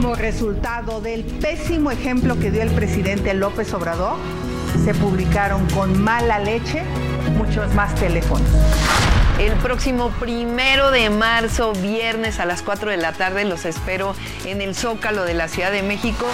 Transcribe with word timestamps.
Como 0.00 0.14
resultado 0.14 1.02
del 1.02 1.24
pésimo 1.24 1.90
ejemplo 1.90 2.38
que 2.38 2.50
dio 2.50 2.62
el 2.62 2.70
presidente 2.70 3.34
López 3.34 3.74
Obrador, 3.74 4.16
se 4.82 4.94
publicaron 4.94 5.68
con 5.70 6.02
mala 6.02 6.38
leche 6.38 6.82
muchos 7.36 7.74
más 7.74 7.94
teléfonos. 7.96 8.48
El 9.38 9.52
próximo 9.56 10.08
primero 10.18 10.90
de 10.90 11.10
marzo, 11.10 11.74
viernes 11.74 12.40
a 12.40 12.46
las 12.46 12.62
4 12.62 12.90
de 12.90 12.96
la 12.96 13.12
tarde, 13.12 13.44
los 13.44 13.66
espero 13.66 14.14
en 14.46 14.62
el 14.62 14.74
Zócalo 14.74 15.24
de 15.24 15.34
la 15.34 15.48
Ciudad 15.48 15.70
de 15.70 15.82
México. 15.82 16.26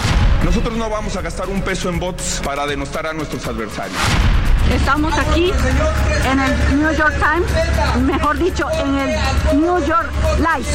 Nosotros 0.45 0.77
no 0.77 0.89
vamos 0.89 1.17
a 1.17 1.21
gastar 1.21 1.49
un 1.49 1.61
peso 1.61 1.89
en 1.89 1.99
bots 1.99 2.39
para 2.45 2.65
denostar 2.67 3.05
a 3.05 3.11
nuestros 3.11 3.45
adversarios. 3.47 3.99
Estamos 4.73 5.13
aquí 5.13 5.51
en 6.31 6.39
el 6.39 6.79
New 6.79 6.93
York 6.93 7.15
Times, 7.19 8.01
mejor 8.05 8.39
dicho, 8.39 8.65
en 8.71 8.97
el 8.97 9.59
New 9.59 9.85
York 9.85 10.09
Life. 10.37 10.71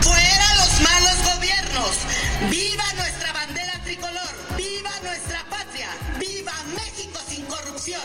¡Fuera 0.00 0.54
los 0.56 0.80
malos 0.80 1.16
gobiernos! 1.32 2.23
¡Viva 2.50 2.84
nuestra 2.96 3.32
bandera 3.32 3.72
tricolor! 3.84 4.28
¡Viva 4.56 4.90
nuestra 5.02 5.44
patria! 5.50 5.88
¡Viva 6.18 6.52
México 6.74 7.18
sin 7.28 7.44
corrupción! 7.46 8.02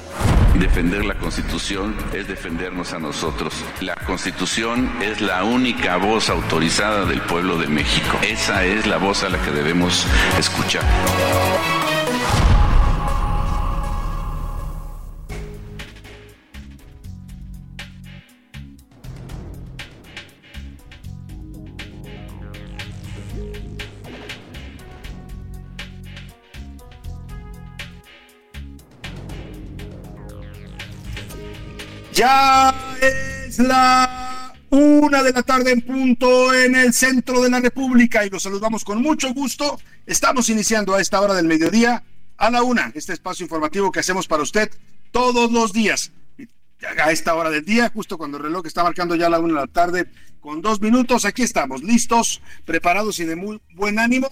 Defender 0.56 1.06
la 1.06 1.16
Constitución 1.16 1.96
es 2.14 2.28
defendernos 2.28 2.94
a 2.94 3.00
nosotros. 3.00 3.54
La 3.82 3.96
Constitución 3.96 4.92
es 5.02 5.22
la 5.22 5.44
única 5.44 5.98
voz 5.98 6.30
autorizada 6.30 7.06
del 7.06 7.22
pueblo 7.22 7.58
de 7.58 7.68
México. 7.68 8.18
Esa 8.22 8.66
es 8.66 8.86
la 8.86 8.98
voz 8.98 9.24
a 9.24 9.30
la 9.30 9.42
que 9.42 9.52
debemos 9.52 10.06
escuchar. 10.38 10.84
Ya 32.20 32.76
es 33.02 33.60
la 33.60 34.54
una 34.72 35.24
de 35.24 35.32
la 35.32 35.42
tarde 35.42 35.72
en 35.72 35.80
punto 35.80 36.54
en 36.54 36.76
el 36.76 36.94
centro 36.94 37.42
de 37.42 37.50
la 37.50 37.62
República 37.62 38.26
y 38.26 38.30
los 38.30 38.44
saludamos 38.44 38.84
con 38.84 39.02
mucho 39.02 39.34
gusto. 39.34 39.80
Estamos 40.06 40.50
iniciando 40.50 40.94
a 40.94 41.00
esta 41.00 41.22
hora 41.22 41.34
del 41.34 41.46
mediodía 41.46 42.04
a 42.36 42.52
la 42.52 42.62
una, 42.62 42.92
este 42.94 43.14
espacio 43.14 43.46
informativo 43.46 43.90
que 43.90 44.02
hacemos 44.02 44.28
para 44.28 44.44
usted 44.44 44.70
todos 45.12 45.50
los 45.54 45.72
días. 45.72 46.12
A 47.02 47.10
esta 47.14 47.36
hora 47.36 47.50
del 47.52 47.64
día, 47.64 47.90
justo 47.90 48.18
cuando 48.18 48.36
el 48.36 48.44
reloj 48.44 48.66
está 48.66 48.84
marcando 48.84 49.16
ya 49.16 49.30
la 49.30 49.40
una 49.40 49.54
de 49.54 49.68
la 49.68 49.68
tarde, 49.68 50.12
con 50.42 50.62
dos 50.62 50.82
minutos, 50.82 51.24
aquí 51.24 51.44
estamos, 51.44 51.84
listos, 51.84 52.42
preparados 52.66 53.22
y 53.22 53.24
de 53.24 53.38
muy 53.38 53.62
buen 53.76 53.98
ánimo 53.98 54.30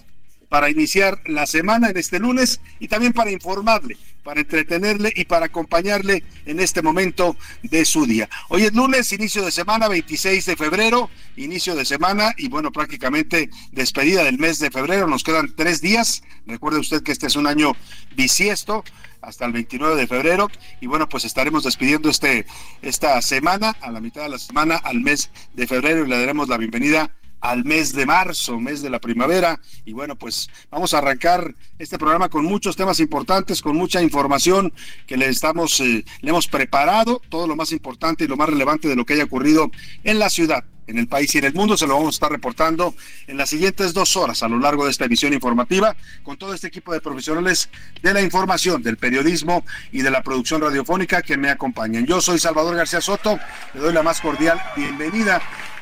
para 0.48 0.70
iniciar 0.70 1.20
la 1.26 1.46
semana 1.46 1.90
en 1.90 1.96
este 1.96 2.18
lunes 2.18 2.60
y 2.78 2.88
también 2.88 3.12
para 3.12 3.30
informarle, 3.30 3.96
para 4.22 4.40
entretenerle 4.40 5.12
y 5.14 5.24
para 5.24 5.46
acompañarle 5.46 6.24
en 6.46 6.60
este 6.60 6.82
momento 6.82 7.36
de 7.62 7.84
su 7.84 8.06
día. 8.06 8.28
Hoy 8.48 8.62
es 8.62 8.74
lunes, 8.74 9.12
inicio 9.12 9.44
de 9.44 9.50
semana, 9.50 9.88
26 9.88 10.46
de 10.46 10.56
febrero, 10.56 11.10
inicio 11.36 11.74
de 11.74 11.84
semana 11.84 12.34
y 12.36 12.48
bueno, 12.48 12.72
prácticamente 12.72 13.50
despedida 13.72 14.24
del 14.24 14.38
mes 14.38 14.58
de 14.58 14.70
febrero. 14.70 15.06
Nos 15.06 15.24
quedan 15.24 15.54
tres 15.54 15.80
días. 15.80 16.22
Recuerde 16.46 16.80
usted 16.80 17.02
que 17.02 17.12
este 17.12 17.26
es 17.26 17.36
un 17.36 17.46
año 17.46 17.76
bisiesto 18.16 18.84
hasta 19.20 19.44
el 19.46 19.52
29 19.52 19.96
de 19.96 20.06
febrero 20.06 20.48
y 20.80 20.86
bueno 20.86 21.08
pues 21.08 21.24
estaremos 21.24 21.64
despidiendo 21.64 22.08
este 22.08 22.46
esta 22.82 23.20
semana 23.20 23.76
a 23.80 23.90
la 23.90 24.00
mitad 24.00 24.22
de 24.22 24.28
la 24.28 24.38
semana 24.38 24.76
al 24.76 25.00
mes 25.00 25.30
de 25.54 25.66
febrero 25.66 26.04
y 26.04 26.08
le 26.08 26.20
daremos 26.20 26.48
la 26.48 26.56
bienvenida 26.56 27.10
al 27.40 27.64
mes 27.64 27.92
de 27.92 28.06
marzo, 28.06 28.58
mes 28.58 28.82
de 28.82 28.90
la 28.90 29.00
primavera. 29.00 29.60
Y 29.84 29.92
bueno, 29.92 30.16
pues 30.16 30.48
vamos 30.70 30.94
a 30.94 30.98
arrancar 30.98 31.54
este 31.78 31.98
programa 31.98 32.28
con 32.28 32.44
muchos 32.44 32.76
temas 32.76 33.00
importantes, 33.00 33.62
con 33.62 33.76
mucha 33.76 34.02
información 34.02 34.72
que 35.06 35.16
le 35.16 35.28
estamos, 35.28 35.80
eh, 35.80 36.04
le 36.20 36.30
hemos 36.30 36.48
preparado, 36.48 37.20
todo 37.28 37.46
lo 37.46 37.56
más 37.56 37.72
importante 37.72 38.24
y 38.24 38.28
lo 38.28 38.36
más 38.36 38.48
relevante 38.48 38.88
de 38.88 38.96
lo 38.96 39.04
que 39.04 39.14
haya 39.14 39.24
ocurrido 39.24 39.70
en 40.04 40.18
la 40.18 40.30
ciudad 40.30 40.64
en 40.88 40.98
el 40.98 41.06
país 41.06 41.32
y 41.34 41.38
en 41.38 41.44
el 41.44 41.54
mundo. 41.54 41.76
Se 41.76 41.86
lo 41.86 41.94
vamos 41.94 42.08
a 42.08 42.16
estar 42.16 42.32
reportando 42.32 42.94
en 43.28 43.36
las 43.36 43.50
siguientes 43.50 43.94
dos 43.94 44.16
horas 44.16 44.42
a 44.42 44.48
lo 44.48 44.58
largo 44.58 44.84
de 44.84 44.90
esta 44.90 45.04
emisión 45.04 45.32
informativa 45.32 45.94
con 46.24 46.36
todo 46.36 46.54
este 46.54 46.66
equipo 46.66 46.92
de 46.92 47.00
profesionales 47.00 47.68
de 48.02 48.12
la 48.12 48.22
información, 48.22 48.82
del 48.82 48.96
periodismo 48.96 49.64
y 49.92 50.02
de 50.02 50.10
la 50.10 50.22
producción 50.22 50.60
radiofónica 50.60 51.22
que 51.22 51.36
me 51.36 51.50
acompañan. 51.50 52.06
Yo 52.06 52.20
soy 52.20 52.38
Salvador 52.38 52.74
García 52.74 53.00
Soto, 53.00 53.38
le 53.74 53.80
doy 53.80 53.92
la 53.92 54.02
más 54.02 54.20
cordial 54.20 54.60
bienvenida 54.76 55.40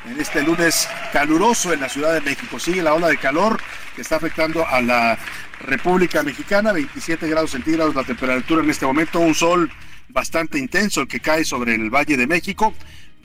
en 0.09 0.19
este 0.19 0.41
lunes 0.41 0.87
caluroso 1.11 1.73
en 1.73 1.81
la 1.81 1.89
Ciudad 1.89 2.13
de 2.13 2.21
México. 2.21 2.59
Sigue 2.59 2.81
la 2.81 2.93
ola 2.93 3.07
de 3.07 3.17
calor 3.17 3.59
que 3.95 4.01
está 4.01 4.17
afectando 4.17 4.65
a 4.65 4.81
la 4.81 5.17
República 5.61 6.23
Mexicana, 6.23 6.71
27 6.71 7.27
grados 7.27 7.51
centígrados 7.51 7.95
la 7.95 8.03
temperatura 8.03 8.63
en 8.63 8.69
este 8.69 8.85
momento, 8.85 9.19
un 9.19 9.35
sol 9.35 9.71
bastante 10.09 10.57
intenso 10.57 11.01
el 11.01 11.07
que 11.07 11.19
cae 11.19 11.43
sobre 11.43 11.75
el 11.75 11.89
Valle 11.89 12.15
de 12.15 12.27
México 12.27 12.73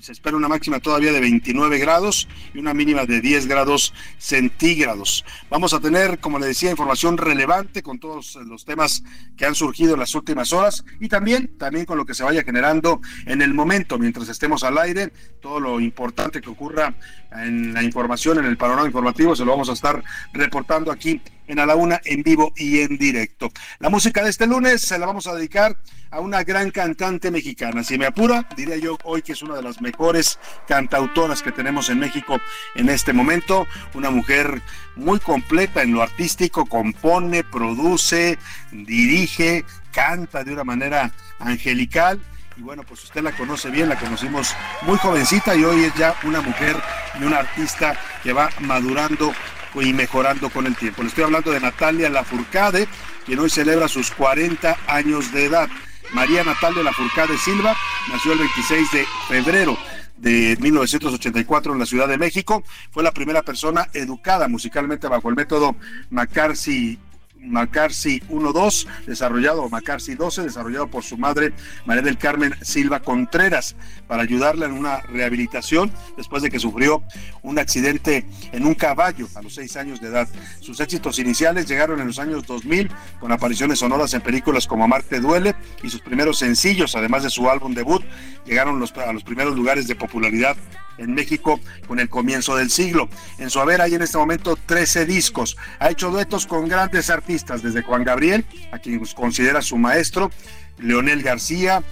se 0.02 0.10
espera 0.10 0.36
una 0.36 0.48
máxima 0.48 0.80
todavía 0.80 1.12
de 1.12 1.20
29 1.20 1.78
grados 1.78 2.26
y 2.52 2.58
una 2.58 2.74
mínima 2.74 3.06
de 3.06 3.20
10 3.20 3.46
grados 3.46 3.94
centígrados. 4.18 5.24
Vamos 5.48 5.74
a 5.74 5.80
tener, 5.80 6.18
como 6.18 6.40
le 6.40 6.46
decía, 6.46 6.72
información 6.72 7.16
relevante 7.16 7.84
con 7.84 8.00
todos 8.00 8.34
los 8.34 8.64
temas 8.64 9.04
que 9.36 9.46
han 9.46 9.54
surgido 9.54 9.94
en 9.94 10.00
las 10.00 10.12
últimas 10.16 10.52
horas 10.52 10.84
y 10.98 11.08
también, 11.08 11.56
también 11.56 11.86
con 11.86 11.98
lo 11.98 12.04
que 12.04 12.14
se 12.14 12.24
vaya 12.24 12.42
generando 12.42 13.00
en 13.26 13.42
el 13.42 13.54
momento, 13.54 13.96
mientras 13.96 14.28
estemos 14.28 14.64
al 14.64 14.76
aire, 14.78 15.12
todo 15.40 15.60
lo 15.60 15.78
importante 15.78 16.40
que 16.40 16.50
ocurra 16.50 16.96
en 17.30 17.72
la 17.72 17.84
información, 17.84 18.38
en 18.38 18.46
el 18.46 18.56
panorama 18.56 18.86
informativo, 18.86 19.36
se 19.36 19.44
lo 19.44 19.52
vamos 19.52 19.70
a 19.70 19.74
estar 19.74 20.02
reportando 20.32 20.90
aquí 20.90 21.20
en 21.52 21.58
A 21.58 21.66
la 21.66 21.76
Una 21.76 22.00
en 22.04 22.22
vivo 22.22 22.52
y 22.56 22.80
en 22.80 22.96
directo. 22.96 23.50
La 23.78 23.90
música 23.90 24.22
de 24.24 24.30
este 24.30 24.46
lunes 24.46 24.80
se 24.80 24.98
la 24.98 25.04
vamos 25.04 25.26
a 25.26 25.34
dedicar 25.34 25.76
a 26.10 26.20
una 26.20 26.42
gran 26.44 26.70
cantante 26.70 27.30
mexicana. 27.30 27.84
Si 27.84 27.98
me 27.98 28.06
apura, 28.06 28.48
diría 28.56 28.78
yo 28.78 28.96
hoy 29.04 29.20
que 29.20 29.32
es 29.32 29.42
una 29.42 29.54
de 29.54 29.62
las 29.62 29.82
mejores 29.82 30.38
cantautoras 30.66 31.42
que 31.42 31.52
tenemos 31.52 31.90
en 31.90 31.98
México 31.98 32.40
en 32.74 32.88
este 32.88 33.12
momento. 33.12 33.66
Una 33.92 34.10
mujer 34.10 34.62
muy 34.96 35.20
completa 35.20 35.82
en 35.82 35.92
lo 35.92 36.02
artístico, 36.02 36.64
compone, 36.64 37.44
produce, 37.44 38.38
dirige, 38.72 39.66
canta 39.92 40.44
de 40.44 40.54
una 40.54 40.64
manera 40.64 41.12
angelical 41.38 42.18
y 42.56 42.62
bueno, 42.62 42.82
pues 42.82 43.04
usted 43.04 43.22
la 43.22 43.32
conoce 43.32 43.70
bien, 43.70 43.88
la 43.88 43.98
conocimos 43.98 44.54
muy 44.82 44.98
jovencita 44.98 45.54
y 45.54 45.64
hoy 45.64 45.84
es 45.84 45.94
ya 45.94 46.14
una 46.24 46.40
mujer 46.40 46.76
y 47.18 47.24
una 47.24 47.38
artista 47.38 47.94
que 48.22 48.32
va 48.32 48.50
madurando 48.60 49.32
y 49.80 49.92
mejorando 49.92 50.50
con 50.50 50.66
el 50.66 50.76
tiempo. 50.76 51.02
Le 51.02 51.08
estoy 51.08 51.24
hablando 51.24 51.50
de 51.50 51.60
Natalia 51.60 52.10
Lafourcade, 52.10 52.88
quien 53.24 53.38
hoy 53.38 53.50
celebra 53.50 53.88
sus 53.88 54.10
40 54.10 54.76
años 54.86 55.32
de 55.32 55.46
edad. 55.46 55.68
María 56.12 56.44
Natalia 56.44 56.82
Lafourcade 56.82 57.38
Silva 57.38 57.74
nació 58.10 58.32
el 58.32 58.40
26 58.40 58.90
de 58.92 59.06
febrero 59.28 59.78
de 60.16 60.56
1984 60.60 61.72
en 61.72 61.78
la 61.78 61.86
Ciudad 61.86 62.08
de 62.08 62.18
México. 62.18 62.62
Fue 62.90 63.02
la 63.02 63.12
primera 63.12 63.42
persona 63.42 63.88
educada 63.94 64.48
musicalmente 64.48 65.08
bajo 65.08 65.28
el 65.28 65.36
método 65.36 65.76
McCarthy 66.10 66.98
McCarthy 67.42 68.20
1-2, 68.28 68.86
desarrollado, 69.06 69.68
McCarthy 69.68 70.14
12, 70.14 70.42
desarrollado 70.42 70.88
por 70.88 71.02
su 71.02 71.18
madre 71.18 71.52
María 71.84 72.02
del 72.02 72.18
Carmen 72.18 72.54
Silva 72.62 73.00
Contreras, 73.00 73.76
para 74.06 74.22
ayudarla 74.22 74.66
en 74.66 74.72
una 74.72 75.00
rehabilitación 75.00 75.92
después 76.16 76.42
de 76.42 76.50
que 76.50 76.58
sufrió 76.58 77.02
un 77.42 77.58
accidente 77.58 78.24
en 78.52 78.66
un 78.66 78.74
caballo 78.74 79.28
a 79.34 79.42
los 79.42 79.54
seis 79.54 79.76
años 79.76 80.00
de 80.00 80.08
edad. 80.08 80.28
Sus 80.60 80.80
éxitos 80.80 81.18
iniciales 81.18 81.66
llegaron 81.66 82.00
en 82.00 82.06
los 82.06 82.18
años 82.18 82.46
2000 82.46 82.90
con 83.20 83.32
apariciones 83.32 83.80
sonoras 83.80 84.14
en 84.14 84.20
películas 84.20 84.66
como 84.66 84.86
Marte 84.88 85.20
Duele 85.20 85.54
y 85.82 85.90
sus 85.90 86.00
primeros 86.00 86.38
sencillos, 86.38 86.94
además 86.96 87.22
de 87.22 87.30
su 87.30 87.48
álbum 87.50 87.74
debut, 87.74 88.02
llegaron 88.46 88.76
a 88.76 89.12
los 89.12 89.24
primeros 89.24 89.56
lugares 89.56 89.86
de 89.86 89.94
popularidad 89.94 90.56
en 91.02 91.14
México 91.14 91.60
con 91.86 92.00
el 92.00 92.08
comienzo 92.08 92.56
del 92.56 92.70
siglo. 92.70 93.08
En 93.38 93.50
su 93.50 93.60
haber 93.60 93.80
hay 93.80 93.94
en 93.94 94.02
este 94.02 94.18
momento 94.18 94.56
13 94.56 95.06
discos. 95.06 95.56
Ha 95.78 95.90
hecho 95.90 96.10
duetos 96.10 96.46
con 96.46 96.68
grandes 96.68 97.10
artistas, 97.10 97.62
desde 97.62 97.82
Juan 97.82 98.04
Gabriel, 98.04 98.44
a 98.72 98.78
quien 98.78 99.04
considera 99.14 99.62
su 99.62 99.76
maestro, 99.76 100.30
Leonel 100.78 101.22
García, 101.22 101.82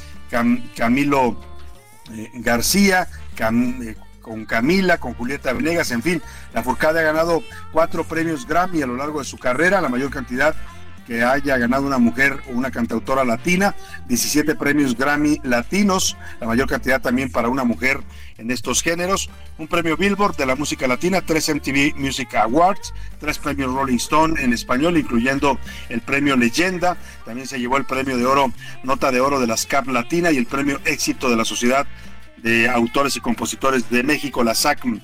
Camilo 0.76 1.40
eh, 2.12 2.30
García, 2.34 3.08
eh, 3.38 3.96
con 4.20 4.44
Camila, 4.44 4.98
con 4.98 5.14
Julieta 5.14 5.52
Venegas, 5.52 5.90
en 5.90 6.02
fin, 6.02 6.22
la 6.52 6.62
Furcada 6.62 7.00
ha 7.00 7.02
ganado 7.02 7.42
cuatro 7.72 8.04
premios 8.04 8.46
Grammy 8.46 8.82
a 8.82 8.86
lo 8.86 8.96
largo 8.96 9.18
de 9.18 9.24
su 9.24 9.38
carrera, 9.38 9.80
la 9.80 9.88
mayor 9.88 10.10
cantidad 10.10 10.54
que 11.10 11.24
haya 11.24 11.58
ganado 11.58 11.84
una 11.84 11.98
mujer 11.98 12.40
o 12.48 12.52
una 12.52 12.70
cantautora 12.70 13.24
latina, 13.24 13.74
17 14.06 14.54
premios 14.54 14.96
Grammy 14.96 15.40
latinos, 15.42 16.16
la 16.40 16.46
mayor 16.46 16.68
cantidad 16.68 17.00
también 17.02 17.32
para 17.32 17.48
una 17.48 17.64
mujer 17.64 17.98
en 18.38 18.52
estos 18.52 18.80
géneros, 18.80 19.28
un 19.58 19.66
premio 19.66 19.96
Billboard 19.96 20.36
de 20.36 20.46
la 20.46 20.54
música 20.54 20.86
latina, 20.86 21.20
tres 21.20 21.52
MTV 21.52 21.96
Music 21.96 22.32
Awards, 22.36 22.94
tres 23.18 23.38
premios 23.38 23.74
Rolling 23.74 23.96
Stone 23.96 24.40
en 24.40 24.52
español, 24.52 24.96
incluyendo 24.98 25.58
el 25.88 26.00
premio 26.00 26.36
Leyenda, 26.36 26.96
también 27.24 27.48
se 27.48 27.58
llevó 27.58 27.76
el 27.76 27.86
premio 27.86 28.16
de 28.16 28.26
oro, 28.26 28.52
nota 28.84 29.10
de 29.10 29.18
oro 29.20 29.40
de 29.40 29.48
la 29.48 29.56
SCAP 29.56 29.88
Latina 29.88 30.30
y 30.30 30.36
el 30.36 30.46
premio 30.46 30.78
Éxito 30.84 31.28
de 31.28 31.34
la 31.34 31.44
Sociedad 31.44 31.88
de 32.36 32.68
Autores 32.68 33.16
y 33.16 33.20
Compositores 33.20 33.90
de 33.90 34.04
México, 34.04 34.44
la 34.44 34.54
SACM 34.54 35.00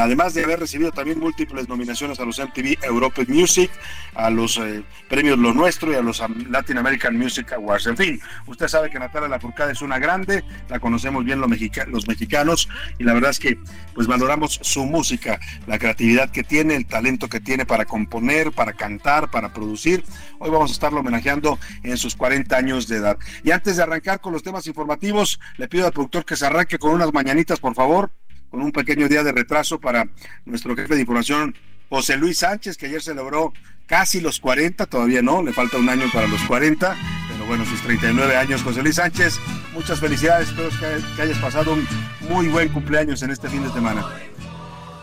además 0.00 0.34
de 0.34 0.44
haber 0.44 0.60
recibido 0.60 0.90
también 0.92 1.18
múltiples 1.18 1.68
nominaciones 1.68 2.18
a 2.20 2.24
los 2.24 2.38
MTV 2.38 2.84
Europe 2.84 3.26
Music, 3.28 3.70
a 4.14 4.30
los 4.30 4.56
eh, 4.58 4.82
premios 5.08 5.38
Lo 5.38 5.52
Nuestro 5.52 5.92
y 5.92 5.96
a 5.96 6.02
los 6.02 6.22
Latin 6.48 6.78
American 6.78 7.16
Music 7.16 7.52
Awards. 7.52 7.86
En 7.86 7.96
fin, 7.96 8.20
usted 8.46 8.68
sabe 8.68 8.90
que 8.90 8.98
Natalia 8.98 9.28
Lafourcade 9.28 9.72
es 9.72 9.82
una 9.82 9.98
grande, 9.98 10.44
la 10.68 10.80
conocemos 10.80 11.24
bien 11.24 11.40
los, 11.40 11.50
los 11.88 12.08
mexicanos 12.08 12.68
y 12.98 13.04
la 13.04 13.14
verdad 13.14 13.30
es 13.30 13.38
que 13.38 13.58
pues 13.94 14.06
valoramos 14.06 14.58
su 14.62 14.84
música, 14.86 15.38
la 15.66 15.78
creatividad 15.78 16.30
que 16.30 16.42
tiene, 16.42 16.74
el 16.76 16.86
talento 16.86 17.28
que 17.28 17.40
tiene 17.40 17.66
para 17.66 17.84
componer, 17.84 18.52
para 18.52 18.72
cantar, 18.72 19.30
para 19.30 19.52
producir. 19.52 20.04
Hoy 20.38 20.50
vamos 20.50 20.70
a 20.70 20.74
estarlo 20.74 21.00
homenajeando 21.00 21.58
en 21.82 21.96
sus 21.96 22.16
40 22.16 22.56
años 22.56 22.88
de 22.88 22.96
edad. 22.96 23.18
Y 23.44 23.50
antes 23.50 23.76
de 23.76 23.82
arrancar 23.82 24.20
con 24.20 24.32
los 24.32 24.42
temas 24.42 24.66
informativos, 24.66 25.38
le 25.56 25.68
pido 25.68 25.86
al 25.86 25.92
productor 25.92 26.24
que 26.24 26.36
se 26.36 26.46
arranque 26.46 26.78
con 26.78 26.92
unas 26.92 27.12
mañanitas, 27.12 27.60
por 27.60 27.74
favor 27.74 28.10
con 28.52 28.60
un 28.60 28.70
pequeño 28.70 29.08
día 29.08 29.24
de 29.24 29.32
retraso 29.32 29.80
para 29.80 30.06
nuestro 30.44 30.76
jefe 30.76 30.94
de 30.94 31.00
información, 31.00 31.56
José 31.88 32.18
Luis 32.18 32.38
Sánchez, 32.38 32.76
que 32.76 32.84
ayer 32.84 33.02
celebró 33.02 33.54
casi 33.86 34.20
los 34.20 34.40
40, 34.40 34.84
todavía 34.86 35.22
no, 35.22 35.42
le 35.42 35.54
falta 35.54 35.78
un 35.78 35.88
año 35.88 36.04
para 36.12 36.26
los 36.26 36.42
40, 36.42 36.94
pero 37.30 37.46
bueno, 37.46 37.64
sus 37.64 37.80
39 37.80 38.36
años, 38.36 38.62
José 38.62 38.82
Luis 38.82 38.96
Sánchez, 38.96 39.40
muchas 39.72 40.00
felicidades, 40.00 40.50
espero 40.50 40.68
que 41.16 41.22
hayas 41.22 41.38
pasado 41.38 41.72
un 41.72 41.86
muy 42.28 42.48
buen 42.48 42.68
cumpleaños 42.68 43.22
en 43.22 43.30
este 43.30 43.48
fin 43.48 43.62
de 43.62 43.72
semana. 43.72 44.06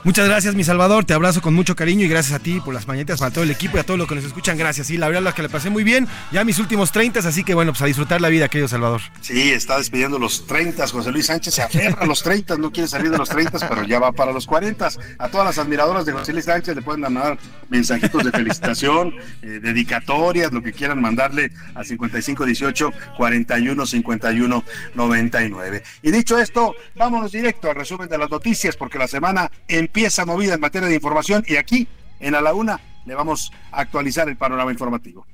Muchas 0.05 0.29
gracias, 0.29 0.55
mi 0.55 0.63
Salvador. 0.63 1.03
Te 1.03 1.13
abrazo 1.13 1.41
con 1.41 1.53
mucho 1.53 1.75
cariño 1.75 2.05
y 2.05 2.07
gracias 2.07 2.33
a 2.33 2.41
ti 2.41 2.61
por 2.61 2.73
las 2.73 2.87
mañanitas, 2.87 3.19
para 3.19 3.31
todo 3.31 3.43
el 3.43 3.51
equipo 3.51 3.75
y 3.75 3.81
a 3.81 3.83
todos 3.83 3.97
los 3.97 4.07
que 4.07 4.15
nos 4.15 4.23
escuchan. 4.23 4.57
Gracias. 4.57 4.87
Sí, 4.87 4.97
la 4.97 5.09
verdad 5.09 5.27
es 5.27 5.33
que 5.33 5.41
le 5.41 5.49
pasé 5.49 5.69
muy 5.69 5.83
bien. 5.83 6.07
Ya 6.31 6.45
mis 6.45 6.57
últimos 6.57 6.93
30, 6.93 7.19
así 7.19 7.43
que 7.43 7.53
bueno, 7.53 7.73
pues 7.73 7.81
a 7.81 7.85
disfrutar 7.85 8.21
la 8.21 8.29
vida, 8.29 8.47
querido 8.47 8.69
Salvador. 8.69 9.01
Sí, 9.19 9.51
está 9.51 9.77
despidiendo 9.77 10.17
los 10.17 10.47
30. 10.47 10.87
José 10.87 11.11
Luis 11.11 11.25
Sánchez 11.25 11.53
se 11.53 11.61
aferra 11.61 11.97
a 11.99 12.05
los 12.05 12.23
30, 12.23 12.55
no 12.57 12.71
quiere 12.71 12.87
salir 12.87 13.11
de 13.11 13.17
los 13.17 13.27
30, 13.27 13.67
pero 13.67 13.83
ya 13.83 13.99
va 13.99 14.13
para 14.13 14.31
los 14.31 14.45
40. 14.45 14.89
A 15.17 15.27
todas 15.27 15.45
las 15.45 15.57
admiradoras 15.57 16.05
de 16.05 16.13
José 16.13 16.31
Luis 16.31 16.45
Sánchez 16.45 16.75
le 16.75 16.81
pueden 16.81 17.01
mandar 17.01 17.37
mensajitos 17.67 18.23
de 18.23 18.31
felicitación, 18.31 19.13
eh, 19.41 19.59
dedicatorias, 19.61 20.53
lo 20.53 20.63
que 20.63 20.71
quieran 20.71 21.01
mandarle 21.01 21.51
a 21.75 21.83
5518 21.83 22.91
41 23.17 23.85
51 23.85 24.63
99. 24.95 25.83
Y 26.03 26.11
dicho 26.11 26.39
esto, 26.39 26.73
vámonos 26.95 27.33
directo 27.33 27.69
al 27.69 27.75
resumen 27.75 28.07
de 28.07 28.17
las 28.17 28.29
noticias, 28.29 28.77
porque 28.77 28.97
la 28.97 29.07
semana 29.09 29.51
en 29.67 29.88
empieza 29.89 30.23
movida 30.23 30.53
en 30.53 30.59
materia 30.59 30.87
de 30.87 30.93
información 30.93 31.43
y 31.47 31.55
aquí, 31.55 31.87
en 32.19 32.35
A 32.35 32.41
la 32.41 32.53
Una, 32.53 32.79
le 33.05 33.15
vamos 33.15 33.51
a 33.71 33.81
actualizar 33.81 34.29
el 34.29 34.37
panorama 34.37 34.71
informativo. 34.71 35.25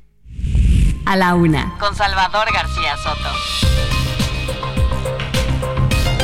A 1.06 1.18
la 1.18 1.36
Una, 1.36 1.76
con 1.78 1.94
Salvador 1.94 2.48
García 2.54 2.96
Soto. 2.96 4.15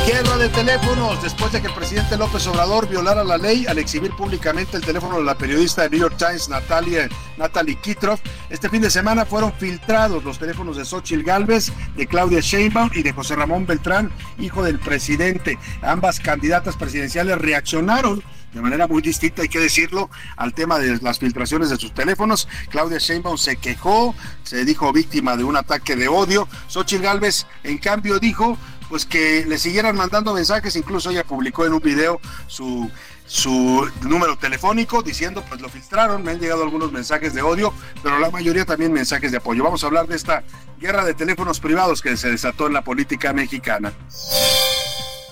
Guerra 0.06 0.36
de 0.36 0.48
teléfonos. 0.48 1.22
Después 1.22 1.52
de 1.52 1.60
que 1.60 1.68
el 1.68 1.74
presidente 1.74 2.16
López 2.16 2.44
Obrador 2.48 2.88
violara 2.88 3.22
la 3.22 3.38
ley 3.38 3.66
al 3.68 3.78
exhibir 3.78 4.10
públicamente 4.16 4.76
el 4.76 4.84
teléfono 4.84 5.18
de 5.18 5.24
la 5.24 5.36
periodista 5.36 5.82
de 5.82 5.90
New 5.90 6.00
York 6.00 6.16
Times, 6.18 6.48
Natalia, 6.48 7.08
Natalie 7.36 7.76
Kitroff, 7.76 8.20
este 8.50 8.68
fin 8.68 8.82
de 8.82 8.90
semana 8.90 9.24
fueron 9.24 9.52
filtrados 9.52 10.24
los 10.24 10.40
teléfonos 10.40 10.76
de 10.76 10.84
Xochitl 10.84 11.22
Galvez, 11.22 11.72
de 11.96 12.06
Claudia 12.08 12.40
Sheinbaum 12.40 12.90
y 12.94 13.02
de 13.02 13.12
José 13.12 13.36
Ramón 13.36 13.64
Beltrán, 13.64 14.10
hijo 14.38 14.64
del 14.64 14.80
presidente. 14.80 15.56
Ambas 15.82 16.18
candidatas 16.18 16.76
presidenciales 16.76 17.38
reaccionaron 17.38 18.24
de 18.52 18.60
manera 18.60 18.86
muy 18.86 19.00
distinta, 19.00 19.42
hay 19.42 19.48
que 19.48 19.58
decirlo, 19.58 20.10
al 20.36 20.52
tema 20.52 20.78
de 20.78 20.98
las 21.00 21.18
filtraciones 21.18 21.70
de 21.70 21.76
sus 21.76 21.94
teléfonos. 21.94 22.48
Claudia 22.68 22.98
Sheinbaum 22.98 23.38
se 23.38 23.56
quejó, 23.56 24.14
se 24.42 24.64
dijo 24.64 24.92
víctima 24.92 25.36
de 25.36 25.44
un 25.44 25.56
ataque 25.56 25.96
de 25.96 26.08
odio. 26.08 26.46
Xochitl 26.68 27.02
Galvez, 27.02 27.46
en 27.64 27.78
cambio, 27.78 28.18
dijo 28.18 28.58
pues 28.92 29.06
que 29.06 29.46
le 29.46 29.56
siguieran 29.56 29.96
mandando 29.96 30.34
mensajes, 30.34 30.76
incluso 30.76 31.08
ella 31.08 31.24
publicó 31.24 31.64
en 31.64 31.72
un 31.72 31.80
video 31.80 32.20
su, 32.46 32.90
su 33.24 33.90
número 34.02 34.36
telefónico 34.36 35.02
diciendo, 35.02 35.42
pues 35.48 35.62
lo 35.62 35.70
filtraron, 35.70 36.22
me 36.22 36.32
han 36.32 36.38
llegado 36.38 36.62
algunos 36.62 36.92
mensajes 36.92 37.32
de 37.32 37.40
odio, 37.40 37.72
pero 38.02 38.18
la 38.18 38.30
mayoría 38.30 38.66
también 38.66 38.92
mensajes 38.92 39.30
de 39.30 39.38
apoyo. 39.38 39.64
Vamos 39.64 39.82
a 39.82 39.86
hablar 39.86 40.06
de 40.08 40.16
esta 40.16 40.44
guerra 40.78 41.06
de 41.06 41.14
teléfonos 41.14 41.58
privados 41.58 42.02
que 42.02 42.18
se 42.18 42.28
desató 42.28 42.66
en 42.66 42.74
la 42.74 42.84
política 42.84 43.32
mexicana. 43.32 43.94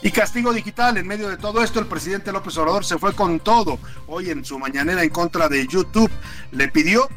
Y 0.00 0.10
castigo 0.10 0.54
digital, 0.54 0.96
en 0.96 1.06
medio 1.06 1.28
de 1.28 1.36
todo 1.36 1.62
esto, 1.62 1.80
el 1.80 1.86
presidente 1.86 2.32
López 2.32 2.56
Obrador 2.56 2.86
se 2.86 2.96
fue 2.96 3.12
con 3.12 3.40
todo. 3.40 3.78
Hoy 4.06 4.30
en 4.30 4.42
su 4.42 4.58
mañanera 4.58 5.02
en 5.02 5.10
contra 5.10 5.50
de 5.50 5.66
YouTube 5.66 6.10
le 6.52 6.68
pidió 6.68 7.10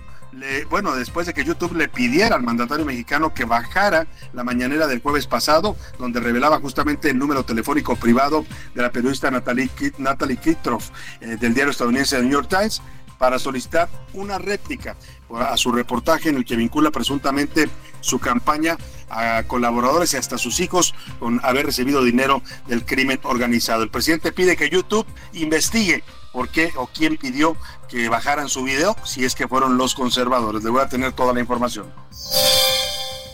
bueno, 0.70 0.96
después 0.96 1.28
de 1.28 1.34
que 1.34 1.44
YouTube 1.44 1.76
le 1.76 1.88
pidiera 1.88 2.36
al 2.36 2.44
mandatario 2.44 2.86
mexicano 2.86 3.34
que 3.34 3.46
bajara 3.46 4.08
la 4.34 4.44
mañanera 4.44 4.88
del 4.88 5.02
jueves 5.02 5.28
pasado, 5.28 5.76
donde 6.00 6.20
revelaba 6.20 6.60
justamente 6.60 7.10
el 7.10 7.18
número 7.18 7.44
telefónico 7.44 7.96
privado 7.96 8.46
de 8.74 8.82
la 8.82 8.92
periodista 8.92 9.30
Natalie, 9.32 9.70
Natalie 9.98 10.38
Kitroff 10.38 10.90
eh, 11.22 11.38
del 11.40 11.54
diario 11.54 11.72
estadounidense 11.72 12.18
The 12.18 12.24
New 12.24 12.32
York 12.32 12.48
Times, 12.50 12.82
para 13.18 13.40
solicitar 13.40 13.88
una 14.14 14.38
réplica 14.38 14.98
a 15.34 15.56
su 15.56 15.72
reportaje 15.72 16.30
en 16.30 16.36
el 16.36 16.46
que 16.46 16.56
vincula 16.56 16.92
presuntamente 16.92 17.70
su 18.02 18.20
campaña 18.20 18.78
a 19.10 19.44
colaboradores 19.48 20.14
y 20.14 20.18
hasta 20.18 20.38
sus 20.38 20.60
hijos 20.60 20.94
con 21.20 21.40
haber 21.44 21.66
recibido 21.68 22.04
dinero 22.04 22.42
del 22.68 22.84
crimen 22.86 23.20
organizado. 23.24 23.84
El 23.84 23.90
presidente 23.90 24.32
pide 24.32 24.58
que 24.58 24.70
YouTube 24.70 25.06
investigue 25.32 26.04
por 26.34 26.50
qué 26.50 26.74
o 26.76 26.88
quién 26.88 27.16
pidió 27.16 27.56
que 27.88 28.10
bajaran 28.10 28.50
su 28.50 28.64
video, 28.64 28.98
si 29.06 29.24
es 29.24 29.36
que 29.36 29.48
fueron 29.48 29.78
los 29.78 29.96
conservadores. 29.96 30.64
Le 30.64 30.70
voy 30.70 30.82
a 30.82 30.90
tener 30.90 31.14
toda 31.14 31.32
la 31.32 31.40
información. 31.40 31.86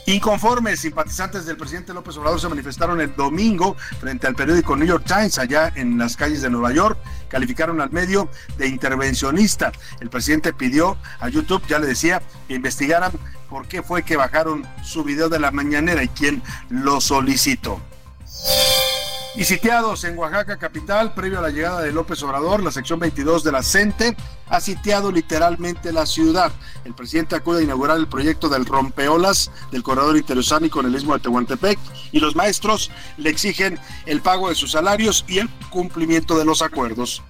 Inconformes, 0.05 0.79
simpatizantes 0.79 1.45
del 1.45 1.55
presidente 1.55 1.93
López 1.93 2.17
Obrador 2.17 2.41
se 2.41 2.49
manifestaron 2.49 2.99
el 2.99 3.15
domingo 3.15 3.77
frente 3.99 4.25
al 4.25 4.33
periódico 4.33 4.75
New 4.75 4.87
York 4.87 5.03
Times 5.05 5.37
allá 5.37 5.71
en 5.75 5.99
las 5.99 6.17
calles 6.17 6.41
de 6.41 6.49
Nueva 6.49 6.73
York. 6.73 6.97
Calificaron 7.27 7.79
al 7.79 7.91
medio 7.91 8.27
de 8.57 8.67
intervencionista. 8.67 9.71
El 9.99 10.09
presidente 10.09 10.51
pidió 10.51 10.97
a 11.19 11.29
YouTube, 11.29 11.61
ya 11.67 11.77
le 11.77 11.85
decía, 11.85 12.23
que 12.47 12.55
investigaran 12.55 13.11
por 13.49 13.67
qué 13.67 13.83
fue 13.83 14.01
que 14.01 14.17
bajaron 14.17 14.67
su 14.83 15.03
video 15.03 15.29
de 15.29 15.39
la 15.39 15.51
mañanera 15.51 16.03
y 16.03 16.07
quién 16.07 16.41
lo 16.69 17.01
solicitó. 17.01 17.79
Y 19.35 19.45
sitiados 19.45 20.03
en 20.03 20.17
Oaxaca 20.17 20.57
capital, 20.57 21.13
previo 21.13 21.39
a 21.39 21.41
la 21.43 21.49
llegada 21.49 21.81
de 21.81 21.91
López 21.91 22.21
Obrador, 22.23 22.63
la 22.63 22.71
sección 22.71 22.99
22 22.99 23.43
de 23.43 23.51
la 23.51 23.61
CENTE 23.61 24.17
ha 24.49 24.59
sitiado 24.59 25.11
literalmente 25.11 25.93
la 25.93 26.07
ciudad. 26.07 26.51
El 26.83 26.95
presidente 26.95 27.35
acude 27.35 27.59
a 27.59 27.63
inaugurar 27.63 27.97
el 27.97 28.07
proyecto 28.07 28.49
del 28.49 28.65
rompeolas 28.65 29.51
del 29.71 29.83
corredor 29.83 30.17
interoceánico 30.17 30.79
en 30.79 30.87
el 30.87 30.95
istmo 30.95 31.13
de 31.13 31.19
Tehuantepec 31.19 31.79
y 32.11 32.19
los 32.19 32.35
maestros 32.35 32.89
le 33.17 33.29
exigen 33.29 33.79
el 34.07 34.21
pago 34.21 34.49
de 34.49 34.55
sus 34.55 34.71
salarios 34.71 35.23
y 35.27 35.37
el 35.37 35.49
cumplimiento 35.69 36.37
de 36.37 36.45
los 36.45 36.63
acuerdos. 36.63 37.21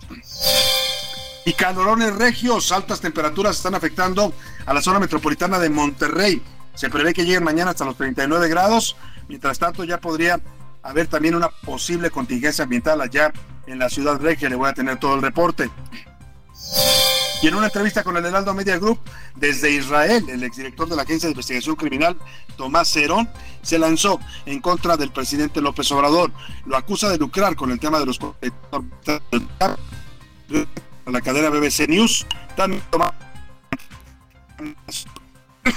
Y 1.45 1.53
calorones 1.53 2.15
regios, 2.15 2.71
altas 2.71 3.01
temperaturas 3.01 3.57
están 3.57 3.75
afectando 3.75 4.33
a 4.65 4.73
la 4.73 4.81
zona 4.81 4.99
metropolitana 4.99 5.59
de 5.59 5.69
Monterrey. 5.69 6.41
Se 6.75 6.89
prevé 6.89 7.13
que 7.13 7.25
lleguen 7.25 7.43
mañana 7.43 7.71
hasta 7.71 7.85
los 7.85 7.97
39 7.97 8.47
grados. 8.47 8.95
Mientras 9.27 9.59
tanto, 9.59 9.83
ya 9.83 9.99
podría 9.99 10.39
haber 10.83 11.07
también 11.07 11.35
una 11.35 11.49
posible 11.49 12.09
contingencia 12.09 12.63
ambiental 12.63 13.01
allá 13.01 13.31
en 13.67 13.79
la 13.79 13.89
ciudad 13.89 14.19
regia. 14.19 14.49
Le 14.49 14.55
voy 14.55 14.69
a 14.69 14.73
tener 14.73 14.99
todo 14.99 15.15
el 15.15 15.21
reporte. 15.21 15.69
Y 17.41 17.47
en 17.47 17.55
una 17.55 17.67
entrevista 17.67 18.03
con 18.03 18.17
el 18.17 18.25
Heraldo 18.25 18.53
Media 18.53 18.77
Group, 18.77 18.99
desde 19.35 19.71
Israel, 19.71 20.29
el 20.29 20.43
exdirector 20.43 20.89
de 20.89 20.97
la 20.97 21.03
Agencia 21.03 21.27
de 21.27 21.31
Investigación 21.31 21.75
Criminal, 21.77 22.17
Tomás 22.57 22.89
Cerón, 22.89 23.29
se 23.61 23.79
lanzó 23.79 24.19
en 24.45 24.59
contra 24.59 24.97
del 24.97 25.11
presidente 25.11 25.61
López 25.61 25.89
Obrador. 25.93 26.31
Lo 26.65 26.75
acusa 26.75 27.09
de 27.09 27.17
lucrar 27.17 27.55
con 27.55 27.71
el 27.71 27.79
tema 27.79 27.99
de 27.99 28.05
los 28.07 28.19
la 31.05 31.21
cadena 31.21 31.49
BBC 31.49 31.87
News. 31.87 32.25
También 32.57 32.83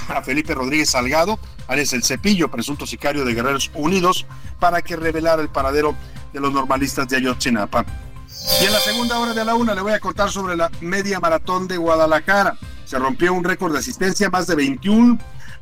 a 0.09 0.21
Felipe 0.21 0.53
Rodríguez 0.53 0.91
Salgado, 0.91 1.39
alias 1.67 1.93
el 1.93 2.03
Cepillo, 2.03 2.49
presunto 2.49 2.85
sicario 2.85 3.25
de 3.25 3.33
Guerreros 3.33 3.71
Unidos, 3.73 4.25
para 4.59 4.81
que 4.81 4.95
revelara 4.95 5.41
el 5.41 5.49
paradero 5.49 5.95
de 6.31 6.39
los 6.39 6.53
normalistas 6.53 7.07
de 7.07 7.17
Ayotzinapa. 7.17 7.85
Y 8.61 8.65
en 8.65 8.73
la 8.73 8.79
segunda 8.79 9.19
hora 9.19 9.33
de 9.33 9.45
la 9.45 9.55
una 9.55 9.73
le 9.73 9.81
voy 9.81 9.93
a 9.93 9.99
contar 9.99 10.29
sobre 10.29 10.55
la 10.55 10.69
media 10.81 11.19
maratón 11.19 11.67
de 11.67 11.77
Guadalajara. 11.77 12.57
Se 12.85 12.99
rompió 12.99 13.33
un 13.33 13.43
récord 13.43 13.71
de 13.71 13.79
asistencia, 13.79 14.29
más 14.29 14.47
de 14.47 14.55
21 14.55 15.17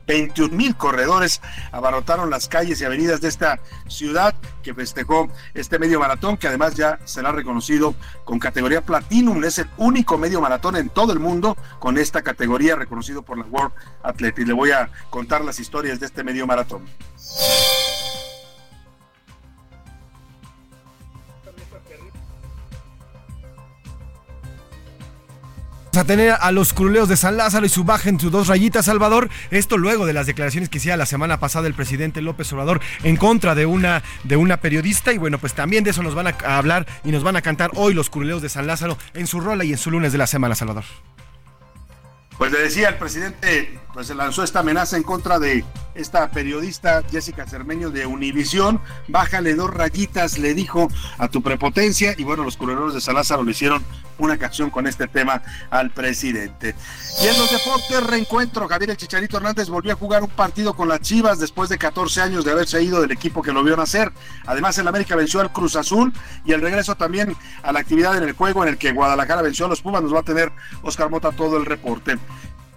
21 0.08 0.56
mil 0.56 0.76
corredores 0.76 1.42
abarrotaron 1.72 2.30
las 2.30 2.48
calles 2.48 2.82
y 2.82 2.86
avenidas 2.86 3.22
de 3.22 3.28
esta 3.28 3.60
ciudad 3.88 4.36
que 4.64 4.74
festejó 4.74 5.30
este 5.54 5.80
medio 5.80 6.00
maratón, 6.00 6.38
que 6.38 6.48
además 6.48 6.76
ya 6.76 7.00
será 7.06 7.32
reconocido 7.32 7.96
con 8.24 8.40
categoría 8.40 8.82
Platinum. 8.82 9.44
Es 9.44 9.60
el 9.60 9.70
único 9.78 10.18
medio 10.18 10.42
maratón 10.42 10.76
en 10.76 10.90
todo 10.90 11.14
el 11.14 11.20
mundo 11.20 11.58
con 11.80 11.98
esta 11.98 12.22
categoría 12.22 12.76
reconocido 12.76 13.22
por 13.22 13.38
la 13.38 13.46
World 13.46 13.74
Athletics. 14.04 14.48
Le 14.48 14.54
voy 14.54 14.72
a 14.72 14.90
contar 15.10 15.44
las 15.44 15.60
historias 15.60 16.00
de 16.00 16.06
este 16.06 16.24
medio 16.24 16.46
maratón. 16.48 16.84
A 26.00 26.06
tener 26.06 26.36
a 26.40 26.52
los 26.52 26.74
curuleos 26.74 27.10
de 27.10 27.18
San 27.18 27.36
Lázaro 27.36 27.66
y 27.66 27.70
su 27.70 27.84
baja 27.84 28.08
en 28.08 28.20
sus 28.20 28.32
dos 28.32 28.48
rayitas, 28.48 28.86
Salvador. 28.86 29.30
Esto 29.50 29.78
luego 29.78 30.06
de 30.06 30.14
las 30.14 30.26
declaraciones 30.26 30.70
que 30.70 30.78
hacía 30.78 30.96
la 30.96 31.06
semana 31.06 31.40
pasada 31.40 31.68
el 31.68 31.74
presidente 31.74 32.22
López 32.22 32.52
Obrador 32.54 32.80
en 33.04 33.18
contra 33.18 33.56
de 33.56 33.66
una, 33.66 34.02
de 34.24 34.38
una 34.38 34.58
periodista. 34.58 35.12
Y 35.12 35.18
bueno, 35.18 35.38
pues 35.38 35.54
también 35.54 35.84
de 35.84 35.92
eso 35.92 36.02
nos 36.02 36.16
van 36.16 36.28
a 36.28 36.58
hablar 36.58 36.88
y 37.04 37.12
nos 37.12 37.24
van 37.24 37.36
a 37.36 37.42
cantar 37.42 37.72
hoy 37.76 37.94
los 37.94 38.10
curuleos 38.10 38.42
de 38.42 38.48
San 38.48 38.68
Lázaro 38.68 38.98
en 39.14 39.28
su 39.28 39.42
rola 39.42 39.66
y 39.66 39.74
en 39.74 39.78
su 39.78 39.92
lunes 39.92 40.14
de 40.14 40.18
la 40.18 40.28
semana, 40.28 40.56
Salvador. 40.56 40.86
Pues 42.38 42.54
le 42.54 42.60
decía 42.60 42.90
el 42.90 42.96
presidente, 42.96 43.78
pues 43.94 44.08
se 44.08 44.16
lanzó 44.16 44.44
esta 44.44 44.60
amenaza 44.60 44.98
en 44.98 45.04
contra 45.04 45.40
de 45.40 45.66
esta 45.96 46.30
periodista 46.32 47.04
Jessica 47.10 47.46
Cermeño 47.46 47.90
de 47.90 48.06
Univisión. 48.06 48.80
Bájale 49.08 49.56
dos 49.56 49.70
rayitas, 49.70 50.38
le 50.38 50.54
dijo 50.54 50.88
a 51.18 51.28
tu 51.28 51.42
prepotencia. 51.42 52.14
Y 52.18 52.24
bueno, 52.24 52.44
los 52.44 52.58
curuleros 52.58 52.94
de 52.94 53.02
San 53.02 53.16
Lázaro 53.16 53.44
le 53.44 53.52
hicieron 53.52 53.84
una 54.18 54.38
canción 54.38 54.70
con 54.70 54.88
este 54.88 55.08
tema 55.08 55.42
al 55.70 55.92
presidente. 55.92 56.76
Y 57.22 57.28
en 57.28 57.38
los 57.38 57.52
deportes, 57.52 58.04
reencuentro. 58.08 58.68
Javier 58.68 58.92
El 58.92 58.98
Chicharito 58.98 59.38
Hernández 59.38 59.68
volvió 59.70 59.94
a 59.94 59.96
jugar 59.96 60.24
un 60.24 60.30
partido 60.30 60.76
con 60.76 60.88
las 60.88 61.02
Chivas 61.02 61.40
después 61.40 61.70
de 61.70 61.78
14 61.78 62.22
años 62.22 62.46
de 62.46 62.52
haberse 62.52 62.82
ido 62.82 63.02
del 63.02 63.12
equipo 63.12 63.42
que 63.42 63.52
lo 63.52 63.64
vio 63.64 63.76
nacer. 63.76 64.12
Además, 64.46 64.78
el 64.78 64.88
América 64.88 65.16
venció 65.16 65.42
al 65.42 65.52
Cruz 65.52 65.76
Azul 65.76 66.14
y 66.46 66.54
el 66.54 66.62
regreso 66.62 66.96
también 66.96 67.36
a 67.64 67.72
la 67.72 67.80
actividad 67.80 68.16
en 68.18 68.24
el 68.24 68.34
juego 68.34 68.64
en 68.64 68.70
el 68.70 68.78
que 68.78 68.92
Guadalajara 68.92 69.42
venció 69.42 69.66
a 69.66 69.70
los 69.70 69.82
Pumas. 69.82 70.04
Nos 70.04 70.14
va 70.14 70.20
a 70.20 70.24
tener 70.24 70.52
Oscar 70.84 71.10
Mota 71.10 71.32
todo 71.32 71.58
el 71.58 71.66
reporte. 71.66 72.18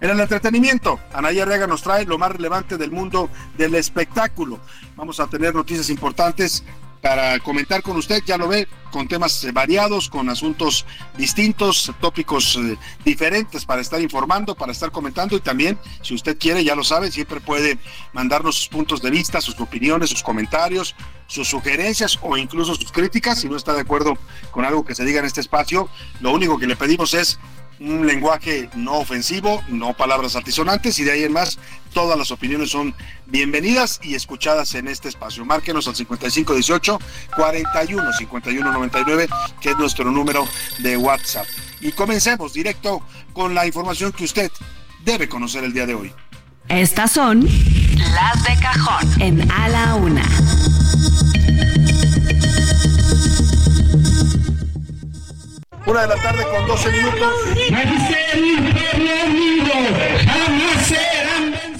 En 0.01 0.09
el 0.09 0.19
entretenimiento, 0.19 0.99
Anaya 1.13 1.43
Arriaga 1.43 1.67
nos 1.67 1.81
trae 1.81 2.05
lo 2.05 2.17
más 2.17 2.31
relevante 2.31 2.77
del 2.77 2.91
mundo 2.91 3.29
del 3.57 3.75
espectáculo. 3.75 4.59
Vamos 4.97 5.21
a 5.21 5.27
tener 5.27 5.55
noticias 5.55 5.89
importantes 5.89 6.63
para 7.01 7.39
comentar 7.39 7.81
con 7.81 7.95
usted, 7.97 8.19
ya 8.25 8.35
lo 8.35 8.47
ve, 8.47 8.67
con 8.91 9.07
temas 9.07 9.43
eh, 9.43 9.51
variados, 9.51 10.09
con 10.09 10.27
asuntos 10.27 10.85
distintos, 11.15 11.93
tópicos 12.01 12.57
eh, 12.57 12.77
diferentes 13.05 13.63
para 13.63 13.81
estar 13.81 14.01
informando, 14.01 14.55
para 14.55 14.71
estar 14.71 14.91
comentando 14.91 15.37
y 15.37 15.39
también, 15.39 15.77
si 16.01 16.15
usted 16.15 16.35
quiere, 16.37 16.63
ya 16.63 16.75
lo 16.75 16.83
sabe, 16.83 17.11
siempre 17.11 17.39
puede 17.39 17.77
mandarnos 18.11 18.55
sus 18.55 18.69
puntos 18.69 19.03
de 19.03 19.11
vista, 19.11 19.39
sus 19.39 19.59
opiniones, 19.59 20.09
sus 20.09 20.23
comentarios, 20.23 20.95
sus 21.27 21.47
sugerencias 21.47 22.17
o 22.23 22.37
incluso 22.37 22.73
sus 22.73 22.91
críticas, 22.91 23.39
si 23.39 23.49
no 23.49 23.55
está 23.55 23.73
de 23.73 23.81
acuerdo 23.81 24.17
con 24.49 24.65
algo 24.65 24.83
que 24.83 24.95
se 24.95 25.05
diga 25.05 25.19
en 25.19 25.25
este 25.25 25.41
espacio, 25.41 25.87
lo 26.21 26.33
único 26.33 26.57
que 26.57 26.65
le 26.65 26.75
pedimos 26.75 27.13
es 27.13 27.39
un 27.79 28.07
lenguaje 28.07 28.69
no 28.75 28.93
ofensivo, 28.93 29.63
no 29.67 29.93
palabras 29.93 30.35
altisonantes 30.35 30.97
y 30.99 31.03
de 31.03 31.11
ahí 31.11 31.23
en 31.23 31.33
más 31.33 31.57
todas 31.93 32.17
las 32.17 32.29
opiniones 32.31 32.71
son 32.71 32.93
bienvenidas 33.25 33.99
y 34.03 34.15
escuchadas 34.15 34.75
en 34.75 34.87
este 34.87 35.07
espacio. 35.07 35.45
Márquenos 35.45 35.87
al 35.87 35.95
5518 35.95 36.99
41 37.35 38.13
51 38.13 38.71
99, 38.71 39.27
que 39.61 39.69
es 39.69 39.77
nuestro 39.77 40.11
número 40.11 40.47
de 40.79 40.97
WhatsApp. 40.97 41.47
Y 41.81 41.91
comencemos 41.93 42.53
directo 42.53 43.01
con 43.33 43.55
la 43.55 43.65
información 43.65 44.11
que 44.11 44.25
usted 44.25 44.51
debe 45.03 45.29
conocer 45.29 45.63
el 45.63 45.73
día 45.73 45.85
de 45.85 45.93
hoy. 45.95 46.13
Estas 46.67 47.11
son 47.11 47.45
las 47.45 48.43
de 48.43 48.59
cajón 48.61 49.21
en 49.21 49.51
A 49.51 49.69
la 49.69 49.95
Una. 49.95 50.84
Una 55.87 56.01
de 56.01 56.07
la 56.07 56.15
tarde 56.15 56.43
con 56.49 56.65
12 56.65 56.91
minutos. 56.91 57.33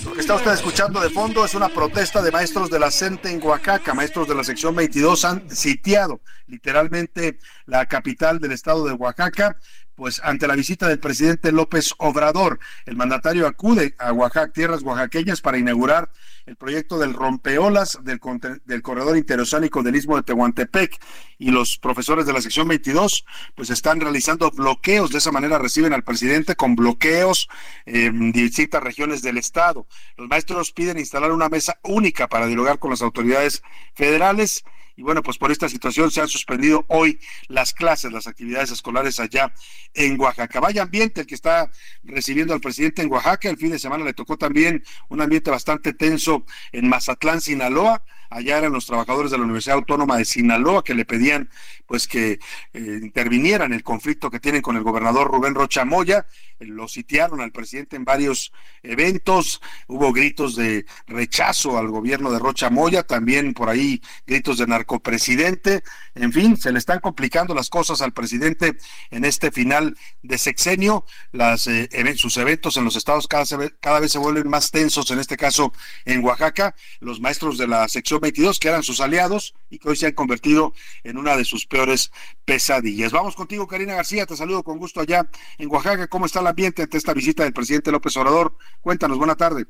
Lo 0.06 0.14
que 0.14 0.20
está 0.20 0.36
usted 0.36 0.52
escuchando 0.54 1.00
de 1.00 1.10
fondo 1.10 1.44
es 1.44 1.56
una 1.56 1.70
protesta 1.70 2.22
de 2.22 2.32
maestros 2.32 2.70
de 2.70 2.78
la 2.78 2.92
CENTE 2.92 3.32
en 3.32 3.44
Oaxaca. 3.44 3.96
Maestros 3.96 4.28
de 4.28 4.36
la 4.36 4.44
sección 4.44 4.76
22 4.76 5.26
han 5.26 5.50
sitiado 5.50 6.22
literalmente 6.46 7.40
la 7.66 7.88
capital 7.88 8.40
del 8.40 8.52
estado 8.52 8.86
de 8.86 8.94
Oaxaca 8.94 9.58
pues 9.96 10.22
ante 10.24 10.48
la 10.48 10.56
visita 10.56 10.88
del 10.88 11.00
presidente 11.00 11.52
López 11.52 11.94
Obrador, 11.98 12.60
el 12.86 12.96
mandatario 12.96 13.48
acude 13.48 13.96
a 13.98 14.12
Oaxaca, 14.12 14.52
tierras 14.52 14.84
oaxaqueñas, 14.84 15.42
para 15.42 15.58
inaugurar 15.58 16.12
el 16.46 16.56
proyecto 16.56 17.00
del 17.00 17.14
rompeolas 17.14 18.00
del, 18.04 18.20
del 18.66 18.82
corredor 18.82 19.18
interoceánico 19.18 19.82
del 19.84 19.96
Istmo 19.96 20.18
de 20.18 20.24
Tehuantepec. 20.24 21.00
Y 21.38 21.52
los 21.52 21.78
profesores 21.78 22.26
de 22.26 22.34
la 22.34 22.42
sección 22.42 22.68
22 22.68 23.26
pues 23.56 23.70
están 23.70 24.00
realizando 24.00 24.52
bloqueos, 24.52 25.12
de 25.12 25.18
esa 25.18 25.32
manera 25.32 25.58
reciben 25.58 25.94
al 25.94 26.04
presidente 26.04 26.56
con 26.56 26.76
bloqueos 26.76 27.50
en 27.86 28.32
distintas 28.32 28.84
regiones 28.84 29.22
del 29.22 29.38
estado. 29.38 29.88
Los 30.18 30.28
maestros 30.28 30.72
piden 30.72 31.00
instalar 31.00 31.32
una 31.32 31.50
mesa 31.50 31.80
única 31.84 32.28
para 32.28 32.48
dialogar 32.48 32.80
con 32.80 32.92
las 32.92 33.02
autoridades 33.02 33.64
federales 33.94 34.64
y 34.98 35.04
bueno, 35.04 35.22
pues 35.22 35.38
por 35.38 35.52
esta 35.52 35.68
situación 35.68 36.10
se 36.10 36.22
han 36.22 36.28
suspendido 36.28 36.86
hoy 36.88 37.20
las 37.48 37.74
clases, 37.74 38.12
las 38.12 38.28
actividades 38.28 38.72
escolares 38.72 39.20
allá 39.20 39.54
en 39.94 40.20
Oaxaca. 40.20 40.60
Vaya 40.62 40.84
ambiente 40.84 41.22
el 41.22 41.28
que 41.28 41.36
está 41.36 41.70
recibiendo 42.04 42.54
al 42.54 42.62
presidente 42.62 43.02
en 43.02 43.12
Oaxaca. 43.12 43.50
El 43.50 43.58
fin 43.58 43.72
de 43.72 43.80
semana 43.80 44.06
le 44.06 44.14
tocó 44.14 44.38
también 44.38 44.84
un 45.10 45.22
ambiente 45.22 45.52
bastante 45.52 45.94
tenso 45.94 46.46
en 46.72 46.88
Mazatlán, 46.88 47.42
Sinaloa. 47.42 48.04
Allá 48.36 48.58
eran 48.58 48.74
los 48.74 48.86
trabajadores 48.86 49.32
de 49.32 49.38
la 49.38 49.46
Universidad 49.46 49.78
Autónoma 49.78 50.18
de 50.18 50.26
Sinaloa 50.26 50.84
que 50.84 50.94
le 50.94 51.06
pedían 51.06 51.50
pues 51.86 52.06
que 52.06 52.34
eh, 52.74 53.00
interviniera 53.02 53.64
en 53.64 53.72
el 53.72 53.82
conflicto 53.82 54.30
que 54.30 54.42
tienen 54.42 54.62
con 54.62 54.76
el 54.76 54.84
gobernador 54.84 55.32
Rubén 55.32 55.56
Rocha 55.56 55.86
Moya. 55.86 56.26
Eh, 56.60 56.66
lo 56.66 56.90
sitiaron 56.90 57.40
al 57.40 57.54
presidente 57.54 57.96
en 57.96 58.04
varios 58.04 58.52
eventos, 58.84 59.62
hubo 59.88 60.12
gritos 60.12 60.58
de 60.58 60.86
rechazo 61.08 61.78
al 61.78 61.88
gobierno 61.88 62.30
de 62.30 62.40
Rocha 62.40 62.70
Moya, 62.70 63.04
también 63.04 63.54
por 63.54 63.70
ahí 63.70 64.02
gritos 64.28 64.58
de 64.58 64.68
narcopresidente. 64.68 65.84
En 66.14 66.34
fin, 66.34 66.58
se 66.58 66.74
le 66.74 66.80
están 66.80 67.00
complicando 67.00 67.56
las 67.56 67.70
cosas 67.70 68.02
al 68.02 68.12
presidente 68.12 68.76
en 69.12 69.24
este 69.24 69.50
final 69.50 69.98
de 70.24 70.38
sexenio. 70.38 71.06
Las, 71.32 71.68
eh, 71.68 71.88
sus 72.18 72.36
eventos 72.36 72.76
en 72.76 72.84
los 72.84 72.98
estados 72.98 73.30
cada, 73.30 73.46
cada 73.80 74.02
vez 74.02 74.12
se 74.12 74.18
vuelven 74.18 74.50
más 74.50 74.72
tensos, 74.72 75.10
en 75.12 75.20
este 75.20 75.38
caso 75.38 75.72
en 76.04 76.22
Oaxaca. 76.22 76.76
Los 77.00 77.22
maestros 77.22 77.58
de 77.58 77.68
la 77.68 77.88
sección 77.88 78.25
22, 78.26 78.60
que 78.60 78.68
eran 78.68 78.82
sus 78.82 79.02
aliados 79.02 79.54
y 79.70 79.78
que 79.78 79.90
hoy 79.90 79.96
se 79.96 80.08
han 80.08 80.14
convertido 80.14 80.74
en 81.04 81.18
una 81.18 81.38
de 81.38 81.46
sus 81.46 81.68
peores 81.68 82.12
pesadillas. 82.44 83.12
Vamos 83.12 83.36
contigo, 83.36 83.68
Karina 83.68 83.94
García, 83.94 84.26
te 84.26 84.36
saludo 84.36 84.64
con 84.64 84.80
gusto 84.80 85.00
allá 85.00 85.30
en 85.60 85.70
Oaxaca. 85.70 86.08
¿Cómo 86.08 86.26
está 86.26 86.40
el 86.40 86.48
ambiente 86.48 86.82
ante 86.82 86.98
esta 86.98 87.14
visita 87.14 87.44
del 87.44 87.54
presidente 87.54 87.92
López 87.92 88.18
Obrador? 88.18 88.58
Cuéntanos, 88.82 89.18
buena 89.18 89.36
tarde. 89.36 89.66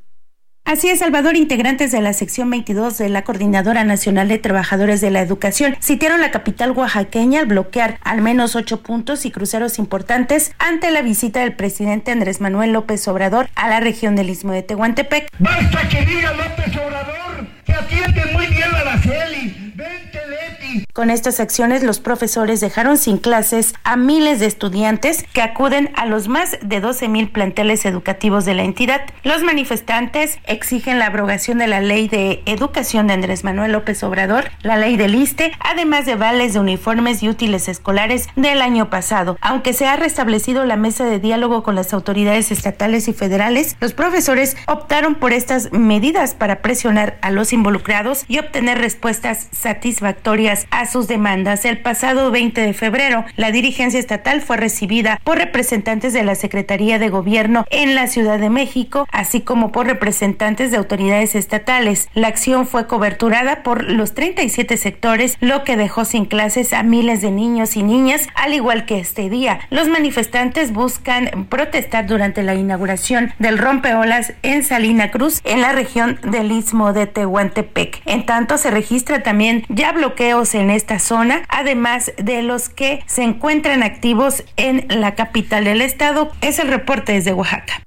Así 0.63 0.89
es, 0.89 0.97
Salvador, 0.97 1.35
integrantes 1.35 1.91
de 1.91 2.01
la 2.01 2.13
sección 2.13 2.50
22 2.50 2.97
de 2.97 3.09
la 3.09 3.24
Coordinadora 3.24 3.83
Nacional 3.83 4.29
de 4.29 4.39
Trabajadores 4.39 5.00
de 5.00 5.12
la 5.12 5.21
Educación 5.21 5.75
sitiaron 5.79 6.21
la 6.21 6.31
capital 6.31 6.71
oaxaqueña 6.71 7.41
al 7.41 7.45
bloquear 7.45 8.00
al 8.03 8.24
menos 8.24 8.55
ocho 8.55 8.81
puntos 8.81 9.27
y 9.27 9.31
cruceros 9.31 9.77
importantes 9.77 10.53
ante 10.57 10.89
la 10.89 11.03
visita 11.03 11.41
del 11.41 11.55
presidente 11.55 12.12
Andrés 12.12 12.41
Manuel 12.41 12.74
López 12.74 13.07
Obrador 13.07 13.47
a 13.53 13.69
la 13.69 13.79
región 13.79 14.15
del 14.15 14.31
Istmo 14.31 14.53
de 14.53 14.63
Tehuantepec. 14.63 15.29
Basta 15.38 15.88
que 15.88 16.03
diga 16.03 16.33
López 16.33 16.75
Obrador 16.77 17.25
que 17.75 17.84
atiende 17.84 18.25
muy 18.34 18.46
bien 18.48 18.74
a 18.74 18.84
la 18.84 18.98
CELI. 19.00 19.34
Vente, 19.34 19.53
Leti. 19.53 19.64
Con 20.94 21.10
estas 21.10 21.39
acciones, 21.39 21.84
los 21.84 22.00
profesores 22.00 22.60
dejaron 22.60 22.98
sin 22.98 23.17
clases 23.17 23.74
a 23.84 23.96
miles 23.96 24.39
de 24.39 24.46
estudiantes 24.46 25.25
que 25.34 25.41
acuden 25.41 25.91
a 25.96 26.05
los 26.05 26.27
más 26.27 26.58
de 26.62 26.79
12 26.79 27.08
mil 27.08 27.29
planteles 27.29 27.86
educativos 27.86 28.46
de 28.46 28.53
la 28.53 28.63
entidad. 28.63 29.01
Los 29.24 29.44
manifestantes 29.44 30.39
exigen 30.46 31.00
la 31.00 31.08
abrogación 31.08 31.58
de 31.58 31.67
la 31.67 31.82
ley 31.82 32.08
de 32.08 32.41
educación 32.46 33.08
de 33.08 33.13
Andrés 33.13 33.44
Manuel 33.44 33.72
López 33.72 34.03
Obrador, 34.03 34.51
la 34.62 34.77
ley 34.77 34.98
del 34.98 35.15
ISTE, 35.15 35.51
además 35.60 36.05
de 36.05 36.15
vales 36.15 36.53
de 36.53 36.60
uniformes 36.60 37.24
y 37.24 37.29
útiles 37.29 37.67
escolares 37.67 38.27
del 38.36 38.62
año 38.62 38.89
pasado. 38.89 39.38
Aunque 39.41 39.74
se 39.74 39.88
ha 39.88 39.96
restablecido 39.96 40.65
la 40.65 40.75
mesa 40.75 41.05
de 41.05 41.20
diálogo 41.20 41.63
con 41.63 41.75
las 41.75 41.94
autoridades 41.94 42.51
estatales 42.51 43.08
y 43.08 43.13
federales, 43.13 43.75
los 43.79 43.94
profesores 43.94 44.58
optaron 44.67 45.15
por 45.15 45.34
estas 45.34 45.72
medidas 45.72 46.34
para 46.34 46.62
presionar 46.62 47.17
a 47.22 47.32
los 47.32 47.53
involucrados 47.53 48.25
y 48.27 48.39
obtener 48.39 48.77
respuestas 48.77 49.48
satisfactorias 49.51 50.64
a 50.72 50.86
sus 50.86 51.07
demandas. 51.07 51.65
El 51.65 51.79
pasado 51.79 52.31
20 52.31 52.62
de 52.62 52.74
febrero, 52.74 53.25
la 53.36 53.51
dirigencia 53.51 54.00
estatal 54.00 54.41
fue 54.41 54.57
recibida 54.57 55.19
por 55.24 55.38
representantes 55.38 56.13
de 56.13 56.24
la 56.24 56.36
Secretaría 56.36 57.00
de 57.00 57.10
Gobierno 57.10 57.65
en 57.69 57.95
la 57.95 58.07
Ciudad 58.07 58.39
de 58.39 58.50
México, 58.50 59.07
así 59.12 59.41
como 59.41 59.72
por 59.72 59.88
representantes 59.88 60.72
de 60.72 60.77
autoridades 60.77 61.36
estatales. 61.36 62.10
La 62.13 62.27
acción 62.27 62.67
fue 62.67 62.88
coberturada 62.88 63.63
por 63.63 63.84
los 63.84 64.13
37 64.13 64.77
sectores, 64.77 65.38
lo 65.39 65.63
que 65.63 65.77
dejó 65.77 66.05
sin 66.05 66.25
clases 66.25 66.74
a 66.74 66.84
miles 66.84 67.22
de 67.22 67.31
niños 67.31 67.75
y 67.75 67.84
niñas, 67.84 68.27
al 68.36 68.53
igual 68.53 68.86
que 68.86 69.00
este 69.00 69.29
día. 69.29 69.60
Los 69.69 69.88
manifestantes 69.88 70.74
buscan 70.74 71.48
protestar 71.50 72.07
durante 72.07 72.43
la 72.43 72.55
inauguración 72.55 73.34
del 73.39 73.57
rompeolas 73.57 74.34
en 74.41 74.63
Salina 74.63 75.12
Cruz, 75.12 75.41
en 75.43 75.62
la 75.62 75.72
región 75.72 76.19
del 76.24 76.51
Istmo 76.51 76.93
de 76.93 77.07
Tehuantepec. 77.07 78.01
En 78.05 78.25
tanto, 78.25 78.57
se 78.57 78.72
registra 78.72 79.24
también 79.24 79.65
ya 79.69 79.91
bloqueos 79.91 80.54
en 80.55 80.69
esta 80.69 81.00
zona, 81.00 81.43
además 81.50 82.12
de 82.17 82.41
los 82.41 82.69
que 82.69 83.03
se 83.07 83.24
encuentran 83.24 83.83
activos 83.83 84.43
en 84.57 84.85
la 84.89 85.15
capital 85.15 85.65
del 85.65 85.81
estado. 85.81 86.31
Es 86.41 86.59
el 86.59 86.69
reporte 86.69 87.13
desde 87.13 87.33
Oaxaca 87.33 87.85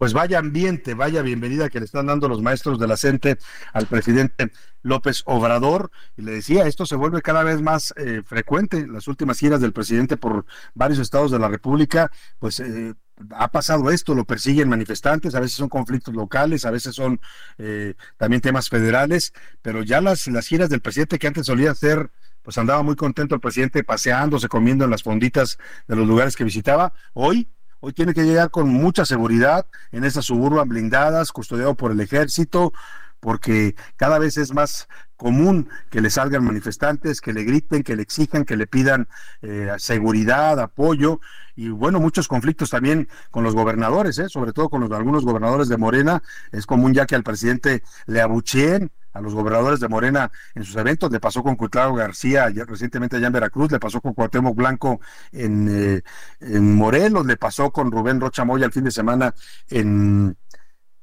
pues 0.00 0.14
vaya 0.14 0.38
ambiente, 0.38 0.94
vaya 0.94 1.20
bienvenida 1.20 1.68
que 1.68 1.78
le 1.78 1.84
están 1.84 2.06
dando 2.06 2.26
los 2.26 2.40
maestros 2.40 2.78
de 2.78 2.88
la 2.88 2.96
CENTE 2.96 3.36
al 3.74 3.84
presidente 3.84 4.50
López 4.80 5.20
Obrador. 5.26 5.90
Y 6.16 6.22
le 6.22 6.32
decía, 6.32 6.66
esto 6.66 6.86
se 6.86 6.96
vuelve 6.96 7.20
cada 7.20 7.42
vez 7.42 7.60
más 7.60 7.92
eh, 7.98 8.22
frecuente. 8.24 8.86
Las 8.86 9.08
últimas 9.08 9.38
giras 9.38 9.60
del 9.60 9.74
presidente 9.74 10.16
por 10.16 10.46
varios 10.72 11.00
estados 11.00 11.30
de 11.30 11.38
la 11.38 11.48
República, 11.48 12.10
pues 12.38 12.60
eh, 12.60 12.94
ha 13.30 13.48
pasado 13.48 13.90
esto, 13.90 14.14
lo 14.14 14.24
persiguen 14.24 14.68
manifestantes, 14.68 15.34
a 15.34 15.40
veces 15.40 15.56
son 15.56 15.68
conflictos 15.68 16.14
locales, 16.14 16.64
a 16.64 16.70
veces 16.70 16.94
son 16.94 17.20
eh, 17.58 17.94
también 18.16 18.40
temas 18.40 18.68
federales, 18.68 19.32
pero 19.62 19.82
ya 19.82 20.00
las, 20.00 20.26
las 20.28 20.46
giras 20.46 20.70
del 20.70 20.80
presidente 20.80 21.18
que 21.18 21.26
antes 21.26 21.46
solía 21.46 21.70
hacer 21.70 22.10
pues 22.42 22.56
andaba 22.58 22.82
muy 22.82 22.96
contento 22.96 23.34
el 23.34 23.40
presidente 23.40 23.84
paseándose, 23.84 24.48
comiendo 24.48 24.84
en 24.84 24.90
las 24.90 25.02
fonditas 25.02 25.58
de 25.86 25.96
los 25.96 26.06
lugares 26.06 26.36
que 26.36 26.44
visitaba. 26.44 26.92
Hoy, 27.12 27.48
hoy 27.80 27.92
tiene 27.92 28.14
que 28.14 28.22
llegar 28.22 28.50
con 28.50 28.68
mucha 28.68 29.04
seguridad 29.04 29.66
en 29.92 30.04
esas 30.04 30.24
suburban 30.24 30.68
blindadas, 30.68 31.32
custodiado 31.32 31.74
por 31.74 31.92
el 31.92 32.00
ejército, 32.00 32.72
porque 33.20 33.76
cada 33.96 34.18
vez 34.18 34.36
es 34.36 34.52
más 34.52 34.88
común 35.16 35.68
que 35.90 36.00
le 36.00 36.08
salgan 36.08 36.44
manifestantes, 36.44 37.20
que 37.20 37.34
le 37.34 37.44
griten, 37.44 37.82
que 37.82 37.94
le 37.94 38.02
exijan, 38.02 38.44
que 38.46 38.56
le 38.56 38.66
pidan 38.66 39.06
eh, 39.42 39.70
seguridad, 39.76 40.58
apoyo 40.58 41.20
y 41.54 41.68
bueno, 41.68 42.00
muchos 42.00 42.26
conflictos 42.26 42.70
también 42.70 43.06
con 43.30 43.44
los 43.44 43.54
gobernadores, 43.54 44.18
¿eh? 44.18 44.30
sobre 44.30 44.54
todo 44.54 44.70
con 44.70 44.80
los, 44.80 44.90
algunos 44.92 45.26
gobernadores 45.26 45.68
de 45.68 45.76
Morena. 45.76 46.22
Es 46.52 46.64
común 46.64 46.94
ya 46.94 47.04
que 47.04 47.14
al 47.14 47.22
presidente 47.22 47.82
le 48.06 48.22
abucheen 48.22 48.90
a 49.12 49.20
los 49.20 49.34
gobernadores 49.34 49.78
de 49.80 49.88
Morena 49.88 50.32
en 50.54 50.64
sus 50.64 50.76
eventos, 50.76 51.10
le 51.12 51.20
pasó 51.20 51.42
con 51.42 51.56
Cuitlao 51.56 51.94
García 51.94 52.48
recientemente 52.66 53.16
allá 53.16 53.26
en 53.26 53.32
Veracruz, 53.34 53.70
le 53.72 53.80
pasó 53.80 54.00
con 54.00 54.14
Cuauhtémoc 54.14 54.56
Blanco 54.56 55.00
en, 55.32 55.68
eh, 55.70 56.02
en 56.40 56.74
Morelos, 56.76 57.26
le 57.26 57.36
pasó 57.36 57.70
con 57.72 57.90
Rubén 57.90 58.20
Rocha 58.20 58.44
Moya 58.44 58.64
el 58.64 58.72
fin 58.72 58.84
de 58.84 58.90
semana 58.90 59.34
en, 59.68 60.36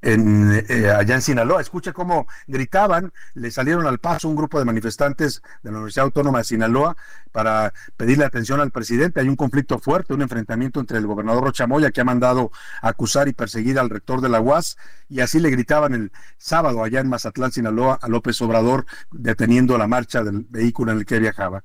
en, 0.02 0.64
eh, 0.68 0.90
allá 0.90 1.16
en 1.16 1.22
Sinaloa. 1.22 1.62
Escuche 1.62 1.94
cómo 1.94 2.28
gritaban, 2.48 3.12
le 3.34 3.52
salieron 3.52 3.88
al 3.88 4.00
paso 4.00 4.28
un 4.28 4.36
grupo 4.36 4.60
de 4.60 4.66
manifestantes 4.66 5.42
de 5.64 5.72
la 5.72 5.78
Universidad 5.78 6.06
Autónoma 6.06 6.40
de 6.40 6.44
Sinaloa 6.44 6.96
para 7.32 7.74
pedirle 7.96 8.26
atención 8.26 8.60
al 8.60 8.72
presidente. 8.72 9.20
Hay 9.20 9.30
un 9.30 9.36
conflicto 9.36 9.80
fuerte, 9.80 10.14
un 10.14 10.22
enfrentamiento 10.22 10.80
entre 10.80 10.98
el 10.98 11.08
gobernador 11.08 11.44
Rochamoya, 11.44 11.92
que 11.92 12.02
ha 12.02 12.06
mandado 12.06 12.52
acusar 12.82 13.28
y 13.28 13.34
perseguir 13.34 13.80
al 13.80 13.90
rector 13.90 14.22
de 14.22 14.30
la 14.30 14.42
UAS, 14.42 14.78
y 15.10 15.22
así 15.22 15.40
le 15.40 15.50
gritaban 15.50 15.94
el 15.94 16.12
sábado 16.38 16.84
allá 16.84 17.00
en 17.00 17.10
Mazatlán, 17.10 17.52
Sinaloa, 17.52 18.00
a 18.02 18.08
López 18.08 18.42
Obrador, 18.42 18.86
deteniendo 19.12 19.78
la 19.78 19.88
marcha 19.88 20.24
del 20.24 20.46
vehículo 20.50 20.92
en 20.92 21.00
el 21.00 21.06
que 21.06 21.20
viajaba. 21.20 21.64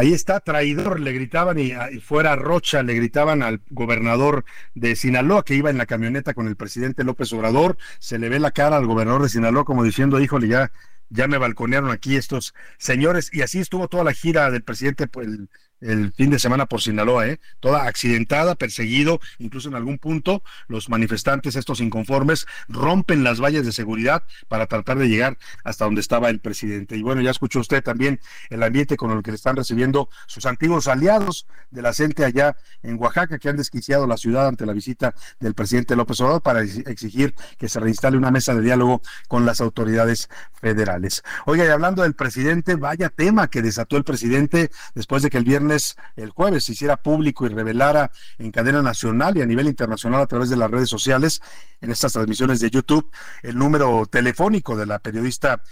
Ahí 0.00 0.14
está, 0.14 0.40
traidor, 0.40 0.98
le 0.98 1.12
gritaban 1.12 1.58
y, 1.58 1.72
fuera 2.00 2.34
Rocha, 2.34 2.82
le 2.82 2.94
gritaban 2.94 3.42
al 3.42 3.60
gobernador 3.68 4.46
de 4.74 4.96
Sinaloa 4.96 5.44
que 5.44 5.54
iba 5.54 5.68
en 5.68 5.76
la 5.76 5.84
camioneta 5.84 6.32
con 6.32 6.48
el 6.48 6.56
presidente 6.56 7.04
López 7.04 7.30
Obrador, 7.34 7.76
se 7.98 8.18
le 8.18 8.30
ve 8.30 8.40
la 8.40 8.50
cara 8.50 8.78
al 8.78 8.86
gobernador 8.86 9.24
de 9.24 9.28
Sinaloa 9.28 9.66
como 9.66 9.84
diciendo, 9.84 10.18
híjole, 10.18 10.48
ya, 10.48 10.72
ya 11.10 11.28
me 11.28 11.36
balconearon 11.36 11.90
aquí 11.90 12.16
estos 12.16 12.54
señores, 12.78 13.28
y 13.30 13.42
así 13.42 13.58
estuvo 13.58 13.88
toda 13.88 14.02
la 14.02 14.14
gira 14.14 14.50
del 14.50 14.62
presidente, 14.62 15.06
pues, 15.06 15.26
el, 15.26 15.50
el 15.80 16.12
fin 16.12 16.30
de 16.30 16.38
semana 16.38 16.66
por 16.66 16.80
Sinaloa, 16.80 17.26
¿eh? 17.26 17.40
toda 17.60 17.86
accidentada, 17.86 18.54
perseguido, 18.54 19.20
incluso 19.38 19.68
en 19.68 19.74
algún 19.74 19.98
punto 19.98 20.42
los 20.68 20.88
manifestantes, 20.88 21.56
estos 21.56 21.80
inconformes, 21.80 22.46
rompen 22.68 23.24
las 23.24 23.40
vallas 23.40 23.64
de 23.64 23.72
seguridad 23.72 24.24
para 24.48 24.66
tratar 24.66 24.98
de 24.98 25.08
llegar 25.08 25.38
hasta 25.64 25.84
donde 25.84 26.00
estaba 26.00 26.28
el 26.30 26.40
presidente. 26.40 26.96
Y 26.96 27.02
bueno, 27.02 27.20
ya 27.22 27.30
escuchó 27.30 27.60
usted 27.60 27.82
también 27.82 28.20
el 28.50 28.62
ambiente 28.62 28.96
con 28.96 29.10
el 29.10 29.22
que 29.22 29.30
le 29.30 29.36
están 29.36 29.56
recibiendo 29.56 30.08
sus 30.26 30.46
antiguos 30.46 30.88
aliados 30.88 31.46
de 31.70 31.82
la 31.82 31.92
gente 31.92 32.24
allá 32.24 32.56
en 32.82 32.96
Oaxaca, 32.98 33.38
que 33.38 33.48
han 33.48 33.56
desquiciado 33.56 34.06
la 34.06 34.16
ciudad 34.16 34.48
ante 34.48 34.66
la 34.66 34.72
visita 34.72 35.14
del 35.38 35.54
presidente 35.54 35.96
López 35.96 36.20
Obrador 36.20 36.42
para 36.42 36.62
exigir 36.62 37.34
que 37.58 37.68
se 37.68 37.80
reinstale 37.80 38.16
una 38.16 38.30
mesa 38.30 38.54
de 38.54 38.62
diálogo 38.62 39.02
con 39.28 39.46
las 39.46 39.60
autoridades 39.60 40.28
federales. 40.60 41.22
Oiga, 41.46 41.64
y 41.64 41.68
hablando 41.68 42.02
del 42.02 42.14
presidente, 42.14 42.74
vaya 42.74 43.08
tema 43.08 43.48
que 43.48 43.62
desató 43.62 43.96
el 43.96 44.04
presidente 44.04 44.70
después 44.94 45.22
de 45.22 45.30
que 45.30 45.38
el 45.38 45.44
viernes 45.44 45.69
el 46.16 46.30
jueves, 46.30 46.64
se 46.64 46.72
hiciera 46.72 46.96
público 46.96 47.46
y 47.46 47.48
revelara 47.48 48.10
en 48.38 48.50
cadena 48.50 48.82
nacional 48.82 49.36
y 49.36 49.42
a 49.42 49.46
nivel 49.46 49.66
internacional 49.66 50.20
a 50.20 50.26
través 50.26 50.50
de 50.50 50.56
las 50.56 50.70
redes 50.70 50.88
sociales, 50.88 51.40
en 51.80 51.90
estas 51.90 52.12
transmisiones 52.12 52.60
de 52.60 52.70
YouTube, 52.70 53.10
el 53.42 53.56
número 53.56 54.06
telefónico 54.06 54.76
de 54.76 54.86
la 54.86 54.98
periodista 54.98 55.62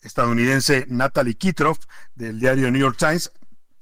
estadounidense 0.00 0.86
Natalie 0.88 1.34
Kitroff 1.34 1.78
del 2.14 2.38
diario 2.38 2.70
New 2.70 2.80
York 2.80 2.96
Times, 2.98 3.32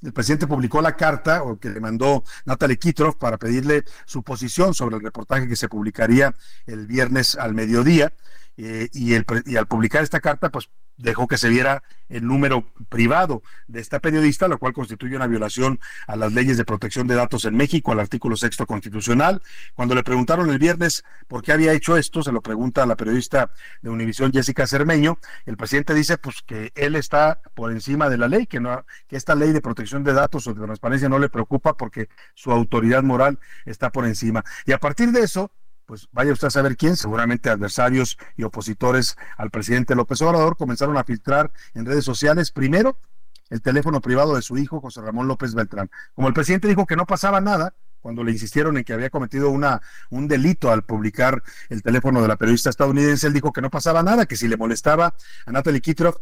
el 0.02 0.12
presidente 0.12 0.46
publicó 0.46 0.82
la 0.82 0.96
carta 0.96 1.42
o 1.42 1.58
que 1.58 1.70
le 1.70 1.80
mandó 1.80 2.22
Natalie 2.44 2.78
Kitroff 2.78 3.16
para 3.16 3.38
pedirle 3.38 3.84
su 4.04 4.22
posición 4.22 4.74
sobre 4.74 4.96
el 4.96 5.02
reportaje 5.02 5.48
que 5.48 5.56
se 5.56 5.68
publicaría 5.68 6.34
el 6.66 6.86
viernes 6.86 7.34
al 7.34 7.54
mediodía. 7.54 8.12
Eh, 8.58 8.88
y, 8.92 9.14
y 9.14 9.56
al 9.56 9.66
publicar 9.66 10.02
esta 10.02 10.20
carta, 10.20 10.50
pues 10.50 10.70
dejó 10.96 11.26
que 11.26 11.38
se 11.38 11.48
viera 11.48 11.82
el 12.08 12.26
número 12.26 12.64
privado 12.88 13.42
de 13.66 13.80
esta 13.80 14.00
periodista, 14.00 14.48
lo 14.48 14.58
cual 14.58 14.72
constituye 14.72 15.16
una 15.16 15.26
violación 15.26 15.80
a 16.06 16.16
las 16.16 16.32
leyes 16.32 16.56
de 16.56 16.64
protección 16.64 17.06
de 17.06 17.14
datos 17.14 17.44
en 17.44 17.56
México, 17.56 17.92
al 17.92 18.00
artículo 18.00 18.36
sexto 18.36 18.66
constitucional. 18.66 19.42
Cuando 19.74 19.94
le 19.94 20.02
preguntaron 20.02 20.50
el 20.50 20.58
viernes 20.58 21.04
por 21.28 21.42
qué 21.42 21.52
había 21.52 21.72
hecho 21.72 21.96
esto, 21.96 22.22
se 22.22 22.32
lo 22.32 22.40
pregunta 22.40 22.82
a 22.82 22.86
la 22.86 22.96
periodista 22.96 23.50
de 23.82 23.90
Univisión 23.90 24.32
Jessica 24.32 24.66
Cermeño, 24.66 25.18
el 25.44 25.56
presidente 25.56 25.94
dice 25.94 26.18
pues 26.18 26.42
que 26.42 26.72
él 26.74 26.94
está 26.94 27.40
por 27.54 27.72
encima 27.72 28.08
de 28.08 28.18
la 28.18 28.28
ley, 28.28 28.46
que 28.46 28.60
no 28.60 28.84
que 29.08 29.16
esta 29.16 29.34
ley 29.34 29.52
de 29.52 29.60
protección 29.60 30.04
de 30.04 30.12
datos 30.12 30.46
o 30.46 30.54
de 30.54 30.60
transparencia 30.62 31.08
no 31.08 31.18
le 31.18 31.28
preocupa 31.28 31.76
porque 31.76 32.08
su 32.34 32.52
autoridad 32.52 33.02
moral 33.02 33.38
está 33.64 33.90
por 33.90 34.06
encima. 34.06 34.44
Y 34.64 34.72
a 34.72 34.78
partir 34.78 35.12
de 35.12 35.20
eso, 35.20 35.50
pues 35.86 36.08
vaya 36.12 36.32
usted 36.32 36.48
a 36.48 36.50
saber 36.50 36.76
quién, 36.76 36.96
seguramente 36.96 37.48
adversarios 37.48 38.18
y 38.36 38.42
opositores 38.42 39.16
al 39.36 39.50
presidente 39.50 39.94
López 39.94 40.20
Obrador 40.22 40.56
comenzaron 40.56 40.96
a 40.98 41.04
filtrar 41.04 41.52
en 41.74 41.86
redes 41.86 42.04
sociales 42.04 42.50
primero 42.50 42.98
el 43.48 43.62
teléfono 43.62 44.00
privado 44.00 44.34
de 44.34 44.42
su 44.42 44.58
hijo 44.58 44.80
José 44.80 45.00
Ramón 45.00 45.28
López 45.28 45.54
Beltrán. 45.54 45.90
Como 46.14 46.28
el 46.28 46.34
presidente 46.34 46.68
dijo 46.68 46.86
que 46.86 46.96
no 46.96 47.06
pasaba 47.06 47.40
nada, 47.40 47.74
cuando 48.06 48.22
le 48.22 48.30
insistieron 48.30 48.76
en 48.76 48.84
que 48.84 48.92
había 48.92 49.10
cometido 49.10 49.50
una, 49.50 49.82
un 50.10 50.28
delito 50.28 50.70
al 50.70 50.84
publicar 50.84 51.42
el 51.68 51.82
teléfono 51.82 52.22
de 52.22 52.28
la 52.28 52.36
periodista 52.36 52.70
estadounidense, 52.70 53.26
él 53.26 53.32
dijo 53.32 53.52
que 53.52 53.60
no 53.60 53.68
pasaba 53.68 54.00
nada, 54.04 54.26
que 54.26 54.36
si 54.36 54.46
le 54.46 54.56
molestaba 54.56 55.12
a 55.44 55.50
Natalie 55.50 55.80
Kitroff 55.80 56.14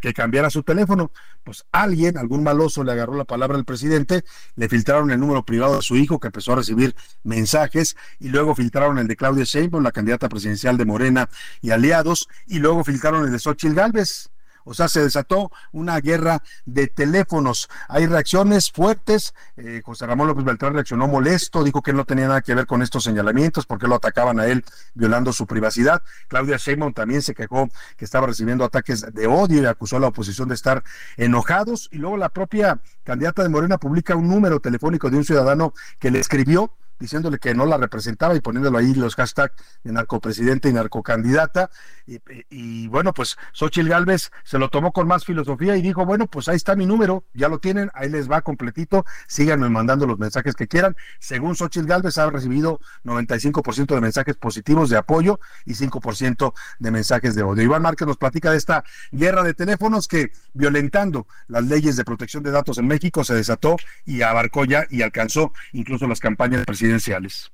que, 0.00 0.14
cambiara 0.14 0.50
su 0.50 0.62
teléfono, 0.62 1.10
pues 1.42 1.66
alguien, 1.72 2.16
algún 2.16 2.44
maloso 2.44 2.84
le 2.84 2.92
agarró 2.92 3.16
la 3.16 3.24
palabra 3.24 3.58
al 3.58 3.64
presidente, 3.64 4.22
le 4.54 4.68
filtraron 4.68 5.10
el 5.10 5.18
número 5.18 5.44
privado 5.44 5.74
de 5.74 5.82
su 5.82 5.96
hijo 5.96 6.20
que 6.20 6.28
empezó 6.28 6.52
a 6.52 6.56
recibir 6.56 6.94
mensajes 7.24 7.96
y 8.20 8.28
luego 8.28 8.54
filtraron 8.54 8.98
el 8.98 9.08
de 9.08 9.16
Claudia 9.16 9.42
Sheinbaum, 9.42 9.82
la 9.82 9.90
candidata 9.90 10.28
presidencial 10.28 10.76
de 10.76 10.84
Morena 10.84 11.28
y 11.60 11.72
aliados, 11.72 12.28
y 12.46 12.60
luego 12.60 12.84
filtraron 12.84 13.24
el 13.24 13.32
de 13.32 13.40
Xochitl 13.40 13.74
Gálvez 13.74 14.30
O 14.66 14.74
sea, 14.74 14.88
se 14.88 15.00
desató 15.00 15.52
una 15.72 16.00
guerra 16.00 16.42
de 16.66 16.88
teléfonos. 16.88 17.68
Hay 17.88 18.06
reacciones 18.06 18.70
fuertes. 18.72 19.32
Eh, 19.56 19.80
José 19.84 20.06
Ramón 20.06 20.26
López 20.26 20.44
Beltrán 20.44 20.74
reaccionó 20.74 21.06
molesto, 21.06 21.62
dijo 21.62 21.82
que 21.82 21.92
no 21.92 22.04
tenía 22.04 22.26
nada 22.26 22.42
que 22.42 22.54
ver 22.54 22.66
con 22.66 22.82
estos 22.82 23.04
señalamientos 23.04 23.64
porque 23.64 23.86
lo 23.86 23.94
atacaban 23.94 24.40
a 24.40 24.46
él 24.46 24.64
violando 24.94 25.32
su 25.32 25.46
privacidad. 25.46 26.02
Claudia 26.26 26.56
Sheinbaum 26.56 26.92
también 26.92 27.22
se 27.22 27.34
quejó 27.34 27.68
que 27.96 28.04
estaba 28.04 28.26
recibiendo 28.26 28.64
ataques 28.64 29.06
de 29.14 29.26
odio 29.26 29.62
y 29.62 29.66
acusó 29.66 29.96
a 29.96 30.00
la 30.00 30.08
oposición 30.08 30.48
de 30.48 30.56
estar 30.56 30.82
enojados. 31.16 31.88
Y 31.92 31.98
luego 31.98 32.16
la 32.16 32.28
propia 32.28 32.80
candidata 33.04 33.44
de 33.44 33.48
Morena 33.48 33.78
publica 33.78 34.16
un 34.16 34.28
número 34.28 34.58
telefónico 34.58 35.10
de 35.10 35.18
un 35.18 35.24
ciudadano 35.24 35.74
que 36.00 36.10
le 36.10 36.18
escribió 36.18 36.72
diciéndole 36.98 37.38
que 37.38 37.54
no 37.54 37.66
la 37.66 37.76
representaba 37.76 38.34
y 38.34 38.40
poniéndolo 38.40 38.78
ahí 38.78 38.94
los 38.94 39.14
hashtags 39.14 39.54
de 39.84 39.92
narcopresidente 39.92 40.68
y 40.68 40.72
narcocandidata. 40.72 41.70
Y, 42.06 42.20
y, 42.50 42.88
bueno, 42.88 43.12
pues 43.12 43.36
Xochitl 43.52 43.88
Galvez 43.88 44.30
se 44.44 44.58
lo 44.58 44.68
tomó 44.68 44.92
con 44.92 45.06
más 45.06 45.24
filosofía 45.24 45.76
y 45.76 45.82
dijo, 45.82 46.06
bueno, 46.06 46.26
pues 46.26 46.48
ahí 46.48 46.56
está 46.56 46.76
mi 46.76 46.86
número, 46.86 47.24
ya 47.34 47.48
lo 47.48 47.58
tienen, 47.58 47.90
ahí 47.94 48.08
les 48.08 48.30
va 48.30 48.42
completito, 48.42 49.04
síganme 49.26 49.68
mandando 49.68 50.06
los 50.06 50.18
mensajes 50.18 50.54
que 50.54 50.66
quieran. 50.66 50.96
Según 51.18 51.56
Xochitl 51.56 51.86
Galvez 51.86 52.18
ha 52.18 52.30
recibido 52.30 52.80
95% 53.04 53.94
de 53.94 54.00
mensajes 54.00 54.36
positivos 54.36 54.88
de 54.88 54.96
apoyo 54.96 55.38
y 55.64 55.74
5% 55.74 56.54
de 56.78 56.90
mensajes 56.90 57.34
de 57.34 57.42
odio. 57.42 57.64
Iván 57.64 57.82
Márquez 57.82 58.06
nos 58.06 58.16
platica 58.16 58.50
de 58.50 58.56
esta 58.56 58.84
guerra 59.12 59.42
de 59.42 59.54
teléfonos 59.54 60.08
que 60.08 60.32
violentando 60.54 61.26
las 61.48 61.64
leyes 61.64 61.96
de 61.96 62.04
protección 62.04 62.42
de 62.42 62.50
datos 62.50 62.78
en 62.78 62.86
México 62.86 63.24
se 63.24 63.34
desató 63.34 63.76
y 64.04 64.22
abarcó 64.22 64.64
ya 64.64 64.86
y 64.90 65.02
alcanzó 65.02 65.52
incluso 65.72 66.06
las 66.06 66.20
campañas 66.20 66.64
presidenciales 66.64 66.85
presidenciales. 66.86 67.50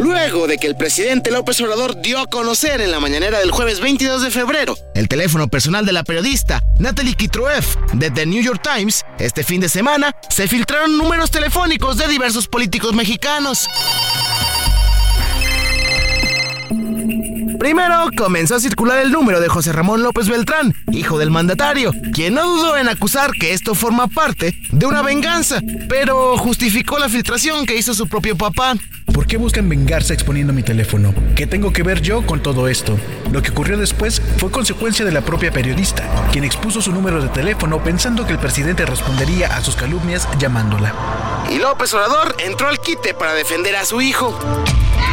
Luego 0.00 0.46
de 0.46 0.58
que 0.58 0.66
el 0.66 0.76
presidente 0.76 1.30
López 1.30 1.60
Obrador 1.60 2.00
dio 2.00 2.18
a 2.18 2.26
conocer 2.26 2.80
en 2.80 2.90
la 2.90 3.00
mañanera 3.00 3.38
del 3.38 3.50
jueves 3.50 3.80
22 3.80 4.22
de 4.22 4.30
febrero 4.30 4.76
el 4.94 5.08
teléfono 5.08 5.48
personal 5.48 5.84
de 5.86 5.92
la 5.92 6.04
periodista 6.04 6.62
Natalie 6.78 7.14
Kitroev 7.14 7.64
de 7.94 8.10
The 8.10 8.26
New 8.26 8.42
York 8.42 8.62
Times, 8.62 9.04
este 9.18 9.42
fin 9.42 9.60
de 9.60 9.68
semana 9.68 10.14
se 10.28 10.48
filtraron 10.48 10.96
números 10.96 11.30
telefónicos 11.30 11.96
de 11.96 12.08
diversos 12.08 12.48
políticos 12.48 12.94
mexicanos. 12.94 13.68
Primero 17.58 18.08
comenzó 18.16 18.56
a 18.56 18.60
circular 18.60 18.98
el 18.98 19.12
número 19.12 19.40
de 19.40 19.48
José 19.48 19.72
Ramón 19.72 20.02
López 20.02 20.28
Beltrán, 20.28 20.74
hijo 20.90 21.18
del 21.18 21.30
mandatario, 21.30 21.92
quien 22.12 22.34
no 22.34 22.46
dudó 22.46 22.76
en 22.76 22.88
acusar 22.88 23.32
que 23.32 23.52
esto 23.52 23.74
forma 23.74 24.06
parte 24.08 24.56
de 24.70 24.86
una 24.86 25.02
venganza, 25.02 25.60
pero 25.88 26.36
justificó 26.38 26.98
la 26.98 27.08
filtración 27.08 27.66
que 27.66 27.76
hizo 27.76 27.94
su 27.94 28.08
propio 28.08 28.36
papá. 28.36 28.74
¿Por 29.12 29.26
qué 29.26 29.36
buscan 29.36 29.68
vengarse 29.68 30.14
exponiendo 30.14 30.52
mi 30.52 30.62
teléfono? 30.62 31.14
¿Qué 31.34 31.46
tengo 31.46 31.72
que 31.72 31.82
ver 31.82 32.00
yo 32.00 32.24
con 32.24 32.42
todo 32.42 32.68
esto? 32.68 32.98
Lo 33.30 33.42
que 33.42 33.50
ocurrió 33.50 33.76
después 33.76 34.22
fue 34.38 34.50
consecuencia 34.50 35.04
de 35.04 35.12
la 35.12 35.20
propia 35.20 35.52
periodista, 35.52 36.04
quien 36.32 36.44
expuso 36.44 36.80
su 36.80 36.92
número 36.92 37.22
de 37.22 37.28
teléfono 37.28 37.82
pensando 37.82 38.26
que 38.26 38.32
el 38.32 38.38
presidente 38.38 38.86
respondería 38.86 39.54
a 39.54 39.62
sus 39.62 39.76
calumnias 39.76 40.26
llamándola. 40.38 40.94
Y 41.50 41.58
López 41.58 41.92
Obrador 41.92 42.36
entró 42.38 42.68
al 42.68 42.78
quite 42.78 43.12
para 43.12 43.34
defender 43.34 43.76
a 43.76 43.84
su 43.84 44.00
hijo. 44.00 44.38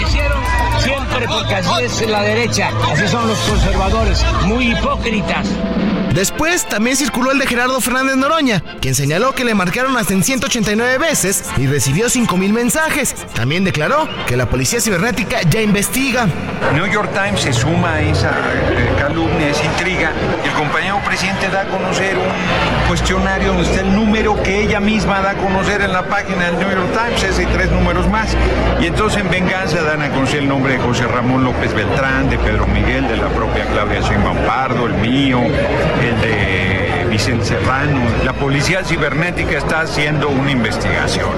Hicieron 0.02 0.42
siempre 0.80 1.28
porque 1.28 1.56
así 1.56 1.84
es 1.84 2.10
la 2.10 2.22
derecha, 2.24 2.70
así 2.92 3.08
son 3.08 3.28
los 3.28 3.38
conservadores, 3.40 4.26
muy 4.46 4.72
hipócritas. 4.72 5.48
Después 6.14 6.66
también 6.68 6.98
circuló 6.98 7.32
el 7.32 7.40
de 7.40 7.46
Gerardo 7.48 7.80
Fernández 7.82 8.16
Noroña, 8.16 8.64
quien 8.82 8.96
señaló 8.96 9.34
que 9.34 9.46
le 9.46 9.54
marcaron 9.54 9.96
hasta 9.96 10.14
en 10.14 10.24
189 10.24 10.98
veces 10.98 11.46
y 11.58 11.68
recibió 11.68 12.08
5.000 12.08 12.52
mensajes. 12.52 13.16
También 13.34 13.64
declaró 13.64 14.08
que 14.28 14.36
la 14.36 14.48
policía 14.48 14.82
cibernética 14.82 15.42
ya 15.44 15.62
investiga. 15.62 16.28
New 16.74 16.88
York 16.88 17.12
Times 17.14 17.42
se 17.42 17.54
suma 17.54 17.96
a 17.96 18.02
esa 18.02 18.30
eh, 18.30 18.94
calumnia, 18.98 19.50
esa 19.50 19.66
intriga. 19.66 20.12
El 20.44 20.52
compañero 20.52 21.00
presidente 21.06 21.48
da 21.50 21.62
a 21.62 21.66
conocer 21.66 22.18
un 22.18 22.88
cuestionario 22.88 23.50
donde 23.50 23.64
está 23.64 23.82
el 23.82 23.96
número 23.96 24.42
que 24.42 24.64
ella 24.64 24.80
misma 24.80 25.22
da 25.22 25.32
a 25.32 25.36
conocer 25.36 25.82
en 25.82 25.94
la 25.94 26.08
página 26.08 26.46
del 26.46 26.60
New 26.60 26.70
York 26.70 26.90
Times, 26.94 27.24
ese 27.24 27.44
y 27.44 27.46
tres 27.48 27.72
números 27.72 28.10
más. 28.10 28.36
Y 28.82 28.88
entonces 28.88 29.22
en 29.22 29.30
venganza 29.30 29.82
dan 29.84 30.02
a 30.02 30.10
conocer 30.10 30.40
el 30.40 30.48
nombre 30.48 30.74
de 30.74 30.80
José 30.80 31.08
Ramón 31.08 31.44
López 31.44 31.74
Beltrán, 31.74 32.30
de 32.30 32.38
Pedro 32.40 32.68
Miguel, 32.68 33.08
de 33.08 33.18
la 33.18 33.28
propia 33.30 33.66
Claudia 33.66 34.02
Sheinbaum 34.02 34.38
Pardo, 34.46 34.88
el 34.88 34.96
mío, 34.96 35.42
de 36.00 37.08
Vicente 37.10 37.46
Serrano. 37.46 38.00
La 38.24 38.34
policía 38.34 38.84
cibernética 38.84 39.58
está 39.58 39.82
haciendo 39.82 40.30
una 40.30 40.52
investigación. 40.52 41.30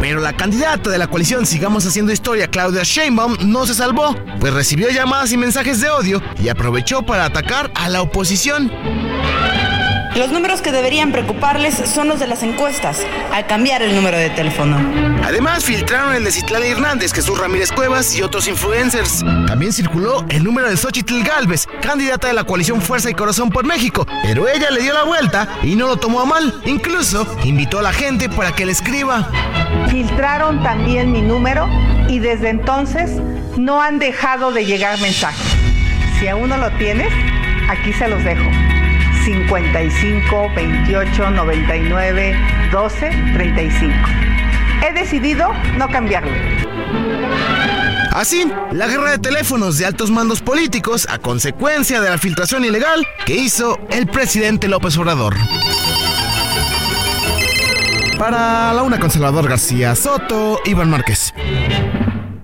Pero 0.00 0.20
la 0.20 0.32
candidata 0.32 0.88
de 0.88 0.96
la 0.96 1.08
coalición 1.08 1.44
Sigamos 1.44 1.84
Haciendo 1.84 2.12
Historia, 2.12 2.48
Claudia 2.48 2.82
Sheinbaum, 2.84 3.36
no 3.42 3.66
se 3.66 3.74
salvó, 3.74 4.14
pues 4.38 4.54
recibió 4.54 4.88
llamadas 4.88 5.30
y 5.32 5.36
mensajes 5.36 5.80
de 5.80 5.90
odio 5.90 6.22
y 6.42 6.48
aprovechó 6.48 7.02
para 7.02 7.26
atacar 7.26 7.70
a 7.74 7.88
la 7.88 8.00
oposición. 8.00 8.70
Los 10.16 10.32
números 10.32 10.60
que 10.60 10.72
deberían 10.72 11.12
preocuparles 11.12 11.74
son 11.74 12.08
los 12.08 12.18
de 12.18 12.26
las 12.26 12.42
encuestas, 12.42 13.00
al 13.32 13.46
cambiar 13.46 13.80
el 13.82 13.94
número 13.94 14.18
de 14.18 14.28
teléfono. 14.30 14.76
Además, 15.24 15.64
filtraron 15.64 16.14
el 16.14 16.24
de 16.24 16.32
Citlali 16.32 16.66
Hernández, 16.66 17.12
Jesús 17.12 17.38
Ramírez 17.38 17.70
Cuevas 17.70 18.12
y 18.16 18.22
otros 18.22 18.48
influencers. 18.48 19.20
También 19.46 19.72
circuló 19.72 20.24
el 20.28 20.42
número 20.42 20.68
de 20.68 20.76
Xochitl 20.76 21.22
Galvez, 21.22 21.68
candidata 21.80 22.26
de 22.26 22.34
la 22.34 22.42
coalición 22.42 22.80
Fuerza 22.82 23.08
y 23.08 23.14
Corazón 23.14 23.50
por 23.50 23.64
México, 23.64 24.04
pero 24.24 24.48
ella 24.48 24.70
le 24.70 24.82
dio 24.82 24.92
la 24.92 25.04
vuelta 25.04 25.48
y 25.62 25.76
no 25.76 25.86
lo 25.86 25.96
tomó 25.96 26.20
a 26.20 26.26
mal. 26.26 26.60
Incluso 26.64 27.26
invitó 27.44 27.78
a 27.78 27.82
la 27.82 27.92
gente 27.92 28.28
para 28.28 28.52
que 28.52 28.66
le 28.66 28.72
escriba. 28.72 29.30
Filtraron 29.90 30.60
también 30.64 31.12
mi 31.12 31.22
número 31.22 31.68
y 32.08 32.18
desde 32.18 32.48
entonces 32.48 33.12
no 33.56 33.80
han 33.80 34.00
dejado 34.00 34.50
de 34.50 34.66
llegar 34.66 34.98
mensajes. 35.00 35.46
Si 36.18 36.26
aún 36.26 36.48
no 36.48 36.56
lo 36.56 36.70
tienes, 36.72 37.12
aquí 37.68 37.92
se 37.92 38.08
los 38.08 38.24
dejo. 38.24 38.50
55 39.24 40.50
28 40.54 41.30
99 41.30 42.36
12 42.72 43.10
35. 43.34 43.94
He 44.82 44.92
decidido 44.92 45.52
no 45.76 45.88
cambiarlo. 45.88 46.32
Así, 48.12 48.50
la 48.72 48.86
guerra 48.86 49.12
de 49.12 49.18
teléfonos 49.18 49.78
de 49.78 49.86
altos 49.86 50.10
mandos 50.10 50.42
políticos 50.42 51.06
a 51.08 51.18
consecuencia 51.18 52.00
de 52.00 52.10
la 52.10 52.18
filtración 52.18 52.64
ilegal 52.64 53.06
que 53.24 53.34
hizo 53.34 53.78
el 53.90 54.06
presidente 54.06 54.68
López 54.68 54.96
Obrador. 54.98 55.34
Para 58.18 58.72
la 58.72 58.82
una 58.82 58.98
conservador 58.98 59.48
García 59.48 59.94
Soto, 59.94 60.60
Iván 60.64 60.90
Márquez. 60.90 61.32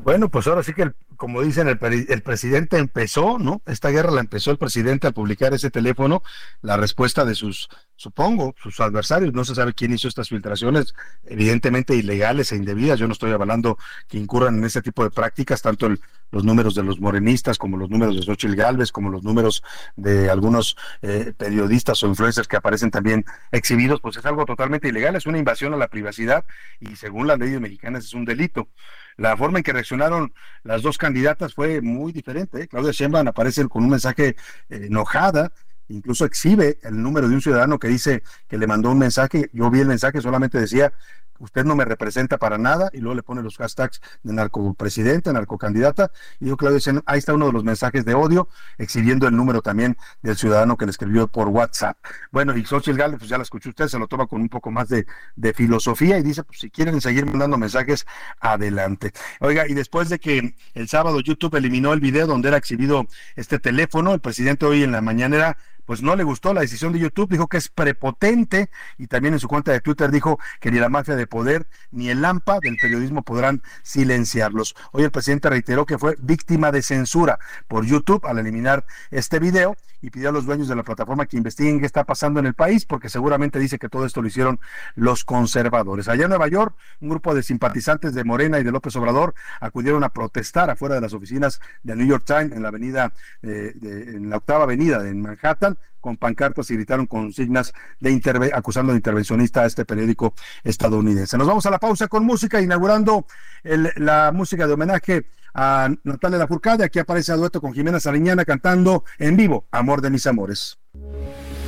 Bueno, 0.04 0.28
pues 0.28 0.46
ahora 0.46 0.62
sí 0.62 0.72
que 0.72 0.82
el 0.82 0.94
como 1.16 1.42
dicen, 1.42 1.68
el, 1.68 1.78
el, 2.08 2.22
presidente 2.22 2.78
empezó, 2.78 3.38
¿no? 3.38 3.62
Esta 3.66 3.90
guerra 3.90 4.10
la 4.10 4.20
empezó 4.20 4.50
el 4.50 4.58
presidente 4.58 5.06
al 5.06 5.14
publicar 5.14 5.54
ese 5.54 5.70
teléfono, 5.70 6.22
la 6.62 6.76
respuesta 6.76 7.24
de 7.24 7.34
sus, 7.34 7.68
supongo, 7.96 8.54
sus 8.62 8.80
adversarios, 8.80 9.32
no 9.32 9.44
se 9.44 9.54
sabe 9.54 9.74
quién 9.74 9.92
hizo 9.92 10.08
estas 10.08 10.28
filtraciones, 10.28 10.94
evidentemente 11.24 11.94
ilegales 11.94 12.52
e 12.52 12.56
indebidas, 12.56 12.98
yo 12.98 13.06
no 13.06 13.12
estoy 13.12 13.32
avalando 13.32 13.78
que 14.08 14.18
incurran 14.18 14.56
en 14.58 14.64
ese 14.64 14.82
tipo 14.82 15.02
de 15.02 15.10
prácticas, 15.10 15.62
tanto 15.62 15.88
los 16.36 16.44
números 16.44 16.74
de 16.74 16.82
los 16.82 17.00
morenistas, 17.00 17.56
como 17.56 17.78
los 17.78 17.88
números 17.88 18.14
de 18.14 18.22
Xochitl 18.22 18.54
Galvez, 18.54 18.92
como 18.92 19.08
los 19.08 19.24
números 19.24 19.62
de 19.96 20.28
algunos 20.28 20.76
eh, 21.00 21.32
periodistas 21.34 22.02
o 22.02 22.08
influencers 22.08 22.46
que 22.46 22.56
aparecen 22.56 22.90
también 22.90 23.24
exhibidos, 23.52 24.02
pues 24.02 24.18
es 24.18 24.26
algo 24.26 24.44
totalmente 24.44 24.86
ilegal, 24.88 25.16
es 25.16 25.24
una 25.24 25.38
invasión 25.38 25.72
a 25.72 25.78
la 25.78 25.88
privacidad 25.88 26.44
y 26.78 26.94
según 26.96 27.26
las 27.26 27.38
leyes 27.38 27.58
mexicanas 27.58 28.04
es 28.04 28.12
un 28.12 28.26
delito. 28.26 28.68
La 29.16 29.34
forma 29.34 29.60
en 29.60 29.64
que 29.64 29.72
reaccionaron 29.72 30.34
las 30.62 30.82
dos 30.82 30.98
candidatas 30.98 31.54
fue 31.54 31.80
muy 31.80 32.12
diferente. 32.12 32.64
¿eh? 32.64 32.68
Claudia 32.68 32.92
Sheinbaum 32.92 33.28
aparece 33.28 33.66
con 33.66 33.84
un 33.84 33.88
mensaje 33.88 34.36
eh, 34.68 34.86
enojada, 34.90 35.52
incluso 35.88 36.26
exhibe 36.26 36.78
el 36.82 37.02
número 37.02 37.30
de 37.30 37.34
un 37.34 37.40
ciudadano 37.40 37.78
que 37.78 37.88
dice 37.88 38.22
que 38.46 38.58
le 38.58 38.66
mandó 38.66 38.90
un 38.90 38.98
mensaje. 38.98 39.48
Yo 39.54 39.70
vi 39.70 39.80
el 39.80 39.88
mensaje, 39.88 40.20
solamente 40.20 40.60
decía 40.60 40.92
usted 41.38 41.64
no 41.64 41.76
me 41.76 41.84
representa 41.84 42.38
para 42.38 42.58
nada, 42.58 42.90
y 42.92 42.98
luego 42.98 43.14
le 43.14 43.22
pone 43.22 43.42
los 43.42 43.56
hashtags 43.56 44.00
de 44.22 44.32
narcopresidente, 44.32 45.32
narcocandidata, 45.32 46.10
y 46.40 46.46
yo, 46.46 46.56
Claudio, 46.56 47.02
ahí 47.06 47.18
está 47.18 47.34
uno 47.34 47.46
de 47.46 47.52
los 47.52 47.64
mensajes 47.64 48.04
de 48.04 48.14
odio, 48.14 48.48
exhibiendo 48.78 49.26
el 49.26 49.36
número 49.36 49.62
también 49.62 49.96
del 50.22 50.36
ciudadano 50.36 50.76
que 50.76 50.86
le 50.86 50.90
escribió 50.90 51.28
por 51.28 51.48
WhatsApp. 51.48 51.96
Bueno, 52.30 52.56
y 52.56 52.64
Xochitl 52.64 52.98
Gálvez, 52.98 53.18
pues 53.18 53.30
ya 53.30 53.36
la 53.36 53.42
escuchó 53.42 53.70
usted, 53.70 53.88
se 53.88 53.98
lo 53.98 54.06
toma 54.06 54.26
con 54.26 54.40
un 54.40 54.48
poco 54.48 54.70
más 54.70 54.88
de, 54.88 55.06
de 55.36 55.52
filosofía 55.52 56.18
y 56.18 56.22
dice, 56.22 56.42
pues 56.42 56.60
si 56.60 56.70
quieren 56.70 57.00
seguir 57.00 57.26
mandando 57.26 57.58
mensajes, 57.58 58.06
adelante. 58.40 59.12
Oiga, 59.40 59.66
y 59.68 59.74
después 59.74 60.08
de 60.08 60.18
que 60.18 60.54
el 60.74 60.88
sábado 60.88 61.20
YouTube 61.20 61.54
eliminó 61.56 61.92
el 61.92 62.00
video 62.00 62.26
donde 62.26 62.48
era 62.48 62.56
exhibido 62.56 63.06
este 63.36 63.58
teléfono, 63.58 64.14
el 64.14 64.20
presidente 64.20 64.66
hoy 64.66 64.82
en 64.82 64.92
la 64.92 65.00
mañanera 65.00 65.56
pues 65.86 66.02
no 66.02 66.16
le 66.16 66.24
gustó 66.24 66.52
la 66.52 66.60
decisión 66.60 66.92
de 66.92 66.98
YouTube, 66.98 67.30
dijo 67.30 67.46
que 67.46 67.56
es 67.56 67.68
prepotente 67.68 68.70
y 68.98 69.06
también 69.06 69.34
en 69.34 69.40
su 69.40 69.48
cuenta 69.48 69.72
de 69.72 69.80
Twitter 69.80 70.10
dijo 70.10 70.38
que 70.60 70.70
ni 70.70 70.78
la 70.78 70.88
mafia 70.88 71.16
de 71.16 71.26
poder 71.26 71.66
ni 71.90 72.10
el 72.10 72.24
AMPA 72.24 72.58
del 72.60 72.76
periodismo 72.76 73.22
podrán 73.22 73.62
silenciarlos. 73.82 74.76
Hoy 74.92 75.04
el 75.04 75.10
presidente 75.10 75.48
reiteró 75.48 75.86
que 75.86 75.98
fue 75.98 76.16
víctima 76.18 76.72
de 76.72 76.82
censura 76.82 77.38
por 77.68 77.86
YouTube 77.86 78.26
al 78.26 78.38
eliminar 78.38 78.84
este 79.10 79.38
video 79.38 79.76
y 80.06 80.10
pidió 80.10 80.28
a 80.28 80.32
los 80.32 80.46
dueños 80.46 80.68
de 80.68 80.76
la 80.76 80.84
plataforma 80.84 81.26
que 81.26 81.36
investiguen 81.36 81.80
qué 81.80 81.86
está 81.86 82.04
pasando 82.04 82.38
en 82.38 82.46
el 82.46 82.54
país, 82.54 82.86
porque 82.86 83.08
seguramente 83.08 83.58
dice 83.58 83.76
que 83.76 83.88
todo 83.88 84.06
esto 84.06 84.22
lo 84.22 84.28
hicieron 84.28 84.60
los 84.94 85.24
conservadores. 85.24 86.06
Allá 86.06 86.24
en 86.24 86.28
Nueva 86.28 86.46
York, 86.46 86.76
un 87.00 87.08
grupo 87.08 87.34
de 87.34 87.42
simpatizantes 87.42 88.14
de 88.14 88.22
Morena 88.22 88.60
y 88.60 88.62
de 88.62 88.70
López 88.70 88.94
Obrador 88.94 89.34
acudieron 89.60 90.04
a 90.04 90.10
protestar 90.10 90.70
afuera 90.70 90.94
de 90.94 91.00
las 91.00 91.12
oficinas 91.12 91.60
del 91.82 91.98
New 91.98 92.06
York 92.06 92.22
Times 92.24 92.52
en 92.52 92.62
la 92.62 92.68
avenida, 92.68 93.12
eh, 93.42 93.74
en 93.82 94.30
la 94.30 94.36
octava 94.36 94.62
avenida 94.62 95.08
en 95.08 95.20
Manhattan, 95.22 95.76
con 96.00 96.16
pancartas 96.16 96.70
y 96.70 96.74
gritaron 96.74 97.06
consignas 97.06 97.72
de 97.98 98.52
acusando 98.54 98.92
de 98.92 98.98
intervencionista 98.98 99.62
a 99.62 99.66
este 99.66 99.84
periódico 99.84 100.34
estadounidense. 100.62 101.36
Nos 101.36 101.48
vamos 101.48 101.66
a 101.66 101.70
la 101.70 101.80
pausa 101.80 102.06
con 102.06 102.24
música, 102.24 102.60
inaugurando 102.60 103.26
la 103.64 104.30
música 104.32 104.68
de 104.68 104.72
homenaje 104.72 105.26
a 105.56 105.88
Natalia 106.04 106.38
Lafourcade. 106.38 106.84
Aquí 106.84 106.98
aparece 106.98 107.32
a 107.32 107.36
dueto 107.36 107.60
con 107.60 107.72
Jimena 107.72 107.98
Sariñana 107.98 108.44
cantando 108.44 109.04
en 109.18 109.36
vivo 109.36 109.66
Amor 109.72 110.02
de 110.02 110.10
mis 110.10 110.26
amores. 110.26 110.78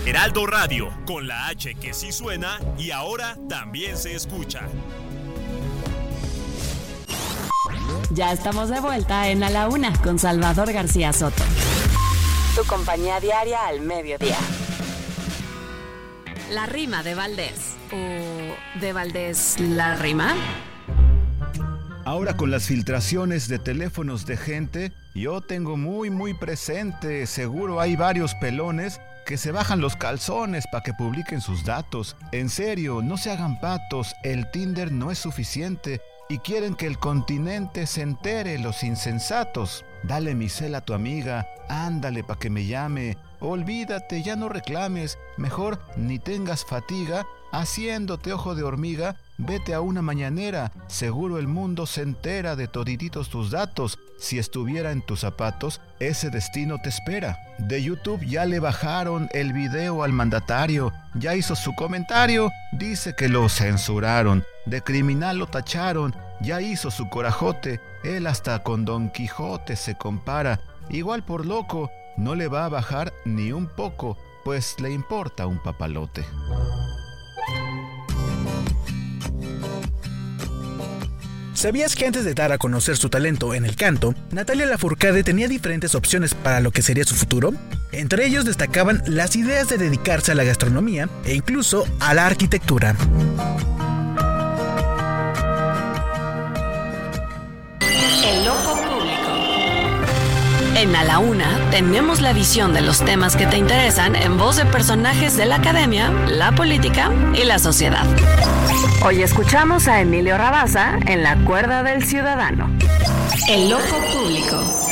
Heraldo 0.07 0.46
Radio, 0.46 0.88
con 1.07 1.27
la 1.27 1.48
H 1.48 1.74
que 1.74 1.92
sí 1.92 2.12
suena 2.12 2.59
y 2.79 2.92
ahora 2.92 3.37
también 3.48 3.96
se 3.96 4.14
escucha. 4.14 4.61
Ya 8.11 8.33
estamos 8.33 8.68
de 8.70 8.81
vuelta 8.81 9.29
en 9.29 9.42
A 9.42 9.51
la 9.51 9.68
Una 9.68 9.92
con 10.03 10.18
Salvador 10.18 10.72
García 10.72 11.12
Soto. 11.12 11.42
Tu 12.55 12.64
compañía 12.64 13.20
diaria 13.20 13.66
al 13.66 13.81
mediodía. 13.81 14.37
La 16.51 16.66
rima 16.66 17.03
de 17.03 17.14
Valdés. 17.14 17.77
¿O 17.92 18.81
de 18.81 18.92
Valdés 18.92 19.57
la 19.61 19.96
rima? 19.96 20.35
Ahora 22.09 22.38
con 22.38 22.51
las 22.51 22.64
filtraciones 22.64 23.49
de 23.49 23.59
teléfonos 23.59 24.25
de 24.25 24.38
gente, 24.38 24.92
yo 25.14 25.42
tengo 25.42 25.77
muy 25.77 26.09
muy 26.09 26.33
presente, 26.33 27.27
seguro 27.27 27.83
hay 27.83 27.97
varios 27.97 28.35
pelones 28.37 28.99
que 29.27 29.37
se 29.37 29.53
bajan 29.53 29.83
los 29.83 29.94
calzones 29.94 30.64
para 30.73 30.83
que 30.83 30.94
publiquen 30.94 31.42
sus 31.42 31.64
datos. 31.64 32.16
En 32.33 32.49
serio, 32.49 33.03
no 33.03 33.18
se 33.18 33.31
hagan 33.31 33.61
patos, 33.61 34.14
el 34.23 34.51
Tinder 34.51 34.90
no 34.90 35.11
es 35.11 35.18
suficiente 35.18 36.01
y 36.31 36.38
quieren 36.38 36.77
que 36.77 36.87
el 36.87 36.99
continente 36.99 37.87
se 37.87 38.01
entere, 38.01 38.59
los 38.59 38.85
insensatos. 38.85 39.85
Dale 40.03 40.35
mi 40.35 40.49
cel 40.49 40.77
a 40.77 40.81
tu 40.81 40.94
amiga, 40.94 41.47
ándale 41.68 42.25
para 42.25 42.40
que 42.40 42.49
me 42.49 42.64
llame. 42.64 43.18
Olvídate, 43.38 44.23
ya 44.23 44.35
no 44.35 44.49
reclames, 44.49 45.18
mejor 45.37 45.79
ni 45.99 46.18
tengas 46.18 46.64
fatiga 46.64 47.27
haciéndote 47.53 48.33
ojo 48.33 48.55
de 48.55 48.62
hormiga 48.62 49.16
Vete 49.40 49.72
a 49.72 49.81
una 49.81 50.03
mañanera, 50.03 50.72
seguro 50.88 51.38
el 51.38 51.46
mundo 51.46 51.87
se 51.87 52.03
entera 52.03 52.57
de 52.57 52.66
todititos 52.66 53.29
tus 53.29 53.53
datos. 53.53 53.96
Si 54.18 54.37
estuviera 54.37 54.90
en 54.90 55.01
tus 55.01 55.20
zapatos, 55.20 55.81
ese 56.01 56.29
destino 56.29 56.79
te 56.83 56.88
espera. 56.88 57.38
De 57.59 57.81
YouTube 57.81 58.27
ya 58.27 58.46
le 58.46 58.59
bajaron 58.59 59.29
el 59.33 59.53
video 59.53 60.03
al 60.03 60.12
mandatario, 60.12 60.92
ya 61.14 61.37
hizo 61.37 61.55
su 61.55 61.72
comentario, 61.77 62.51
dice 62.72 63.14
que 63.14 63.29
lo 63.29 63.48
censuraron. 63.48 64.42
De 64.66 64.83
criminal 64.83 65.38
lo 65.38 65.46
tacharon, 65.46 66.16
ya 66.40 66.61
hizo 66.61 66.90
su 66.90 67.09
corajote, 67.09 67.81
él 68.03 68.27
hasta 68.27 68.64
con 68.64 68.85
Don 68.85 69.09
Quijote 69.09 69.77
se 69.77 69.94
compara. 69.94 70.59
Igual 70.90 71.24
por 71.24 71.46
loco, 71.46 71.92
no 72.16 72.35
le 72.35 72.48
va 72.48 72.64
a 72.64 72.70
bajar 72.70 73.12
ni 73.24 73.53
un 73.53 73.68
poco, 73.68 74.18
pues 74.42 74.81
le 74.81 74.90
importa 74.90 75.46
un 75.46 75.62
papalote. 75.62 76.24
¿Sabías 81.59 81.97
que 81.97 82.07
antes 82.07 82.25
de 82.25 82.35
dar 82.35 82.53
a 82.53 82.59
conocer 82.59 82.97
su 82.97 83.09
talento 83.09 83.53
en 83.53 83.64
el 83.64 83.75
canto, 83.75 84.14
Natalia 84.31 84.64
Lafourcade 84.64 85.25
tenía 85.25 85.49
diferentes 85.49 85.97
opciones 85.97 86.33
para 86.33 86.61
lo 86.61 86.71
que 86.71 86.83
sería 86.83 87.03
su 87.03 87.16
futuro? 87.16 87.53
Entre 87.90 88.27
ellos 88.27 88.44
destacaban 88.44 89.03
las 89.07 89.35
ideas 89.35 89.68
de 89.68 89.77
dedicarse 89.77 90.31
a 90.31 90.37
la 90.37 90.44
gastronomía 90.44 91.09
e 91.25 91.35
incluso 91.35 91.85
a 91.99 92.14
la 92.14 92.27
arquitectura. 92.27 92.94
En 100.78 100.94
A 100.94 101.02
la 101.02 101.18
Una 101.18 101.70
tenemos 101.72 102.20
la 102.20 102.32
visión 102.32 102.72
de 102.72 102.82
los 102.82 103.04
temas 103.04 103.34
que 103.34 103.46
te 103.46 103.56
interesan 103.56 104.14
en 104.14 104.38
voz 104.38 104.56
de 104.56 104.64
personajes 104.64 105.36
de 105.36 105.44
la 105.44 105.56
academia, 105.56 106.10
la 106.28 106.52
política 106.52 107.10
y 107.34 107.42
la 107.42 107.58
sociedad. 107.58 108.06
Hoy 109.04 109.22
escuchamos 109.22 109.88
a 109.88 110.00
Emilio 110.00 110.38
Rabaza 110.38 110.98
en 111.06 111.24
La 111.24 111.36
Cuerda 111.44 111.82
del 111.82 112.04
Ciudadano. 112.06 112.70
El 113.48 113.70
Loco 113.70 113.96
Público. 114.12 114.88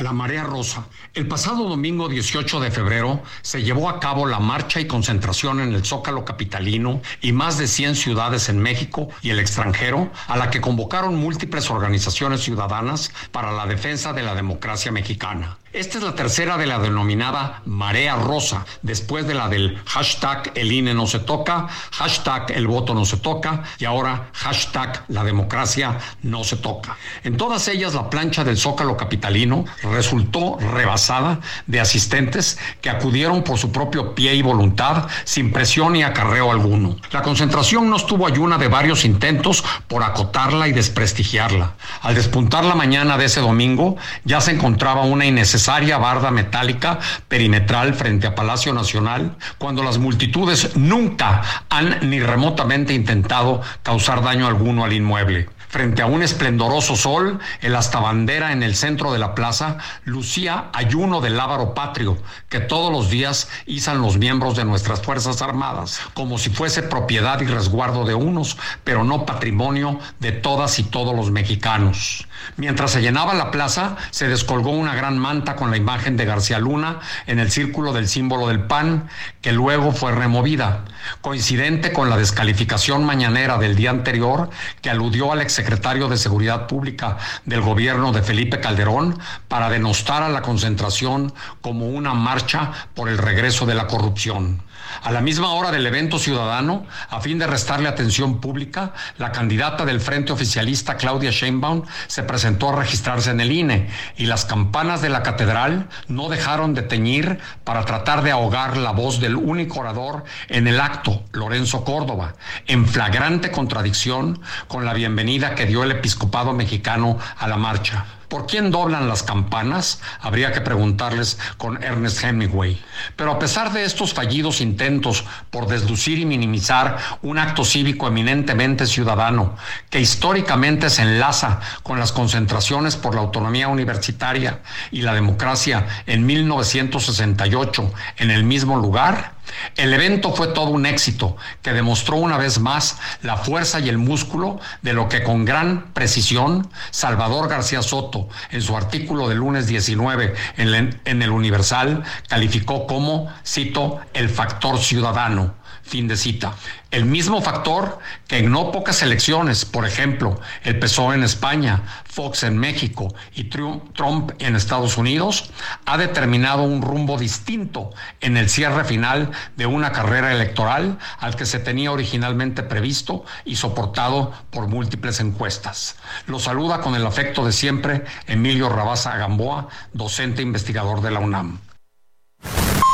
La 0.00 0.12
Marea 0.12 0.44
Rosa. 0.44 0.86
El 1.12 1.26
pasado 1.26 1.68
domingo 1.68 2.08
18 2.08 2.60
de 2.60 2.70
febrero 2.70 3.20
se 3.42 3.62
llevó 3.62 3.88
a 3.88 3.98
cabo 3.98 4.26
la 4.26 4.38
marcha 4.38 4.80
y 4.80 4.86
concentración 4.86 5.58
en 5.60 5.74
el 5.74 5.84
Zócalo 5.84 6.24
Capitalino 6.24 7.00
y 7.20 7.32
más 7.32 7.58
de 7.58 7.66
100 7.66 7.96
ciudades 7.96 8.48
en 8.48 8.60
México 8.60 9.08
y 9.22 9.30
el 9.30 9.40
extranjero, 9.40 10.10
a 10.28 10.36
la 10.36 10.50
que 10.50 10.60
convocaron 10.60 11.16
múltiples 11.16 11.68
organizaciones 11.70 12.42
ciudadanas 12.42 13.12
para 13.32 13.50
la 13.50 13.66
defensa 13.66 14.12
de 14.12 14.22
la 14.22 14.36
democracia 14.36 14.92
mexicana. 14.92 15.57
Esta 15.78 15.98
es 15.98 16.02
la 16.02 16.16
tercera 16.16 16.56
de 16.56 16.66
la 16.66 16.80
denominada 16.80 17.62
marea 17.64 18.16
rosa, 18.16 18.66
después 18.82 19.28
de 19.28 19.34
la 19.34 19.48
del 19.48 19.78
hashtag 19.86 20.50
el 20.56 20.72
INE 20.72 20.92
no 20.92 21.06
se 21.06 21.20
toca, 21.20 21.68
hashtag 21.92 22.50
el 22.50 22.66
voto 22.66 22.94
no 22.94 23.04
se 23.04 23.18
toca 23.18 23.62
y 23.78 23.84
ahora 23.84 24.30
hashtag 24.32 25.04
la 25.06 25.22
democracia 25.22 25.96
no 26.24 26.42
se 26.42 26.56
toca. 26.56 26.96
En 27.22 27.36
todas 27.36 27.68
ellas 27.68 27.94
la 27.94 28.10
plancha 28.10 28.42
del 28.42 28.56
Zócalo 28.56 28.96
Capitalino 28.96 29.66
resultó 29.84 30.58
rebasada 30.58 31.38
de 31.68 31.78
asistentes 31.78 32.58
que 32.80 32.90
acudieron 32.90 33.44
por 33.44 33.56
su 33.56 33.70
propio 33.70 34.16
pie 34.16 34.34
y 34.34 34.42
voluntad 34.42 35.06
sin 35.22 35.52
presión 35.52 35.92
ni 35.92 36.02
acarreo 36.02 36.50
alguno. 36.50 36.96
La 37.12 37.22
concentración 37.22 37.88
no 37.88 37.98
estuvo 37.98 38.26
ayuna 38.26 38.58
de 38.58 38.66
varios 38.66 39.04
intentos 39.04 39.62
por 39.86 40.02
acotarla 40.02 40.66
y 40.66 40.72
desprestigiarla. 40.72 41.74
Al 42.02 42.16
despuntar 42.16 42.64
la 42.64 42.74
mañana 42.74 43.16
de 43.16 43.26
ese 43.26 43.38
domingo 43.38 43.96
ya 44.24 44.40
se 44.40 44.50
encontraba 44.50 45.02
una 45.02 45.24
innecesaria 45.24 45.67
necesaria 45.68 45.98
barda 45.98 46.30
metálica 46.30 46.98
perimetral 47.28 47.92
frente 47.92 48.26
a 48.26 48.34
Palacio 48.34 48.72
Nacional, 48.72 49.36
cuando 49.58 49.82
las 49.82 49.98
multitudes 49.98 50.76
nunca 50.76 51.42
han 51.68 52.08
ni 52.08 52.20
remotamente 52.20 52.94
intentado 52.94 53.60
causar 53.82 54.22
daño 54.22 54.46
alguno 54.46 54.84
al 54.84 54.94
inmueble. 54.94 55.57
Frente 55.68 56.00
a 56.00 56.06
un 56.06 56.22
esplendoroso 56.22 56.96
sol, 56.96 57.40
el 57.60 57.76
hasta 57.76 58.00
bandera 58.00 58.52
en 58.52 58.62
el 58.62 58.74
centro 58.74 59.12
de 59.12 59.18
la 59.18 59.34
plaza 59.34 59.76
lucía 60.04 60.70
ayuno 60.72 61.20
del 61.20 61.36
lábaro 61.36 61.74
patrio 61.74 62.16
que 62.48 62.58
todos 62.58 62.90
los 62.90 63.10
días 63.10 63.50
izan 63.66 64.00
los 64.00 64.16
miembros 64.16 64.56
de 64.56 64.64
nuestras 64.64 65.02
Fuerzas 65.02 65.42
Armadas, 65.42 66.00
como 66.14 66.38
si 66.38 66.48
fuese 66.48 66.82
propiedad 66.82 67.42
y 67.42 67.44
resguardo 67.44 68.06
de 68.06 68.14
unos, 68.14 68.56
pero 68.82 69.04
no 69.04 69.26
patrimonio 69.26 69.98
de 70.20 70.32
todas 70.32 70.78
y 70.78 70.84
todos 70.84 71.14
los 71.14 71.30
mexicanos. 71.30 72.26
Mientras 72.56 72.92
se 72.92 73.02
llenaba 73.02 73.34
la 73.34 73.50
plaza, 73.50 73.96
se 74.10 74.26
descolgó 74.26 74.70
una 74.70 74.94
gran 74.94 75.18
manta 75.18 75.54
con 75.54 75.70
la 75.70 75.76
imagen 75.76 76.16
de 76.16 76.24
García 76.24 76.58
Luna 76.58 77.00
en 77.26 77.40
el 77.40 77.50
círculo 77.50 77.92
del 77.92 78.08
símbolo 78.08 78.48
del 78.48 78.60
PAN, 78.60 79.10
que 79.42 79.52
luego 79.52 79.92
fue 79.92 80.12
removida, 80.12 80.84
coincidente 81.20 81.92
con 81.92 82.08
la 82.08 82.16
descalificación 82.16 83.04
mañanera 83.04 83.58
del 83.58 83.76
día 83.76 83.90
anterior 83.90 84.48
que 84.80 84.88
aludió 84.88 85.30
al 85.32 85.42
ex 85.42 85.57
secretario 85.58 86.06
de 86.06 86.16
Seguridad 86.16 86.68
Pública 86.68 87.18
del 87.44 87.62
gobierno 87.62 88.12
de 88.12 88.22
Felipe 88.22 88.60
Calderón 88.60 89.18
para 89.48 89.68
denostar 89.68 90.22
a 90.22 90.28
la 90.28 90.40
concentración 90.40 91.32
como 91.60 91.88
una 91.88 92.14
marcha 92.14 92.70
por 92.94 93.08
el 93.08 93.18
regreso 93.18 93.66
de 93.66 93.74
la 93.74 93.88
corrupción. 93.88 94.62
A 95.02 95.12
la 95.12 95.20
misma 95.20 95.52
hora 95.52 95.70
del 95.70 95.86
evento 95.86 96.18
ciudadano, 96.18 96.86
a 97.10 97.20
fin 97.20 97.38
de 97.38 97.46
restarle 97.46 97.88
atención 97.88 98.40
pública, 98.40 98.92
la 99.18 99.32
candidata 99.32 99.84
del 99.84 100.00
Frente 100.00 100.32
Oficialista 100.32 100.96
Claudia 100.96 101.30
Sheinbaum 101.30 101.84
se 102.06 102.22
presentó 102.22 102.70
a 102.70 102.76
registrarse 102.76 103.30
en 103.30 103.40
el 103.40 103.52
INE 103.52 103.88
y 104.16 104.26
las 104.26 104.44
campanas 104.44 105.02
de 105.02 105.08
la 105.08 105.22
catedral 105.22 105.88
no 106.08 106.28
dejaron 106.28 106.74
de 106.74 106.82
teñir 106.82 107.38
para 107.64 107.84
tratar 107.84 108.22
de 108.22 108.30
ahogar 108.30 108.76
la 108.76 108.92
voz 108.92 109.20
del 109.20 109.36
único 109.36 109.80
orador 109.80 110.24
en 110.48 110.66
el 110.66 110.80
acto, 110.80 111.24
Lorenzo 111.32 111.84
Córdoba, 111.84 112.34
en 112.66 112.86
flagrante 112.86 113.50
contradicción 113.50 114.40
con 114.66 114.84
la 114.84 114.94
bienvenida 114.94 115.54
que 115.54 115.66
dio 115.66 115.82
el 115.82 115.92
episcopado 115.92 116.52
mexicano 116.52 117.18
a 117.38 117.48
la 117.48 117.56
marcha. 117.56 118.17
¿Por 118.28 118.46
quién 118.46 118.70
doblan 118.70 119.08
las 119.08 119.22
campanas? 119.22 120.00
Habría 120.20 120.52
que 120.52 120.60
preguntarles 120.60 121.38
con 121.56 121.82
Ernest 121.82 122.22
Hemingway. 122.22 122.78
Pero 123.16 123.32
a 123.32 123.38
pesar 123.38 123.72
de 123.72 123.84
estos 123.84 124.12
fallidos 124.12 124.60
intentos 124.60 125.24
por 125.50 125.66
deslucir 125.66 126.18
y 126.18 126.26
minimizar 126.26 126.98
un 127.22 127.38
acto 127.38 127.64
cívico 127.64 128.06
eminentemente 128.06 128.86
ciudadano, 128.86 129.56
que 129.88 130.00
históricamente 130.00 130.90
se 130.90 131.02
enlaza 131.02 131.60
con 131.82 131.98
las 131.98 132.12
concentraciones 132.12 132.96
por 132.96 133.14
la 133.14 133.22
autonomía 133.22 133.68
universitaria 133.68 134.60
y 134.90 135.00
la 135.02 135.14
democracia 135.14 135.86
en 136.06 136.26
1968 136.26 137.92
en 138.18 138.30
el 138.30 138.44
mismo 138.44 138.76
lugar, 138.76 139.37
el 139.76 139.92
evento 139.92 140.32
fue 140.32 140.48
todo 140.48 140.70
un 140.70 140.86
éxito 140.86 141.36
que 141.62 141.72
demostró 141.72 142.16
una 142.16 142.38
vez 142.38 142.58
más 142.58 142.98
la 143.22 143.36
fuerza 143.36 143.80
y 143.80 143.88
el 143.88 143.98
músculo 143.98 144.60
de 144.82 144.92
lo 144.92 145.08
que 145.08 145.22
con 145.22 145.44
gran 145.44 145.92
precisión 145.92 146.68
Salvador 146.90 147.48
García 147.48 147.82
Soto 147.82 148.28
en 148.50 148.62
su 148.62 148.76
artículo 148.76 149.28
del 149.28 149.38
lunes 149.38 149.66
19 149.66 150.34
en, 150.56 151.22
el 151.22 151.30
Universal 151.30 152.02
calificó 152.28 152.86
como, 152.86 153.32
cito, 153.44 154.00
el 154.14 154.28
factor 154.28 154.78
ciudadano 154.78 155.54
Fin 155.88 156.06
de 156.06 156.18
cita. 156.18 156.54
El 156.90 157.06
mismo 157.06 157.40
factor 157.40 157.98
que 158.26 158.38
en 158.38 158.50
no 158.50 158.70
pocas 158.72 159.00
elecciones, 159.00 159.64
por 159.64 159.86
ejemplo, 159.86 160.38
el 160.64 160.78
PSOE 160.78 161.14
en 161.14 161.22
España, 161.22 161.82
Fox 162.04 162.42
en 162.42 162.58
México 162.58 163.08
y 163.34 163.44
Trump 163.44 164.32
en 164.38 164.54
Estados 164.54 164.98
Unidos, 164.98 165.50
ha 165.86 165.96
determinado 165.96 166.64
un 166.64 166.82
rumbo 166.82 167.16
distinto 167.16 167.90
en 168.20 168.36
el 168.36 168.50
cierre 168.50 168.84
final 168.84 169.30
de 169.56 169.64
una 169.64 169.90
carrera 169.92 170.30
electoral 170.30 170.98
al 171.20 171.36
que 171.36 171.46
se 171.46 171.58
tenía 171.58 171.90
originalmente 171.90 172.62
previsto 172.62 173.24
y 173.46 173.56
soportado 173.56 174.34
por 174.50 174.68
múltiples 174.68 175.20
encuestas. 175.20 175.96
Lo 176.26 176.38
saluda 176.38 176.82
con 176.82 176.94
el 176.96 177.06
afecto 177.06 177.46
de 177.46 177.52
siempre 177.52 178.04
Emilio 178.26 178.68
Rabaza 178.68 179.16
Gamboa, 179.16 179.68
docente 179.94 180.42
investigador 180.42 181.00
de 181.00 181.12
la 181.12 181.20
UNAM. 181.20 181.58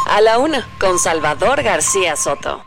A 0.08 0.20
la 0.20 0.38
una, 0.38 0.64
con 0.78 1.00
Salvador 1.00 1.64
García 1.64 2.14
Soto. 2.14 2.64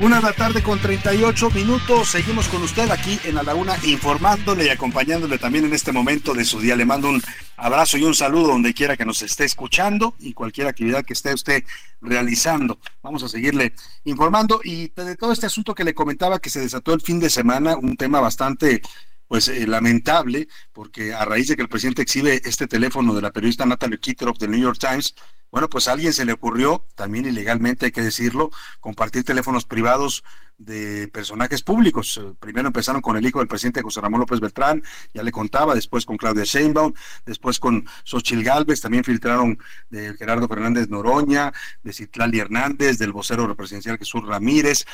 Una 0.00 0.18
de 0.18 0.22
la 0.22 0.32
tarde 0.32 0.62
con 0.62 0.78
38 0.78 1.50
minutos. 1.50 2.10
Seguimos 2.10 2.46
con 2.46 2.62
usted 2.62 2.88
aquí 2.88 3.18
en 3.24 3.34
la 3.34 3.42
Laguna, 3.42 3.76
informándole 3.82 4.66
y 4.66 4.68
acompañándole 4.68 5.38
también 5.38 5.64
en 5.64 5.72
este 5.72 5.90
momento 5.90 6.34
de 6.34 6.44
su 6.44 6.60
día. 6.60 6.76
Le 6.76 6.84
mando 6.84 7.08
un 7.08 7.20
abrazo 7.56 7.98
y 7.98 8.04
un 8.04 8.14
saludo 8.14 8.46
donde 8.46 8.72
quiera 8.74 8.96
que 8.96 9.04
nos 9.04 9.22
esté 9.22 9.44
escuchando 9.44 10.14
y 10.20 10.34
cualquier 10.34 10.68
actividad 10.68 11.04
que 11.04 11.14
esté 11.14 11.34
usted 11.34 11.64
realizando. 12.00 12.78
Vamos 13.02 13.24
a 13.24 13.28
seguirle 13.28 13.72
informando 14.04 14.60
y 14.62 14.92
de 14.94 15.16
todo 15.16 15.32
este 15.32 15.46
asunto 15.46 15.74
que 15.74 15.82
le 15.82 15.94
comentaba 15.94 16.38
que 16.38 16.48
se 16.48 16.60
desató 16.60 16.94
el 16.94 17.00
fin 17.00 17.18
de 17.18 17.28
semana, 17.28 17.76
un 17.76 17.96
tema 17.96 18.20
bastante 18.20 18.82
pues 19.28 19.48
eh, 19.48 19.66
lamentable, 19.66 20.48
porque 20.72 21.14
a 21.14 21.24
raíz 21.24 21.48
de 21.48 21.56
que 21.56 21.62
el 21.62 21.68
presidente 21.68 22.02
exhibe 22.02 22.40
este 22.44 22.66
teléfono 22.66 23.14
de 23.14 23.22
la 23.22 23.30
periodista 23.30 23.66
Natalie 23.66 24.00
Kitteroff 24.00 24.38
del 24.38 24.50
New 24.50 24.60
York 24.60 24.78
Times, 24.78 25.14
bueno, 25.50 25.68
pues 25.70 25.88
a 25.88 25.92
alguien 25.92 26.12
se 26.12 26.26
le 26.26 26.32
ocurrió, 26.32 26.84
también 26.94 27.24
ilegalmente 27.26 27.86
hay 27.86 27.92
que 27.92 28.02
decirlo, 28.02 28.50
compartir 28.80 29.24
teléfonos 29.24 29.64
privados 29.64 30.22
de 30.58 31.08
personajes 31.08 31.62
públicos. 31.62 32.20
Eh, 32.22 32.34
primero 32.38 32.66
empezaron 32.66 33.00
con 33.00 33.16
el 33.16 33.24
hijo 33.24 33.38
del 33.38 33.48
presidente 33.48 33.80
José 33.80 34.00
Ramón 34.00 34.20
López 34.20 34.40
Beltrán, 34.40 34.82
ya 35.14 35.22
le 35.22 35.32
contaba, 35.32 35.74
después 35.74 36.04
con 36.04 36.18
Claudia 36.18 36.44
Sheinbaum, 36.44 36.92
después 37.24 37.58
con 37.58 37.86
Xochil 38.04 38.44
Gálvez, 38.44 38.80
también 38.80 39.04
filtraron 39.04 39.58
de 39.88 40.14
Gerardo 40.18 40.48
Fernández 40.48 40.88
Noroña, 40.90 41.52
de 41.82 41.92
Citlali 41.94 42.40
Hernández, 42.40 42.98
del 42.98 43.12
vocero 43.12 43.54
presidencial 43.56 43.96
Jesús 43.96 44.26
Ramírez. 44.26 44.84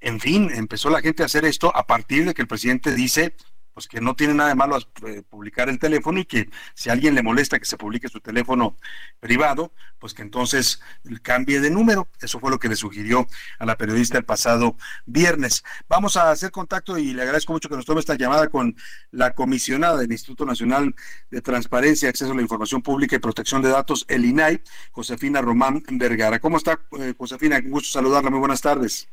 En 0.00 0.18
fin, 0.18 0.50
empezó 0.52 0.90
la 0.90 1.02
gente 1.02 1.22
a 1.22 1.26
hacer 1.26 1.44
esto 1.44 1.74
a 1.76 1.86
partir 1.86 2.24
de 2.24 2.34
que 2.34 2.42
el 2.42 2.48
presidente 2.48 2.94
dice 2.94 3.36
pues 3.80 3.88
que 3.88 4.02
no 4.02 4.14
tiene 4.14 4.34
nada 4.34 4.50
de 4.50 4.54
malo 4.54 4.76
eh, 5.06 5.22
publicar 5.26 5.70
el 5.70 5.78
teléfono 5.78 6.20
y 6.20 6.26
que 6.26 6.50
si 6.74 6.90
a 6.90 6.92
alguien 6.92 7.14
le 7.14 7.22
molesta 7.22 7.58
que 7.58 7.64
se 7.64 7.78
publique 7.78 8.10
su 8.10 8.20
teléfono 8.20 8.76
privado, 9.20 9.72
pues 9.98 10.12
que 10.12 10.20
entonces 10.20 10.82
cambie 11.22 11.60
de 11.60 11.70
número. 11.70 12.06
Eso 12.20 12.38
fue 12.38 12.50
lo 12.50 12.58
que 12.58 12.68
le 12.68 12.76
sugirió 12.76 13.26
a 13.58 13.64
la 13.64 13.78
periodista 13.78 14.18
el 14.18 14.26
pasado 14.26 14.76
viernes. 15.06 15.64
Vamos 15.88 16.18
a 16.18 16.30
hacer 16.30 16.50
contacto 16.50 16.98
y 16.98 17.14
le 17.14 17.22
agradezco 17.22 17.54
mucho 17.54 17.70
que 17.70 17.76
nos 17.76 17.86
tome 17.86 18.00
esta 18.00 18.16
llamada 18.16 18.48
con 18.48 18.76
la 19.12 19.32
comisionada 19.32 19.96
del 19.96 20.12
Instituto 20.12 20.44
Nacional 20.44 20.94
de 21.30 21.40
Transparencia, 21.40 22.10
Acceso 22.10 22.32
a 22.32 22.34
la 22.34 22.42
Información 22.42 22.82
Pública 22.82 23.16
y 23.16 23.18
Protección 23.18 23.62
de 23.62 23.70
Datos, 23.70 24.04
el 24.08 24.26
INAI, 24.26 24.60
Josefina 24.92 25.40
Román 25.40 25.82
Vergara. 25.88 26.38
¿Cómo 26.38 26.58
está, 26.58 26.80
eh, 26.98 27.14
Josefina? 27.16 27.56
Un 27.64 27.70
gusto 27.70 27.88
saludarla. 27.88 28.28
Muy 28.28 28.40
buenas 28.40 28.60
tardes. 28.60 29.08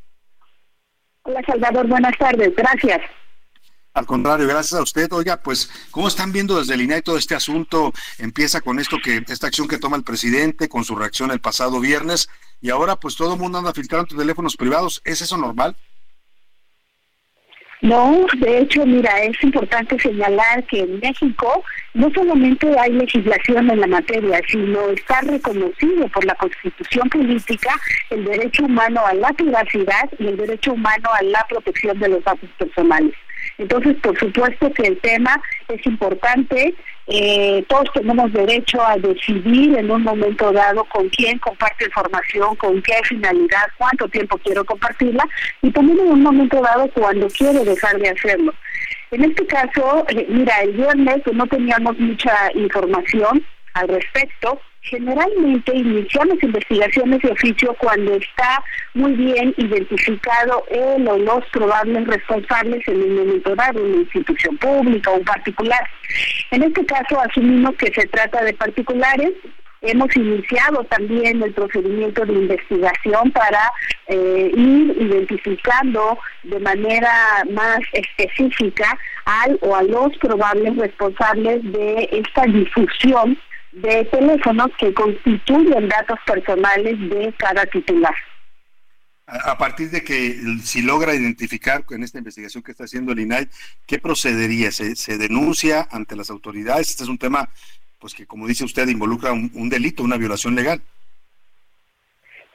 Hola, 1.23 1.41
Salvador. 1.47 1.87
Buenas 1.87 2.17
tardes. 2.17 2.53
Gracias. 2.53 2.99
Al 3.97 4.05
contrario, 4.05 4.47
gracias 4.47 4.79
a 4.79 4.83
usted. 4.83 5.11
Oiga, 5.11 5.37
pues, 5.37 5.71
¿cómo 5.89 6.07
están 6.07 6.31
viendo 6.31 6.59
desde 6.59 6.75
el 6.75 6.81
INAI 6.81 7.01
todo 7.01 7.17
este 7.17 7.33
asunto? 7.33 7.91
Empieza 8.19 8.61
con 8.61 8.77
esto 8.77 8.97
que, 9.03 9.23
esta 9.27 9.47
acción 9.47 9.67
que 9.67 9.79
toma 9.79 9.97
el 9.97 10.03
presidente, 10.03 10.69
con 10.69 10.83
su 10.83 10.95
reacción 10.95 11.31
el 11.31 11.41
pasado 11.41 11.79
viernes, 11.79 12.29
y 12.61 12.69
ahora 12.69 12.95
pues 12.97 13.15
todo 13.15 13.33
el 13.33 13.39
mundo 13.39 13.57
anda 13.57 13.73
filtrando 13.73 14.15
teléfonos 14.15 14.55
privados. 14.55 15.01
¿Es 15.03 15.23
eso 15.23 15.35
normal? 15.35 15.75
No, 17.81 18.27
de 18.37 18.59
hecho, 18.59 18.85
mira, 18.85 19.19
es 19.23 19.41
importante 19.41 19.97
señalar 19.99 20.63
que 20.67 20.81
en 20.81 20.99
México 20.99 21.63
no 21.95 22.11
solamente 22.13 22.77
hay 22.77 22.91
legislación 22.91 23.67
en 23.71 23.79
la 23.79 23.87
materia, 23.87 24.39
sino 24.47 24.89
está 24.89 25.21
reconocido 25.21 26.07
por 26.09 26.23
la 26.23 26.35
Constitución 26.35 27.09
política 27.09 27.73
el 28.11 28.25
derecho 28.25 28.65
humano 28.65 29.03
a 29.03 29.15
la 29.15 29.33
privacidad 29.33 30.07
y 30.19 30.27
el 30.27 30.37
derecho 30.37 30.73
humano 30.73 31.09
a 31.19 31.23
la 31.23 31.43
protección 31.49 31.99
de 31.99 32.09
los 32.09 32.23
datos 32.23 32.49
personales. 32.59 33.15
Entonces, 33.57 33.95
por 34.01 34.17
supuesto 34.19 34.71
que 34.73 34.83
el 34.83 34.99
tema 34.99 35.41
es 35.67 35.85
importante. 35.85 36.75
Eh, 37.07 37.63
todos 37.69 37.91
tenemos 37.93 38.31
derecho 38.33 38.85
a 38.85 38.97
decidir 38.97 39.77
en 39.77 39.89
un 39.89 40.03
momento 40.03 40.51
dado 40.51 40.83
con 40.85 41.07
quién 41.09 41.39
comparte 41.39 41.85
información, 41.85 42.55
con 42.57 42.81
qué 42.81 42.95
finalidad, 43.03 43.63
cuánto 43.77 44.09
tiempo 44.09 44.37
quiero 44.43 44.65
compartirla 44.65 45.23
y 45.61 45.71
también 45.71 45.99
en 46.01 46.11
un 46.11 46.21
momento 46.21 46.61
dado 46.61 46.89
cuando 46.93 47.27
quiero 47.29 47.63
dejar 47.63 47.97
de 47.97 48.09
hacerlo. 48.09 48.53
En 49.11 49.23
este 49.23 49.45
caso, 49.47 50.05
eh, 50.09 50.25
mira, 50.27 50.53
el 50.63 50.73
viernes 50.73 51.21
no 51.31 51.47
teníamos 51.47 51.97
mucha 51.97 52.51
información 52.55 53.41
al 53.73 53.87
respecto, 53.87 54.59
Generalmente 54.81 55.75
iniciamos 55.75 56.41
investigaciones 56.41 57.21
de 57.21 57.31
oficio 57.31 57.75
cuando 57.79 58.13
está 58.13 58.63
muy 58.93 59.13
bien 59.13 59.53
identificado 59.57 60.63
el 60.69 61.07
o 61.07 61.17
los 61.17 61.45
probables 61.51 62.07
responsables 62.07 62.87
en 62.87 63.03
un 63.03 63.15
momento 63.17 63.55
dado, 63.55 63.83
una 63.83 63.97
institución 63.97 64.57
pública 64.57 65.11
o 65.11 65.17
un 65.17 65.25
particular. 65.25 65.87
En 66.51 66.63
este 66.63 66.85
caso 66.85 67.19
asumimos 67.19 67.75
que 67.75 67.91
se 67.93 68.07
trata 68.07 68.43
de 68.43 68.53
particulares, 68.53 69.33
Hemos 69.81 70.15
iniciado 70.15 70.83
también 70.85 71.41
el 71.43 71.53
procedimiento 71.53 72.25
de 72.25 72.33
investigación 72.33 73.31
para 73.31 73.71
eh, 74.07 74.51
ir 74.55 74.95
identificando 74.99 76.17
de 76.43 76.59
manera 76.59 77.13
más 77.51 77.79
específica 77.93 78.97
al 79.25 79.59
o 79.61 79.75
a 79.75 79.83
los 79.83 80.17
probables 80.17 80.75
responsables 80.77 81.61
de 81.71 82.09
esta 82.11 82.45
difusión 82.45 83.37
de 83.71 84.05
teléfonos 84.05 84.69
que 84.79 84.93
constituyen 84.93 85.89
datos 85.89 86.19
personales 86.25 86.97
de 87.09 87.33
cada 87.37 87.65
titular. 87.65 88.15
A 89.27 89.57
partir 89.57 89.89
de 89.89 90.03
que 90.03 90.39
si 90.63 90.81
logra 90.81 91.13
identificar 91.13 91.83
en 91.89 92.03
esta 92.03 92.17
investigación 92.17 92.63
que 92.63 92.71
está 92.71 92.85
haciendo 92.85 93.11
el 93.11 93.19
INAI, 93.19 93.49
¿qué 93.85 93.99
procedería? 93.99 94.71
¿Se, 94.71 95.17
denuncia 95.17 95.85
ante 95.91 96.15
las 96.15 96.29
autoridades? 96.29 96.91
Este 96.91 97.03
es 97.03 97.09
un 97.09 97.17
tema 97.17 97.49
pues 97.99 98.13
que, 98.13 98.25
como 98.25 98.47
dice 98.47 98.63
usted, 98.63 98.87
involucra 98.87 99.33
un 99.33 99.69
delito, 99.69 100.03
una 100.03 100.17
violación 100.17 100.55
legal. 100.55 100.81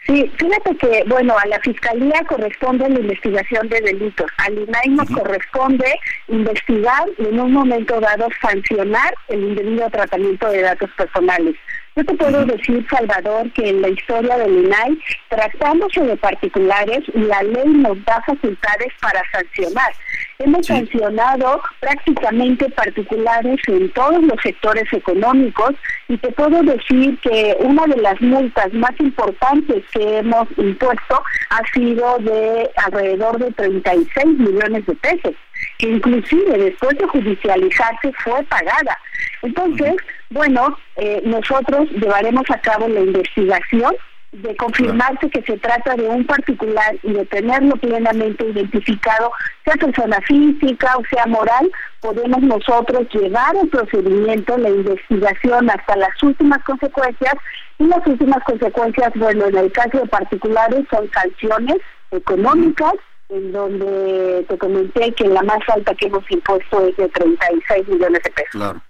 Sí, 0.06 0.30
fíjate 0.36 0.76
que, 0.78 1.04
bueno, 1.06 1.36
a 1.38 1.46
la 1.46 1.60
Fiscalía 1.60 2.24
corresponde 2.28 2.88
la 2.88 2.98
investigación 2.98 3.68
de 3.68 3.80
delitos, 3.80 4.30
al 4.38 4.58
INAI 4.58 4.88
nos 4.88 5.08
corresponde 5.10 5.86
investigar 6.26 7.08
y 7.18 7.26
en 7.26 7.38
un 7.38 7.52
momento 7.52 8.00
dado 8.00 8.26
sancionar 8.40 9.14
el 9.28 9.44
indebido 9.44 9.88
tratamiento 9.90 10.48
de 10.48 10.62
datos 10.62 10.90
personales. 10.96 11.54
Yo 11.94 12.04
te 12.06 12.14
puedo 12.14 12.46
decir, 12.46 12.86
Salvador, 12.88 13.52
que 13.52 13.68
en 13.68 13.82
la 13.82 13.90
historia 13.90 14.38
del 14.38 14.64
INAI, 14.64 14.98
tratándose 15.28 16.00
de 16.00 16.16
particulares, 16.16 17.00
la 17.12 17.42
ley 17.42 17.68
nos 17.68 18.02
da 18.06 18.22
facultades 18.22 18.88
para 19.00 19.22
sancionar. 19.30 19.92
Hemos 20.38 20.66
sancionado 20.66 21.60
prácticamente 21.80 22.70
particulares 22.70 23.60
en 23.66 23.90
todos 23.90 24.22
los 24.22 24.40
sectores 24.42 24.90
económicos 24.90 25.72
y 26.08 26.16
te 26.16 26.32
puedo 26.32 26.62
decir 26.62 27.18
que 27.20 27.56
una 27.60 27.86
de 27.86 28.00
las 28.00 28.18
multas 28.22 28.72
más 28.72 28.98
importantes 28.98 29.84
que 29.92 30.18
hemos 30.18 30.48
impuesto 30.56 31.22
ha 31.50 31.60
sido 31.74 32.18
de 32.20 32.70
alrededor 32.86 33.38
de 33.38 33.52
36 33.52 34.26
millones 34.38 34.86
de 34.86 34.94
pesos 34.94 35.34
que 35.78 35.88
inclusive 35.88 36.58
después 36.58 36.96
de 36.98 37.06
judicializarse 37.06 38.12
fue 38.24 38.42
pagada. 38.44 38.98
Entonces, 39.42 39.96
bueno, 40.32 40.76
eh, 40.96 41.22
nosotros 41.24 41.90
llevaremos 41.90 42.44
a 42.50 42.60
cabo 42.60 42.88
la 42.88 43.00
investigación 43.00 43.94
de 44.32 44.56
confirmarse 44.56 45.28
que 45.28 45.42
se 45.42 45.58
trata 45.58 45.94
de 45.94 46.08
un 46.08 46.24
particular 46.24 46.96
y 47.02 47.12
de 47.12 47.26
tenerlo 47.26 47.76
plenamente 47.76 48.46
identificado, 48.46 49.30
sea 49.64 49.74
persona 49.74 50.18
física 50.26 50.96
o 50.96 51.02
sea 51.10 51.26
moral, 51.26 51.70
podemos 52.00 52.40
nosotros 52.40 53.06
llevar 53.12 53.54
el 53.56 53.68
procedimiento, 53.68 54.56
la 54.56 54.70
investigación 54.70 55.68
hasta 55.68 55.96
las 55.96 56.22
últimas 56.22 56.62
consecuencias 56.64 57.34
y 57.78 57.84
las 57.84 58.06
últimas 58.06 58.42
consecuencias, 58.44 59.12
bueno, 59.16 59.46
en 59.46 59.56
el 59.56 59.70
caso 59.70 59.98
de 59.98 60.06
particulares 60.06 60.86
son 60.90 61.10
sanciones 61.12 61.76
económicas, 62.10 62.94
en 63.28 63.52
donde 63.52 64.46
te 64.48 64.58
comenté 64.58 65.12
que 65.12 65.26
la 65.26 65.42
más 65.42 65.60
alta 65.74 65.94
que 65.94 66.06
hemos 66.06 66.24
impuesto 66.30 66.86
es 66.86 66.96
de 66.96 67.08
36 67.08 67.88
millones 67.88 68.22
de 68.22 68.30
pesos. 68.30 68.50
Claro. 68.52 68.80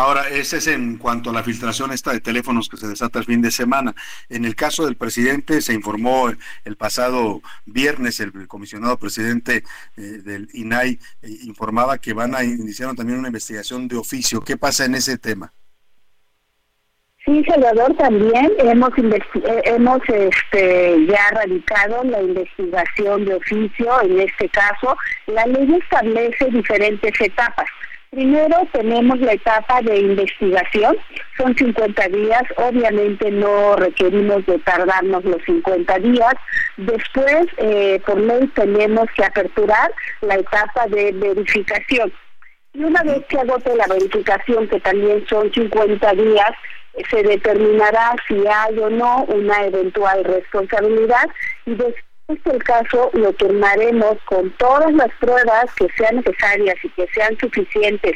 Ahora, 0.00 0.28
ese 0.30 0.56
es 0.56 0.66
en 0.66 0.96
cuanto 0.96 1.28
a 1.28 1.32
la 1.34 1.42
filtración 1.42 1.92
esta 1.92 2.10
de 2.10 2.20
teléfonos 2.20 2.70
que 2.70 2.78
se 2.78 2.88
desata 2.88 3.18
el 3.18 3.26
fin 3.26 3.42
de 3.42 3.50
semana. 3.50 3.94
En 4.30 4.46
el 4.46 4.56
caso 4.56 4.86
del 4.86 4.96
presidente, 4.96 5.60
se 5.60 5.74
informó 5.74 6.30
el 6.64 6.76
pasado 6.76 7.42
viernes, 7.66 8.18
el 8.20 8.48
comisionado 8.48 8.96
presidente 8.96 9.62
eh, 9.98 10.00
del 10.00 10.48
INAI 10.54 10.98
eh, 11.20 11.28
informaba 11.42 11.98
que 11.98 12.14
van 12.14 12.34
a 12.34 12.42
iniciar 12.42 12.94
también 12.94 13.18
una 13.18 13.28
investigación 13.28 13.88
de 13.88 13.98
oficio. 13.98 14.40
¿Qué 14.40 14.56
pasa 14.56 14.86
en 14.86 14.94
ese 14.94 15.18
tema? 15.18 15.52
Sí, 17.26 17.44
Salvador, 17.44 17.94
también 17.98 18.52
hemos 18.56 18.92
eh, 18.96 19.62
hemos 19.66 20.00
este, 20.08 21.06
ya 21.08 21.30
radicado 21.32 22.04
la 22.04 22.22
investigación 22.22 23.26
de 23.26 23.34
oficio. 23.34 24.00
En 24.00 24.18
este 24.18 24.48
caso, 24.48 24.96
la 25.26 25.44
ley 25.44 25.78
establece 25.78 26.46
diferentes 26.46 27.20
etapas. 27.20 27.66
Primero 28.10 28.56
tenemos 28.72 29.20
la 29.20 29.34
etapa 29.34 29.80
de 29.82 30.00
investigación, 30.00 30.96
son 31.36 31.56
50 31.56 32.08
días, 32.08 32.42
obviamente 32.56 33.30
no 33.30 33.76
requerimos 33.76 34.44
de 34.46 34.58
tardarnos 34.58 35.24
los 35.24 35.40
50 35.44 35.96
días. 36.00 36.34
Después, 36.76 37.46
eh, 37.58 38.02
por 38.04 38.18
ley, 38.18 38.48
tenemos 38.48 39.06
que 39.16 39.24
aperturar 39.24 39.92
la 40.22 40.34
etapa 40.34 40.88
de 40.88 41.12
verificación. 41.12 42.12
Y 42.74 42.82
una 42.82 43.00
vez 43.04 43.24
que 43.28 43.38
agote 43.38 43.76
la 43.76 43.86
verificación, 43.86 44.66
que 44.66 44.80
también 44.80 45.24
son 45.28 45.52
50 45.52 46.12
días, 46.14 46.50
se 47.08 47.22
determinará 47.22 48.16
si 48.26 48.44
hay 48.44 48.76
o 48.80 48.90
no 48.90 49.22
una 49.28 49.66
eventual 49.66 50.24
responsabilidad 50.24 51.28
y 51.64 51.76
después 51.76 52.09
este 52.32 52.50
el 52.50 52.62
caso 52.62 53.10
lo 53.12 53.32
tomaremos 53.34 54.16
con 54.24 54.50
todas 54.52 54.92
las 54.94 55.08
pruebas 55.20 55.66
que 55.76 55.88
sean 55.96 56.16
necesarias 56.16 56.76
y 56.82 56.88
que 56.90 57.06
sean 57.14 57.36
suficientes 57.38 58.12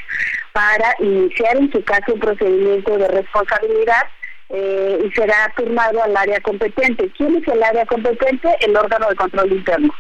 para 0.53 0.95
iniciar 1.01 1.57
en 1.57 1.71
su 1.73 1.83
caso 1.85 2.15
un 2.15 2.21
procedimiento 2.21 2.97
de 2.97 3.09
responsabilidad 3.09 4.03
eh, 4.51 4.99
y 5.05 5.11
será 5.13 5.53
firmado 5.57 6.03
al 6.03 6.17
área 6.17 6.41
competente. 6.41 7.11
¿Quién 7.17 7.37
es 7.37 7.49
el 7.49 7.63
área 7.63 7.87
competente? 7.87 8.49
El 8.61 8.77
órgano 8.77 9.09
de 9.09 9.17
control 9.17 9.53
interno. 9.53 9.93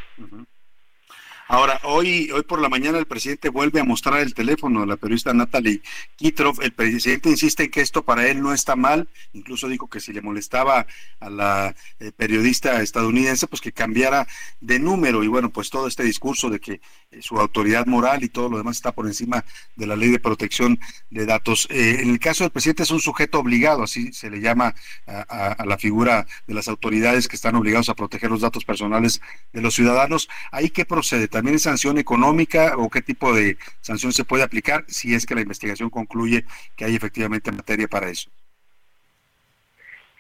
Ahora, 1.47 1.79
hoy, 1.85 2.31
hoy 2.31 2.43
por 2.43 2.61
la 2.61 2.71
mañana 2.71 2.99
el 2.99 3.07
presidente 3.07 3.51
vuelve 3.51 3.79
a 3.79 3.85
mostrar 3.85 4.21
el 4.21 4.33
teléfono 4.33 4.81
de 4.81 4.87
la 4.87 4.97
periodista 4.97 5.35
Natalie 5.35 5.83
Kitrov. 6.17 6.63
El 6.63 6.73
presidente 6.73 7.29
insiste 7.29 7.65
en 7.65 7.71
que 7.71 7.83
esto 7.83 8.03
para 8.03 8.27
él 8.27 8.41
no 8.41 8.55
está 8.55 8.77
mal. 8.77 9.09
Incluso 9.35 9.69
dijo 9.69 9.89
que 9.89 10.01
si 10.01 10.15
le 10.15 10.23
molestaba 10.23 10.87
a 11.21 11.31
la 11.31 11.75
eh, 12.01 12.13
periodista 12.17 12.81
estadounidense, 12.81 13.47
pues 13.47 13.61
que 13.61 13.73
cambiara 13.73 14.27
de 14.61 14.79
número. 14.79 15.23
Y 15.23 15.29
bueno, 15.29 15.51
pues 15.51 15.69
todo 15.69 15.87
este 15.87 16.03
discurso 16.03 16.49
de 16.49 16.61
que 16.61 16.81
su 17.21 17.39
autoridad 17.39 17.87
moral 17.87 18.25
y 18.25 18.29
todo 18.29 18.49
lo 18.49 18.59
demás 18.59 18.77
está 18.77 18.93
por 18.93 19.07
encima 19.07 19.45
de 19.77 19.87
la 19.87 19.97
ley 19.97 20.11
de 20.11 20.19
protección 20.19 20.79
de 21.11 21.27
datos. 21.27 21.67
Eh, 21.71 21.99
en 22.01 22.11
el 22.11 22.19
caso 22.19 22.45
del 22.45 22.51
presidente 22.51 22.83
es 22.83 22.91
un 22.91 23.01
sujeto 23.01 23.39
obligado, 23.39 23.83
así 23.83 24.13
se 24.13 24.31
le 24.31 24.41
llama 24.41 24.75
a, 25.07 25.53
a 25.53 25.67
la 25.67 25.79
figura 25.79 26.27
de 26.47 26.55
las 26.55 26.69
autoridades 26.69 27.29
que 27.29 27.37
están 27.37 27.55
obligados 27.57 27.89
a 27.89 27.95
proteger 27.95 28.31
los 28.31 28.41
datos 28.41 28.65
personales 28.65 29.21
de 29.53 29.61
los 29.61 29.75
ciudadanos. 29.75 30.29
¿Ahí 30.53 30.71
qué 30.71 30.85
procede? 30.85 31.29
¿También 31.29 31.57
es 31.57 31.63
sanción 31.63 31.99
económica 31.99 32.75
o 32.77 32.91
qué 32.91 33.03
tipo 33.03 33.35
de 33.35 33.59
sanción 33.81 34.13
se 34.13 34.25
puede 34.25 34.43
aplicar 34.43 34.85
si 34.89 35.15
es 35.15 35.27
que 35.27 35.35
la 35.35 35.41
investigación 35.41 35.91
concluye 35.91 36.45
que 36.77 36.85
hay 36.85 36.95
efectivamente 36.95 37.53
materia 37.53 37.89
para 37.89 38.11
eso? 38.11 38.31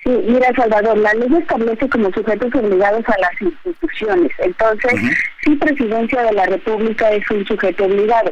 Sí, 0.04 0.10
mira 0.10 0.52
Salvador, 0.54 0.98
la 0.98 1.14
ley 1.14 1.34
establece 1.38 1.88
como 1.88 2.12
sujetos 2.12 2.54
obligados 2.54 3.02
a 3.08 3.18
las 3.20 3.40
instituciones. 3.40 4.30
Entonces, 4.38 4.92
si 5.42 5.56
Presidencia 5.56 6.22
de 6.24 6.32
la 6.32 6.44
República 6.44 7.10
es 7.10 7.30
un 7.30 7.46
sujeto 7.46 7.86
obligado. 7.86 8.30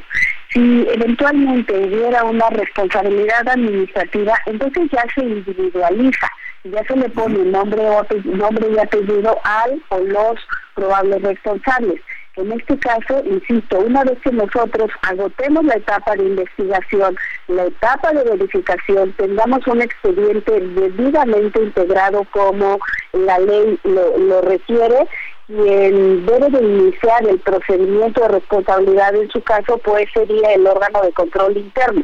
Si 0.51 0.87
eventualmente 0.93 1.73
hubiera 1.73 2.25
una 2.25 2.51
responsabilidad 2.51 3.49
administrativa, 3.49 4.35
entonces 4.45 4.91
ya 4.93 5.03
se 5.15 5.23
individualiza, 5.23 6.29
ya 6.65 6.85
se 6.85 6.95
le 6.95 7.09
pone 7.09 7.39
nombre, 7.39 7.83
nombre 8.25 8.67
y 8.71 8.79
apellido 8.79 9.41
al 9.45 9.83
o 9.89 9.99
los 10.01 10.41
probables 10.75 11.23
responsables. 11.23 12.03
En 12.37 12.51
este 12.51 12.79
caso, 12.79 13.23
insisto, 13.27 13.79
una 13.81 14.05
vez 14.05 14.19
que 14.25 14.33
nosotros 14.33 14.91
agotemos 15.03 15.65
la 15.67 15.75
etapa 15.75 16.17
de 16.17 16.25
investigación, 16.25 17.15
la 17.49 17.67
etapa 17.67 18.11
de 18.13 18.25
verificación, 18.25 19.13
tengamos 19.19 19.67
un 19.67 19.83
expediente 19.83 20.53
debidamente 20.53 21.63
integrado 21.63 22.27
como 22.33 22.79
la 23.13 23.39
ley 23.39 23.79
lo, 23.85 24.41
requiere, 24.41 25.07
quien 25.47 26.25
debe 26.25 26.49
de 26.49 26.65
iniciar 26.65 27.29
el 27.29 27.39
procedimiento 27.41 28.23
de 28.23 28.29
responsabilidad 28.29 29.15
en 29.15 29.31
su 29.31 29.43
caso, 29.43 29.77
pues 29.85 30.09
sería 30.15 30.55
el 30.55 30.67
órgano 30.67 31.03
de 31.03 31.13
control 31.13 31.59
interno. 31.59 32.03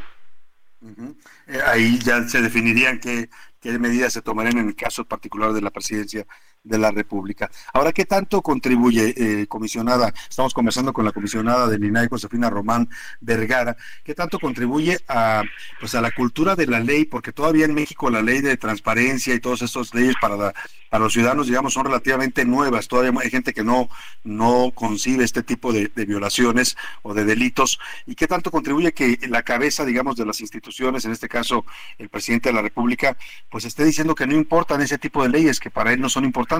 Eh, 1.47 1.59
ahí 1.65 1.99
ya 2.01 2.23
se 2.29 2.43
definirían 2.43 3.01
qué, 3.01 3.31
qué 3.61 3.79
medidas 3.79 4.13
se 4.13 4.21
tomarían 4.21 4.59
en 4.59 4.69
el 4.69 4.77
caso 4.77 5.07
particular 5.07 5.53
de 5.53 5.63
la 5.63 5.71
presidencia 5.71 6.27
de 6.69 6.79
la 6.79 6.91
República. 6.91 7.51
Ahora, 7.73 7.93
¿qué 7.93 8.05
tanto 8.05 8.43
contribuye, 8.43 9.15
eh, 9.17 9.47
comisionada? 9.47 10.13
Estamos 10.29 10.55
conversando 10.55 10.93
con 10.93 11.05
la 11.05 11.13
comisionada 11.13 11.67
del 11.67 11.85
INAI, 11.85 12.09
Josefina 12.09 12.51
Román 12.51 12.89
Vergara. 13.21 13.77
¿Qué 14.05 14.15
tanto 14.15 14.39
contribuye 14.39 14.99
a, 15.09 15.43
pues, 15.81 15.95
a 15.95 16.01
la 16.01 16.11
cultura 16.11 16.55
de 16.55 16.67
la 16.67 16.81
ley? 16.81 17.05
Porque 17.05 17.33
todavía 17.33 17.65
en 17.65 17.75
México 17.75 18.11
la 18.11 18.23
ley 18.23 18.41
de 18.41 18.57
transparencia 18.57 19.35
y 19.35 19.41
todas 19.41 19.63
estas 19.63 19.95
leyes 19.95 20.15
para, 20.21 20.53
para 20.91 21.05
los 21.05 21.13
ciudadanos, 21.13 21.47
digamos, 21.47 21.73
son 21.73 21.87
relativamente 21.87 22.45
nuevas. 22.45 22.87
Todavía 22.87 23.13
hay 23.21 23.31
gente 23.31 23.55
que 23.55 23.65
no, 23.65 23.89
no 24.25 24.71
concibe 24.75 25.25
este 25.25 25.43
tipo 25.43 25.73
de, 25.73 25.91
de 25.95 26.05
violaciones 26.05 26.77
o 27.03 27.15
de 27.15 27.25
delitos. 27.25 27.79
¿Y 28.07 28.15
qué 28.15 28.27
tanto 28.27 28.51
contribuye 28.51 28.93
que 28.93 29.19
la 29.29 29.43
cabeza, 29.43 29.85
digamos, 29.85 30.17
de 30.17 30.27
las 30.27 30.41
instituciones, 30.41 31.05
en 31.05 31.13
este 31.13 31.29
caso 31.29 31.65
el 31.99 32.09
presidente 32.09 32.51
de 32.51 32.55
la 32.55 32.63
República, 32.63 33.17
pues 33.51 33.65
esté 33.65 33.85
diciendo 33.85 34.15
que 34.15 34.27
no 34.27 34.35
importan 34.35 34.81
ese 34.83 34.99
tipo 34.99 35.23
de 35.23 35.31
leyes, 35.31 35.61
que 35.61 35.71
para 35.71 35.93
él 35.93 36.01
no 36.01 36.09
son 36.09 36.25
importantes? 36.25 36.58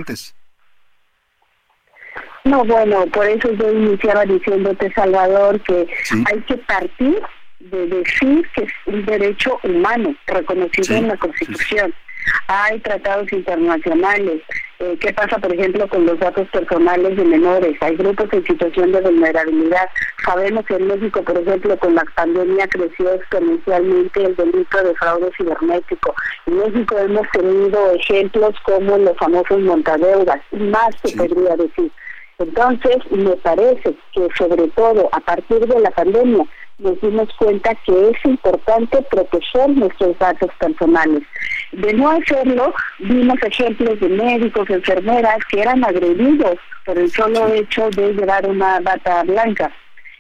No, 2.45 2.65
bueno, 2.65 3.07
por 3.09 3.27
eso 3.27 3.53
yo 3.53 3.73
iniciaba 3.73 4.25
diciéndote, 4.25 4.91
Salvador, 4.95 5.61
que 5.61 5.87
hay 6.27 6.41
que 6.43 6.57
partir 6.57 7.21
de 7.61 7.87
decir 7.89 8.49
que 8.55 8.63
es 8.63 8.73
un 8.87 9.05
derecho 9.05 9.59
humano 9.65 10.15
reconocido 10.27 10.97
en 10.97 11.09
la 11.09 11.17
Constitución. 11.17 11.93
Hay 12.49 12.79
tratados 12.81 13.33
internacionales. 13.33 14.43
Eh, 14.81 14.97
¿Qué 15.01 15.13
pasa, 15.13 15.39
por 15.39 15.53
ejemplo, 15.53 15.89
con 15.89 16.07
los 16.07 16.19
datos 16.21 16.49
personales 16.51 17.17
de 17.17 17.25
menores? 17.25 17.77
Hay 17.81 17.97
grupos 17.97 18.29
en 18.33 18.45
situación 18.45 18.93
de 18.93 19.01
vulnerabilidad. 19.01 19.89
Sabemos 20.25 20.65
que 20.67 20.77
en 20.77 20.87
México, 20.87 21.23
por 21.23 21.37
ejemplo, 21.37 21.77
con 21.79 21.95
la 21.97 22.05
pandemia 22.15 22.69
creció 22.69 23.13
exponencialmente 23.13 24.25
el 24.25 24.37
delito 24.37 24.83
de 24.83 24.95
fraude 24.95 25.31
cibernético. 25.37 26.15
En 26.47 26.59
México 26.59 26.97
hemos 26.97 27.29
tenido 27.33 27.91
ejemplos 27.93 28.55
como 28.63 28.99
los 28.99 29.17
famosos 29.17 29.59
montadeudas, 29.61 30.41
y 30.53 30.59
más 30.59 30.95
se 31.03 31.17
podría 31.17 31.57
decir. 31.57 31.91
Entonces, 32.39 32.99
me 33.11 33.37
parece 33.37 33.95
que 34.13 34.29
sobre 34.37 34.69
todo 34.69 35.09
a 35.13 35.21
partir 35.21 35.59
de 35.59 35.81
la 35.81 35.91
pandemia 35.91 36.45
nos 36.79 37.01
dimos 37.01 37.29
cuenta 37.37 37.75
que 37.85 38.11
es 38.11 38.25
importante 38.25 39.03
proteger 39.11 39.71
nuestros 39.71 40.17
datos 40.19 40.49
personales. 40.61 41.23
De 41.73 41.93
no 41.95 42.11
hacerlo, 42.11 42.73
vimos 43.01 43.37
ejemplos 43.43 43.99
de 43.99 44.09
médicos, 44.09 44.71
enfermeras 44.71 45.39
que 45.51 45.61
eran 45.61 45.85
agredidos 45.85 46.57
por 46.87 46.97
el 46.97 47.11
solo 47.11 47.53
hecho 47.53 47.91
de 47.91 48.13
llevar 48.15 48.49
una 48.49 48.79
bata 48.81 49.25
blanca. 49.25 49.73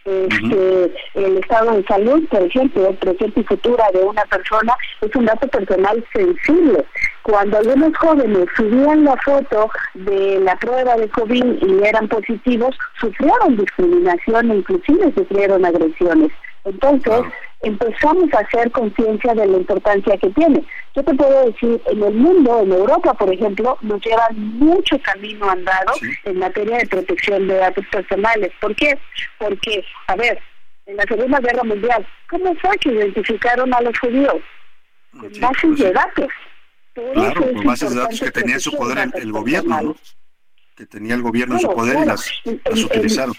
Este, 0.04 0.92
el 1.14 1.36
estado 1.36 1.72
de 1.76 1.84
salud, 1.84 2.26
por 2.28 2.42
ejemplo, 2.42 2.88
el 2.88 2.96
presente 2.96 3.40
y 3.40 3.44
futura 3.44 3.84
de 3.92 4.00
una 4.00 4.24
persona 4.24 4.74
es 5.02 5.14
un 5.14 5.26
dato 5.26 5.46
personal 5.48 6.04
sensible. 6.12 6.84
Cuando 7.28 7.58
algunos 7.58 7.94
jóvenes 7.98 8.46
subían 8.56 9.04
la 9.04 9.14
foto 9.18 9.70
de 9.92 10.40
la 10.40 10.56
prueba 10.56 10.96
de 10.96 11.10
COVID 11.10 11.58
y 11.60 11.84
eran 11.86 12.08
positivos, 12.08 12.74
sufrieron 12.98 13.58
discriminación 13.58 14.50
e 14.50 14.54
inclusive 14.56 15.12
sufrieron 15.14 15.62
agresiones. 15.62 16.30
Entonces, 16.64 17.20
empezamos 17.60 18.32
a 18.32 18.38
hacer 18.38 18.70
conciencia 18.70 19.34
de 19.34 19.46
la 19.46 19.58
importancia 19.58 20.16
que 20.16 20.30
tiene. 20.30 20.64
Yo 20.96 21.04
te 21.04 21.12
puedo 21.12 21.44
decir, 21.44 21.78
en 21.90 22.02
el 22.02 22.14
mundo, 22.14 22.60
en 22.62 22.72
Europa, 22.72 23.12
por 23.12 23.30
ejemplo, 23.30 23.76
nos 23.82 24.00
llevan 24.00 24.34
mucho 24.58 24.98
camino 25.02 25.50
andado 25.50 25.92
en 26.24 26.38
materia 26.38 26.78
de 26.78 26.86
protección 26.86 27.46
de 27.46 27.56
datos 27.56 27.84
personales. 27.92 28.52
¿Por 28.58 28.74
qué? 28.74 28.98
Porque, 29.36 29.84
a 30.06 30.16
ver, 30.16 30.38
en 30.86 30.96
la 30.96 31.02
Segunda 31.02 31.40
Guerra 31.40 31.64
Mundial, 31.64 32.06
¿cómo 32.30 32.54
fue 32.54 32.74
que 32.78 32.88
identificaron 32.88 33.74
a 33.74 33.82
los 33.82 33.98
judíos? 33.98 34.36
Con 35.12 35.30
bases 35.40 35.78
de 35.78 35.92
datos 35.92 36.28
Claro, 37.14 37.52
por 37.52 37.64
bases 37.64 37.90
de 37.90 38.00
datos 38.00 38.20
que 38.20 38.30
tenía 38.30 38.54
en 38.54 38.60
su 38.60 38.72
poder 38.72 38.98
el, 38.98 39.22
el 39.22 39.32
gobierno, 39.32 39.80
¿no? 39.80 39.96
que 40.76 40.86
tenía 40.86 41.14
el 41.14 41.22
gobierno 41.22 41.56
en 41.56 41.60
su 41.60 41.68
poder 41.68 41.98
y 42.02 42.06
las, 42.06 42.30
las 42.44 42.84
utilizaron. 42.84 43.34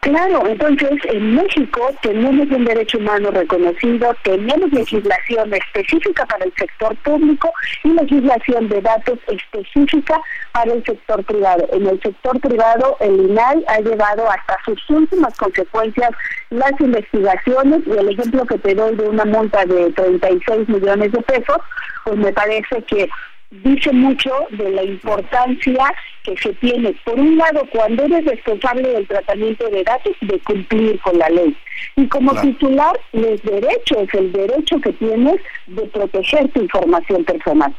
Claro, 0.00 0.46
entonces 0.46 0.92
en 1.04 1.34
México 1.34 1.90
tenemos 2.00 2.48
un 2.50 2.64
derecho 2.64 2.96
humano 2.96 3.30
reconocido, 3.32 4.16
tenemos 4.22 4.72
legislación 4.72 5.52
específica 5.52 6.24
para 6.24 6.46
el 6.46 6.52
sector 6.56 6.96
público 6.96 7.52
y 7.84 7.90
legislación 7.90 8.70
de 8.70 8.80
datos 8.80 9.18
específica 9.26 10.18
para 10.52 10.72
el 10.72 10.82
sector 10.84 11.22
privado. 11.24 11.68
En 11.74 11.86
el 11.86 12.00
sector 12.00 12.40
privado, 12.40 12.96
el 13.00 13.30
INAI 13.30 13.62
ha 13.68 13.80
llevado 13.80 14.30
hasta 14.30 14.56
sus 14.64 14.88
últimas 14.88 15.36
consecuencias 15.36 16.10
las 16.48 16.72
investigaciones 16.80 17.82
y 17.86 17.90
el 17.90 18.08
ejemplo 18.08 18.46
que 18.46 18.56
te 18.56 18.74
doy 18.74 18.96
de 18.96 19.06
una 19.06 19.26
multa 19.26 19.66
de 19.66 19.92
36 19.92 20.66
millones 20.66 21.12
de 21.12 21.20
pesos, 21.20 21.58
pues 22.04 22.16
me 22.16 22.32
parece 22.32 22.82
que 22.84 23.06
dice 23.50 23.92
mucho 23.92 24.32
de 24.50 24.70
la 24.70 24.84
importancia 24.84 25.92
que 26.22 26.36
se 26.36 26.52
tiene, 26.54 26.94
por 27.04 27.18
un 27.18 27.36
lado, 27.36 27.62
cuando 27.72 28.04
eres 28.04 28.24
responsable 28.24 28.88
del 28.88 29.06
tratamiento 29.06 29.68
de 29.68 29.82
datos, 29.82 30.16
de 30.20 30.38
cumplir 30.40 31.00
con 31.00 31.18
la 31.18 31.28
ley. 31.28 31.56
Y 31.96 32.06
como 32.08 32.38
titular, 32.40 32.98
los 33.12 33.42
derechos, 33.42 34.08
el 34.12 34.32
derecho 34.32 34.80
que 34.80 34.92
tienes 34.92 35.40
de 35.66 35.82
proteger 35.86 36.48
tu 36.52 36.62
información 36.62 37.24
personal. 37.24 37.74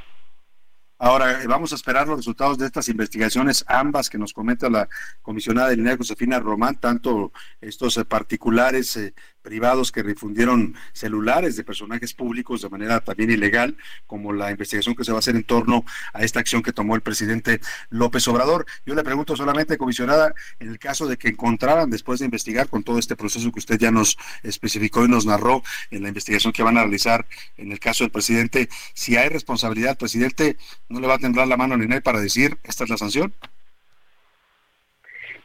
Ahora, 1.03 1.41
eh, 1.41 1.47
vamos 1.47 1.71
a 1.71 1.75
esperar 1.75 2.07
los 2.07 2.17
resultados 2.17 2.59
de 2.59 2.67
estas 2.67 2.87
investigaciones, 2.87 3.65
ambas 3.67 4.07
que 4.07 4.19
nos 4.19 4.33
comenta 4.33 4.69
la 4.69 4.87
comisionada 5.23 5.69
de 5.69 5.77
línea 5.77 5.97
Josefina 5.97 6.39
Román, 6.39 6.79
tanto 6.79 7.31
estos 7.59 7.97
eh, 7.97 8.05
particulares 8.05 8.97
eh, 8.97 9.15
privados 9.41 9.91
que 9.91 10.03
difundieron 10.03 10.75
celulares 10.93 11.55
de 11.55 11.63
personajes 11.63 12.13
públicos 12.13 12.61
de 12.61 12.69
manera 12.69 12.99
también 12.99 13.31
ilegal, 13.31 13.77
como 14.07 14.33
la 14.33 14.51
investigación 14.51 14.95
que 14.95 15.03
se 15.03 15.11
va 15.11 15.17
a 15.17 15.19
hacer 15.19 15.35
en 15.35 15.43
torno 15.43 15.83
a 16.13 16.23
esta 16.23 16.39
acción 16.39 16.61
que 16.61 16.73
tomó 16.73 16.95
el 16.95 17.01
presidente 17.01 17.59
López 17.89 18.27
Obrador. 18.27 18.65
Yo 18.85 18.95
le 18.95 19.03
pregunto 19.03 19.35
solamente, 19.35 19.77
comisionada, 19.77 20.33
en 20.59 20.69
el 20.69 20.79
caso 20.79 21.07
de 21.07 21.17
que 21.17 21.29
encontraran, 21.29 21.89
después 21.89 22.19
de 22.19 22.25
investigar 22.25 22.69
con 22.69 22.83
todo 22.83 22.99
este 22.99 23.15
proceso 23.15 23.51
que 23.51 23.59
usted 23.59 23.79
ya 23.79 23.91
nos 23.91 24.17
especificó 24.43 25.05
y 25.05 25.09
nos 25.09 25.25
narró 25.25 25.63
en 25.89 26.03
la 26.03 26.09
investigación 26.09 26.53
que 26.53 26.63
van 26.63 26.77
a 26.77 26.81
realizar 26.81 27.25
en 27.57 27.71
el 27.71 27.79
caso 27.79 28.03
del 28.03 28.11
presidente, 28.11 28.69
si 28.93 29.17
hay 29.17 29.29
responsabilidad, 29.29 29.97
presidente, 29.97 30.57
¿no 30.89 30.99
le 30.99 31.07
va 31.07 31.15
a 31.15 31.19
temblar 31.19 31.47
la 31.47 31.57
mano 31.57 31.73
a 31.73 31.77
Ninel 31.77 32.01
para 32.01 32.19
decir 32.19 32.57
esta 32.63 32.83
es 32.83 32.89
la 32.89 32.97
sanción? 32.97 33.33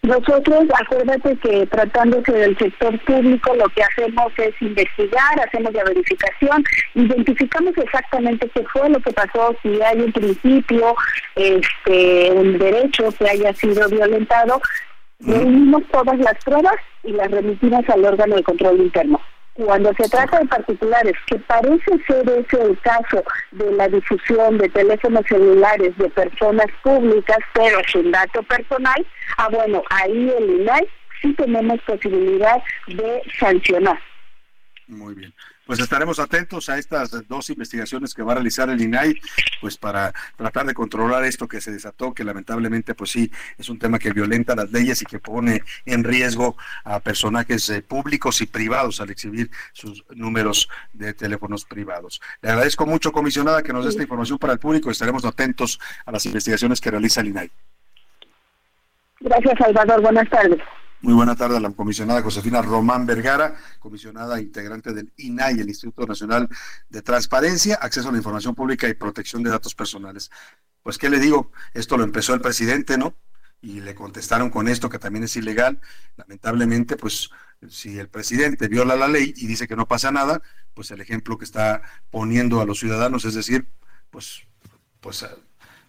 Nosotros, 0.07 0.67
acuérdate 0.81 1.37
que 1.39 1.67
tratándose 1.67 2.31
del 2.31 2.57
sector 2.57 2.97
público, 3.01 3.57
lo 3.57 3.69
que 3.71 3.83
hacemos 3.83 4.33
es 4.37 4.55
investigar, 4.63 5.41
hacemos 5.45 5.73
la 5.73 5.83
verificación, 5.83 6.63
identificamos 6.95 7.77
exactamente 7.77 8.49
qué 8.55 8.63
fue 8.73 8.89
lo 8.89 9.01
que 9.01 9.11
pasó, 9.11 9.57
si 9.65 9.83
hay 9.83 10.01
un 10.03 10.13
principio, 10.13 10.95
este, 11.35 12.31
un 12.31 12.57
derecho 12.57 13.09
que 13.19 13.29
haya 13.29 13.53
sido 13.55 13.89
violentado, 13.89 14.61
reunimos 15.19 15.83
todas 15.91 16.19
las 16.21 16.37
pruebas 16.45 16.77
y 17.03 17.11
las 17.11 17.29
remitimos 17.29 17.89
al 17.89 18.05
órgano 18.05 18.37
de 18.37 18.45
control 18.45 18.83
interno. 18.83 19.21
Cuando 19.57 19.91
se 19.95 20.09
trata 20.09 20.39
de 20.39 20.47
particulares, 20.47 21.15
que 21.27 21.39
parece 21.39 21.99
ser 22.07 22.29
ese 22.29 22.63
el 22.63 22.79
caso 22.81 23.25
de 23.53 23.73
la 23.73 23.89
difusión 23.89 24.59
de 24.59 24.69
teléfonos 24.69 25.25
celulares 25.27 25.97
de 25.97 26.11
personas 26.11 26.67
públicas, 26.83 27.39
pero 27.55 27.79
sin 27.91 28.13
dato 28.13 28.43
personal, 28.43 29.07
ah 29.39 29.49
bueno, 29.51 29.83
ahí 29.89 30.31
el 30.39 30.61
INAI 30.61 30.87
sí 31.23 31.33
tenemos 31.35 31.81
posibilidad 31.87 32.63
de 32.87 33.23
sancionar. 33.39 33.99
Muy 34.89 35.15
bien 35.15 35.33
pues 35.67 35.81
estaremos 35.81 36.19
atentos 36.19 36.69
a 36.69 36.79
estas 36.79 37.11
dos 37.29 37.51
investigaciones 37.51 38.15
que 38.15 38.23
va 38.23 38.33
a 38.33 38.35
realizar 38.37 38.71
el 38.71 38.81
INAI, 38.81 39.15
pues 39.61 39.77
para 39.77 40.13
tratar 40.37 40.67
de 40.67 40.75
controlar 40.75 41.25
esto 41.25 41.49
que 41.49 41.61
se 41.61 41.73
desató, 41.73 42.15
que 42.15 42.25
lamentablemente 42.25 42.95
pues 42.95 43.11
sí 43.11 43.31
es 43.59 43.69
un 43.69 43.79
tema 43.79 43.99
que 43.99 44.13
violenta 44.13 44.55
las 44.55 44.71
leyes 44.71 45.03
y 45.03 45.05
que 45.05 45.19
pone 45.19 45.63
en 45.85 46.05
riesgo 46.05 46.57
a 46.85 47.01
personajes 47.01 47.69
eh, 47.69 47.83
públicos 47.83 48.41
y 48.41 48.47
privados 48.47 49.01
al 49.01 49.11
exhibir 49.11 49.51
sus 49.73 50.05
números 50.15 50.69
de 50.93 51.13
teléfonos 51.13 51.65
privados. 51.65 52.21
Le 52.41 52.51
agradezco 52.51 52.87
mucho, 52.87 53.11
comisionada, 53.13 53.63
que 53.63 53.73
nos 53.73 53.85
dé 53.85 53.91
esta 53.91 54.03
información 54.03 54.39
para 54.39 54.53
el 54.53 54.59
público. 54.59 54.91
Estaremos 54.91 55.25
atentos 55.25 55.81
a 56.05 56.13
las 56.13 56.25
investigaciones 56.27 56.81
que 56.81 56.91
realiza 56.91 57.21
el 57.21 57.29
INAI. 57.29 57.51
Gracias, 59.21 59.55
Salvador. 59.59 60.03
Buenas 60.03 60.29
tardes. 60.31 60.61
Muy 61.03 61.13
buena 61.13 61.37
tarde 61.37 61.59
a 61.59 61.61
la 61.61 61.71
comisionada 61.71 62.23
Josefina 62.23 62.63
Román 62.63 63.05
Vergara, 63.05 63.55
comisionada 63.79 64.41
integrante 64.41 64.95
del 64.95 65.13
INAI, 65.19 65.61
el 65.61 65.69
Instituto 65.69 66.07
Nacional 66.07 66.49
de 66.89 67.03
Transparencia, 67.03 67.75
Acceso 67.75 68.09
a 68.09 68.13
la 68.13 68.19
Información 68.19 68.55
Pública 68.55 68.89
y 68.89 68.95
Protección 68.95 69.43
de 69.43 69.51
Datos 69.51 69.75
Personales. 69.75 70.31
Pues, 70.83 70.97
¿qué 70.97 71.11
le 71.11 71.19
digo? 71.19 71.53
Esto 71.75 71.99
lo 71.99 72.05
empezó 72.05 72.33
el 72.33 72.41
presidente, 72.41 72.97
¿no? 72.97 73.15
Y 73.61 73.81
le 73.81 73.95
contestaron 73.95 74.49
con 74.49 74.69
esto 74.69 74.89
que 74.89 74.99
también 74.99 75.25
es 75.25 75.37
ilegal. 75.37 75.81
Lamentablemente, 76.17 76.97
pues, 76.97 77.29
si 77.69 77.99
el 77.99 78.09
presidente 78.09 78.67
viola 78.67 78.97
la 78.97 79.09
ley 79.09 79.35
y 79.37 79.47
dice 79.47 79.69
que 79.69 79.77
no 79.77 79.87
pasa 79.87 80.11
nada, 80.11 80.41
pues 80.73 80.91
el 80.91 81.01
ejemplo 81.03 81.37
que 81.37 81.45
está 81.45 81.83
poniendo 82.11 82.61
a 82.61 82.65
los 82.65 82.79
ciudadanos 82.79 83.27
es 83.27 83.35
decir, 83.35 83.69
pues, 84.11 84.45
pues, 85.01 85.27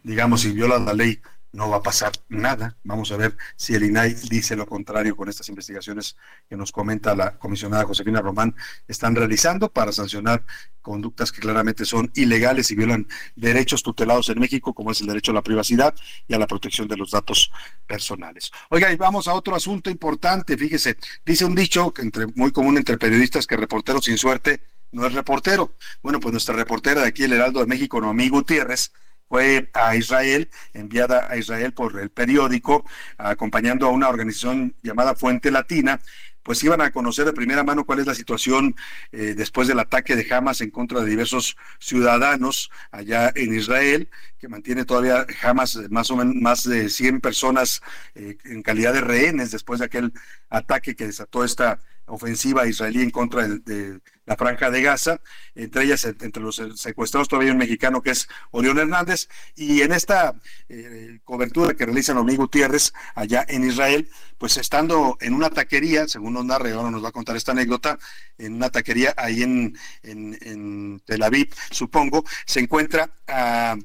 digamos, 0.04 0.42
si 0.42 0.52
viola 0.52 0.80
la 0.80 0.94
ley 0.94 1.22
no 1.52 1.70
va 1.70 1.78
a 1.78 1.82
pasar 1.82 2.12
nada. 2.30 2.78
Vamos 2.84 3.12
a 3.12 3.18
ver 3.18 3.36
si 3.56 3.74
el 3.74 3.84
INAI 3.84 4.14
dice 4.30 4.56
lo 4.56 4.66
contrario 4.66 5.16
con 5.16 5.30
estas 5.30 5.50
investigaciones 5.50 6.16
que 6.50 6.56
nos 6.56 6.72
comenta 6.72 7.16
la 7.16 7.38
comisionada 7.38 7.86
Josefina 7.86 8.22
Román 8.22 8.56
están 8.88 9.16
realizando 9.16 9.72
para 9.72 9.92
sancionar 9.92 10.44
conductas 10.82 11.32
que 11.32 11.42
claramente 11.42 11.86
son 11.86 12.12
ilegales 12.16 12.72
y 12.72 12.76
violan 12.76 13.08
derechos 13.36 13.84
tutelados 13.84 14.30
en 14.30 14.40
México, 14.40 14.74
como 14.74 14.92
es 14.92 15.02
el 15.02 15.08
derecho 15.08 15.32
a 15.32 15.36
la 15.36 15.44
privacidad 15.44 15.94
y 16.28 16.34
a 16.34 16.40
la 16.40 16.48
protección 16.48 16.88
de 16.88 16.98
los 16.98 17.12
datos 17.12 17.52
personales. 17.86 18.52
Oiga, 18.70 18.92
y 18.92 18.96
vamos 18.96 19.28
a 19.28 19.34
otro 19.34 19.56
asunto 19.56 19.90
importante. 19.90 20.58
Fíjese, 20.58 20.98
dice 21.26 21.46
un 21.46 21.56
dicho 21.56 21.94
que 21.94 22.04
entre, 22.04 22.28
muy 22.28 22.52
común 22.52 22.78
entre 22.78 22.98
periodistas 22.98 23.48
que 23.48 23.58
reportero 23.58 24.02
sin 24.02 24.18
suerte 24.18 24.62
no 24.92 25.06
es 25.06 25.14
reportero. 25.14 25.76
Bueno, 26.02 26.20
pues 26.20 26.32
nuestra 26.32 26.56
reportera 26.56 27.02
de 27.02 27.08
aquí, 27.08 27.24
el 27.24 27.34
Heraldo 27.34 27.60
de 27.60 27.66
México, 27.66 28.00
Noemí 28.00 28.30
Gutiérrez, 28.30 28.92
fue 29.28 29.70
a 29.74 29.96
Israel, 29.96 30.50
enviada 30.74 31.28
a 31.30 31.38
Israel 31.38 31.74
por 31.74 32.00
el 32.00 32.10
periódico, 32.10 32.86
acompañando 33.18 33.88
a 33.88 33.92
una 33.92 34.10
organización 34.10 34.76
llamada 34.82 35.16
Fuente 35.16 35.52
Latina, 35.52 36.00
pues 36.48 36.64
iban 36.64 36.80
a 36.80 36.92
conocer 36.92 37.26
de 37.26 37.34
primera 37.34 37.66
mano 37.66 37.86
cuál 37.86 38.00
es 38.00 38.08
la 38.08 38.16
situación 38.16 38.74
eh, 39.12 39.34
después 39.36 39.68
del 39.68 39.80
ataque 39.80 40.16
de 40.16 40.34
Hamas 40.34 40.62
en 40.62 40.72
contra 40.72 41.02
de 41.02 41.10
diversos 41.10 41.58
ciudadanos 41.78 42.72
allá 42.90 43.34
en 43.36 43.54
Israel, 43.54 44.10
que 44.40 44.48
mantiene 44.48 44.86
todavía 44.86 45.28
Hamas 45.44 45.78
más 45.90 46.10
o 46.10 46.16
menos 46.16 46.36
más 46.36 46.64
de 46.64 46.90
100 46.90 47.20
personas 47.20 47.82
eh, 48.16 48.38
en 48.46 48.62
calidad 48.62 48.94
de 48.94 49.02
rehenes 49.02 49.52
después 49.52 49.80
de 49.80 49.88
aquel 49.88 50.14
ataque 50.50 50.96
que 50.96 51.08
desató 51.08 51.44
esta 51.44 51.82
ofensiva 52.08 52.66
israelí 52.68 53.02
en 53.02 53.12
contra 53.12 53.48
de, 53.48 54.00
la 54.26 54.36
franja 54.36 54.70
de 54.70 54.82
Gaza, 54.82 55.22
entre 55.56 55.84
ellas, 55.86 56.04
entre 56.06 56.44
los 56.44 56.62
secuestrados 56.76 57.30
todavía 57.30 57.54
un 57.54 57.58
mexicano 57.58 58.02
que 58.02 58.12
es 58.12 58.28
Orión 58.52 58.78
Hernández, 58.78 59.30
y 59.56 59.82
en 59.82 59.94
esta 59.94 60.36
eh, 60.68 61.20
cobertura 61.24 61.74
que 61.76 61.86
realiza 61.86 62.14
Noemí 62.14 62.36
Gutiérrez 62.36 62.94
allá 63.16 63.46
en 63.48 63.64
Israel, 63.64 64.10
pues 64.38 64.58
estando 64.58 65.18
en 65.22 65.34
una 65.34 65.50
taquería, 65.50 66.08
según 66.08 66.34
nos 66.34 66.46
narra, 66.46 66.72
ahora 66.74 66.92
nos 66.92 67.04
va 67.04 67.10
a 67.10 67.14
contar 67.14 67.38
esta 67.38 67.54
anécdota, 67.54 67.98
en 68.38 68.56
una 68.56 68.70
taquería 68.70 69.14
ahí 69.16 69.44
en, 69.44 69.78
en, 70.04 71.02
Tel 71.06 71.24
Aviv, 71.24 71.54
supongo, 71.72 72.24
se 72.46 72.60
encuentra 72.60 73.10
a... 73.28 73.76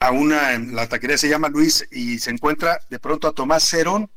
a 0.00 0.10
una, 0.10 0.58
la 0.58 0.88
taquería 0.88 1.18
se 1.18 1.28
llama 1.28 1.48
Luis 1.48 1.86
y 1.90 2.18
se 2.18 2.30
encuentra 2.30 2.80
de 2.90 2.98
pronto 2.98 3.28
a 3.28 3.32
Tomás 3.32 3.64
Cerón, 3.68 4.10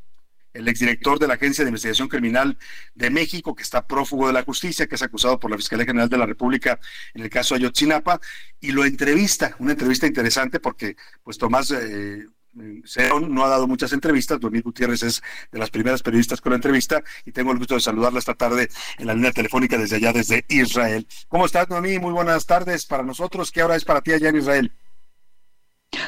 el 0.55 0.67
exdirector 0.67 1.19
de 1.19 1.27
la 1.27 1.35
Agencia 1.35 1.63
de 1.63 1.69
Investigación 1.69 2.07
Criminal 2.07 2.57
de 2.93 3.09
México, 3.09 3.55
que 3.55 3.63
está 3.63 3.85
prófugo 3.85 4.27
de 4.27 4.33
la 4.33 4.43
justicia, 4.43 4.87
que 4.87 4.95
es 4.95 5.01
acusado 5.01 5.39
por 5.39 5.51
la 5.51 5.57
Fiscalía 5.57 5.85
General 5.85 6.09
de 6.09 6.17
la 6.17 6.25
República 6.25 6.79
en 7.13 7.23
el 7.23 7.29
caso 7.29 7.55
Ayotzinapa, 7.55 8.19
y 8.59 8.71
lo 8.71 8.85
entrevista, 8.85 9.55
una 9.59 9.71
entrevista 9.73 10.07
interesante 10.07 10.59
porque 10.59 10.95
pues 11.23 11.37
Tomás 11.37 11.71
eh, 11.71 12.25
no 12.55 13.43
ha 13.45 13.49
dado 13.49 13.67
muchas 13.67 13.91
entrevistas, 13.91 14.39
Domingo 14.39 14.65
Gutiérrez 14.65 15.03
es 15.03 15.21
de 15.51 15.59
las 15.59 15.69
primeras 15.69 16.01
periodistas 16.01 16.39
con 16.39 16.51
la 16.51 16.55
entrevista 16.55 17.03
y 17.25 17.31
tengo 17.31 17.51
el 17.51 17.57
gusto 17.57 17.75
de 17.75 17.81
saludarla 17.81 18.19
esta 18.19 18.33
tarde 18.33 18.69
en 18.97 19.07
la 19.07 19.13
línea 19.13 19.31
telefónica 19.31 19.77
desde 19.77 19.97
allá, 19.97 20.13
desde 20.13 20.45
Israel. 20.47 21.05
¿Cómo 21.27 21.45
estás, 21.45 21.69
Noemí? 21.69 21.99
Muy 21.99 22.13
buenas 22.13 22.45
tardes 22.45 22.85
para 22.85 23.03
nosotros. 23.03 23.51
¿Qué 23.51 23.61
hora 23.61 23.75
es 23.75 23.83
para 23.83 24.01
ti 24.01 24.13
allá 24.13 24.29
en 24.29 24.37
Israel? 24.37 24.71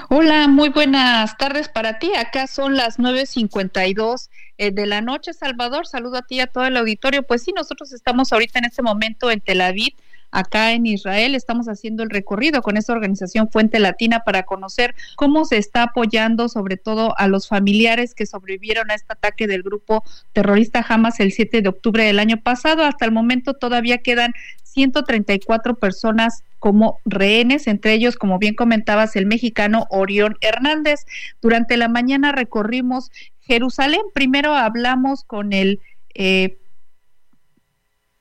Hola, 0.09 0.47
muy 0.47 0.69
buenas 0.69 1.37
tardes 1.37 1.67
para 1.67 1.99
ti. 1.99 2.13
Acá 2.15 2.47
son 2.47 2.77
las 2.77 2.97
9.52 2.97 4.29
eh, 4.57 4.71
de 4.71 4.85
la 4.85 5.01
noche, 5.01 5.33
Salvador. 5.33 5.85
Saludo 5.85 6.19
a 6.19 6.21
ti 6.21 6.35
y 6.35 6.39
a 6.39 6.47
todo 6.47 6.65
el 6.65 6.77
auditorio. 6.77 7.23
Pues 7.23 7.43
sí, 7.43 7.51
nosotros 7.53 7.91
estamos 7.91 8.31
ahorita 8.31 8.59
en 8.59 8.65
este 8.65 8.81
momento 8.81 9.29
en 9.29 9.41
Tel 9.41 9.59
Aviv, 9.59 9.93
acá 10.31 10.71
en 10.71 10.85
Israel. 10.85 11.35
Estamos 11.35 11.67
haciendo 11.67 12.03
el 12.03 12.09
recorrido 12.09 12.61
con 12.61 12.77
esta 12.77 12.93
organización 12.93 13.49
Fuente 13.49 13.79
Latina 13.79 14.21
para 14.25 14.43
conocer 14.43 14.95
cómo 15.17 15.43
se 15.43 15.57
está 15.57 15.83
apoyando 15.83 16.47
sobre 16.47 16.77
todo 16.77 17.13
a 17.17 17.27
los 17.27 17.49
familiares 17.49 18.13
que 18.13 18.25
sobrevivieron 18.25 18.89
a 18.91 18.95
este 18.95 19.11
ataque 19.11 19.45
del 19.45 19.61
grupo 19.61 20.05
terrorista 20.31 20.85
Hamas 20.87 21.19
el 21.19 21.33
7 21.33 21.61
de 21.61 21.67
octubre 21.67 22.05
del 22.05 22.19
año 22.19 22.37
pasado. 22.37 22.83
Hasta 22.83 23.03
el 23.03 23.11
momento 23.11 23.55
todavía 23.55 23.97
quedan 23.97 24.33
134 24.77 25.73
personas 25.79 26.43
como 26.59 26.99
rehenes, 27.03 27.65
entre 27.65 27.93
ellos, 27.93 28.15
como 28.15 28.37
bien 28.37 28.53
comentabas, 28.53 29.15
el 29.15 29.25
mexicano 29.25 29.87
Orión 29.89 30.35
Hernández. 30.41 31.05
Durante 31.41 31.77
la 31.77 31.87
mañana 31.87 32.31
recorrimos 32.31 33.09
Jerusalén. 33.39 34.01
Primero 34.13 34.53
hablamos 34.53 35.23
con 35.23 35.51
el 35.51 35.79
eh, 36.13 36.57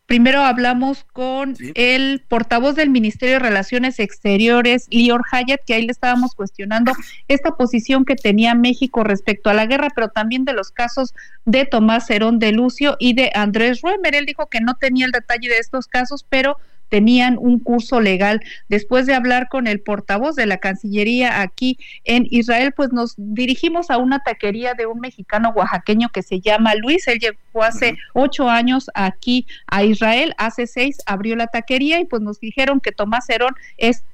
Primero 0.07 0.43
hablamos 0.43 1.05
con 1.13 1.57
el 1.75 2.23
portavoz 2.29 2.77
del 2.77 2.91
Ministerio 2.91 3.35
de 3.35 3.41
Relaciones 3.41 3.99
Exteriores, 3.99 4.87
Lior 4.91 5.23
Hayat, 5.33 5.61
que 5.67 5.75
ahí 5.75 5.83
le 5.85 5.91
estábamos 5.91 6.37
cuestionando 6.37 6.93
esta 7.27 7.57
posición 7.57 8.05
que 8.05 8.15
tenía 8.15 8.55
México 8.55 9.03
respecto 9.03 9.51
a 9.51 9.55
la 9.55 9.67
guerra, 9.67 9.89
pero 9.93 10.09
también 10.09 10.45
de 10.45 10.53
los 10.53 10.71
casos 10.71 11.13
de 11.45 11.65
Tomás 11.65 12.09
Herón 12.09 12.39
de 12.39 12.53
Lucio 12.53 12.97
y 13.01 13.15
de 13.15 13.33
Andrés 13.35 13.81
Ruemer. 13.83 14.15
Él 14.15 14.27
dijo 14.27 14.47
que 14.47 14.61
no 14.61 14.75
tenía 14.75 15.07
el 15.07 15.13
detalle 15.13 15.49
de 15.49 15.59
estos 15.59 15.89
casos, 15.89 16.25
pero 16.29 16.57
tenían 16.89 17.37
un 17.39 17.59
curso 17.59 18.01
legal. 18.01 18.41
Después 18.69 19.07
de 19.07 19.15
hablar 19.15 19.49
con 19.49 19.67
el 19.67 19.81
portavoz 19.81 20.37
de 20.37 20.47
la 20.47 20.59
Cancillería 20.59 21.41
aquí 21.41 21.79
en 22.05 22.27
Israel, 22.31 22.73
pues 22.77 22.93
nos 22.93 23.15
dirigimos 23.17 23.91
a 23.91 23.99
una 23.99 24.21
taquería 24.21 24.75
de 24.75 24.87
un 24.87 25.01
mexicano 25.01 25.53
oaxaqueño 25.55 26.09
que 26.11 26.23
se 26.23 26.41
llama 26.41 26.75
Luis. 26.75 27.07
Él 27.09 27.19
llegó 27.19 27.63
hace 27.63 27.97
ocho 28.15 28.49
años 28.49 28.91
aquí 28.95 29.47
a 29.67 29.85
Israel, 29.85 30.35
hace 30.39 30.67
seis 30.67 30.99
abrió 31.07 31.37
la 31.37 31.47
taquería 31.47 32.01
y 32.01 32.05
pues 32.05 32.23
nos 32.23 32.41
dijeron 32.41 32.81
que 32.81 32.93
Tomás 32.93 33.29
Herón 33.29 33.55
es 33.77 34.05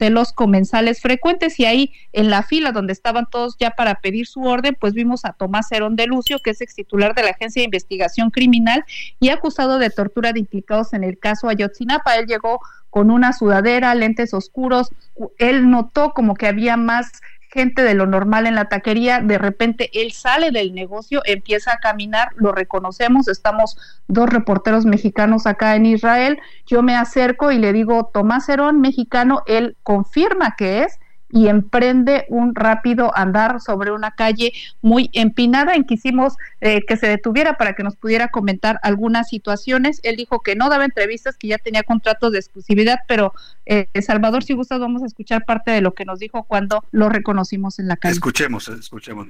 de 0.00 0.10
los 0.10 0.32
comensales 0.32 1.00
frecuentes 1.00 1.60
y 1.60 1.66
ahí 1.66 1.92
en 2.12 2.30
la 2.30 2.42
fila 2.42 2.72
donde 2.72 2.94
estaban 2.94 3.26
todos 3.30 3.56
ya 3.60 3.70
para 3.70 3.96
pedir 3.96 4.26
su 4.26 4.42
orden, 4.42 4.76
pues 4.80 4.94
vimos 4.94 5.24
a 5.24 5.34
Tomás 5.34 5.70
Herón 5.70 5.94
de 5.94 6.06
Lucio, 6.06 6.38
que 6.42 6.50
es 6.50 6.60
ex 6.62 6.74
titular 6.74 7.14
de 7.14 7.22
la 7.22 7.30
Agencia 7.30 7.60
de 7.60 7.66
Investigación 7.66 8.30
Criminal 8.30 8.82
y 9.20 9.28
acusado 9.28 9.78
de 9.78 9.90
tortura 9.90 10.32
de 10.32 10.40
implicados 10.40 10.94
en 10.94 11.04
el 11.04 11.18
caso 11.18 11.48
Ayotzinapa. 11.48 12.16
Él 12.16 12.26
llegó 12.26 12.60
con 12.88 13.10
una 13.10 13.34
sudadera, 13.34 13.94
lentes 13.94 14.32
oscuros, 14.34 14.90
él 15.38 15.70
notó 15.70 16.12
como 16.12 16.34
que 16.34 16.48
había 16.48 16.76
más 16.76 17.12
gente 17.52 17.82
de 17.82 17.94
lo 17.94 18.06
normal 18.06 18.46
en 18.46 18.54
la 18.54 18.68
taquería, 18.68 19.20
de 19.20 19.38
repente 19.38 19.90
él 19.92 20.12
sale 20.12 20.50
del 20.52 20.72
negocio, 20.74 21.20
empieza 21.24 21.72
a 21.72 21.78
caminar, 21.78 22.28
lo 22.36 22.52
reconocemos, 22.52 23.28
estamos 23.28 23.76
dos 24.06 24.28
reporteros 24.28 24.86
mexicanos 24.86 25.46
acá 25.46 25.74
en 25.74 25.86
Israel, 25.86 26.38
yo 26.66 26.82
me 26.82 26.94
acerco 26.96 27.50
y 27.50 27.58
le 27.58 27.72
digo, 27.72 28.10
Tomás 28.12 28.48
Herón, 28.48 28.80
mexicano, 28.80 29.42
él 29.46 29.76
confirma 29.82 30.54
que 30.56 30.84
es, 30.84 30.98
y 31.32 31.48
emprende 31.48 32.26
un 32.28 32.54
rápido 32.54 33.16
andar 33.16 33.60
sobre 33.60 33.92
una 33.92 34.12
calle 34.12 34.52
muy 34.82 35.10
empinada 35.12 35.74
en 35.74 35.84
quisimos 35.84 36.34
eh, 36.60 36.82
que 36.86 36.96
se 36.96 37.06
detuviera 37.06 37.56
para 37.56 37.74
que 37.74 37.82
nos 37.82 37.96
pudiera 37.96 38.28
comentar 38.28 38.78
algunas 38.82 39.28
situaciones. 39.28 40.00
Él 40.02 40.16
dijo 40.16 40.40
que 40.40 40.56
no 40.56 40.68
daba 40.68 40.84
entrevistas, 40.84 41.36
que 41.36 41.48
ya 41.48 41.58
tenía 41.58 41.82
contratos 41.82 42.32
de 42.32 42.38
exclusividad, 42.38 42.98
pero 43.08 43.32
eh, 43.66 43.86
Salvador, 44.02 44.42
si 44.42 44.54
gustas, 44.54 44.80
vamos 44.80 45.02
a 45.02 45.06
escuchar 45.06 45.44
parte 45.44 45.70
de 45.70 45.80
lo 45.80 45.94
que 45.94 46.04
nos 46.04 46.18
dijo 46.18 46.44
cuando 46.44 46.84
lo 46.90 47.08
reconocimos 47.08 47.78
en 47.78 47.88
la 47.88 47.96
calle. 47.96 48.14
Escuchemos, 48.14 48.68
escuchemos. 48.68 49.28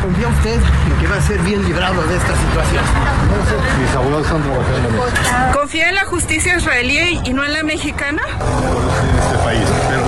¿Confía 0.00 0.28
usted 0.28 0.54
en 0.56 1.00
que 1.00 1.06
va 1.06 1.16
a 1.16 1.20
ser 1.20 1.38
bien 1.42 1.62
librado 1.64 2.02
de 2.06 2.16
esta 2.16 2.34
situación? 2.36 2.84
Mis 3.80 3.90
abogados 3.94 4.26
están 4.26 4.42
trabajando 4.42 5.58
¿Confía 5.58 5.88
en 5.90 5.94
la 5.94 6.04
justicia 6.06 6.56
israelí 6.56 7.20
y 7.24 7.32
no 7.32 7.44
en 7.44 7.52
la 7.52 7.62
mexicana? 7.62 8.22
en 8.22 9.18
este 9.18 9.38
país, 9.44 9.68
pero 9.88 10.04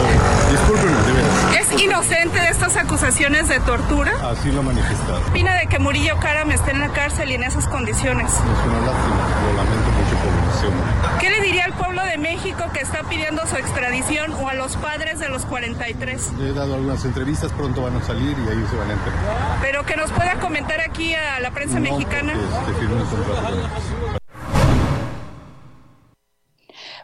discúlpenme, 0.50 1.02
de 1.02 1.12
verdad. 1.12 1.54
¿Es 1.60 1.63
inocente 1.78 2.40
de 2.40 2.48
estas 2.48 2.76
acusaciones 2.76 3.48
de 3.48 3.60
tortura? 3.60 4.12
Así 4.30 4.50
lo 4.52 4.60
ha 4.60 4.62
manifestado. 4.62 5.20
¿Qué 5.24 5.30
opina 5.30 5.54
de 5.56 5.66
que 5.66 5.78
Murillo 5.78 6.16
Karam 6.20 6.50
esté 6.50 6.70
en 6.72 6.80
la 6.80 6.88
cárcel 6.88 7.30
y 7.30 7.34
en 7.34 7.42
esas 7.44 7.66
condiciones? 7.68 8.32
Es 8.32 8.38
una 8.40 8.80
lástima, 8.80 9.16
lo 9.46 9.52
lamento 9.56 9.90
mucho 9.90 10.16
por 10.16 10.28
hombre. 10.68 11.18
¿Qué 11.20 11.30
le 11.30 11.40
diría 11.42 11.64
al 11.66 11.72
pueblo 11.74 12.02
de 12.04 12.18
México 12.18 12.64
que 12.72 12.80
está 12.80 13.02
pidiendo 13.04 13.46
su 13.46 13.56
extradición 13.56 14.32
o 14.32 14.48
a 14.48 14.54
los 14.54 14.76
padres 14.76 15.18
de 15.18 15.28
los 15.28 15.44
43? 15.46 16.32
Le 16.38 16.50
he 16.50 16.52
dado 16.52 16.74
algunas 16.74 17.04
entrevistas, 17.04 17.52
pronto 17.52 17.82
van 17.82 17.96
a 17.96 18.02
salir 18.02 18.36
y 18.38 18.48
ahí 18.48 18.64
se 18.70 18.76
van 18.76 18.90
a 18.90 18.92
enterar. 18.94 19.58
Pero 19.60 19.84
que 19.84 19.96
nos 19.96 20.10
pueda 20.12 20.34
comentar 20.36 20.80
aquí 20.80 21.14
a 21.14 21.40
la 21.40 21.50
prensa 21.50 21.78
No, 21.80 21.90
mexicana. 21.92 22.32
este. 22.32 22.86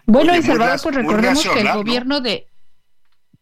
Bueno, 0.07 0.33
Oye, 0.33 0.41
y 0.41 0.43
Salvador, 0.43 0.81
pues 0.83 0.95
recordemos 0.97 1.49
que 1.49 1.61
el 1.61 1.73
gobierno 1.73 2.21
de... 2.21 2.50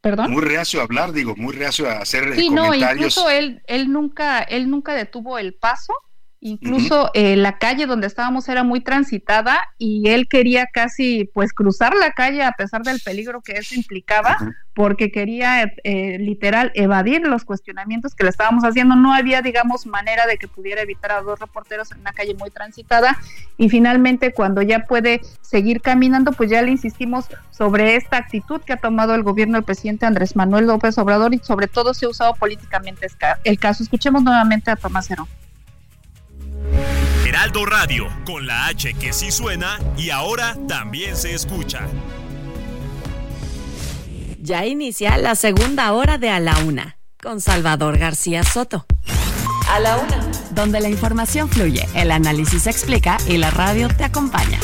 ¿Perdón? 0.00 0.30
Muy 0.30 0.42
reacio 0.42 0.80
a 0.80 0.84
hablar, 0.84 1.12
digo, 1.12 1.34
muy 1.36 1.54
reacio 1.54 1.88
a 1.90 1.98
hacer 1.98 2.28
eh, 2.28 2.36
Sí, 2.36 2.50
no, 2.50 2.66
comentarios. 2.66 3.16
incluso 3.16 3.30
él, 3.30 3.62
él 3.66 3.90
nunca, 3.90 4.40
él 4.42 4.70
nunca 4.70 4.94
detuvo 4.94 5.38
el 5.38 5.54
paso, 5.54 5.92
incluso 6.40 7.10
eh, 7.14 7.36
la 7.36 7.58
calle 7.58 7.86
donde 7.86 8.06
estábamos 8.06 8.48
era 8.48 8.62
muy 8.62 8.80
transitada 8.80 9.58
y 9.76 10.08
él 10.08 10.28
quería 10.28 10.66
casi 10.72 11.28
pues 11.34 11.52
cruzar 11.52 11.94
la 11.94 12.12
calle 12.12 12.42
a 12.42 12.52
pesar 12.52 12.82
del 12.82 13.00
peligro 13.00 13.40
que 13.40 13.52
eso 13.52 13.74
implicaba, 13.74 14.38
porque 14.74 15.10
quería 15.10 15.72
eh, 15.82 16.18
literal 16.18 16.70
evadir 16.74 17.22
los 17.22 17.44
cuestionamientos 17.44 18.14
que 18.14 18.22
le 18.22 18.30
estábamos 18.30 18.62
haciendo. 18.62 18.94
No 18.94 19.12
había, 19.12 19.42
digamos, 19.42 19.86
manera 19.86 20.26
de 20.26 20.36
que 20.36 20.46
pudiera 20.46 20.82
evitar 20.82 21.10
a 21.10 21.22
dos 21.22 21.40
reporteros 21.40 21.90
en 21.90 22.00
una 22.00 22.12
calle 22.12 22.34
muy 22.34 22.50
transitada 22.50 23.18
y 23.56 23.68
finalmente 23.68 24.32
cuando 24.32 24.62
ya 24.62 24.84
puede 24.84 25.20
seguir 25.40 25.80
caminando, 25.80 26.32
pues 26.32 26.50
ya 26.50 26.62
le 26.62 26.70
insistimos 26.70 27.26
sobre 27.50 27.96
esta 27.96 28.16
actitud 28.16 28.60
que 28.60 28.74
ha 28.74 28.76
tomado 28.76 29.14
el 29.16 29.24
gobierno 29.24 29.54
del 29.54 29.64
presidente 29.64 30.06
Andrés 30.06 30.36
Manuel 30.36 30.66
López 30.66 30.96
Obrador 30.98 31.34
y 31.34 31.38
sobre 31.38 31.66
todo 31.66 31.94
se 31.94 32.06
ha 32.06 32.10
usado 32.10 32.34
políticamente 32.34 33.08
el 33.42 33.58
caso. 33.58 33.82
Escuchemos 33.82 34.22
nuevamente 34.22 34.70
a 34.70 34.76
Tomás 34.76 35.10
Herón. 35.10 35.26
Heraldo 37.28 37.66
Radio, 37.66 38.08
con 38.24 38.46
la 38.46 38.68
H 38.68 38.94
que 38.94 39.12
sí 39.12 39.30
suena 39.30 39.78
y 39.98 40.08
ahora 40.08 40.56
también 40.66 41.14
se 41.14 41.34
escucha. 41.34 41.86
Ya 44.40 44.64
inicia 44.64 45.18
la 45.18 45.34
segunda 45.34 45.92
hora 45.92 46.16
de 46.16 46.30
A 46.30 46.40
la 46.40 46.56
Una 46.60 46.96
con 47.22 47.42
Salvador 47.42 47.98
García 47.98 48.44
Soto. 48.44 48.86
A 49.68 49.78
la 49.78 49.98
una. 49.98 50.26
Donde 50.52 50.80
la 50.80 50.88
información 50.88 51.50
fluye, 51.50 51.86
el 51.94 52.12
análisis 52.12 52.62
se 52.62 52.70
explica 52.70 53.18
y 53.28 53.36
la 53.36 53.50
radio 53.50 53.88
te 53.88 54.04
acompaña. 54.04 54.58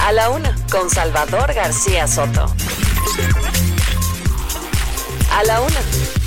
A 0.00 0.12
la 0.12 0.30
una, 0.30 0.56
con 0.70 0.88
Salvador 0.88 1.52
García 1.52 2.08
Soto. 2.08 2.46
A 5.30 5.44
la 5.44 5.60
una. 5.60 6.21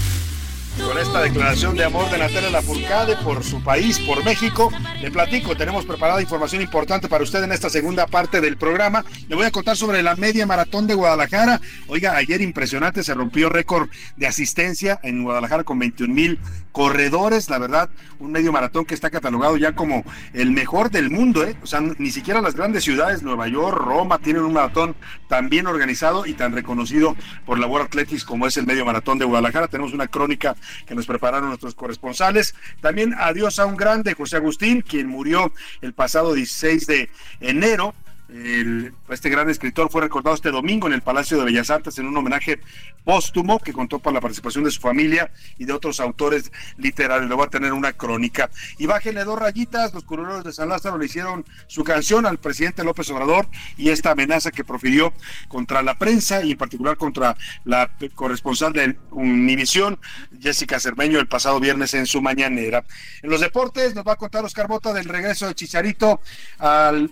Con 0.84 0.98
esta 0.98 1.22
declaración 1.22 1.76
de 1.78 1.86
amor 1.86 2.10
de 2.12 2.18
Natalia 2.18 2.50
Lafourcade 2.50 3.16
por 3.18 3.44
su 3.44 3.64
país, 3.64 3.98
por 4.00 4.24
México, 4.26 4.72
le 5.02 5.10
platico, 5.10 5.56
tenemos 5.56 5.86
preparada 5.86 6.22
información 6.22 6.62
importante 6.62 7.08
para 7.08 7.24
usted 7.24 7.44
en 7.44 7.54
esta 7.54 7.70
segunda 7.70 8.08
parte 8.08 8.42
del 8.42 8.58
programa. 8.58 9.06
Le 9.30 9.36
voy 9.36 9.46
a 9.46 9.52
contar 9.52 9.78
sobre 9.78 10.04
la 10.04 10.16
media 10.16 10.46
maratón 10.46 10.86
de 10.86 10.94
Guadalajara. 10.94 11.62
Oiga, 11.88 12.16
ayer 12.16 12.42
impresionante, 12.42 13.04
se 13.04 13.14
rompió 13.14 13.48
récord 13.48 13.90
de 14.18 14.28
asistencia 14.28 15.00
en 15.02 15.24
Guadalajara 15.24 15.64
con 15.64 15.80
21 15.80 16.14
mil 16.14 16.40
corredores. 16.76 17.50
La 17.50 17.58
verdad, 17.58 17.90
un 18.20 18.34
medio 18.34 18.52
maratón 18.52 18.84
que 18.84 18.96
está 18.96 19.10
catalogado 19.10 19.56
ya 19.56 19.74
como 19.76 20.04
el 20.34 20.52
mejor 20.52 20.92
del 20.92 21.10
mundo, 21.10 21.46
¿eh? 21.46 21.56
O 21.64 21.68
sea, 21.68 21.80
ni 21.80 22.12
siquiera 22.12 22.42
las 22.42 22.54
grandes 22.54 22.84
ciudades, 22.84 23.24
Nueva 23.24 23.48
York, 23.48 23.78
Roma, 23.78 24.20
tienen 24.20 24.44
un 24.44 24.52
maratón 24.52 24.94
tan 25.30 25.48
bien 25.48 25.68
organizado 25.68 26.26
y 26.26 26.34
tan 26.34 26.52
reconocido 26.52 27.16
por 27.46 27.60
la 27.60 27.68
World 27.68 27.88
Athletics 27.88 28.26
como 28.26 28.46
es 28.46 28.58
el 28.58 28.66
medio 28.66 28.84
maratón 28.84 29.18
de 29.18 29.24
Guadalajara. 29.24 29.70
Tenemos 29.70 29.94
una 29.94 30.08
crónica 30.08 30.58
que 30.86 30.96
nos 30.96 31.08
prepararon 31.08 31.48
nuestros 31.48 31.76
corresponsales. 31.76 32.56
También 32.82 33.16
adiós 33.18 33.58
a 33.60 33.66
un 33.66 33.78
grande, 33.78 34.14
José 34.14 34.36
Agustín, 34.36 34.82
quien 34.82 35.08
murió 35.08 35.54
el 35.80 35.94
pasado 35.94 36.34
16 36.34 36.88
de 36.88 37.10
enero. 37.40 37.96
Este 38.28 39.30
gran 39.30 39.50
escritor 39.50 39.92
fue 39.92 40.02
recordado 40.02 40.36
este 40.36 40.50
domingo 40.50 40.88
en 40.88 40.94
el 40.94 41.02
Palacio 41.02 41.38
de 41.38 41.46
Bellas 41.46 41.70
Artes 41.70 41.98
en 42.00 42.08
un 42.08 42.18
homenaje 42.18 42.60
póstumo 43.04 43.60
que 43.60 43.72
contó 43.72 44.00
con 44.00 44.16
la 44.16 44.20
participación 44.20 44.64
de 44.64 44.72
su 44.72 44.82
familia 44.82 45.32
y 45.60 45.66
de 45.66 45.74
otros 45.74 46.00
autores 46.00 46.52
literarios. 46.78 47.30
Le 47.30 47.36
voy 47.36 47.46
a 47.46 47.50
tener 47.50 47.72
una 47.72 47.94
crónica. 47.94 48.50
Y 48.80 48.88
bájenle 48.88 49.24
dos 49.24 49.38
rayitas, 49.38 49.94
los 49.94 50.04
curuleros 50.04 50.44
de 50.44 50.52
San 50.52 50.70
Lázaro 50.70 50.98
le 50.98 51.06
hicieron 51.06 51.46
su 51.68 51.84
canción 51.84 52.26
al 52.26 52.40
presidente 52.40 52.84
López 52.84 53.10
Obrador 53.12 53.48
y 53.78 53.90
esta 53.90 54.12
amenaza 54.12 54.52
que 54.52 54.64
profirió 54.64 55.14
contra 55.48 55.84
la 55.84 55.98
prensa 55.98 56.44
y 56.44 56.52
en 56.52 56.58
particular 56.58 56.98
contra 56.98 57.38
la 57.64 57.92
corresponsal 58.16 58.74
de 58.74 58.98
Univisión, 59.12 60.00
Jessica 60.42 60.80
Cermeño, 60.80 61.20
el 61.20 61.28
pasado 61.28 61.60
viernes 61.60 61.94
en 61.94 62.08
su 62.08 62.22
mañanera. 62.22 62.84
En 63.22 63.30
los 63.30 63.40
deportes 63.40 63.94
nos 63.94 64.06
va 64.06 64.14
a 64.14 64.18
contar 64.18 64.44
Oscar 64.44 64.68
Bota 64.68 64.94
del 64.94 65.06
regreso 65.06 65.48
de 65.48 65.54
Chicharito 65.54 66.22
al 66.58 67.12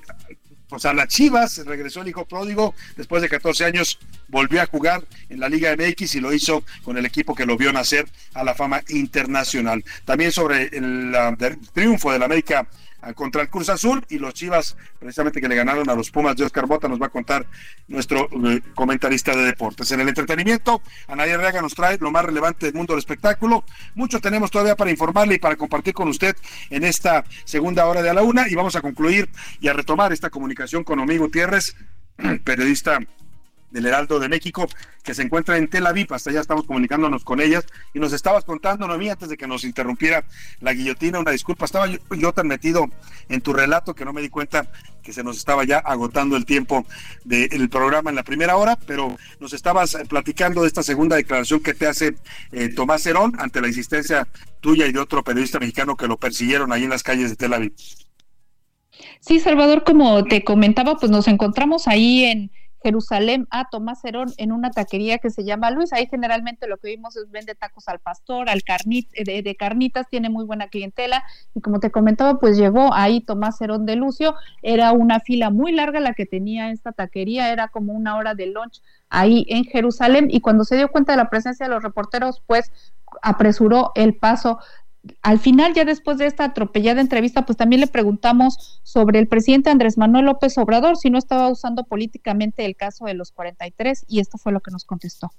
pues 0.74 0.86
a 0.86 0.94
las 0.94 1.08
Chivas, 1.08 1.64
regresó 1.68 2.02
el 2.02 2.08
hijo 2.08 2.26
pródigo, 2.26 2.74
después 2.98 3.22
de 3.22 3.30
14 3.30 3.64
años 3.66 4.00
volvió 4.28 4.60
a 4.60 4.66
jugar 4.66 5.04
en 5.30 5.40
la 5.40 5.48
Liga 5.48 5.76
MX 5.78 6.16
y 6.16 6.20
lo 6.20 6.34
hizo 6.34 6.64
con 6.84 6.98
el 6.98 7.06
equipo 7.06 7.36
que 7.36 7.46
lo 7.46 7.56
vio 7.58 7.72
nacer 7.72 8.08
a 8.34 8.44
la 8.44 8.56
fama 8.56 8.82
internacional. 8.90 9.84
También 10.04 10.32
sobre 10.32 10.76
el 10.76 11.12
der- 11.38 11.60
triunfo 11.74 12.12
del 12.12 12.24
América 12.24 12.68
contra 13.14 13.42
el 13.42 13.50
Cruz 13.50 13.70
Azul 13.70 14.06
y 14.10 14.20
los 14.20 14.34
Chivas, 14.34 14.78
precisamente 15.00 15.42
que 15.42 15.48
le 15.50 15.56
ganaron 15.56 15.90
a 15.90 15.96
los 15.96 16.10
Pumas 16.12 16.36
de 16.38 16.46
Oscar 16.46 16.66
Bota, 16.66 16.88
nos 16.88 17.02
va 17.02 17.08
a 17.08 17.10
contar 17.10 17.46
nuestro 17.88 18.30
eh, 18.46 18.62
comentarista 18.74 19.36
de 19.36 19.44
deportes. 19.44 19.92
En 19.92 20.00
el 20.00 20.08
entretenimiento, 20.08 20.82
Anadia 21.08 21.38
Reaga 21.38 21.62
nos 21.62 21.76
trae 21.76 21.98
lo 22.00 22.12
más 22.12 22.24
relevante 22.24 22.68
del 22.68 22.76
mundo 22.76 22.94
del 22.94 23.00
espectáculo. 23.00 23.66
Mucho 23.96 24.20
tenemos 24.22 24.52
todavía 24.52 24.76
para 24.76 24.92
informarle 24.92 25.36
y 25.36 25.40
para 25.40 25.56
compartir 25.56 25.94
con 25.94 26.08
usted 26.08 26.36
en 26.70 26.84
esta 26.84 27.26
segunda 27.44 27.86
hora 27.86 28.02
de 28.02 28.10
a 28.10 28.14
la 28.14 28.24
una 28.24 28.48
y 28.48 28.56
vamos 28.56 28.76
a 28.76 28.82
concluir 28.82 29.30
y 29.60 29.68
a 29.68 29.74
retomar 29.74 30.14
esta 30.14 30.30
comunicación 30.30 30.84
con 30.84 31.00
Omig 31.00 31.20
Gutiérrez 31.20 31.76
periodista 32.44 33.00
del 33.74 33.88
Heraldo 33.88 34.20
de 34.20 34.30
México, 34.30 34.68
que 35.04 35.14
se 35.14 35.24
encuentra 35.24 35.58
en 35.58 35.68
Tel 35.68 35.86
Aviv. 35.86 36.14
Hasta 36.14 36.30
allá 36.30 36.40
estamos 36.40 36.66
comunicándonos 36.66 37.24
con 37.24 37.42
ellas. 37.42 37.66
Y 37.94 38.00
nos 38.00 38.14
estabas 38.14 38.46
contando, 38.46 38.88
Noemí, 38.88 39.10
antes 39.10 39.28
de 39.28 39.36
que 39.36 39.48
nos 39.48 39.66
interrumpiera 39.66 40.24
la 40.62 40.74
guillotina, 40.74 41.20
una 41.20 41.32
disculpa. 41.32 41.66
Estaba 41.66 41.88
yo, 41.88 42.32
tan 42.34 42.48
metido 42.48 42.86
en 43.28 43.42
tu 43.42 43.52
relato 43.52 43.94
que 43.94 44.06
no 44.06 44.14
me 44.14 44.22
di 44.22 44.30
cuenta 44.30 44.70
que 45.02 45.12
se 45.12 45.24
nos 45.24 45.38
estaba 45.38 45.66
ya 45.66 45.80
agotando 45.80 46.38
el 46.38 46.46
tiempo 46.46 46.86
del 47.26 47.68
programa 47.70 48.10
en 48.10 48.16
la 48.16 48.24
primera 48.24 48.56
hora, 48.56 48.78
pero 48.88 49.18
nos 49.40 49.52
estabas 49.52 49.96
eh, 49.96 50.06
platicando 50.08 50.62
de 50.62 50.68
esta 50.68 50.82
segunda 50.82 51.18
declaración 51.18 51.60
que 51.60 51.74
te 51.74 51.88
hace 51.88 52.16
eh, 52.54 52.70
Tomás 52.70 53.06
Herón 53.06 53.34
ante 53.38 53.60
la 53.60 53.68
insistencia 53.68 54.28
tuya 54.62 54.88
y 54.88 54.94
de 54.94 55.00
otro 55.00 55.24
periodista 55.24 55.60
mexicano 55.60 55.98
que 55.98 56.08
lo 56.08 56.18
persiguieron 56.18 56.72
ahí 56.72 56.86
en 56.86 56.90
las 56.90 57.04
calles 57.04 57.32
de 57.32 57.36
Tel 57.36 57.54
Aviv. 57.54 57.74
Sí, 59.20 59.40
Salvador, 59.40 59.84
como 59.84 60.24
te 60.24 60.44
comentaba, 60.44 60.96
pues 60.96 61.12
nos 61.12 61.28
encontramos 61.28 61.88
ahí 61.88 62.26
en 62.26 62.52
Jerusalén 62.84 63.48
a 63.50 63.70
Tomás 63.70 64.04
Herón 64.04 64.34
en 64.38 64.52
una 64.52 64.70
taquería 64.70 65.18
que 65.18 65.30
se 65.30 65.44
llama 65.44 65.72
Luis. 65.72 65.94
Ahí 65.94 66.08
generalmente 66.08 66.68
lo 66.68 66.78
que 66.78 66.90
vimos 66.90 67.16
es 67.16 67.32
vende 67.32 67.56
tacos 67.56 67.88
al 67.88 68.00
pastor, 68.00 68.50
al 68.50 68.64
carnit, 68.64 69.10
de, 69.12 69.42
de, 69.42 69.56
carnitas, 69.56 70.08
tiene 70.10 70.30
muy 70.30 70.46
buena 70.46 70.68
clientela. 70.68 71.24
Y 71.56 71.62
como 71.62 71.80
te 71.80 71.90
comentaba, 71.90 72.40
pues 72.40 72.58
llegó 72.58 72.94
ahí 72.94 73.22
Tomás 73.22 73.60
Herón 73.62 73.86
de 73.86 73.96
Lucio. 73.96 74.36
Era 74.62 74.92
una 74.92 75.20
fila 75.20 75.50
muy 75.50 75.72
larga 75.72 76.00
la 76.00 76.14
que 76.14 76.26
tenía 76.26 76.70
esta 76.72 76.92
taquería, 76.92 77.52
era 77.52 77.70
como 77.70 77.94
una 77.94 78.18
hora 78.18 78.36
de 78.36 78.48
lunch 78.48 78.82
ahí 79.10 79.46
en 79.48 79.64
Jerusalén. 79.64 80.28
Y 80.30 80.42
cuando 80.42 80.66
se 80.66 80.76
dio 80.76 80.92
cuenta 80.92 81.14
de 81.14 81.18
la 81.18 81.30
presencia 81.30 81.66
de 81.66 81.74
los 81.74 81.84
reporteros, 81.84 82.44
pues 82.46 82.72
apresuró 83.22 83.92
el 83.96 84.16
paso 84.16 84.60
al 85.22 85.40
final, 85.40 85.74
ya 85.74 85.86
después 85.86 86.18
de 86.18 86.28
esta 86.28 86.46
atropellada 86.46 87.02
entrevista, 87.02 87.46
pues 87.46 87.58
también 87.58 87.82
le 87.82 87.88
preguntamos 87.88 88.80
sobre 88.84 89.20
el 89.20 89.28
presidente 89.28 89.70
Andrés 89.70 89.98
Manuel 89.98 90.26
López 90.26 90.58
Obrador, 90.58 90.98
si 90.98 91.10
no 91.10 91.18
estaba 91.18 91.50
usando 91.50 91.84
políticamente 91.84 92.66
el 92.66 92.76
caso 92.76 93.06
de 93.06 93.14
los 93.14 93.32
43, 93.32 94.06
y 94.08 94.20
esto 94.20 94.38
fue 94.38 94.54
lo 94.54 94.62
que 94.62 94.72
nos 94.72 94.86
contestó. 94.86 95.32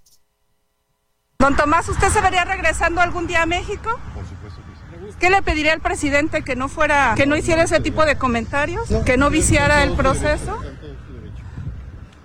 Don 1.39 1.57
Tomás, 1.57 1.89
¿usted 1.89 2.09
se 2.09 2.21
vería 2.21 2.45
regresando 2.45 3.01
algún 3.01 3.27
día 3.27 3.43
a 3.43 3.47
México? 3.47 3.99
Por 4.15 4.27
supuesto 4.27 4.61
que 4.61 5.13
sí. 5.13 5.17
¿Qué 5.19 5.31
le 5.31 5.43
pediría 5.43 5.73
al 5.73 5.81
presidente 5.81 6.43
que 6.43 6.57
no 6.57 6.69
fuera, 6.69 7.15
que 7.17 7.27
no 7.27 7.37
hiciera 7.37 7.65
ese 7.65 7.81
tipo 7.81 8.05
de 8.05 8.17
comentarios, 8.17 8.89
que 9.05 9.17
no 9.17 9.31
viciara 9.31 9.83
el 9.83 9.93
proceso? 9.93 10.59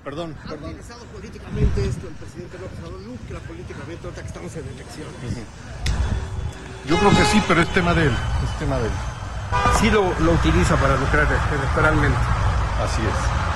Perdón, 0.03 0.35
perdón. 0.47 0.75
políticamente 1.13 1.85
esto 1.85 2.07
el 2.07 2.13
presidente 2.15 2.57
López 2.57 2.79
Obrador, 2.79 3.17
que 3.27 3.33
la 3.33 3.39
políticamente 3.41 4.05
ahorita 4.05 4.21
que 4.21 4.27
estamos 4.27 4.55
en 4.55 4.67
elecciones. 4.67 5.13
Yo 6.89 6.97
creo 6.97 7.11
que 7.11 7.23
sí, 7.25 7.39
pero 7.47 7.61
es 7.61 7.67
tema 7.69 7.93
de 7.93 8.07
él. 8.07 8.13
Es 8.43 8.57
tema 8.57 8.79
de 8.79 8.85
él. 8.87 8.91
Sí 9.79 9.91
lo, 9.91 10.11
lo 10.21 10.31
utiliza 10.31 10.75
para 10.77 10.97
lucrar 10.97 11.27
electoralmente. 11.53 12.17
Así 12.83 13.03
es. 13.03 13.49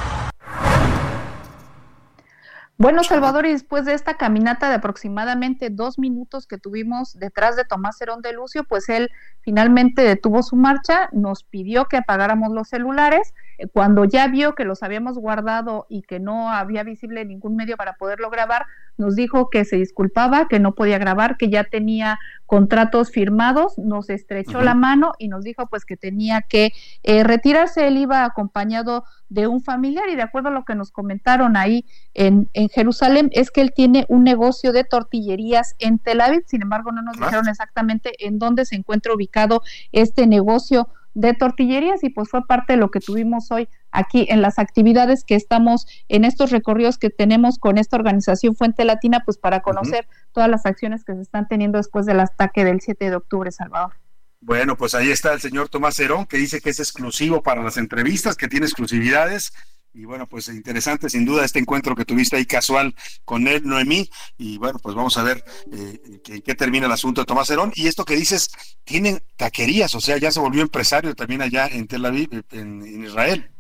Bueno, 2.78 3.04
Salvador, 3.04 3.48
y 3.48 3.52
después 3.52 3.86
de 3.86 3.94
esta 3.96 4.18
caminata 4.18 4.70
de 4.70 4.76
aproximadamente 4.76 5.70
dos 5.72 5.98
minutos 5.98 6.46
que 6.46 6.60
tuvimos 6.60 7.18
detrás 7.18 7.56
de 7.56 7.66
Tomás 7.66 8.00
Herón 8.02 8.22
de 8.22 8.34
Lucio, 8.34 8.66
pues 8.66 8.88
él 8.90 9.10
finalmente 9.42 10.04
detuvo 10.04 10.44
su 10.44 10.56
marcha, 10.56 11.10
nos 11.12 11.44
pidió 11.44 11.86
que 11.86 11.98
apagáramos 11.98 12.52
los 12.52 12.68
celulares. 12.68 13.34
Eh, 13.58 13.68
cuando 13.68 14.06
ya 14.06 14.28
vio 14.28 14.56
que 14.56 14.66
los 14.66 14.84
habíamos 14.84 15.18
guardado 15.18 15.86
y 15.90 16.02
que 16.04 16.20
no 16.20 16.50
había 16.50 16.84
visible 16.84 17.26
ningún 17.26 17.56
medio 17.56 17.78
para 17.78 17.94
poderlo 17.94 18.30
grabar, 18.30 18.66
nos 18.98 19.16
dijo 19.16 19.50
que 19.50 19.66
se 19.66 19.78
disculpaba, 19.78 20.48
que 20.48 20.60
no 20.60 20.76
podía 20.76 20.98
grabar, 20.98 21.38
que 21.38 21.50
ya 21.50 21.64
tenía 21.64 22.20
contratos 22.46 23.12
firmados, 23.12 23.78
nos 23.80 24.10
estrechó 24.10 24.62
la 24.62 24.76
mano 24.76 25.14
y 25.18 25.28
nos 25.28 25.44
dijo 25.44 25.66
pues 25.68 25.86
que 25.86 25.98
tenía 25.98 26.42
que 26.42 26.72
eh, 27.02 27.24
retirarse. 27.24 27.88
Él 27.88 27.98
iba 27.98 28.24
acompañado 28.24 29.06
de 29.30 29.48
un 29.48 29.62
familiar 29.62 30.08
y 30.10 30.16
de 30.16 30.22
acuerdo 30.22 30.50
a 30.50 30.52
lo 30.52 30.64
que 30.64 30.76
nos 30.76 30.92
comentaron 30.92 31.58
ahí 31.58 31.86
en, 32.14 32.50
en 32.54 32.70
Jerusalén, 32.70 33.30
es 33.34 33.50
que 33.50 33.62
él 33.62 33.74
tiene 33.74 34.06
un 34.10 34.24
negocio 34.24 34.72
de 34.72 34.84
tortillerías 34.84 35.76
en 35.80 35.98
Tel 35.98 36.22
Aviv, 36.22 36.44
sin 36.46 36.62
embargo 36.62 36.92
no 36.92 37.02
nos 37.02 37.18
dijeron 37.18 37.48
exactamente 37.48 38.14
en 38.20 38.38
dónde 38.38 38.66
se 38.66 38.76
encuentra 38.76 39.14
ubicado 39.14 39.64
este 39.92 40.28
negocio 40.28 40.88
de 41.14 41.34
tortillerías 41.34 42.04
y 42.04 42.10
pues 42.10 42.30
fue 42.30 42.46
parte 42.46 42.74
de 42.74 42.78
lo 42.78 42.92
que 42.92 43.00
tuvimos 43.00 43.52
hoy 43.52 43.68
aquí 43.92 44.26
en 44.30 44.42
las 44.42 44.60
actividades 44.60 45.24
que 45.24 45.36
estamos 45.36 45.86
en 46.10 46.26
estos 46.26 46.52
recorridos 46.52 46.98
que 46.98 47.10
tenemos 47.10 47.58
con 47.60 47.78
esta 47.78 47.98
organización 47.98 48.56
Fuente 48.56 48.86
Latina, 48.86 49.22
pues 49.26 49.38
para 49.38 49.62
conocer 49.62 50.08
todas 50.32 50.50
las 50.50 50.66
acciones 50.66 51.04
que 51.04 51.14
se 51.14 51.22
están 51.22 51.48
teniendo 51.48 51.78
después 51.78 52.06
del 52.06 52.20
ataque 52.20 52.66
del 52.66 52.82
7 52.82 53.10
de 53.10 53.16
octubre, 53.16 53.52
Salvador. 53.52 53.94
Bueno, 54.42 54.76
pues 54.76 54.94
ahí 54.94 55.10
está 55.10 55.32
el 55.32 55.40
señor 55.40 55.70
Tomás 55.70 55.98
Herón, 56.00 56.26
que 56.26 56.36
dice 56.38 56.60
que 56.60 56.70
es 56.70 56.80
exclusivo 56.80 57.42
para 57.42 57.64
las 57.64 57.78
entrevistas, 57.78 58.36
que 58.36 58.50
tiene 58.50 58.66
exclusividades. 58.66 59.54
Y 59.96 60.06
bueno, 60.06 60.28
pues 60.28 60.48
interesante 60.48 61.08
sin 61.08 61.24
duda 61.24 61.46
este 61.46 61.60
encuentro 61.60 61.96
que 61.96 62.04
tuviste 62.04 62.36
ahí 62.36 62.46
casual 62.46 62.96
con 63.26 63.48
él, 63.48 63.62
Noemí. 63.64 64.10
Y 64.38 64.58
bueno, 64.58 64.80
pues 64.80 64.96
vamos 64.96 65.18
a 65.18 65.24
ver 65.24 65.44
eh, 65.72 66.20
qué, 66.24 66.42
qué 66.42 66.56
termina 66.56 66.88
el 66.88 66.92
asunto 66.92 67.22
de 67.22 67.26
Tomás 67.26 67.50
Herón. 67.52 67.72
Y 67.76 67.88
esto 67.88 68.04
que 68.04 68.16
dices, 68.16 68.50
tienen 68.84 69.22
taquerías, 69.38 69.94
o 69.94 70.02
sea, 70.02 70.18
ya 70.18 70.32
se 70.32 70.40
volvió 70.40 70.64
empresario 70.64 71.14
también 71.14 71.44
allá 71.44 71.68
en 71.68 71.88
Tel 71.88 72.06
Aviv, 72.06 72.30
en, 72.52 72.82
en 72.82 73.04
Israel. 73.04 73.53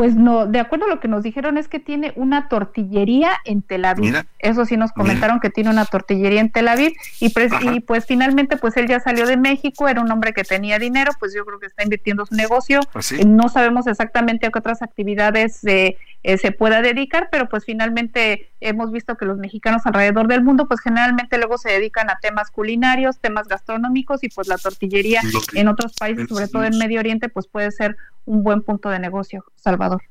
Pues 0.00 0.16
no, 0.16 0.46
de 0.46 0.60
acuerdo 0.60 0.86
a 0.86 0.88
lo 0.88 0.98
que 0.98 1.08
nos 1.08 1.22
dijeron 1.22 1.58
es 1.58 1.68
que 1.68 1.78
tiene 1.78 2.14
una 2.16 2.48
tortillería 2.48 3.32
en 3.44 3.60
Tel 3.60 3.84
Aviv. 3.84 4.06
Mira. 4.06 4.26
Eso 4.38 4.64
sí 4.64 4.78
nos 4.78 4.92
comentaron 4.92 5.40
que 5.40 5.50
tiene 5.50 5.68
una 5.68 5.84
tortillería 5.84 6.40
en 6.40 6.50
Tel 6.50 6.68
Aviv 6.68 6.92
y, 7.20 7.28
pues, 7.28 7.52
y 7.60 7.80
pues 7.80 8.06
finalmente 8.06 8.56
pues 8.56 8.78
él 8.78 8.88
ya 8.88 8.98
salió 9.00 9.26
de 9.26 9.36
México, 9.36 9.88
era 9.88 10.00
un 10.00 10.10
hombre 10.10 10.32
que 10.32 10.42
tenía 10.42 10.78
dinero, 10.78 11.12
pues 11.20 11.34
yo 11.34 11.44
creo 11.44 11.58
que 11.58 11.66
está 11.66 11.82
invirtiendo 11.82 12.24
su 12.24 12.34
negocio. 12.34 12.80
Pues 12.94 13.04
sí. 13.04 13.26
No 13.26 13.50
sabemos 13.50 13.86
exactamente 13.86 14.46
a 14.46 14.50
qué 14.50 14.58
otras 14.58 14.80
actividades 14.80 15.62
eh, 15.66 15.98
eh, 16.22 16.36
se 16.36 16.52
pueda 16.52 16.82
dedicar, 16.82 17.28
pero 17.30 17.48
pues 17.48 17.64
finalmente 17.64 18.52
hemos 18.60 18.92
visto 18.92 19.16
que 19.16 19.24
los 19.24 19.38
mexicanos 19.38 19.82
alrededor 19.86 20.28
del 20.28 20.42
mundo 20.42 20.66
pues 20.68 20.80
generalmente 20.80 21.38
luego 21.38 21.56
se 21.56 21.70
dedican 21.70 22.10
a 22.10 22.18
temas 22.20 22.50
culinarios, 22.50 23.18
temas 23.20 23.48
gastronómicos 23.48 24.22
y 24.22 24.28
pues 24.28 24.48
la 24.48 24.58
tortillería 24.58 25.22
en 25.54 25.68
otros 25.68 25.94
países, 25.94 26.28
sobre 26.28 26.48
todo 26.48 26.64
en. 26.64 26.80
Medio 26.80 27.00
Oriente, 27.00 27.28
pues 27.28 27.46
puede 27.46 27.70
ser 27.72 27.96
un 28.24 28.42
buen 28.42 28.62
punto 28.62 28.88
de 28.88 28.98
negocio, 28.98 29.44
Salvador. 29.54 30.02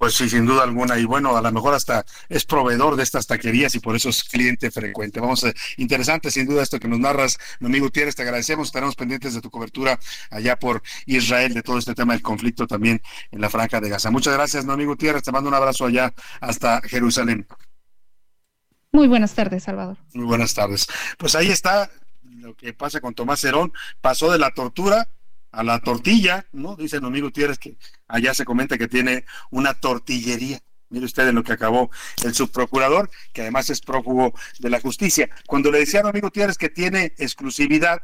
Pues 0.00 0.14
sí, 0.14 0.30
sin 0.30 0.46
duda 0.46 0.62
alguna. 0.62 0.98
Y 0.98 1.04
bueno, 1.04 1.36
a 1.36 1.42
lo 1.42 1.52
mejor 1.52 1.74
hasta 1.74 2.06
es 2.30 2.46
proveedor 2.46 2.96
de 2.96 3.02
estas 3.02 3.26
taquerías 3.26 3.74
y 3.74 3.80
por 3.80 3.94
eso 3.94 4.08
es 4.08 4.24
cliente 4.24 4.70
frecuente. 4.70 5.20
Vamos 5.20 5.44
a, 5.44 5.52
interesante 5.76 6.30
sin 6.30 6.46
duda 6.46 6.62
esto 6.62 6.80
que 6.80 6.88
nos 6.88 6.98
narras, 6.98 7.38
mi 7.58 7.66
amigo 7.66 7.84
Gutiérrez, 7.84 8.16
te 8.16 8.22
agradecemos, 8.22 8.68
estaremos 8.68 8.96
pendientes 8.96 9.34
de 9.34 9.42
tu 9.42 9.50
cobertura 9.50 10.00
allá 10.30 10.58
por 10.58 10.82
Israel, 11.04 11.52
de 11.52 11.60
todo 11.60 11.76
este 11.76 11.94
tema 11.94 12.14
del 12.14 12.22
conflicto 12.22 12.66
también 12.66 13.02
en 13.30 13.42
la 13.42 13.50
franja 13.50 13.78
de 13.78 13.90
Gaza. 13.90 14.10
Muchas 14.10 14.32
gracias, 14.32 14.64
mi 14.64 14.72
amigo 14.72 14.92
Gutiérrez, 14.92 15.22
te 15.22 15.32
mando 15.32 15.50
un 15.50 15.54
abrazo 15.54 15.84
allá 15.84 16.14
hasta 16.40 16.80
Jerusalén. 16.80 17.46
Muy 18.92 19.06
buenas 19.06 19.34
tardes, 19.34 19.64
Salvador. 19.64 19.98
Muy 20.14 20.24
buenas 20.24 20.54
tardes. 20.54 20.86
Pues 21.18 21.34
ahí 21.34 21.48
está 21.48 21.90
lo 22.22 22.54
que 22.54 22.72
pasa 22.72 23.02
con 23.02 23.12
Tomás 23.12 23.44
Herón. 23.44 23.74
Pasó 24.00 24.32
de 24.32 24.38
la 24.38 24.50
tortura 24.52 25.08
a 25.52 25.62
la 25.62 25.80
tortilla, 25.80 26.46
¿no? 26.52 26.76
Dice 26.76 27.00
mi 27.00 27.08
amigo 27.08 27.26
Gutiérrez 27.28 27.58
que 27.58 27.76
allá 28.08 28.34
se 28.34 28.44
comenta 28.44 28.78
que 28.78 28.88
tiene 28.88 29.24
una 29.50 29.74
tortillería. 29.74 30.60
Mire 30.88 31.04
usted 31.04 31.28
en 31.28 31.36
lo 31.36 31.44
que 31.44 31.52
acabó 31.52 31.90
el 32.24 32.34
subprocurador, 32.34 33.10
que 33.32 33.42
además 33.42 33.70
es 33.70 33.80
prófugo 33.80 34.34
de 34.58 34.70
la 34.70 34.80
justicia. 34.80 35.30
Cuando 35.46 35.70
le 35.70 35.78
decía 35.78 36.00
a 36.00 36.02
mi 36.04 36.10
amigo 36.10 36.28
Gutiérrez 36.28 36.58
que 36.58 36.68
tiene 36.68 37.12
exclusividad, 37.18 38.00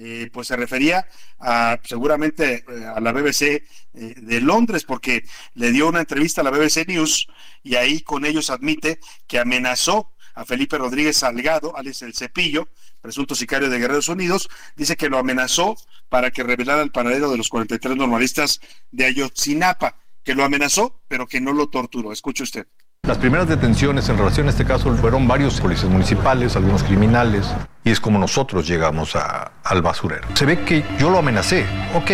eh, 0.00 0.30
pues 0.32 0.46
se 0.46 0.54
refería 0.54 1.08
a 1.40 1.80
seguramente 1.82 2.64
eh, 2.68 2.84
a 2.84 3.00
la 3.00 3.10
BBC 3.10 3.42
eh, 3.42 3.64
de 3.94 4.40
Londres, 4.40 4.84
porque 4.84 5.24
le 5.54 5.72
dio 5.72 5.88
una 5.88 5.98
entrevista 5.98 6.40
a 6.40 6.44
la 6.44 6.50
BBC 6.50 6.86
News 6.86 7.26
y 7.64 7.74
ahí 7.74 8.02
con 8.02 8.24
ellos 8.24 8.50
admite 8.50 9.00
que 9.26 9.40
amenazó 9.40 10.12
a 10.38 10.44
Felipe 10.44 10.78
Rodríguez 10.78 11.16
Salgado, 11.16 11.76
alias 11.76 12.00
el 12.02 12.14
Cepillo, 12.14 12.68
presunto 13.00 13.34
sicario 13.34 13.68
de 13.68 13.78
Guerreros 13.78 14.08
Unidos, 14.08 14.48
dice 14.76 14.96
que 14.96 15.08
lo 15.08 15.18
amenazó 15.18 15.76
para 16.08 16.30
que 16.30 16.44
revelara 16.44 16.82
el 16.82 16.92
paradero 16.92 17.28
de 17.30 17.36
los 17.36 17.48
43 17.48 17.96
normalistas 17.96 18.60
de 18.92 19.06
Ayotzinapa, 19.06 19.96
que 20.22 20.34
lo 20.34 20.44
amenazó, 20.44 21.00
pero 21.08 21.26
que 21.26 21.40
no 21.40 21.52
lo 21.52 21.68
torturó. 21.68 22.12
Escuche 22.12 22.44
usted. 22.44 22.66
Las 23.02 23.18
primeras 23.18 23.48
detenciones 23.48 24.08
en 24.08 24.18
relación 24.18 24.46
a 24.46 24.50
este 24.50 24.64
caso 24.64 24.94
fueron 24.96 25.26
varios 25.26 25.60
policías 25.60 25.90
municipales, 25.90 26.54
algunos 26.56 26.82
criminales, 26.84 27.46
y 27.84 27.90
es 27.90 27.98
como 28.00 28.18
nosotros 28.18 28.66
llegamos 28.68 29.16
a- 29.16 29.52
al 29.64 29.82
basurero. 29.82 30.28
Se 30.34 30.44
ve 30.46 30.60
que 30.64 30.84
yo 31.00 31.10
lo 31.10 31.18
amenacé, 31.18 31.64
ok, 31.94 32.10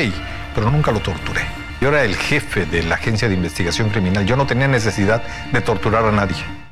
pero 0.54 0.70
nunca 0.70 0.92
lo 0.92 1.00
torturé. 1.00 1.42
Yo 1.80 1.88
era 1.88 2.04
el 2.04 2.16
jefe 2.16 2.64
de 2.66 2.82
la 2.84 2.94
agencia 2.94 3.28
de 3.28 3.34
investigación 3.34 3.90
criminal, 3.90 4.24
yo 4.24 4.36
no 4.36 4.46
tenía 4.46 4.68
necesidad 4.68 5.22
de 5.52 5.60
torturar 5.60 6.04
a 6.04 6.12
nadie. 6.12 6.63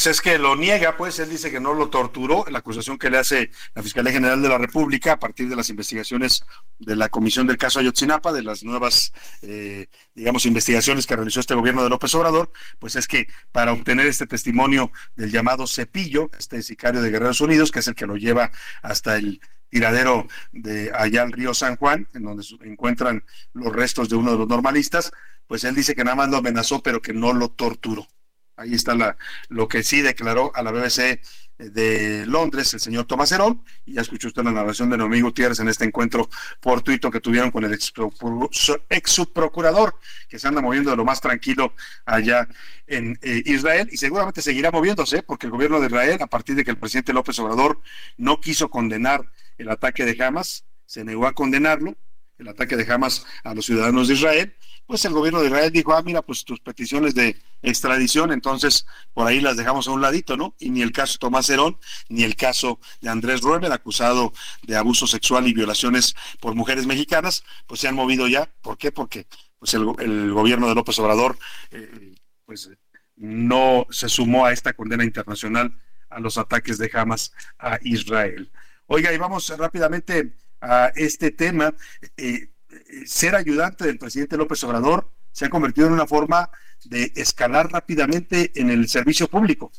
Pues 0.00 0.16
es 0.16 0.22
que 0.22 0.38
lo 0.38 0.56
niega, 0.56 0.96
pues 0.96 1.18
él 1.18 1.28
dice 1.28 1.50
que 1.50 1.60
no 1.60 1.74
lo 1.74 1.90
torturó, 1.90 2.46
la 2.50 2.60
acusación 2.60 2.96
que 2.96 3.10
le 3.10 3.18
hace 3.18 3.50
la 3.74 3.82
Fiscalía 3.82 4.10
General 4.10 4.40
de 4.40 4.48
la 4.48 4.56
República 4.56 5.12
a 5.12 5.18
partir 5.18 5.46
de 5.46 5.54
las 5.54 5.68
investigaciones 5.68 6.42
de 6.78 6.96
la 6.96 7.10
Comisión 7.10 7.46
del 7.46 7.58
caso 7.58 7.80
Ayotzinapa, 7.80 8.32
de 8.32 8.42
las 8.42 8.64
nuevas, 8.64 9.12
eh, 9.42 9.88
digamos, 10.14 10.46
investigaciones 10.46 11.06
que 11.06 11.16
realizó 11.16 11.40
este 11.40 11.54
gobierno 11.54 11.82
de 11.82 11.90
López 11.90 12.14
Obrador, 12.14 12.50
pues 12.78 12.96
es 12.96 13.06
que 13.06 13.28
para 13.52 13.74
obtener 13.74 14.06
este 14.06 14.26
testimonio 14.26 14.90
del 15.16 15.32
llamado 15.32 15.66
Cepillo, 15.66 16.30
este 16.38 16.62
sicario 16.62 17.02
de 17.02 17.10
Guerreros 17.10 17.42
Unidos, 17.42 17.70
que 17.70 17.80
es 17.80 17.88
el 17.88 17.94
que 17.94 18.06
lo 18.06 18.16
lleva 18.16 18.52
hasta 18.80 19.18
el 19.18 19.42
tiradero 19.68 20.28
de 20.52 20.92
allá 20.94 21.24
al 21.24 21.32
río 21.32 21.52
San 21.52 21.76
Juan, 21.76 22.08
en 22.14 22.22
donde 22.22 22.42
encuentran 22.62 23.22
los 23.52 23.70
restos 23.70 24.08
de 24.08 24.16
uno 24.16 24.32
de 24.32 24.38
los 24.38 24.48
normalistas, 24.48 25.12
pues 25.46 25.62
él 25.64 25.74
dice 25.74 25.94
que 25.94 26.04
nada 26.04 26.16
más 26.16 26.30
lo 26.30 26.38
amenazó, 26.38 26.82
pero 26.82 27.02
que 27.02 27.12
no 27.12 27.34
lo 27.34 27.50
torturó. 27.50 28.08
Ahí 28.60 28.74
está 28.74 28.94
la, 28.94 29.16
lo 29.48 29.68
que 29.68 29.82
sí 29.82 30.02
declaró 30.02 30.52
a 30.54 30.62
la 30.62 30.70
BBC 30.70 31.18
de 31.56 32.26
Londres, 32.26 32.74
el 32.74 32.80
señor 32.80 33.06
Tomás 33.06 33.32
Herón, 33.32 33.64
y 33.86 33.94
ya 33.94 34.02
escuchó 34.02 34.28
usted 34.28 34.42
la 34.42 34.52
narración 34.52 34.90
de 34.90 34.98
Noemí 34.98 35.22
Gutiérrez 35.22 35.60
en 35.60 35.68
este 35.68 35.86
encuentro 35.86 36.28
fortuito 36.60 37.10
que 37.10 37.20
tuvieron 37.20 37.50
con 37.50 37.64
el 37.64 37.72
ex, 37.72 37.90
ex 38.90 39.10
subprocurador, 39.10 39.94
que 40.28 40.38
se 40.38 40.46
anda 40.46 40.60
moviendo 40.60 40.90
de 40.90 40.96
lo 40.98 41.06
más 41.06 41.22
tranquilo 41.22 41.72
allá 42.04 42.48
en 42.86 43.18
eh, 43.22 43.42
Israel, 43.46 43.88
y 43.90 43.96
seguramente 43.96 44.42
seguirá 44.42 44.70
moviéndose, 44.70 45.22
porque 45.22 45.46
el 45.46 45.52
gobierno 45.52 45.80
de 45.80 45.86
Israel, 45.86 46.18
a 46.20 46.26
partir 46.26 46.54
de 46.54 46.62
que 46.62 46.70
el 46.70 46.78
presidente 46.78 47.14
López 47.14 47.38
Obrador 47.38 47.80
no 48.18 48.40
quiso 48.40 48.68
condenar 48.68 49.32
el 49.56 49.70
ataque 49.70 50.04
de 50.04 50.22
Hamas, 50.22 50.66
se 50.84 51.02
negó 51.02 51.26
a 51.26 51.32
condenarlo, 51.32 51.96
el 52.36 52.48
ataque 52.48 52.76
de 52.76 52.92
Hamas 52.92 53.24
a 53.42 53.54
los 53.54 53.64
ciudadanos 53.64 54.08
de 54.08 54.14
Israel, 54.14 54.54
pues 54.90 55.04
el 55.04 55.12
gobierno 55.12 55.40
de 55.40 55.46
Israel 55.46 55.70
dijo, 55.70 55.94
ah, 55.94 56.02
mira, 56.02 56.20
pues 56.20 56.44
tus 56.44 56.58
peticiones 56.58 57.14
de 57.14 57.36
extradición, 57.62 58.32
entonces 58.32 58.86
por 59.14 59.24
ahí 59.24 59.40
las 59.40 59.56
dejamos 59.56 59.86
a 59.86 59.92
un 59.92 60.00
ladito, 60.00 60.36
¿no? 60.36 60.56
Y 60.58 60.70
ni 60.70 60.82
el 60.82 60.90
caso 60.90 61.16
Tomás 61.16 61.48
Herón, 61.48 61.78
ni 62.08 62.24
el 62.24 62.34
caso 62.34 62.80
de 63.00 63.08
Andrés 63.08 63.40
Ruebel, 63.40 63.70
acusado 63.70 64.32
de 64.64 64.76
abuso 64.76 65.06
sexual 65.06 65.46
y 65.46 65.52
violaciones 65.52 66.16
por 66.40 66.56
mujeres 66.56 66.86
mexicanas, 66.86 67.44
pues 67.68 67.78
se 67.78 67.86
han 67.86 67.94
movido 67.94 68.26
ya. 68.26 68.52
¿Por 68.62 68.78
qué? 68.78 68.90
Porque 68.90 69.28
pues 69.60 69.74
el, 69.74 70.32
gobierno 70.32 70.68
de 70.68 70.74
López 70.74 70.98
Obrador, 70.98 71.38
eh, 71.70 72.16
pues 72.44 72.68
no 73.14 73.86
se 73.90 74.08
sumó 74.08 74.46
a 74.46 74.52
esta 74.52 74.72
condena 74.72 75.04
internacional 75.04 75.72
a 76.08 76.18
los 76.18 76.36
ataques 76.36 76.78
de 76.78 76.90
Hamas 76.92 77.32
a 77.60 77.78
Israel. 77.82 78.50
Oiga, 78.86 79.12
y 79.12 79.18
vamos 79.18 79.56
rápidamente 79.56 80.34
a 80.60 80.90
este 80.96 81.30
tema. 81.30 81.72
Eh, 82.16 82.49
ser 83.06 83.34
ayudante 83.34 83.86
del 83.86 83.98
presidente 83.98 84.36
López 84.36 84.62
Obrador 84.64 85.10
se 85.32 85.46
ha 85.46 85.50
convertido 85.50 85.86
en 85.86 85.94
una 85.94 86.06
forma 86.06 86.50
de 86.84 87.12
escalar 87.16 87.70
rápidamente 87.70 88.52
en 88.54 88.70
el 88.70 88.88
servicio 88.88 89.28
público. 89.28 89.70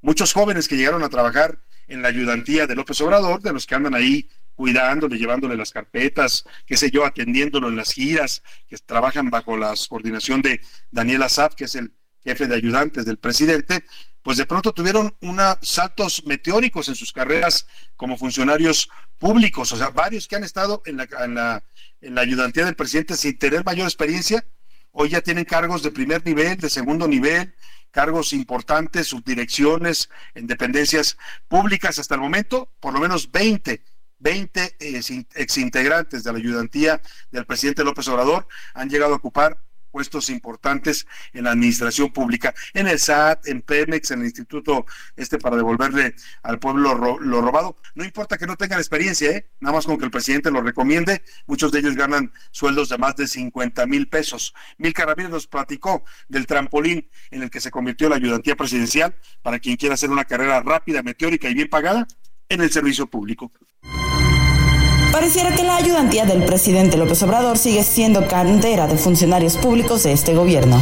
Muchos 0.00 0.32
jóvenes 0.32 0.68
que 0.68 0.76
llegaron 0.76 1.02
a 1.02 1.08
trabajar 1.08 1.58
en 1.88 2.02
la 2.02 2.08
ayudantía 2.08 2.66
de 2.66 2.74
López 2.74 3.00
Obrador, 3.00 3.40
de 3.40 3.52
los 3.52 3.66
que 3.66 3.74
andan 3.74 3.94
ahí 3.94 4.28
cuidándole, 4.54 5.18
llevándole 5.18 5.56
las 5.56 5.70
carpetas, 5.70 6.44
qué 6.64 6.76
sé 6.76 6.90
yo, 6.90 7.04
atendiéndolo 7.04 7.68
en 7.68 7.76
las 7.76 7.92
giras, 7.92 8.42
que 8.66 8.76
trabajan 8.78 9.30
bajo 9.30 9.56
la 9.56 9.74
coordinación 9.88 10.42
de 10.42 10.60
Daniel 10.90 11.22
Azaf, 11.22 11.54
que 11.54 11.64
es 11.64 11.74
el 11.74 11.92
jefe 12.26 12.48
de 12.48 12.56
ayudantes 12.56 13.04
del 13.04 13.18
presidente, 13.18 13.84
pues 14.22 14.36
de 14.36 14.46
pronto 14.46 14.72
tuvieron 14.72 15.16
unos 15.20 15.56
saltos 15.62 16.24
meteóricos 16.26 16.88
en 16.88 16.96
sus 16.96 17.12
carreras 17.12 17.68
como 17.94 18.18
funcionarios 18.18 18.88
públicos, 19.16 19.70
o 19.72 19.76
sea, 19.76 19.90
varios 19.90 20.26
que 20.26 20.34
han 20.34 20.42
estado 20.42 20.82
en 20.86 20.96
la, 20.96 21.62
en 22.00 22.14
la 22.14 22.20
ayudantía 22.20 22.64
del 22.64 22.74
presidente 22.74 23.16
sin 23.16 23.38
tener 23.38 23.64
mayor 23.64 23.86
experiencia, 23.86 24.44
hoy 24.90 25.10
ya 25.10 25.20
tienen 25.20 25.44
cargos 25.44 25.84
de 25.84 25.92
primer 25.92 26.26
nivel, 26.26 26.56
de 26.58 26.68
segundo 26.68 27.06
nivel, 27.06 27.54
cargos 27.92 28.32
importantes, 28.32 29.06
subdirecciones 29.06 30.10
en 30.34 30.48
dependencias 30.48 31.16
públicas 31.46 32.00
hasta 32.00 32.16
el 32.16 32.20
momento, 32.20 32.72
por 32.80 32.92
lo 32.92 32.98
menos 32.98 33.30
20 33.30 33.80
20 34.18 34.76
exintegrantes 35.34 36.24
de 36.24 36.32
la 36.32 36.38
ayudantía 36.38 37.00
del 37.30 37.44
presidente 37.44 37.84
López 37.84 38.08
Obrador 38.08 38.48
han 38.74 38.88
llegado 38.88 39.12
a 39.12 39.16
ocupar 39.18 39.58
puestos 39.96 40.28
importantes 40.28 41.06
en 41.32 41.44
la 41.44 41.52
administración 41.52 42.12
pública, 42.12 42.54
en 42.74 42.86
el 42.86 42.98
SAT, 42.98 43.48
en 43.48 43.62
Pemex, 43.62 44.10
en 44.10 44.18
el 44.20 44.26
instituto 44.26 44.84
este 45.16 45.38
para 45.38 45.56
devolverle 45.56 46.14
al 46.42 46.58
pueblo 46.58 47.18
lo 47.18 47.40
robado. 47.40 47.78
No 47.94 48.04
importa 48.04 48.36
que 48.36 48.46
no 48.46 48.56
tengan 48.56 48.78
experiencia, 48.78 49.30
¿eh? 49.30 49.48
nada 49.58 49.74
más 49.74 49.86
con 49.86 49.96
que 49.96 50.04
el 50.04 50.10
presidente 50.10 50.50
lo 50.50 50.60
recomiende, 50.60 51.22
muchos 51.46 51.72
de 51.72 51.78
ellos 51.78 51.94
ganan 51.94 52.30
sueldos 52.50 52.90
de 52.90 52.98
más 52.98 53.16
de 53.16 53.26
50 53.26 53.86
mil 53.86 54.06
pesos. 54.06 54.52
Mil 54.76 54.92
Ramírez 54.92 55.30
nos 55.30 55.46
platicó 55.46 56.04
del 56.28 56.46
trampolín 56.46 57.08
en 57.30 57.44
el 57.44 57.48
que 57.48 57.62
se 57.62 57.70
convirtió 57.70 58.10
la 58.10 58.16
ayudantía 58.16 58.54
presidencial 58.54 59.16
para 59.40 59.60
quien 59.60 59.76
quiera 59.76 59.94
hacer 59.94 60.10
una 60.10 60.26
carrera 60.26 60.60
rápida, 60.60 61.02
meteórica 61.02 61.48
y 61.48 61.54
bien 61.54 61.70
pagada 61.70 62.06
en 62.50 62.60
el 62.60 62.70
servicio 62.70 63.06
público. 63.06 63.50
Pareciera 65.16 65.56
que 65.56 65.62
la 65.62 65.76
ayudantía 65.76 66.26
del 66.26 66.44
presidente 66.44 66.98
López 66.98 67.22
Obrador 67.22 67.56
sigue 67.56 67.82
siendo 67.84 68.28
cantera 68.28 68.86
de 68.86 68.98
funcionarios 68.98 69.56
públicos 69.56 70.02
de 70.02 70.12
este 70.12 70.34
gobierno. 70.34 70.78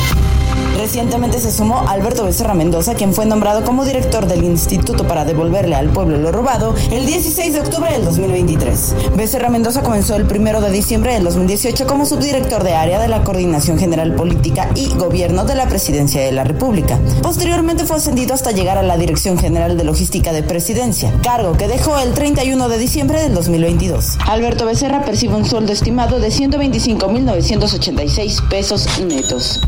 Recientemente 0.76 1.38
se 1.38 1.52
sumó 1.52 1.88
Alberto 1.88 2.24
Becerra 2.24 2.54
Mendoza, 2.54 2.94
quien 2.94 3.14
fue 3.14 3.26
nombrado 3.26 3.64
como 3.64 3.84
director 3.84 4.26
del 4.26 4.44
Instituto 4.44 5.06
para 5.06 5.24
devolverle 5.24 5.76
al 5.76 5.90
pueblo 5.90 6.18
lo 6.18 6.32
robado 6.32 6.74
el 6.90 7.06
16 7.06 7.54
de 7.54 7.60
octubre 7.60 7.92
del 7.92 8.04
2023. 8.04 8.94
Becerra 9.16 9.50
Mendoza 9.50 9.82
comenzó 9.82 10.16
el 10.16 10.24
1 10.24 10.60
de 10.60 10.70
diciembre 10.70 11.14
del 11.14 11.22
2018 11.24 11.86
como 11.86 12.06
subdirector 12.06 12.64
de 12.64 12.74
área 12.74 12.98
de 12.98 13.06
la 13.08 13.22
Coordinación 13.22 13.78
General 13.78 14.14
Política 14.14 14.68
y 14.74 14.92
Gobierno 14.94 15.44
de 15.44 15.54
la 15.54 15.68
Presidencia 15.68 16.20
de 16.20 16.32
la 16.32 16.44
República. 16.44 16.98
Posteriormente 17.22 17.84
fue 17.84 17.96
ascendido 17.96 18.34
hasta 18.34 18.50
llegar 18.50 18.76
a 18.76 18.82
la 18.82 18.96
Dirección 18.96 19.38
General 19.38 19.76
de 19.76 19.84
Logística 19.84 20.32
de 20.32 20.42
Presidencia, 20.42 21.12
cargo 21.22 21.56
que 21.56 21.68
dejó 21.68 21.96
el 21.98 22.14
31 22.14 22.68
de 22.68 22.78
diciembre 22.78 23.22
del 23.22 23.34
2022. 23.34 24.18
Alberto 24.26 24.66
Becerra 24.66 25.04
percibe 25.04 25.36
un 25.36 25.44
sueldo 25.44 25.72
estimado 25.72 26.18
de 26.18 26.28
125.986 26.28 28.48
pesos 28.48 28.88
netos. 29.00 29.60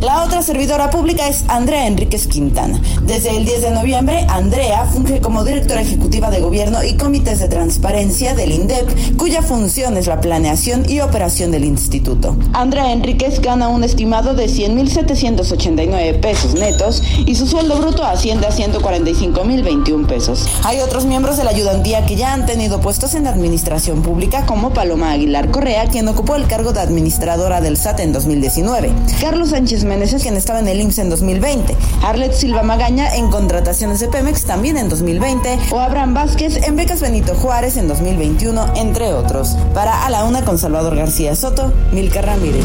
La 0.00 0.24
otra 0.24 0.40
servidora 0.40 0.88
pública 0.88 1.28
es 1.28 1.44
Andrea 1.48 1.86
Enríquez 1.86 2.26
Quintana. 2.26 2.80
Desde 3.02 3.36
el 3.36 3.44
10 3.44 3.60
de 3.60 3.70
noviembre, 3.70 4.24
Andrea 4.30 4.86
funge 4.86 5.20
como 5.20 5.44
directora 5.44 5.82
ejecutiva 5.82 6.30
de 6.30 6.40
gobierno 6.40 6.82
y 6.82 6.96
comités 6.96 7.38
de 7.38 7.48
transparencia 7.48 8.34
del 8.34 8.52
INDEP, 8.52 9.16
cuya 9.18 9.42
función 9.42 9.98
es 9.98 10.06
la 10.06 10.22
planeación 10.22 10.88
y 10.88 11.00
operación 11.00 11.50
del 11.50 11.64
instituto. 11.64 12.34
Andrea 12.54 12.92
Enríquez 12.92 13.42
gana 13.42 13.68
un 13.68 13.84
estimado 13.84 14.32
de 14.32 14.46
100.789 14.46 16.20
pesos 16.20 16.54
netos 16.54 17.02
y 17.26 17.34
su 17.34 17.46
sueldo 17.46 17.76
bruto 17.76 18.02
asciende 18.02 18.46
a 18.46 18.52
145.021 18.52 20.06
pesos. 20.06 20.48
Hay 20.64 20.80
otros 20.80 21.04
miembros 21.04 21.36
de 21.36 21.44
la 21.44 21.50
ayudantía 21.50 22.06
que 22.06 22.16
ya 22.16 22.32
han 22.32 22.46
tenido 22.46 22.80
puestos 22.80 23.14
en 23.14 23.24
la 23.24 23.30
administración 23.30 24.00
pública, 24.00 24.46
como 24.46 24.70
Paloma 24.70 25.10
Aguilar 25.10 25.50
Correa, 25.50 25.88
quien 25.88 26.08
ocupó 26.08 26.36
el 26.36 26.46
cargo 26.46 26.72
de 26.72 26.80
administradora 26.80 27.60
del 27.60 27.76
SAT 27.76 28.00
en 28.00 28.14
2019. 28.14 28.92
Carlos 29.20 29.50
Sánchez 29.50 29.89
Meneses, 29.90 30.22
quien 30.22 30.36
estaba 30.36 30.60
en 30.60 30.68
el 30.68 30.80
IMSS 30.80 30.98
en 31.00 31.10
2020, 31.10 31.76
Arlet 32.04 32.32
Silva 32.32 32.62
Magaña 32.62 33.16
en 33.16 33.28
contrataciones 33.28 33.98
de 33.98 34.06
Pemex 34.06 34.44
también 34.44 34.76
en 34.76 34.88
2020, 34.88 35.58
o 35.72 35.80
Abraham 35.80 36.14
Vázquez 36.14 36.58
en 36.62 36.76
becas 36.76 37.00
Benito 37.00 37.34
Juárez 37.34 37.76
en 37.76 37.88
2021, 37.88 38.74
entre 38.76 39.12
otros. 39.12 39.56
Para 39.74 40.06
A 40.06 40.10
la 40.10 40.22
Una 40.22 40.44
con 40.44 40.58
Salvador 40.58 40.94
García 40.94 41.34
Soto, 41.34 41.74
Milka 41.90 42.22
Ramírez. 42.22 42.64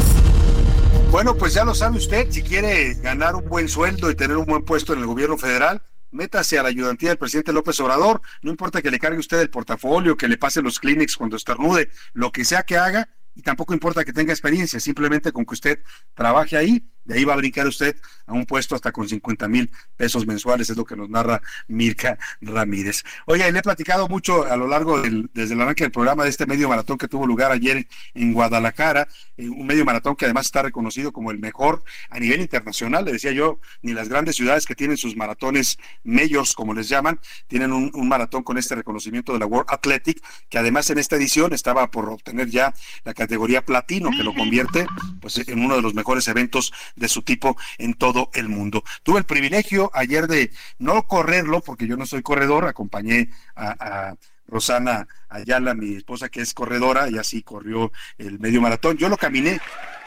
Bueno, 1.09 1.36
pues 1.36 1.55
ya 1.55 1.65
lo 1.65 1.73
sabe 1.73 1.97
usted, 1.97 2.30
si 2.30 2.43
quiere 2.43 2.93
ganar 2.93 3.36
un 3.36 3.49
buen 3.49 3.69
sueldo 3.69 4.11
y 4.11 4.15
tener 4.15 4.38
un 4.38 4.45
buen 4.45 4.63
puesto 4.63 4.93
en 4.93 4.99
el 4.99 5.07
gobierno 5.07 5.36
federal, 5.36 5.82
métase 6.11 6.59
a 6.59 6.63
la 6.63 6.69
ayudantía 6.69 7.09
del 7.09 7.17
presidente 7.17 7.53
López 7.53 7.80
Obrador, 7.80 8.21
no 8.43 8.51
importa 8.51 8.84
que 8.84 8.91
le 8.91 8.99
cargue 8.99 9.17
usted 9.17 9.39
el 9.39 9.49
portafolio, 9.49 10.15
que 10.15 10.28
le 10.28 10.38
pase 10.38 10.61
los 10.61 10.80
clinics 10.80 11.17
cuando 11.17 11.38
estornude, 11.38 11.89
lo 12.13 12.32
que 12.32 12.45
sea 12.45 12.61
que 12.61 12.78
haga, 12.78 13.09
y 13.34 13.41
tampoco 13.41 13.73
importa 13.73 14.05
que 14.05 14.13
tenga 14.13 14.32
experiencia, 14.32 14.80
simplemente 14.80 15.32
con 15.32 15.43
que 15.43 15.55
usted 15.55 15.80
trabaje 16.13 16.55
ahí 16.55 16.88
de 17.06 17.16
ahí 17.16 17.24
va 17.24 17.34
a 17.34 17.38
brincar 17.38 17.68
usted 17.68 17.95
a 18.26 18.34
un 18.34 18.45
puesto 18.45 18.76
hasta 18.76 18.91
con 18.91 19.08
50 19.08 19.47
mil 19.47 19.72
pesos 19.95 20.26
mensuales, 20.26 20.70
es 20.70 20.78
lo 20.78 20.86
que 20.86 20.95
nos 20.95 21.10
narra 21.10 21.41
Mirka 21.68 22.18
Ramírez. 22.41 23.03
Oye, 23.26 23.51
le 23.51 23.60
he 23.60 23.62
platicado 23.62 24.08
mucho 24.08 24.45
a 24.45 24.56
lo 24.58 24.68
largo 24.68 25.01
del, 25.01 25.30
desde 25.34 25.53
el 25.53 25.62
arranque 25.62 25.84
del 25.84 25.91
programa 25.91 26.24
de 26.24 26.30
este 26.30 26.45
medio 26.45 26.68
maratón 26.68 26.97
que 26.97 27.08
tuvo 27.08 27.28
lugar 27.28 27.51
ayer 27.51 27.88
en 28.14 28.34
Guadalajara, 28.34 29.08
eh, 29.38 29.47
un 29.47 29.66
medio 29.66 29.86
maratón 29.86 30.16
que 30.16 30.26
además 30.26 30.47
está 30.47 30.64
reconocido 30.64 31.12
como 31.12 31.32
el 31.32 31.39
mejor 31.39 31.84
a 32.10 32.20
nivel 32.20 32.41
internacional. 32.41 33.06
Le 33.06 33.14
decía 33.14 33.32
yo, 33.32 33.60
ni 33.82 33.93
las 33.93 34.10
grandes 34.10 34.36
ciudades 34.36 34.66
que 34.66 34.76
tienen 34.76 34.97
sus 34.97 35.16
maratones 35.16 35.78
mayors, 36.03 36.53
como 36.53 36.74
les 36.74 36.89
llaman, 36.89 37.20
tienen 37.47 37.72
un, 37.72 37.91
un 37.93 38.08
maratón 38.08 38.43
con 38.43 38.58
este 38.58 38.76
reconocimiento 38.76 39.34
de 39.34 39.39
la 39.39 39.45
World 39.45 39.70
Athletic, 39.70 40.22
que 40.49 40.58
además 40.58 40.89
en 40.89 40.97
esta 40.97 41.16
edición 41.16 41.53
estaba 41.53 41.91
por 41.91 42.10
obtener 42.10 42.49
ya 42.49 42.74
la 43.03 43.14
categoría 43.14 43.64
platino, 43.64 44.10
que 44.10 44.24
lo 44.24 44.34
convierte 44.34 44.88
pues 45.22 45.38
en 45.47 45.64
uno 45.64 45.76
de 45.76 45.82
los 45.82 45.93
mejores 45.93 46.28
eventos 46.28 46.74
de 46.96 47.08
su 47.08 47.22
tipo 47.22 47.58
en 47.78 47.93
todo 47.93 48.30
el 48.34 48.50
mundo. 48.50 48.84
Tuve 49.04 49.20
el 49.20 49.26
privilegio 49.26 49.91
ayer 49.93 50.28
de 50.28 50.52
no 50.80 51.04
correrlo, 51.04 51.62
porque 51.62 51.88
yo 51.88 51.98
no 51.98 52.06
soy 52.06 52.22
corredor, 52.22 52.66
acompañé 52.66 53.30
a, 53.56 54.16
Rosana 54.48 55.08
Ayala, 55.28 55.74
mi 55.74 55.96
esposa 55.96 56.30
que 56.30 56.39
es 56.39 56.54
corredora, 56.54 57.10
y 57.10 57.18
así 57.18 57.41
corrió 57.41 57.91
el 58.20 58.39
medio 58.39 58.62
maratón. 58.62 58.96
Yo 58.96 59.10
lo 59.10 59.18
caminé, 59.18 59.60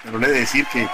pero 0.04 0.16
le 0.16 0.28
he 0.28 0.30
de 0.30 0.38
decir 0.38 0.64
que 0.72 0.86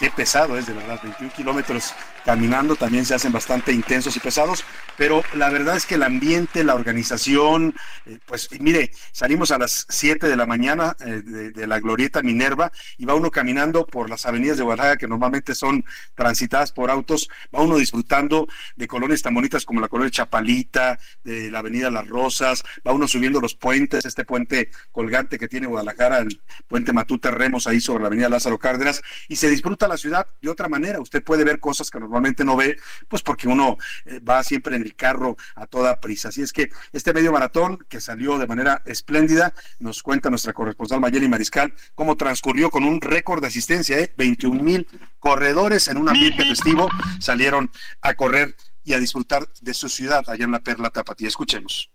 qué 0.00 0.10
pesado 0.10 0.56
es 0.56 0.64
de 0.64 0.72
verdad, 0.72 0.98
21 1.02 1.30
kilómetros 1.34 1.94
caminando 2.24 2.74
también 2.76 3.04
se 3.04 3.14
hacen 3.14 3.32
bastante 3.32 3.72
intensos 3.72 4.16
y 4.16 4.20
pesados, 4.20 4.64
pero 4.96 5.22
la 5.34 5.50
verdad 5.50 5.76
es 5.76 5.84
que 5.84 5.94
el 5.96 6.02
ambiente, 6.02 6.64
la 6.64 6.74
organización, 6.74 7.74
eh, 8.06 8.18
pues 8.26 8.48
mire, 8.60 8.92
salimos 9.12 9.50
a 9.50 9.58
las 9.58 9.86
7 9.88 10.26
de 10.28 10.36
la 10.36 10.46
mañana 10.46 10.96
eh, 11.04 11.22
de, 11.22 11.66
la 11.66 11.80
glorieta 11.80 12.22
Minerva 12.22 12.72
y 12.98 13.04
va 13.04 13.14
uno 13.14 13.30
caminando 13.30 13.86
por 13.86 14.08
las 14.08 14.26
avenidas 14.26 14.56
de 14.56 14.64
Guadalajara 14.64 14.96
que 14.96 15.06
normalmente 15.06 15.54
son 15.54 15.84
transitadas 16.14 16.72
por 16.72 16.90
autos, 16.90 17.28
va 17.54 17.60
uno 17.60 17.76
disfrutando 17.76 18.48
de 18.76 18.88
colonias 18.88 19.22
tan 19.22 19.34
bonitas 19.34 19.64
como 19.64 19.80
la 19.80 19.88
colonia 19.88 20.10
Chapalita, 20.10 20.98
de 21.22 21.50
la 21.50 21.58
avenida 21.58 21.90
Las 21.90 22.08
Rosas, 22.08 22.64
va 22.86 22.92
uno 22.92 23.06
subiendo 23.06 23.40
los 23.40 23.54
puentes, 23.54 24.04
este 24.04 24.24
puente 24.24 24.70
colgante 24.92 25.38
que 25.38 25.48
tiene 25.48 25.66
Guadalajara, 25.66 26.18
el 26.18 26.40
puente 26.66 26.92
Matute 26.92 27.30
Remos 27.30 27.66
ahí 27.66 27.80
sobre 27.80 28.02
la 28.02 28.06
avenida 28.08 28.28
Lázaro 28.28 28.58
Cárdenas, 28.58 29.02
y 29.28 29.36
se 29.36 29.48
disfruta 29.50 29.89
la 29.90 29.98
ciudad 29.98 30.26
de 30.40 30.48
otra 30.48 30.68
manera. 30.68 31.00
Usted 31.00 31.22
puede 31.22 31.44
ver 31.44 31.60
cosas 31.60 31.90
que 31.90 32.00
normalmente 32.00 32.44
no 32.44 32.56
ve, 32.56 32.78
pues 33.08 33.22
porque 33.22 33.48
uno 33.48 33.76
eh, 34.06 34.20
va 34.20 34.42
siempre 34.42 34.76
en 34.76 34.82
el 34.82 34.96
carro 34.96 35.36
a 35.54 35.66
toda 35.66 36.00
prisa. 36.00 36.28
Así 36.28 36.42
es 36.42 36.52
que 36.52 36.70
este 36.92 37.12
medio 37.12 37.32
maratón 37.32 37.84
que 37.88 38.00
salió 38.00 38.38
de 38.38 38.46
manera 38.46 38.82
espléndida, 38.86 39.52
nos 39.78 40.02
cuenta 40.02 40.30
nuestra 40.30 40.52
corresponsal 40.52 41.00
Mayeli 41.00 41.28
Mariscal 41.28 41.74
cómo 41.94 42.16
transcurrió 42.16 42.70
con 42.70 42.84
un 42.84 43.00
récord 43.00 43.40
de 43.40 43.48
asistencia, 43.48 43.98
¿eh? 43.98 44.12
21 44.16 44.62
mil 44.62 44.88
corredores 45.18 45.88
en 45.88 45.98
un 45.98 46.08
ambiente 46.08 46.44
festivo 46.44 46.88
salieron 47.18 47.70
a 48.00 48.14
correr 48.14 48.56
y 48.84 48.94
a 48.94 48.98
disfrutar 48.98 49.46
de 49.60 49.74
su 49.74 49.88
ciudad 49.88 50.24
allá 50.28 50.44
en 50.44 50.52
la 50.52 50.60
Perla 50.60 50.90
Tapatía. 50.90 51.28
Escuchemos. 51.28 51.90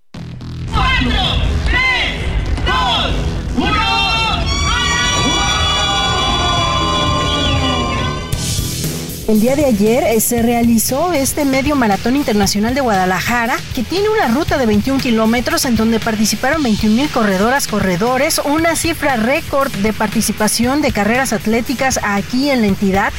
El 9.28 9.42
día 9.42 9.56
de 9.56 9.66
ayer 9.66 10.04
eh, 10.04 10.20
se 10.20 10.44
realizó 10.44 11.12
este 11.12 11.46
medio 11.46 11.76
maratón 11.76 12.16
internacional 12.16 12.76
de 12.76 12.82
Guadalajara, 12.82 13.58
que 13.74 13.82
tiene 13.82 14.08
una 14.08 14.28
ruta 14.28 14.60
de 14.60 14.68
21 14.68 15.00
kilómetros 15.00 15.66
en 15.66 15.76
donde 15.76 16.00
participaron 16.00 16.62
21 16.62 16.96
mil 16.96 17.10
corredoras, 17.10 17.68
corredores, 17.68 18.40
una 18.46 18.76
cifra 18.76 19.16
récord 19.16 19.72
de 19.78 19.94
participación 19.94 20.84
de 20.84 20.92
carreras 20.92 21.34
atléticas 21.34 22.00
aquí 22.04 22.52
en 22.52 22.62
la 22.62 22.68
entidad. 22.68 23.14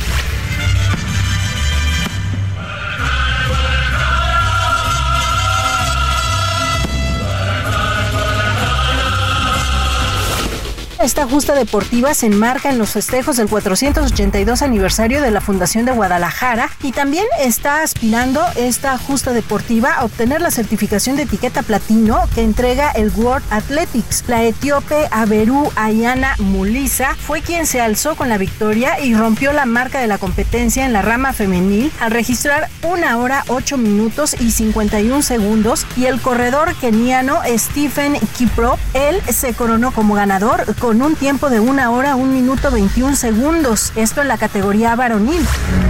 Esta 11.06 11.24
justa 11.24 11.54
deportiva 11.54 12.14
se 12.14 12.26
enmarca 12.26 12.68
en 12.68 12.78
los 12.78 12.90
festejos 12.90 13.36
del 13.36 13.48
482 13.48 14.60
aniversario 14.60 15.22
de 15.22 15.30
la 15.30 15.40
Fundación 15.40 15.84
de 15.84 15.92
Guadalajara 15.92 16.68
y 16.82 16.90
también 16.90 17.26
está 17.38 17.82
aspirando 17.82 18.44
esta 18.56 18.98
justa 18.98 19.32
deportiva 19.32 19.92
a 19.92 20.04
obtener 20.04 20.40
la 20.40 20.50
certificación 20.50 21.14
de 21.14 21.22
etiqueta 21.22 21.62
platino 21.62 22.18
que 22.34 22.42
entrega 22.42 22.90
el 22.90 23.12
World 23.14 23.46
Athletics. 23.50 24.24
La 24.26 24.42
etíope 24.42 25.06
Aberu 25.12 25.70
Ayana 25.76 26.34
Mulisa 26.40 27.14
fue 27.14 27.40
quien 27.40 27.66
se 27.66 27.80
alzó 27.80 28.16
con 28.16 28.28
la 28.28 28.36
victoria 28.36 28.98
y 28.98 29.14
rompió 29.14 29.52
la 29.52 29.64
marca 29.64 30.00
de 30.00 30.08
la 30.08 30.18
competencia 30.18 30.84
en 30.84 30.92
la 30.92 31.02
rama 31.02 31.32
femenil 31.32 31.92
al 32.00 32.10
registrar 32.10 32.68
una 32.82 33.18
hora 33.18 33.44
8 33.46 33.78
minutos 33.78 34.34
y 34.40 34.50
51 34.50 35.22
segundos 35.22 35.86
y 35.96 36.06
el 36.06 36.20
corredor 36.20 36.74
keniano 36.74 37.42
Stephen 37.56 38.18
Kiprop, 38.36 38.80
él 38.92 39.22
se 39.32 39.54
coronó 39.54 39.92
como 39.92 40.14
ganador 40.14 40.74
con 40.80 40.95
un 41.02 41.16
tiempo 41.16 41.50
de 41.50 41.60
una 41.60 41.90
hora, 41.90 42.16
un 42.16 42.32
minuto 42.32 42.70
21 42.70 43.16
segundos. 43.16 43.92
Esto 43.96 44.22
en 44.22 44.28
la 44.28 44.38
categoría 44.38 44.94
varonil. 44.94 45.44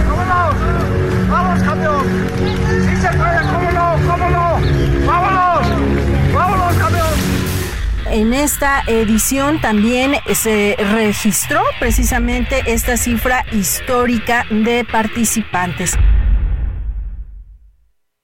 ¡Vámonos! 0.07 0.55
¡Vamos, 1.29 1.63
campeón! 1.63 2.05
¡Sí 2.37 2.95
se 2.95 3.07
puede! 3.17 3.41
¡Cómo 3.41 3.71
no! 3.71 4.11
¡Cómo 4.11 4.29
no! 4.29 5.05
¡Vámonos! 5.05 6.33
¡Vámonos, 6.33 6.75
campeón! 6.77 7.07
En 8.07 8.33
esta 8.33 8.83
edición 8.87 9.59
también 9.61 10.15
se 10.33 10.75
registró 10.77 11.61
precisamente 11.79 12.63
esta 12.65 12.97
cifra 12.97 13.45
histórica 13.51 14.45
de 14.49 14.85
participantes. 14.89 15.97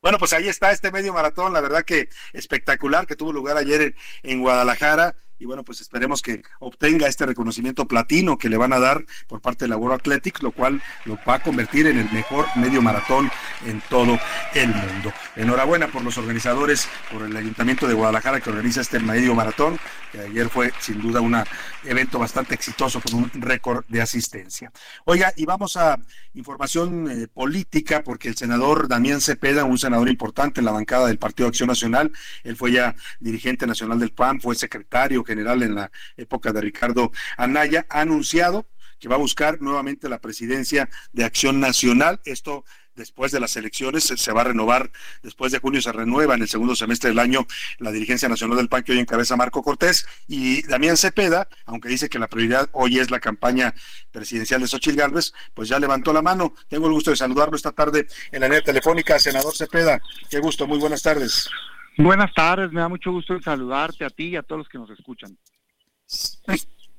Bueno, 0.01 0.17
pues 0.17 0.33
ahí 0.33 0.49
está 0.49 0.71
este 0.71 0.91
medio 0.91 1.13
maratón, 1.13 1.53
la 1.53 1.61
verdad 1.61 1.83
que 1.83 2.09
espectacular 2.33 3.07
que 3.07 3.15
tuvo 3.15 3.31
lugar 3.31 3.55
ayer 3.55 3.95
en 4.23 4.41
Guadalajara 4.41 5.15
y 5.43 5.45
bueno, 5.45 5.65
pues 5.65 5.81
esperemos 5.81 6.21
que 6.21 6.41
obtenga 6.59 7.05
este 7.05 7.25
reconocimiento 7.25 7.85
platino 7.85 8.37
que 8.37 8.47
le 8.47 8.55
van 8.55 8.71
a 8.71 8.79
dar 8.79 9.03
por 9.27 9.41
parte 9.41 9.65
de 9.65 9.69
la 9.69 9.75
World 9.75 9.99
Athletics, 9.99 10.41
lo 10.41 10.53
cual 10.53 10.81
lo 11.03 11.19
va 11.27 11.35
a 11.35 11.39
convertir 11.43 11.85
en 11.85 11.99
el 11.99 12.09
mejor 12.13 12.45
medio 12.55 12.81
maratón 12.81 13.29
en 13.65 13.81
todo 13.89 14.17
el 14.53 14.69
mundo. 14.69 15.11
Enhorabuena 15.35 15.89
por 15.89 16.01
los 16.01 16.17
organizadores, 16.17 16.87
por 17.11 17.23
el 17.23 17.35
Ayuntamiento 17.35 17.89
de 17.89 17.93
Guadalajara 17.93 18.39
que 18.39 18.51
organiza 18.51 18.79
este 18.79 19.01
medio 19.01 19.35
maratón, 19.35 19.77
que 20.13 20.21
ayer 20.21 20.47
fue 20.47 20.71
sin 20.79 21.01
duda 21.01 21.19
un 21.19 21.35
evento 21.83 22.19
bastante 22.19 22.55
exitoso 22.55 23.01
con 23.01 23.15
un 23.15 23.31
récord 23.33 23.83
de 23.89 24.01
asistencia. 24.01 24.71
Oiga, 25.03 25.33
y 25.35 25.43
vamos 25.43 25.75
a 25.75 25.99
información 26.35 27.11
eh, 27.11 27.27
política, 27.27 28.01
porque 28.01 28.29
el 28.29 28.37
senador 28.37 28.87
Damián 28.87 29.19
Cepeda, 29.19 29.65
un 29.65 29.77
senador 29.77 30.07
importante 30.07 30.61
en 30.61 30.65
la 30.65 30.71
bancada 30.71 31.07
del 31.07 31.17
Partido 31.17 31.49
Acción 31.49 31.67
Nacional, 31.67 32.13
él 32.45 32.55
fue 32.55 32.71
ya 32.71 32.95
dirigente 33.19 33.67
nacional 33.67 33.99
del 33.99 34.11
PAN, 34.11 34.39
fue 34.39 34.55
secretario 34.55 35.23
general 35.33 35.63
en 35.63 35.75
la 35.75 35.91
época 36.17 36.51
de 36.51 36.61
Ricardo 36.61 37.11
Anaya, 37.37 37.85
ha 37.89 38.01
anunciado 38.01 38.67
que 38.99 39.09
va 39.09 39.15
a 39.15 39.19
buscar 39.19 39.61
nuevamente 39.61 40.07
la 40.07 40.21
presidencia 40.21 40.89
de 41.11 41.25
Acción 41.25 41.59
Nacional. 41.59 42.21
Esto 42.23 42.63
después 42.95 43.31
de 43.31 43.39
las 43.39 43.55
elecciones 43.55 44.03
se 44.03 44.31
va 44.31 44.41
a 44.41 44.45
renovar, 44.45 44.91
después 45.21 45.51
de 45.51 45.59
junio 45.59 45.81
se 45.81 45.91
renueva 45.91 46.35
en 46.35 46.43
el 46.43 46.47
segundo 46.47 46.75
semestre 46.75 47.09
del 47.09 47.19
año 47.19 47.45
la 47.79 47.91
dirigencia 47.91 48.29
nacional 48.29 48.55
del 48.55 48.69
PAN 48.69 48.83
que 48.83 48.91
hoy 48.91 48.99
encabeza 48.99 49.35
Marco 49.35 49.63
Cortés 49.63 50.05
y 50.27 50.61
Damián 50.67 50.95
Cepeda, 50.95 51.47
aunque 51.65 51.89
dice 51.89 52.07
que 52.07 52.19
la 52.19 52.27
prioridad 52.27 52.69
hoy 52.71 52.99
es 52.99 53.11
la 53.11 53.19
campaña 53.19 53.73
presidencial 54.11 54.61
de 54.61 54.67
Xochitl 54.67 54.97
Gálvez, 54.97 55.33
pues 55.53 55.69
ya 55.69 55.79
levantó 55.79 56.13
la 56.13 56.21
mano. 56.21 56.53
Tengo 56.69 56.87
el 56.87 56.93
gusto 56.93 57.09
de 57.09 57.17
saludarlo 57.17 57.55
esta 57.55 57.71
tarde 57.71 58.07
en 58.31 58.41
la 58.41 58.47
línea 58.47 58.61
telefónica, 58.61 59.19
senador 59.19 59.55
Cepeda. 59.55 59.99
Qué 60.29 60.39
gusto, 60.39 60.67
muy 60.67 60.77
buenas 60.77 61.01
tardes. 61.01 61.49
Buenas 61.97 62.33
tardes, 62.33 62.71
me 62.71 62.81
da 62.81 62.89
mucho 62.89 63.11
gusto 63.11 63.39
saludarte 63.41 64.03
a 64.03 64.09
ti 64.09 64.29
y 64.29 64.35
a 64.35 64.41
todos 64.41 64.59
los 64.59 64.69
que 64.69 64.79
nos 64.79 64.89
escuchan. 64.89 65.37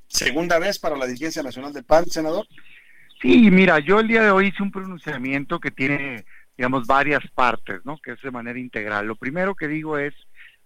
Segunda 0.07 0.57
vez 0.59 0.79
para 0.79 0.95
la 0.95 1.05
dirigencia 1.05 1.43
nacional 1.43 1.73
del 1.73 1.83
PAN, 1.83 2.05
senador. 2.05 2.47
Sí, 3.21 3.49
mira, 3.51 3.79
yo 3.79 3.99
el 3.99 4.07
día 4.07 4.23
de 4.23 4.31
hoy 4.31 4.47
hice 4.47 4.63
un 4.63 4.71
pronunciamiento 4.71 5.59
que 5.59 5.71
tiene, 5.71 6.25
digamos, 6.57 6.87
varias 6.87 7.23
partes, 7.33 7.81
¿no? 7.83 7.97
Que 7.97 8.11
es 8.11 8.21
de 8.21 8.31
manera 8.31 8.57
integral. 8.57 9.07
Lo 9.07 9.15
primero 9.15 9.55
que 9.55 9.67
digo 9.67 9.97
es, 9.97 10.13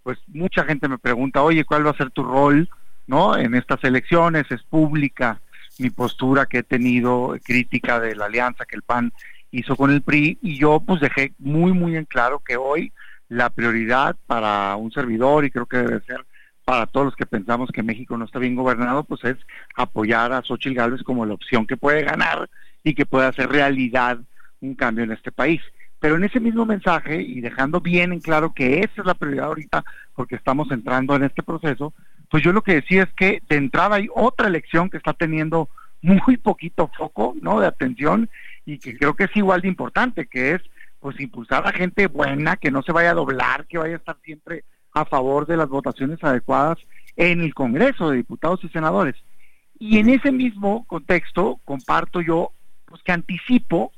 pues 0.03 0.19
mucha 0.27 0.63
gente 0.63 0.87
me 0.87 0.99
pregunta, 0.99 1.41
oye, 1.41 1.65
¿cuál 1.65 1.85
va 1.85 1.91
a 1.91 1.97
ser 1.97 2.11
tu 2.11 2.23
rol, 2.23 2.69
¿no? 3.07 3.35
En 3.35 3.55
estas 3.55 3.83
elecciones, 3.83 4.45
es 4.51 4.61
pública 4.63 5.41
mi 5.79 5.89
postura 5.89 6.45
que 6.45 6.59
he 6.59 6.63
tenido 6.63 7.35
crítica 7.43 7.99
de 7.99 8.15
la 8.15 8.25
alianza 8.25 8.65
que 8.65 8.75
el 8.75 8.83
PAN 8.83 9.11
hizo 9.51 9.75
con 9.75 9.91
el 9.91 10.01
PRI 10.01 10.37
y 10.41 10.59
yo 10.59 10.79
pues 10.79 10.99
dejé 11.01 11.33
muy, 11.39 11.71
muy 11.71 11.95
en 11.95 12.05
claro 12.05 12.39
que 12.45 12.57
hoy 12.57 12.91
la 13.29 13.49
prioridad 13.49 14.15
para 14.27 14.75
un 14.75 14.91
servidor 14.91 15.45
y 15.45 15.51
creo 15.51 15.65
que 15.65 15.77
debe 15.77 16.01
ser 16.01 16.25
para 16.65 16.85
todos 16.85 17.07
los 17.07 17.15
que 17.15 17.25
pensamos 17.25 17.71
que 17.71 17.81
México 17.81 18.17
no 18.17 18.25
está 18.25 18.37
bien 18.37 18.55
gobernado, 18.55 19.03
pues 19.03 19.23
es 19.23 19.37
apoyar 19.75 20.33
a 20.33 20.43
Xochitl 20.43 20.75
Gálvez 20.75 21.01
como 21.03 21.25
la 21.25 21.33
opción 21.33 21.65
que 21.65 21.77
puede 21.77 22.03
ganar 22.03 22.49
y 22.83 22.93
que 22.93 23.05
puede 23.05 23.27
hacer 23.27 23.49
realidad 23.49 24.19
un 24.61 24.75
cambio 24.75 25.03
en 25.03 25.11
este 25.11 25.31
país. 25.31 25.61
Pero 25.99 26.15
en 26.15 26.23
ese 26.23 26.39
mismo 26.39 26.65
mensaje 26.65 27.21
y 27.21 27.41
dejando 27.41 27.81
bien 27.81 28.13
en 28.13 28.19
claro 28.19 28.53
que 28.53 28.79
esa 28.79 29.01
es 29.01 29.05
la 29.05 29.15
prioridad 29.15 29.47
ahorita 29.47 29.83
porque 30.15 30.35
estamos 30.35 30.71
entrando 30.71 31.15
en 31.15 31.23
este 31.23 31.43
proceso, 31.43 31.93
pues 32.29 32.43
yo 32.43 32.53
lo 32.53 32.61
que 32.61 32.75
decía 32.75 33.03
es 33.03 33.13
que 33.15 33.41
de 33.49 33.55
entrada 33.55 33.95
hay 33.95 34.07
otra 34.13 34.47
elección 34.47 34.89
que 34.89 34.97
está 34.97 35.13
teniendo 35.13 35.69
muy 36.01 36.37
poquito 36.37 36.89
foco, 36.95 37.35
¿no? 37.41 37.59
De 37.59 37.67
atención 37.67 38.29
y 38.65 38.77
que 38.77 38.95
creo 38.97 39.15
que 39.15 39.25
es 39.25 39.35
igual 39.35 39.61
de 39.61 39.67
importante, 39.67 40.27
que 40.27 40.51
es 40.53 40.61
pues 40.99 41.19
impulsar 41.19 41.65
a 41.65 41.71
gente 41.71 42.07
buena, 42.07 42.57
que 42.57 42.71
no 42.71 42.81
se 42.81 42.91
vaya 42.91 43.11
a 43.11 43.15
doblar, 43.15 43.65
que 43.67 43.77
vaya 43.77 43.95
a 43.95 43.97
estar 43.97 44.17
siempre 44.23 44.63
a 44.93 45.05
favor 45.05 45.45
de 45.45 45.57
las 45.57 45.69
votaciones 45.69 46.23
adecuadas 46.23 46.77
en 47.15 47.41
el 47.41 47.53
Congreso 47.53 48.09
de 48.09 48.17
Diputados 48.17 48.63
y 48.63 48.69
Senadores. 48.69 49.15
Y 49.77 49.99
en 49.99 50.09
ese 50.09 50.31
mismo 50.31 50.85
contexto 50.85 51.59
comparto 51.63 52.21
yo 52.21 52.51
pues 52.85 53.01
que 53.03 53.11
anticipo 53.11 53.91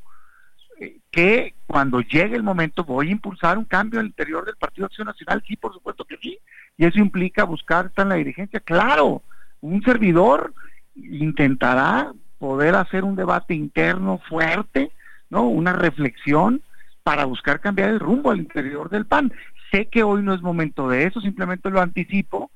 eh, 0.80 0.98
que 1.12 1.56
cuando 1.66 2.02
llegue 2.02 2.36
el 2.36 2.44
momento 2.44 2.84
voy 2.84 3.08
a 3.08 3.12
impulsar 3.12 3.58
un 3.58 3.66
cambio 3.66 4.00
al 4.00 4.08
interior 4.08 4.46
del 4.46 4.58
Partido 4.58 4.86
Acción 4.86 5.08
Nacional, 5.08 5.44
sí, 5.48 5.56
por 5.56 5.74
supuesto 5.74 6.06
que 6.06 6.18
sí, 6.18 6.38
y 6.78 6.86
eso 6.86 7.00
implica 7.00 7.46
buscar 7.46 7.88
estar 7.88 8.04
en 8.06 8.10
la 8.10 8.16
dirigencia, 8.16 8.60
claro, 8.60 9.24
un 9.62 9.82
servidor 9.84 10.54
intentará 10.96 12.12
poder 12.38 12.76
hacer 12.76 13.04
un 13.04 13.16
debate 13.16 13.54
interno 13.54 14.20
fuerte, 14.28 14.92
¿no? 15.30 15.44
Una 15.44 15.74
reflexión 15.74 16.62
para 17.04 17.26
buscar 17.26 17.60
cambiar 17.60 17.90
el 17.90 18.00
rumbo 18.00 18.32
al 18.32 18.40
interior 18.40 18.90
del 18.90 19.06
PAN. 19.06 19.34
Sé 19.72 19.88
que 19.88 20.04
hoy 20.04 20.22
no 20.22 20.34
es 20.34 20.42
momento 20.42 20.90
de 20.90 21.06
eso, 21.06 21.22
simplemente 21.22 21.70
lo 21.70 21.82
anticipo 21.82 22.52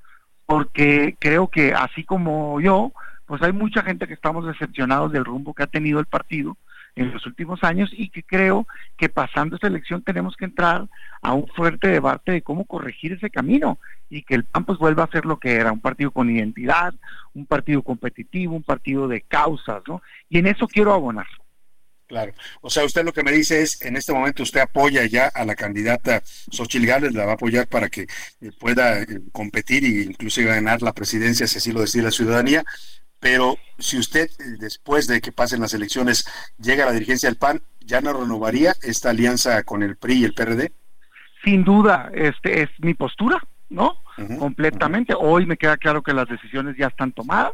porque 0.45 1.15
creo 1.19 1.47
que 1.47 1.73
así 1.73 2.03
como 2.03 2.59
yo, 2.61 2.91
pues 3.25 3.41
hay 3.41 3.51
mucha 3.51 3.81
gente 3.81 4.07
que 4.07 4.13
estamos 4.13 4.45
decepcionados 4.45 5.11
del 5.11 5.25
rumbo 5.25 5.53
que 5.53 5.63
ha 5.63 5.67
tenido 5.67 5.99
el 5.99 6.05
partido 6.05 6.57
en 6.95 7.11
los 7.11 7.25
últimos 7.25 7.63
años 7.63 7.89
y 7.91 8.09
que 8.09 8.23
creo 8.23 8.67
que 8.97 9.09
pasando 9.09 9.55
esta 9.55 9.67
elección 9.67 10.01
tenemos 10.01 10.35
que 10.37 10.45
entrar 10.45 10.87
a 11.21 11.33
un 11.33 11.47
fuerte 11.47 11.89
debate 11.89 12.31
de 12.31 12.41
cómo 12.41 12.65
corregir 12.65 13.13
ese 13.13 13.29
camino 13.29 13.79
y 14.09 14.21
que 14.21 14.35
el 14.35 14.45
PAN 14.45 14.65
pues 14.65 14.77
vuelva 14.77 15.03
a 15.03 15.11
ser 15.11 15.25
lo 15.25 15.37
que 15.37 15.55
era, 15.55 15.71
un 15.71 15.81
partido 15.81 16.11
con 16.11 16.29
identidad, 16.29 16.93
un 17.33 17.45
partido 17.45 17.81
competitivo, 17.81 18.55
un 18.55 18.63
partido 18.63 19.07
de 19.07 19.21
causas, 19.21 19.83
¿no? 19.87 20.01
Y 20.29 20.37
en 20.37 20.47
eso 20.47 20.67
quiero 20.67 20.93
abonar. 20.93 21.27
Claro. 22.07 22.33
O 22.61 22.69
sea, 22.69 22.85
usted 22.85 23.03
lo 23.03 23.13
que 23.13 23.23
me 23.23 23.31
dice 23.31 23.61
es, 23.61 23.81
en 23.81 23.95
este 23.95 24.13
momento 24.13 24.43
usted 24.43 24.59
apoya 24.59 25.05
ya 25.05 25.27
a 25.27 25.43
la 25.43 25.55
candidata 25.55 26.21
Xochitl 26.51 26.85
Gálvez, 26.85 27.13
la 27.13 27.25
va 27.25 27.31
a 27.31 27.35
apoyar 27.35 27.67
para 27.67 27.89
que 27.89 28.01
eh, 28.01 28.51
pueda 28.59 29.01
eh, 29.01 29.21
competir 29.31 29.83
e 29.83 30.03
incluso 30.03 30.41
ganar 30.43 30.83
la 30.83 30.93
presidencia, 30.93 31.47
si 31.47 31.57
así 31.57 31.71
lo 31.71 31.81
decide 31.81 32.03
la 32.03 32.11
ciudadanía. 32.11 32.63
Pero 33.19 33.57
si 33.79 33.97
usted, 33.97 34.29
eh, 34.29 34.57
después 34.59 35.07
de 35.07 35.19
que 35.19 35.31
pasen 35.31 35.61
las 35.61 35.73
elecciones, 35.73 36.27
llega 36.59 36.83
a 36.83 36.87
la 36.87 36.93
dirigencia 36.93 37.27
del 37.27 37.39
PAN, 37.39 37.63
¿ya 37.79 38.01
no 38.01 38.13
renovaría 38.13 38.75
esta 38.83 39.09
alianza 39.09 39.63
con 39.63 39.81
el 39.81 39.97
PRI 39.97 40.19
y 40.19 40.23
el 40.25 40.33
PRD? 40.35 40.71
Sin 41.43 41.63
duda, 41.63 42.11
este 42.13 42.61
es 42.61 42.69
mi 42.79 42.93
postura, 42.93 43.41
¿no? 43.69 43.97
Completamente. 44.39 45.13
Hoy 45.17 45.45
me 45.45 45.57
queda 45.57 45.77
claro 45.77 46.01
que 46.01 46.13
las 46.13 46.27
decisiones 46.27 46.77
ya 46.77 46.87
están 46.87 47.11
tomadas, 47.11 47.53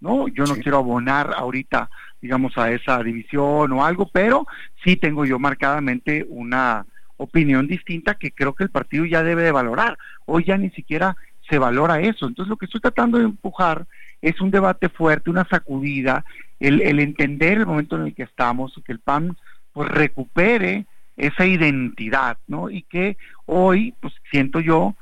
¿no? 0.00 0.28
Yo 0.28 0.44
no 0.44 0.56
quiero 0.56 0.78
abonar 0.78 1.32
ahorita 1.36 1.88
digamos, 2.20 2.56
a 2.58 2.70
esa 2.72 3.02
división 3.02 3.72
o 3.72 3.84
algo, 3.84 4.08
pero 4.08 4.46
sí 4.84 4.96
tengo 4.96 5.24
yo 5.24 5.38
marcadamente 5.38 6.26
una 6.28 6.86
opinión 7.16 7.66
distinta 7.66 8.14
que 8.14 8.32
creo 8.32 8.54
que 8.54 8.64
el 8.64 8.70
partido 8.70 9.04
ya 9.04 9.22
debe 9.22 9.42
de 9.42 9.52
valorar. 9.52 9.96
Hoy 10.26 10.44
ya 10.44 10.56
ni 10.56 10.70
siquiera 10.70 11.16
se 11.48 11.58
valora 11.58 12.00
eso. 12.00 12.26
Entonces 12.26 12.50
lo 12.50 12.56
que 12.56 12.66
estoy 12.66 12.80
tratando 12.80 13.18
de 13.18 13.24
empujar 13.24 13.86
es 14.20 14.40
un 14.40 14.50
debate 14.50 14.88
fuerte, 14.88 15.30
una 15.30 15.46
sacudida, 15.48 16.24
el, 16.58 16.82
el 16.82 16.98
entender 17.00 17.58
el 17.58 17.66
momento 17.66 17.96
en 17.96 18.02
el 18.02 18.14
que 18.14 18.24
estamos 18.24 18.72
y 18.76 18.82
que 18.82 18.92
el 18.92 18.98
PAN 18.98 19.36
pues 19.72 19.88
recupere 19.88 20.86
esa 21.16 21.46
identidad, 21.46 22.38
¿no? 22.46 22.70
Y 22.70 22.82
que 22.82 23.16
hoy, 23.44 23.94
pues 24.00 24.14
siento 24.30 24.60
yo, 24.60 24.96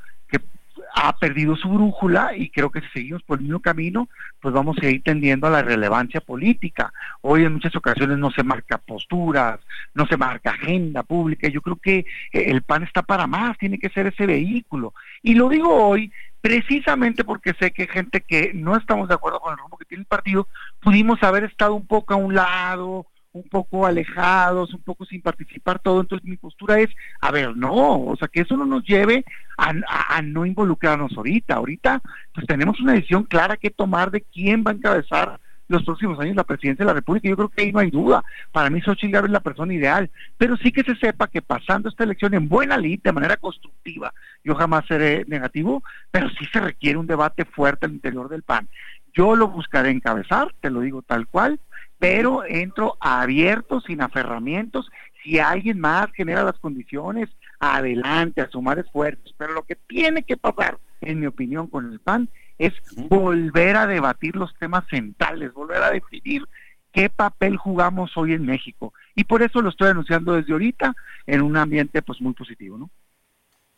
ha 0.97 1.17
perdido 1.17 1.57
su 1.57 1.69
brújula 1.69 2.37
y 2.37 2.51
creo 2.51 2.71
que 2.71 2.81
si 2.81 2.87
seguimos 2.95 3.23
por 3.25 3.39
el 3.39 3.45
mismo 3.45 3.61
camino, 3.61 4.09
pues 4.41 4.55
vamos 4.55 4.77
a 4.81 4.87
ir 4.87 5.03
tendiendo 5.03 5.49
a 5.49 5.51
la 5.51 5.63
relevancia 5.63 6.21
política. 6.21 6.93
Hoy 7.21 7.45
en 7.45 7.55
muchas 7.55 7.75
ocasiones 7.75 8.17
no 8.17 8.31
se 8.31 8.45
marca 8.45 8.79
posturas, 8.79 9.59
no 9.93 10.07
se 10.07 10.17
marca 10.17 10.51
agenda 10.51 11.03
pública. 11.03 11.49
Yo 11.49 11.63
creo 11.63 11.77
que 11.77 11.99
eh, 11.99 12.05
el 12.33 12.63
PAN 12.63 12.85
está 12.85 13.03
para 13.03 13.27
más, 13.27 13.59
tiene 13.59 13.79
que 13.79 13.89
ser 13.89 14.07
ese 14.07 14.25
vehículo. 14.25 14.95
Y 15.23 15.35
lo 15.35 15.49
digo 15.49 15.75
hoy 15.75 16.13
precisamente 16.41 17.25
porque 17.25 17.55
sé 17.59 17.73
que 17.73 17.89
gente 17.89 18.21
que 18.21 18.53
no 18.55 18.77
estamos 18.77 19.09
de 19.09 19.15
acuerdo 19.15 19.41
con 19.41 19.53
el 19.53 19.59
rumbo 19.59 19.79
que 19.79 19.87
tiene 19.87 20.03
el 20.03 20.07
partido, 20.07 20.47
pudimos 20.81 21.21
haber 21.23 21.45
estado 21.45 21.75
un 21.75 21.87
poco 21.87 22.15
a 22.15 22.19
un 22.19 22.35
lado, 22.35 23.07
un 23.35 23.49
poco 23.49 23.85
alejados, 23.85 24.73
un 24.73 24.83
poco 24.83 25.05
sin 25.05 25.21
participar 25.21 25.81
todo. 25.81 26.01
Entonces 26.01 26.27
mi 26.27 26.37
postura 26.37 26.79
es, 26.79 26.89
a 27.21 27.33
ver, 27.33 27.57
no, 27.57 28.05
o 28.05 28.17
sea, 28.17 28.29
que 28.29 28.41
eso 28.41 28.57
no 28.57 28.65
nos 28.65 28.85
lleve 28.85 29.25
a, 29.59 30.23
no 30.23 30.47
involucrarnos 30.47 31.17
ahorita. 31.17 31.55
Ahorita 31.55 32.01
pues 32.33 32.47
tenemos 32.47 32.81
una 32.81 32.93
decisión 32.93 33.25
clara 33.25 33.57
que 33.57 33.71
tomar 33.71 34.11
de 34.13 34.23
quién 34.23 34.63
va 34.67 34.71
a 34.71 34.75
encabezar 34.75 35.41
los 35.67 35.83
próximos 35.83 36.21
años 36.21 36.37
la 36.37 36.45
presidencia 36.45 36.85
de 36.85 36.87
la 36.87 36.95
República. 36.95 37.29
Yo 37.29 37.37
creo 37.37 37.49
que 37.49 37.63
ahí 37.63 37.73
no 37.73 37.81
hay 37.81 37.91
duda. 37.91 38.23
Para 38.53 38.71
mí 38.71 38.81
Xochitl 38.81 39.13
Gálvez 39.13 39.31
es 39.31 39.33
la 39.33 39.41
persona 39.41 39.75
ideal. 39.75 40.11
Pero 40.39 40.57
sí 40.57 40.71
que 40.71 40.85
se 40.85 40.95
sepa 40.95 41.27
que 41.27 41.43
pasando 41.43 41.89
esta 41.89 42.05
elección 42.05 42.35
en 42.35 42.49
buena 42.49 42.77
lid, 42.77 43.01
de 43.03 43.13
manera 43.13 43.37
constructiva, 43.37 44.15
yo 44.45 44.55
jamás 44.55 44.87
seré 44.87 45.25
negativo, 45.27 45.83
pero 46.13 46.29
sí 46.31 46.45
se 46.53 46.61
requiere 46.61 46.99
un 46.99 47.09
debate 47.09 47.45
fuerte 47.45 47.87
al 47.87 47.95
interior 47.95 48.29
del 48.29 48.43
PAN. 48.43 48.69
Yo 49.13 49.35
lo 49.35 49.49
buscaré 49.49 49.91
encabezar, 49.91 50.55
te 50.61 50.71
lo 50.71 50.81
digo 50.81 51.03
tal 51.03 51.27
cual, 51.27 51.59
pero 51.99 52.45
entro 52.45 52.97
abierto, 53.01 53.81
sin 53.81 54.03
aferramientos. 54.03 54.91
Si 55.23 55.39
alguien 55.39 55.81
más 55.81 56.13
genera 56.13 56.45
las 56.45 56.59
condiciones, 56.59 57.31
adelante, 57.59 58.43
a 58.43 58.51
sumar 58.51 58.79
esfuerzos. 58.79 59.35
Pero 59.39 59.55
lo 59.55 59.63
que 59.63 59.77
tiene 59.77 60.23
que 60.23 60.37
pasar, 60.37 60.79
en 61.01 61.21
mi 61.21 61.27
opinión, 61.27 61.67
con 61.69 61.91
el 61.91 62.01
PAN 62.01 62.29
es 62.59 62.73
volver 63.09 63.77
a 63.77 63.87
debatir 63.87 64.37
los 64.37 64.55
temas 64.59 64.85
centrales, 64.89 65.53
volver 65.53 65.83
a 65.83 65.91
definir 65.91 66.45
qué 66.93 67.11
papel 67.11 67.57
jugamos 67.57 68.17
hoy 68.17 68.35
en 68.35 68.47
México. 68.47 68.93
Y 69.15 69.25
por 69.25 69.43
eso 69.43 69.61
lo 69.61 69.71
estoy 69.71 69.89
anunciando 69.89 70.35
desde 70.35 70.53
ahorita 70.53 70.95
en 71.27 71.43
un 71.43 71.57
ambiente 71.57 72.03
pues 72.03 72.21
muy 72.21 72.35
positivo, 72.35 72.79
¿no? 72.79 72.91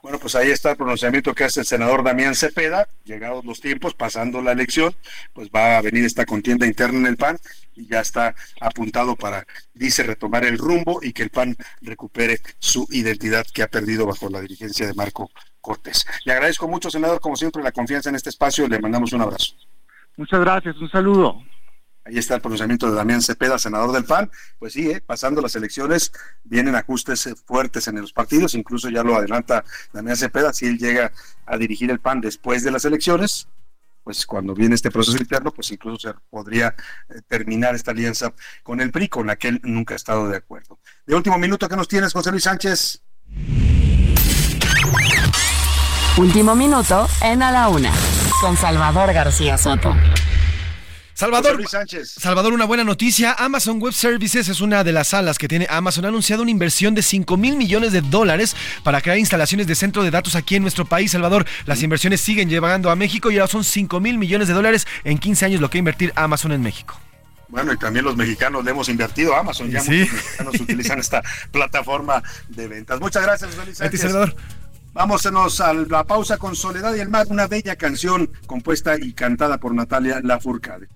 Bueno, 0.06 0.20
pues 0.20 0.36
ahí 0.36 0.52
está 0.52 0.70
el 0.70 0.76
pronunciamiento 0.76 1.34
que 1.34 1.42
hace 1.42 1.58
el 1.58 1.66
senador 1.66 2.04
Damián 2.04 2.36
Cepeda, 2.36 2.86
llegados 3.02 3.44
los 3.44 3.60
tiempos, 3.60 3.94
pasando 3.94 4.40
la 4.40 4.52
elección, 4.52 4.94
pues 5.32 5.48
va 5.48 5.78
a 5.78 5.82
venir 5.82 6.04
esta 6.04 6.24
contienda 6.24 6.64
interna 6.64 7.00
en 7.00 7.06
el 7.06 7.16
PAN 7.16 7.38
y 7.74 7.88
ya 7.88 8.02
está 8.02 8.32
apuntado 8.60 9.16
para, 9.16 9.44
dice, 9.74 10.04
retomar 10.04 10.44
el 10.44 10.58
rumbo 10.58 11.00
y 11.02 11.12
que 11.12 11.24
el 11.24 11.30
PAN 11.30 11.56
recupere 11.82 12.38
su 12.60 12.86
identidad 12.92 13.44
que 13.52 13.64
ha 13.64 13.66
perdido 13.66 14.06
bajo 14.06 14.30
la 14.30 14.40
dirigencia 14.40 14.86
de 14.86 14.94
Marco 14.94 15.28
Cortés. 15.60 16.06
Le 16.24 16.34
agradezco 16.34 16.68
mucho, 16.68 16.88
senador, 16.88 17.18
como 17.20 17.34
siempre, 17.34 17.64
la 17.64 17.72
confianza 17.72 18.08
en 18.08 18.14
este 18.14 18.30
espacio, 18.30 18.68
le 18.68 18.78
mandamos 18.78 19.12
un 19.12 19.22
abrazo. 19.22 19.56
Muchas 20.16 20.38
gracias, 20.38 20.76
un 20.76 20.88
saludo. 20.88 21.42
Ahí 22.06 22.18
está 22.18 22.36
el 22.36 22.40
pronunciamiento 22.40 22.88
de 22.88 22.94
Damián 22.94 23.20
Cepeda, 23.20 23.58
senador 23.58 23.90
del 23.90 24.04
PAN. 24.04 24.30
Pues 24.60 24.74
sí, 24.74 24.88
¿eh? 24.88 25.02
pasando 25.04 25.42
las 25.42 25.56
elecciones 25.56 26.12
vienen 26.44 26.76
ajustes 26.76 27.28
fuertes 27.44 27.88
en 27.88 28.00
los 28.00 28.12
partidos, 28.12 28.54
incluso 28.54 28.88
ya 28.88 29.02
lo 29.02 29.16
adelanta 29.16 29.64
Damián 29.92 30.16
Cepeda, 30.16 30.52
si 30.52 30.66
él 30.66 30.78
llega 30.78 31.10
a 31.46 31.58
dirigir 31.58 31.90
el 31.90 31.98
PAN 31.98 32.20
después 32.20 32.62
de 32.62 32.70
las 32.70 32.84
elecciones, 32.84 33.48
pues 34.04 34.24
cuando 34.24 34.54
viene 34.54 34.76
este 34.76 34.92
proceso 34.92 35.18
interno, 35.18 35.52
pues 35.52 35.68
incluso 35.72 36.08
se 36.08 36.14
podría 36.30 36.76
eh, 37.08 37.22
terminar 37.26 37.74
esta 37.74 37.90
alianza 37.90 38.32
con 38.62 38.80
el 38.80 38.92
PRI, 38.92 39.08
con 39.08 39.26
la 39.26 39.34
que 39.34 39.48
él 39.48 39.60
nunca 39.64 39.94
ha 39.94 39.96
estado 39.96 40.28
de 40.28 40.36
acuerdo. 40.36 40.78
De 41.06 41.16
último 41.16 41.36
minuto, 41.38 41.68
¿qué 41.68 41.74
nos 41.74 41.88
tienes, 41.88 42.12
José 42.12 42.30
Luis 42.30 42.44
Sánchez? 42.44 43.02
Último 46.18 46.54
minuto 46.54 47.08
en 47.20 47.42
A 47.42 47.50
la 47.50 47.68
Una, 47.68 47.92
con 48.40 48.56
Salvador 48.56 49.12
García 49.12 49.58
Soto. 49.58 49.92
Salvador, 51.16 51.58
Salvador, 52.04 52.52
una 52.52 52.66
buena 52.66 52.84
noticia. 52.84 53.32
Amazon 53.38 53.80
Web 53.80 53.94
Services 53.94 54.50
es 54.50 54.60
una 54.60 54.84
de 54.84 54.92
las 54.92 55.08
salas 55.08 55.38
que 55.38 55.48
tiene 55.48 55.66
Amazon. 55.70 56.04
Ha 56.04 56.08
anunciado 56.08 56.42
una 56.42 56.50
inversión 56.50 56.94
de 56.94 57.02
5 57.02 57.38
mil 57.38 57.56
millones 57.56 57.92
de 57.92 58.02
dólares 58.02 58.54
para 58.82 59.00
crear 59.00 59.16
instalaciones 59.16 59.66
de 59.66 59.74
centro 59.74 60.02
de 60.02 60.10
datos 60.10 60.34
aquí 60.34 60.56
en 60.56 60.62
nuestro 60.62 60.84
país, 60.84 61.12
Salvador. 61.12 61.46
Las 61.64 61.82
inversiones 61.82 62.20
siguen 62.20 62.50
llegando 62.50 62.90
a 62.90 62.96
México 62.96 63.30
y 63.30 63.38
ahora 63.38 63.50
son 63.50 63.64
5 63.64 63.98
mil 63.98 64.18
millones 64.18 64.46
de 64.48 64.52
dólares 64.52 64.86
en 65.04 65.16
15 65.16 65.46
años 65.46 65.60
lo 65.62 65.70
que 65.70 65.78
va 65.78 65.78
a 65.78 65.84
invertir 65.84 66.12
Amazon 66.16 66.52
en 66.52 66.60
México. 66.60 67.00
Bueno, 67.48 67.72
y 67.72 67.78
también 67.78 68.04
los 68.04 68.14
mexicanos 68.14 68.62
le 68.62 68.72
hemos 68.72 68.90
invertido 68.90 69.34
a 69.34 69.40
Amazon. 69.40 69.70
Ya 69.70 69.78
muchos 69.78 70.12
mexicanos 70.12 70.60
utilizan 70.60 70.98
esta 70.98 71.22
plataforma 71.50 72.22
de 72.50 72.68
ventas. 72.68 73.00
Muchas 73.00 73.22
gracias, 73.22 73.54
Feliz 73.54 73.78
Salvador. 74.02 74.36
Vámonos 74.96 75.60
a 75.60 75.74
la 75.74 76.04
pausa 76.04 76.38
con 76.38 76.56
Soledad 76.56 76.94
y 76.94 77.00
el 77.00 77.10
Mar, 77.10 77.26
una 77.28 77.46
bella 77.46 77.76
canción 77.76 78.30
compuesta 78.46 78.96
y 78.98 79.12
cantada 79.12 79.58
por 79.58 79.74
Natalia 79.74 80.20
Lafourcade. 80.22 80.88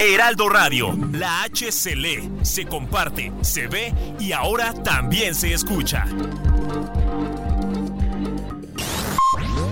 Heraldo 0.00 0.48
Radio, 0.48 0.98
la 1.12 1.44
H 1.44 1.70
se 1.70 1.94
lee, 1.94 2.32
se 2.42 2.66
comparte, 2.66 3.32
se 3.42 3.68
ve 3.68 3.94
y 4.18 4.32
ahora 4.32 4.74
también 4.82 5.36
se 5.36 5.52
escucha. 5.52 6.04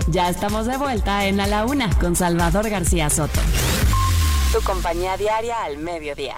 Ya 0.07 0.29
estamos 0.29 0.65
de 0.65 0.77
vuelta 0.77 1.25
en 1.25 1.41
A 1.41 1.47
la 1.47 1.65
Una 1.65 1.93
con 1.99 2.15
Salvador 2.15 2.69
García 2.69 3.09
Soto. 3.09 3.41
Tu 4.53 4.61
compañía 4.61 5.17
diaria 5.17 5.61
al 5.61 5.77
mediodía. 5.77 6.37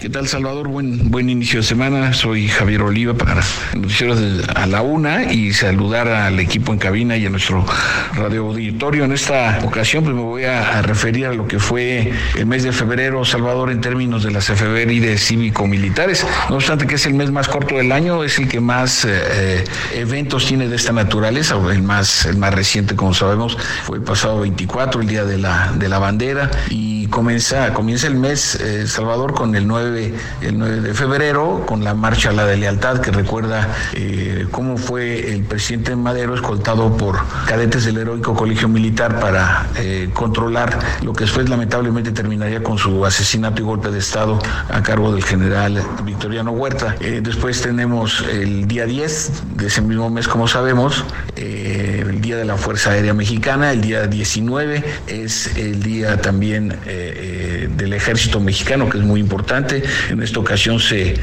¿Qué 0.00 0.08
tal, 0.08 0.26
Salvador? 0.26 0.68
Buen, 0.68 1.10
buen 1.10 1.28
inicio 1.28 1.60
de 1.60 1.66
semana. 1.66 2.14
Soy 2.14 2.48
Javier 2.48 2.80
Oliva 2.80 3.12
para 3.12 3.42
el 3.74 3.82
noticiero 3.82 4.16
a 4.54 4.66
la 4.66 4.80
una 4.80 5.30
y 5.30 5.52
saludar 5.52 6.08
al 6.08 6.40
equipo 6.40 6.72
en 6.72 6.78
cabina 6.78 7.18
y 7.18 7.26
a 7.26 7.28
nuestro 7.28 7.66
radio 8.14 8.46
auditorio. 8.46 9.04
En 9.04 9.12
esta 9.12 9.58
ocasión, 9.62 10.02
pues 10.02 10.16
me 10.16 10.22
voy 10.22 10.44
a, 10.44 10.80
referir 10.80 11.26
a 11.26 11.34
lo 11.34 11.46
que 11.46 11.58
fue 11.58 12.14
el 12.34 12.46
mes 12.46 12.62
de 12.62 12.72
febrero, 12.72 13.26
Salvador, 13.26 13.70
en 13.70 13.82
términos 13.82 14.22
de 14.22 14.30
las 14.30 14.48
efemérides 14.48 15.22
cívico-militares. 15.26 16.26
No 16.48 16.56
obstante 16.56 16.86
que 16.86 16.94
es 16.94 17.04
el 17.04 17.12
mes 17.12 17.30
más 17.30 17.46
corto 17.48 17.76
del 17.76 17.92
año, 17.92 18.24
es 18.24 18.38
el 18.38 18.48
que 18.48 18.60
más 18.60 19.04
eh, 19.06 19.64
eventos 19.94 20.46
tiene 20.46 20.66
de 20.68 20.76
esta 20.76 20.94
naturaleza, 20.94 21.56
el 21.70 21.82
más, 21.82 22.24
el 22.24 22.38
más 22.38 22.54
reciente, 22.54 22.96
como 22.96 23.12
sabemos, 23.12 23.58
fue 23.84 23.98
el 23.98 24.02
pasado 24.02 24.40
24, 24.40 25.02
el 25.02 25.08
día 25.08 25.26
de 25.26 25.36
la, 25.36 25.74
de 25.76 25.90
la 25.90 25.98
bandera, 25.98 26.50
y 26.70 27.06
comienza, 27.08 27.74
comienza 27.74 28.06
el 28.06 28.14
mes, 28.14 28.54
eh, 28.54 28.86
Salvador, 28.86 29.34
con 29.34 29.54
el 29.54 29.66
9 29.66 29.89
9, 29.90 30.14
el 30.42 30.58
9 30.58 30.80
de 30.80 30.94
febrero 30.94 31.64
con 31.66 31.82
la 31.82 31.94
marcha 31.94 32.30
a 32.30 32.32
la 32.32 32.46
de 32.46 32.56
lealtad 32.56 33.00
que 33.00 33.10
recuerda 33.10 33.68
eh, 33.94 34.46
cómo 34.50 34.76
fue 34.76 35.32
el 35.32 35.42
presidente 35.44 35.96
Madero 35.96 36.34
escoltado 36.34 36.96
por 36.96 37.18
cadetes 37.46 37.84
del 37.84 37.98
heroico 37.98 38.34
colegio 38.34 38.68
militar 38.68 39.18
para 39.20 39.66
eh, 39.76 40.10
controlar 40.14 40.78
lo 41.02 41.12
que 41.12 41.24
después 41.24 41.48
lamentablemente 41.48 42.12
terminaría 42.12 42.62
con 42.62 42.78
su 42.78 43.04
asesinato 43.04 43.62
y 43.62 43.64
golpe 43.64 43.90
de 43.90 43.98
Estado 43.98 44.38
a 44.68 44.82
cargo 44.82 45.12
del 45.12 45.24
general 45.24 45.82
Victoriano 46.04 46.52
Huerta. 46.52 46.96
Eh, 47.00 47.20
después 47.22 47.60
tenemos 47.60 48.24
el 48.32 48.66
día 48.66 48.86
10 48.86 49.56
de 49.56 49.66
ese 49.66 49.82
mismo 49.82 50.08
mes, 50.10 50.28
como 50.28 50.46
sabemos, 50.46 51.04
el 51.36 52.20
Día 52.20 52.36
de 52.36 52.44
la 52.44 52.56
Fuerza 52.56 52.90
Aérea 52.90 53.14
Mexicana, 53.14 53.72
el 53.72 53.80
día 53.80 54.06
19 54.06 54.84
es 55.06 55.56
el 55.56 55.82
día 55.82 56.20
también 56.20 56.76
del 56.84 57.92
Ejército 57.92 58.40
Mexicano, 58.40 58.88
que 58.88 58.98
es 58.98 59.04
muy 59.04 59.20
importante. 59.20 59.79
En 60.10 60.22
esta 60.22 60.40
ocasión 60.40 60.80
se, 60.80 61.14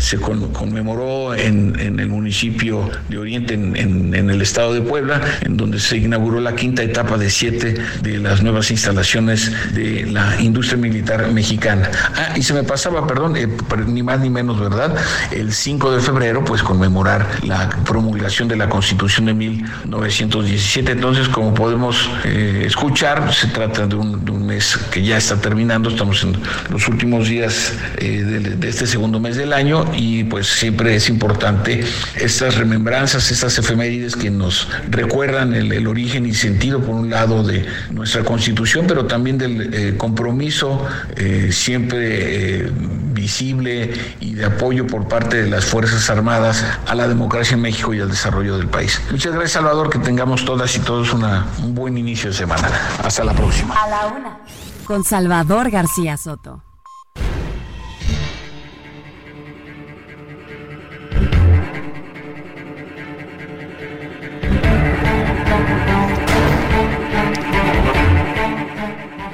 conmemoró 0.53 1.36
en, 1.36 1.99
el 1.99 2.08
municipio 2.10 2.89
de 3.10 3.18
Oriente, 3.18 3.53
en, 3.53 4.14
el 4.14 4.41
estado 4.41 4.74
de 4.74 4.82
Puebla, 4.82 5.22
en 5.41 5.58
donde 5.58 5.80
se 5.80 5.97
inauguró 5.97 6.39
la 6.39 6.55
quinta 6.55 6.84
etapa 6.84 7.18
de 7.18 7.30
siete 7.30 7.76
de 8.01 8.18
las 8.18 8.41
nuevas 8.41 8.72
instalaciones 8.72 9.52
de 9.73 10.06
la 10.06 10.40
industria 10.41 10.77
militar 10.77 11.32
mexicana. 11.32 11.90
Ah, 12.15 12.34
y 12.36 12.44
se 12.44 12.53
me 12.53 12.64
pasaba, 12.64 13.06
perdón, 13.07 13.36
eh, 13.38 13.48
ni 13.88 14.03
más 14.03 14.19
ni 14.19 14.30
menos, 14.30 14.60
¿verdad? 14.60 14.95
El 15.32 15.53
5 15.53 15.91
de 15.91 16.02
febrero, 16.02 16.44
pues 16.44 16.64
conmemorar 16.64 17.27
la 17.44 17.69
promulgación 17.86 18.48
de 18.48 18.56
la 18.56 18.69
Constitución 18.69 19.26
de 19.26 19.34
1917. 19.34 20.91
Entonces, 20.91 21.27
como 21.30 21.53
podemos 21.53 22.10
eh, 22.26 22.64
escuchar, 22.65 23.34
se 23.34 23.48
trata 23.48 23.88
de 23.88 23.95
un, 23.95 24.18
mes 24.48 24.77
que 24.91 25.03
ya 25.03 25.18
está 25.18 25.36
terminando, 25.41 25.90
estamos 25.90 26.23
en 26.23 26.34
los 26.69 26.88
últimos 26.88 27.27
días 27.27 27.73
eh, 27.98 28.47
de, 28.56 28.69
este 28.69 28.88
segundo 28.88 29.19
mes 29.19 29.36
del 29.36 29.53
año 29.53 29.86
y 29.95 30.24
pues 30.24 30.48
siempre 30.48 30.95
es 30.95 31.10
importante 31.10 31.84
estas 32.15 32.56
remembranzas, 32.56 33.32
estas 33.32 33.57
efemérides 33.57 34.15
que 34.15 34.30
nos 34.30 34.68
recuerdan 34.90 35.53
el, 35.53 35.88
origen 35.88 36.26
y 36.26 36.34
sentido 36.34 36.82
por 36.82 36.95
un 36.95 37.10
lado 37.10 37.44
de 37.44 37.65
nuestra 37.91 38.24
constitución, 38.24 38.86
pero 38.88 39.06
también 39.06 39.38
del 39.38 39.74
eh, 39.74 39.98
compromiso 39.98 40.86
eh, 41.15 41.49
siempre 41.52 42.69
visible 43.18 43.94
y 44.19 44.36
de 44.36 44.45
apoyo 44.45 44.86
por 44.86 45.07
parte 45.07 45.44
de 45.44 45.49
las 45.49 45.65
Fuerzas 45.65 46.10
Armadas 46.10 46.64
a 46.88 46.95
la 46.95 47.07
democracia 47.07 47.56
en 47.56 47.61
México 47.61 47.94
y 47.94 47.99
al 47.99 48.10
desarrollo 48.10 48.57
del 48.57 48.68
país. 48.68 49.02
Muchas 49.11 49.34
gracias 49.34 49.53
Salvador, 49.53 49.90
que 49.90 49.99
tengamos 49.99 50.45
todas 50.45 50.76
y 50.76 50.80
todos 50.80 51.14
una, 51.14 51.45
un 51.64 51.74
buen 51.74 51.98
inicio 51.98 52.30
de 52.30 52.36
semana. 52.36 52.69
Hasta 53.03 53.24
la 53.24 53.34
próxima. 53.34 53.74
A 53.76 53.90
la 53.90 54.07
una. 54.07 54.38
Con 54.86 55.03
Salvador 55.03 55.69
García 55.69 56.15
Soto. 56.18 56.66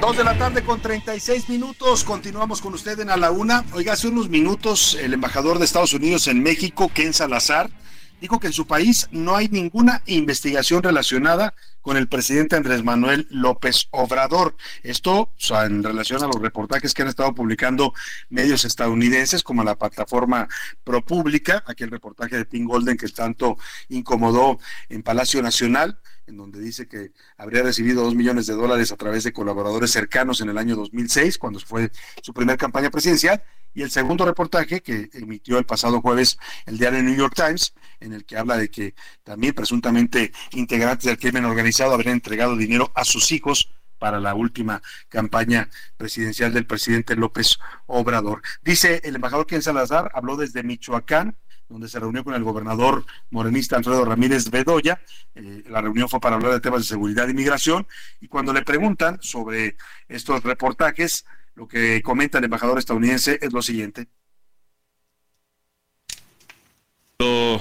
Dos 0.04 0.18
de 0.18 0.26
la 0.26 0.38
tarde 0.38 0.66
con 0.66 0.82
36 0.82 1.48
minutos. 1.48 2.04
Continuamos 2.04 2.60
con 2.60 2.74
usted 2.74 3.00
en 3.00 3.10
A 3.10 3.16
la 3.16 3.32
Una. 3.32 3.64
Oiga, 3.72 3.94
hace 3.94 4.10
unos 4.10 4.28
minutos 4.28 4.98
el 5.02 5.14
embajador 5.14 5.60
de 5.60 5.64
Estados 5.64 5.94
Unidos 5.94 6.28
en 6.28 6.44
México, 6.44 6.92
Ken 6.94 7.14
Salazar, 7.14 7.70
dijo 8.20 8.38
que 8.38 8.48
en 8.48 8.54
su 8.54 8.68
país 8.68 9.08
no 9.12 9.38
hay 9.38 9.48
ninguna 9.48 10.04
investigación 10.06 10.84
relacionada 10.84 11.54
con 11.82 11.96
el 11.96 12.10
presidente 12.10 12.58
Andrés 12.58 12.84
Manuel 12.84 13.28
López 13.30 13.88
Obrador. 13.92 14.58
Esto 14.84 15.30
en 15.50 15.82
relación 15.82 16.22
a 16.22 16.28
los 16.28 16.42
reportajes 16.42 16.94
que 16.94 17.04
han 17.04 17.08
estado 17.08 17.34
publicando 17.34 17.94
medios 18.30 18.66
estadounidenses 18.66 19.42
como 19.42 19.64
la 19.64 19.78
plataforma 19.78 20.50
ProPublica, 20.84 21.64
aquel 21.66 21.92
reportaje 21.92 22.36
de 22.36 22.44
Pink 22.44 22.68
Golden 22.68 22.98
que 22.98 23.08
tanto 23.08 23.58
incomodó 23.88 24.60
en 24.90 25.02
Palacio 25.02 25.42
Nacional 25.42 25.98
en 26.28 26.38
donde 26.38 26.60
dice 26.60 26.88
que 26.88 27.12
habría 27.38 27.64
recibido 27.64 28.04
dos 28.04 28.16
millones 28.16 28.48
de 28.48 28.54
dólares 28.54 28.92
a 28.92 28.98
través 28.98 29.24
de 29.24 29.34
colaboradores 29.34 29.92
cercanos 29.92 30.42
en 30.42 30.50
el 30.50 30.58
año 30.58 30.76
2006, 30.76 31.38
cuando 31.38 31.60
fue 31.60 31.92
su 32.22 32.34
primera 32.34 32.58
campaña 32.58 32.90
presidencial, 32.90 33.44
y 33.74 33.82
el 33.82 33.92
segundo 33.92 34.26
reportaje 34.26 34.82
que 34.82 35.10
emitió 35.14 35.58
el 35.58 35.66
pasado 35.66 36.02
jueves 36.02 36.38
el 36.66 36.78
diario 36.78 37.02
New 37.02 37.16
York 37.16 37.34
Times, 37.36 37.74
en 38.00 38.14
el 38.14 38.26
que 38.26 38.38
habla 38.38 38.58
de 38.58 38.70
que 38.70 38.94
también 39.24 39.54
presuntamente 39.54 40.32
integrantes 40.52 41.06
del 41.06 41.18
crimen 41.18 41.46
organizado 41.46 41.94
habrían 41.94 42.16
entregado 42.16 42.56
dinero 42.56 42.92
a 42.94 43.04
sus 43.04 43.32
hijos 43.32 43.74
para 43.98 44.20
la 44.20 44.36
última 44.36 44.82
campaña 45.08 45.70
presidencial 45.98 46.54
del 46.54 46.66
presidente 46.68 47.16
López 47.16 47.58
Obrador. 47.86 48.42
Dice 48.62 49.02
el 49.06 49.16
embajador 49.16 49.48
Ken 49.48 49.62
Salazar, 49.62 50.12
habló 50.14 50.36
desde 50.36 50.62
Michoacán, 50.62 51.38
donde 51.74 51.90
se 51.90 52.00
reunió 52.00 52.24
con 52.24 52.36
el 52.36 52.44
gobernador 52.44 53.04
morenista 53.32 53.76
Alfredo 53.76 54.06
Ramírez 54.06 54.50
Bedoya. 54.52 55.02
Eh, 55.34 55.64
la 55.68 55.82
reunión 55.82 56.08
fue 56.08 56.20
para 56.20 56.36
hablar 56.36 56.54
de 56.54 56.60
temas 56.60 56.82
de 56.82 56.88
seguridad 56.88 57.28
y 57.28 57.34
migración. 57.34 57.88
Y 58.22 58.28
cuando 58.28 58.54
le 58.54 58.62
preguntan 58.62 59.18
sobre 59.22 59.76
estos 60.08 60.44
reportajes, 60.44 61.26
lo 61.56 61.68
que 61.68 62.02
comenta 62.04 62.38
el 62.38 62.44
embajador 62.44 62.78
estadounidense 62.78 63.40
es 63.42 63.52
lo 63.52 63.64
siguiente. 63.64 64.08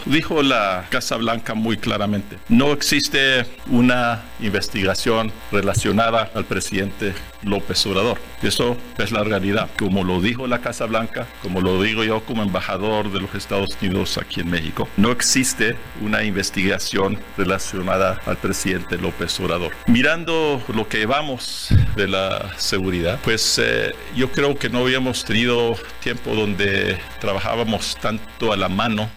Dijo 0.07 0.43
la 0.43 0.87
Casa 0.91 1.17
Blanca 1.17 1.55
muy 1.55 1.77
claramente. 1.77 2.37
No 2.49 2.73
existe 2.73 3.47
una 3.71 4.23
investigación 4.41 5.33
relacionada 5.51 6.31
al 6.35 6.45
presidente 6.45 7.15
López 7.43 7.87
Obrador. 7.87 8.19
Eso 8.43 8.77
es 8.99 9.13
la 9.13 9.25
realidad. 9.25 9.69
Como 9.79 10.05
lo 10.05 10.21
dijo 10.21 10.47
la 10.47 10.61
Casa 10.61 10.87
Blanca, 10.87 11.27
como 11.41 11.61
lo 11.61 11.83
digo 11.83 12.05
yo 12.05 12.25
como 12.25 12.43
embajador 12.43 13.13
de 13.13 13.21
los 13.21 13.35
Estados 13.35 13.77
Unidos 13.81 14.19
aquí 14.19 14.41
en 14.41 14.51
México, 14.51 14.89
no 14.97 15.11
existe 15.11 15.77
una 16.01 16.25
investigación 16.25 17.19
relacionada 17.37 18.21
al 18.27 18.37
presidente 18.37 18.99
López 18.99 19.39
Obrador. 19.41 19.73
Mirando 19.87 20.63
lo 20.75 20.89
que 20.89 21.07
vamos 21.07 21.69
de 21.97 22.09
la 22.09 22.53
seguridad, 22.59 23.19
pues 23.23 23.61
eh, 23.63 23.95
yo 24.17 24.31
creo 24.31 24.57
que 24.57 24.69
no 24.69 24.81
habíamos 24.81 25.25
tenido 25.25 25.77
tiempo 26.03 26.35
donde 26.35 26.99
trabajábamos 27.21 27.97
tanto 28.01 28.53
a 28.53 28.57
la 28.57 28.69
mano 28.69 29.09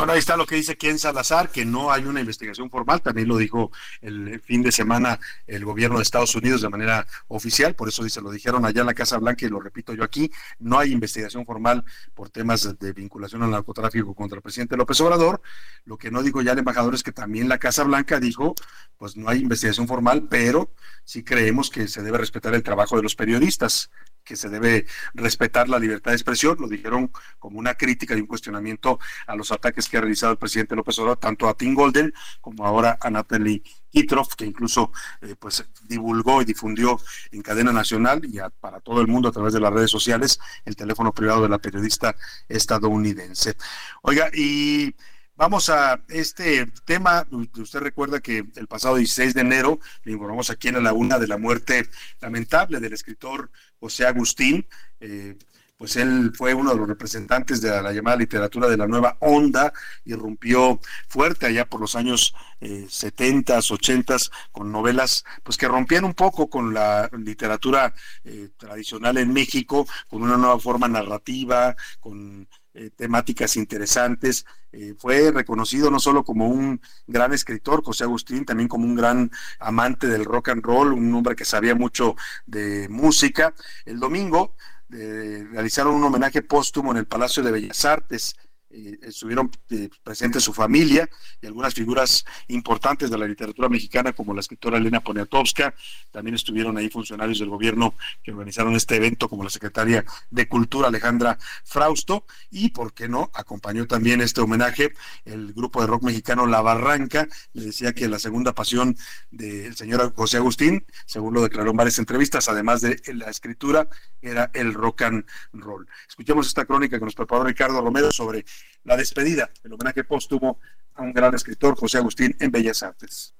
bueno, 0.00 0.14
ahí 0.14 0.18
está 0.18 0.34
lo 0.38 0.46
que 0.46 0.54
dice 0.54 0.78
Ken 0.78 0.98
Salazar, 0.98 1.50
que 1.50 1.66
no 1.66 1.92
hay 1.92 2.04
una 2.04 2.20
investigación 2.20 2.70
formal, 2.70 3.02
también 3.02 3.28
lo 3.28 3.36
dijo 3.36 3.70
el 4.00 4.40
fin 4.40 4.62
de 4.62 4.72
semana 4.72 5.20
el 5.46 5.62
gobierno 5.62 5.98
de 5.98 6.04
Estados 6.04 6.34
Unidos 6.34 6.62
de 6.62 6.70
manera 6.70 7.06
oficial, 7.28 7.74
por 7.74 7.86
eso 7.86 8.02
dice, 8.02 8.22
lo 8.22 8.30
dijeron 8.30 8.64
allá 8.64 8.80
en 8.80 8.86
la 8.86 8.94
Casa 8.94 9.18
Blanca 9.18 9.44
y 9.44 9.50
lo 9.50 9.60
repito 9.60 9.92
yo 9.92 10.02
aquí, 10.02 10.32
no 10.58 10.78
hay 10.78 10.92
investigación 10.92 11.44
formal 11.44 11.84
por 12.14 12.30
temas 12.30 12.78
de 12.78 12.92
vinculación 12.94 13.42
al 13.42 13.50
narcotráfico 13.50 14.14
contra 14.14 14.36
el 14.36 14.42
presidente 14.42 14.74
López 14.74 14.98
Obrador. 15.02 15.42
Lo 15.84 15.98
que 15.98 16.10
no 16.10 16.22
dijo 16.22 16.40
ya 16.40 16.52
el 16.52 16.60
embajador 16.60 16.94
es 16.94 17.02
que 17.02 17.12
también 17.12 17.50
la 17.50 17.58
Casa 17.58 17.84
Blanca 17.84 18.20
dijo, 18.20 18.54
pues 18.96 19.18
no 19.18 19.28
hay 19.28 19.40
investigación 19.40 19.86
formal, 19.86 20.28
pero 20.30 20.72
sí 21.04 21.22
creemos 21.22 21.68
que 21.68 21.88
se 21.88 22.02
debe 22.02 22.16
respetar 22.16 22.54
el 22.54 22.62
trabajo 22.62 22.96
de 22.96 23.02
los 23.02 23.16
periodistas 23.16 23.90
que 24.24 24.36
se 24.36 24.48
debe 24.48 24.86
respetar 25.14 25.68
la 25.68 25.78
libertad 25.78 26.12
de 26.12 26.16
expresión, 26.16 26.56
lo 26.60 26.68
dijeron 26.68 27.10
como 27.38 27.58
una 27.58 27.74
crítica 27.74 28.16
y 28.16 28.20
un 28.20 28.26
cuestionamiento 28.26 28.98
a 29.26 29.36
los 29.36 29.52
ataques 29.52 29.88
que 29.88 29.96
ha 29.96 30.00
realizado 30.00 30.32
el 30.32 30.38
presidente 30.38 30.76
López 30.76 30.98
Obrador, 30.98 31.18
tanto 31.18 31.48
a 31.48 31.54
Tim 31.54 31.74
Golden 31.74 32.12
como 32.40 32.66
ahora 32.66 32.98
a 33.00 33.10
Natalie 33.10 33.62
Kitroff, 33.90 34.34
que 34.34 34.46
incluso 34.46 34.92
eh, 35.20 35.34
pues 35.38 35.64
divulgó 35.82 36.42
y 36.42 36.44
difundió 36.44 37.00
en 37.32 37.42
cadena 37.42 37.72
nacional 37.72 38.20
y 38.24 38.38
para 38.60 38.80
todo 38.80 39.00
el 39.00 39.08
mundo 39.08 39.28
a 39.28 39.32
través 39.32 39.52
de 39.52 39.60
las 39.60 39.72
redes 39.72 39.90
sociales 39.90 40.38
el 40.64 40.76
teléfono 40.76 41.12
privado 41.12 41.42
de 41.42 41.48
la 41.48 41.58
periodista 41.58 42.14
estadounidense. 42.48 43.56
Oiga, 44.02 44.30
y 44.32 44.94
Vamos 45.40 45.70
a 45.70 46.02
este 46.10 46.66
tema. 46.84 47.26
Usted 47.56 47.80
recuerda 47.80 48.20
que 48.20 48.44
el 48.56 48.66
pasado 48.66 48.96
16 48.96 49.32
de 49.32 49.40
enero 49.40 49.80
le 50.04 50.12
informamos 50.12 50.50
aquí 50.50 50.68
en 50.68 50.84
la 50.84 50.92
una 50.92 51.18
de 51.18 51.26
la 51.26 51.38
muerte 51.38 51.88
lamentable 52.20 52.78
del 52.78 52.92
escritor 52.92 53.50
José 53.78 54.04
Agustín. 54.04 54.66
Eh, 55.00 55.38
pues 55.78 55.96
él 55.96 56.32
fue 56.36 56.52
uno 56.52 56.72
de 56.72 56.76
los 56.76 56.86
representantes 56.86 57.62
de 57.62 57.70
la, 57.70 57.90
llamada 57.90 58.18
literatura 58.18 58.68
de 58.68 58.76
la 58.76 58.86
nueva 58.86 59.16
onda, 59.20 59.72
irrumpió 60.04 60.78
fuerte 61.08 61.46
allá 61.46 61.64
por 61.64 61.80
los 61.80 61.96
años 61.96 62.34
eh, 62.60 62.84
70, 62.86 63.60
80 63.60 64.16
con 64.52 64.70
novelas 64.70 65.24
pues 65.42 65.56
que 65.56 65.68
rompían 65.68 66.04
un 66.04 66.12
poco 66.12 66.50
con 66.50 66.74
la 66.74 67.08
literatura 67.16 67.94
eh, 68.24 68.50
tradicional 68.58 69.16
en 69.16 69.32
México, 69.32 69.88
con 70.06 70.22
una 70.22 70.36
nueva 70.36 70.60
forma 70.60 70.86
narrativa, 70.86 71.74
con 71.98 72.46
eh, 72.74 72.90
temáticas 72.94 73.56
interesantes. 73.56 74.46
Eh, 74.72 74.94
fue 74.96 75.32
reconocido 75.32 75.90
no 75.90 75.98
solo 75.98 76.24
como 76.24 76.48
un 76.48 76.80
gran 77.06 77.32
escritor, 77.32 77.82
José 77.82 78.04
Agustín, 78.04 78.44
también 78.44 78.68
como 78.68 78.84
un 78.84 78.94
gran 78.94 79.30
amante 79.58 80.06
del 80.06 80.24
rock 80.24 80.50
and 80.50 80.64
roll, 80.64 80.92
un 80.92 81.12
hombre 81.12 81.34
que 81.34 81.44
sabía 81.44 81.74
mucho 81.74 82.14
de 82.46 82.88
música. 82.88 83.54
El 83.84 83.98
domingo 83.98 84.54
eh, 84.92 85.46
realizaron 85.50 85.94
un 85.94 86.04
homenaje 86.04 86.42
póstumo 86.42 86.92
en 86.92 86.98
el 86.98 87.06
Palacio 87.06 87.42
de 87.42 87.50
Bellas 87.50 87.84
Artes 87.84 88.36
eh, 88.72 88.98
estuvieron 89.02 89.50
eh, 89.70 89.88
presentes 90.04 90.44
su 90.44 90.52
familia 90.52 91.08
y 91.42 91.46
algunas 91.46 91.74
figuras 91.74 92.24
importantes 92.48 93.10
de 93.10 93.18
la 93.18 93.26
literatura 93.26 93.68
mexicana 93.68 94.12
como 94.12 94.32
la 94.32 94.40
escritora 94.40 94.78
Elena 94.78 95.00
Poniatowska, 95.00 95.74
también 96.12 96.36
estuvieron 96.36 96.76
ahí 96.78 96.88
funcionarios 96.88 97.40
del 97.40 97.48
gobierno 97.48 97.94
que 98.22 98.30
organizaron 98.30 98.76
este 98.76 98.96
evento 98.96 99.28
como 99.28 99.42
la 99.42 99.50
secretaria 99.50 100.04
de 100.30 100.48
Cultura 100.48 100.86
Alejandra 100.86 101.36
Frausto 101.64 102.26
y, 102.50 102.70
¿por 102.70 102.92
qué 102.94 103.08
no?, 103.08 103.30
acompañó 103.34 103.86
también 103.86 104.20
este 104.20 104.40
homenaje 104.40 104.92
el 105.24 105.52
grupo 105.52 105.80
de 105.80 105.88
rock 105.88 106.04
mexicano 106.04 106.46
La 106.46 106.60
Barranca, 106.60 107.26
le 107.52 107.64
decía 107.64 107.92
que 107.92 108.08
la 108.08 108.20
segunda 108.20 108.54
pasión 108.54 108.96
del 109.30 109.74
señor 109.76 110.14
José 110.14 110.36
Agustín, 110.36 110.86
según 111.06 111.34
lo 111.34 111.42
declaró 111.42 111.70
en 111.70 111.76
varias 111.76 111.98
entrevistas, 111.98 112.48
además 112.48 112.80
de 112.82 113.00
la 113.14 113.30
escritura, 113.30 113.88
era 114.22 114.50
el 114.54 114.74
rock 114.74 115.02
and 115.02 115.24
roll. 115.52 115.88
Escuchemos 116.08 116.46
esta 116.46 116.64
crónica 116.64 116.98
que 116.98 117.04
nos 117.04 117.14
preparó 117.14 117.44
Ricardo 117.44 117.80
Romero 117.80 118.12
sobre 118.12 118.44
la 118.84 118.96
despedida, 118.96 119.50
el 119.64 119.72
homenaje 119.72 120.04
póstumo 120.04 120.58
a 120.94 121.02
un 121.02 121.12
gran 121.12 121.34
escritor, 121.34 121.76
José 121.76 121.98
Agustín, 121.98 122.36
en 122.40 122.50
Bellas 122.50 122.82
Artes. 122.82 123.34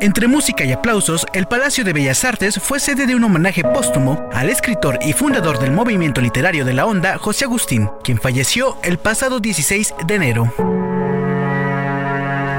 Entre 0.00 0.26
música 0.26 0.64
y 0.64 0.72
aplausos, 0.72 1.26
el 1.32 1.46
Palacio 1.46 1.82
de 1.82 1.94
Bellas 1.94 2.24
Artes 2.24 2.58
fue 2.60 2.78
sede 2.78 3.06
de 3.06 3.14
un 3.14 3.24
homenaje 3.24 3.62
póstumo 3.62 4.28
al 4.32 4.50
escritor 4.50 4.98
y 5.00 5.14
fundador 5.14 5.58
del 5.58 5.70
movimiento 5.70 6.20
literario 6.20 6.64
de 6.64 6.74
la 6.74 6.84
onda, 6.84 7.16
José 7.16 7.46
Agustín, 7.46 7.88
quien 8.02 8.18
falleció 8.18 8.76
el 8.82 8.98
pasado 8.98 9.40
16 9.40 9.94
de 10.06 10.14
enero. 10.14 10.83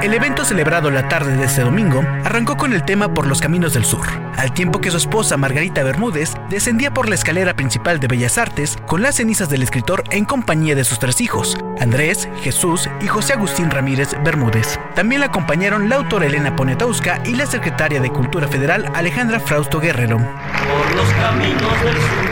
El 0.05 0.13
evento 0.13 0.45
celebrado 0.45 0.91
la 0.91 1.07
tarde 1.09 1.35
de 1.35 1.45
este 1.45 1.63
domingo 1.63 2.05
arrancó 2.23 2.57
con 2.57 2.73
el 2.73 2.85
tema 2.85 3.11
Por 3.11 3.25
los 3.25 3.41
Caminos 3.41 3.73
del 3.73 3.85
Sur, 3.85 4.05
al 4.37 4.53
tiempo 4.53 4.79
que 4.79 4.91
su 4.91 4.97
esposa 4.97 5.35
Margarita 5.35 5.81
Bermúdez 5.81 6.35
descendía 6.47 6.93
por 6.93 7.09
la 7.09 7.15
escalera 7.15 7.55
principal 7.55 7.99
de 7.99 8.05
Bellas 8.05 8.37
Artes 8.37 8.77
con 8.85 9.01
las 9.01 9.15
cenizas 9.15 9.49
del 9.49 9.63
escritor 9.63 10.03
en 10.11 10.25
compañía 10.25 10.75
de 10.75 10.83
sus 10.83 10.99
tres 10.99 11.21
hijos, 11.21 11.57
Andrés, 11.79 12.29
Jesús 12.43 12.87
y 13.01 13.07
José 13.07 13.33
Agustín 13.33 13.71
Ramírez 13.71 14.15
Bermúdez. 14.23 14.79
También 14.93 15.21
la 15.21 15.27
acompañaron 15.27 15.89
la 15.89 15.95
autora 15.95 16.27
Elena 16.27 16.55
Poniatowska 16.55 17.23
y 17.25 17.33
la 17.33 17.47
secretaria 17.47 17.99
de 17.99 18.11
Cultura 18.11 18.47
Federal 18.47 18.91
Alejandra 18.93 19.39
Frausto 19.39 19.79
Guerrero. 19.79 20.17
Por 20.19 20.95
los 20.97 21.09
caminos 21.13 21.83
del 21.83 21.95
sur, 21.95 22.29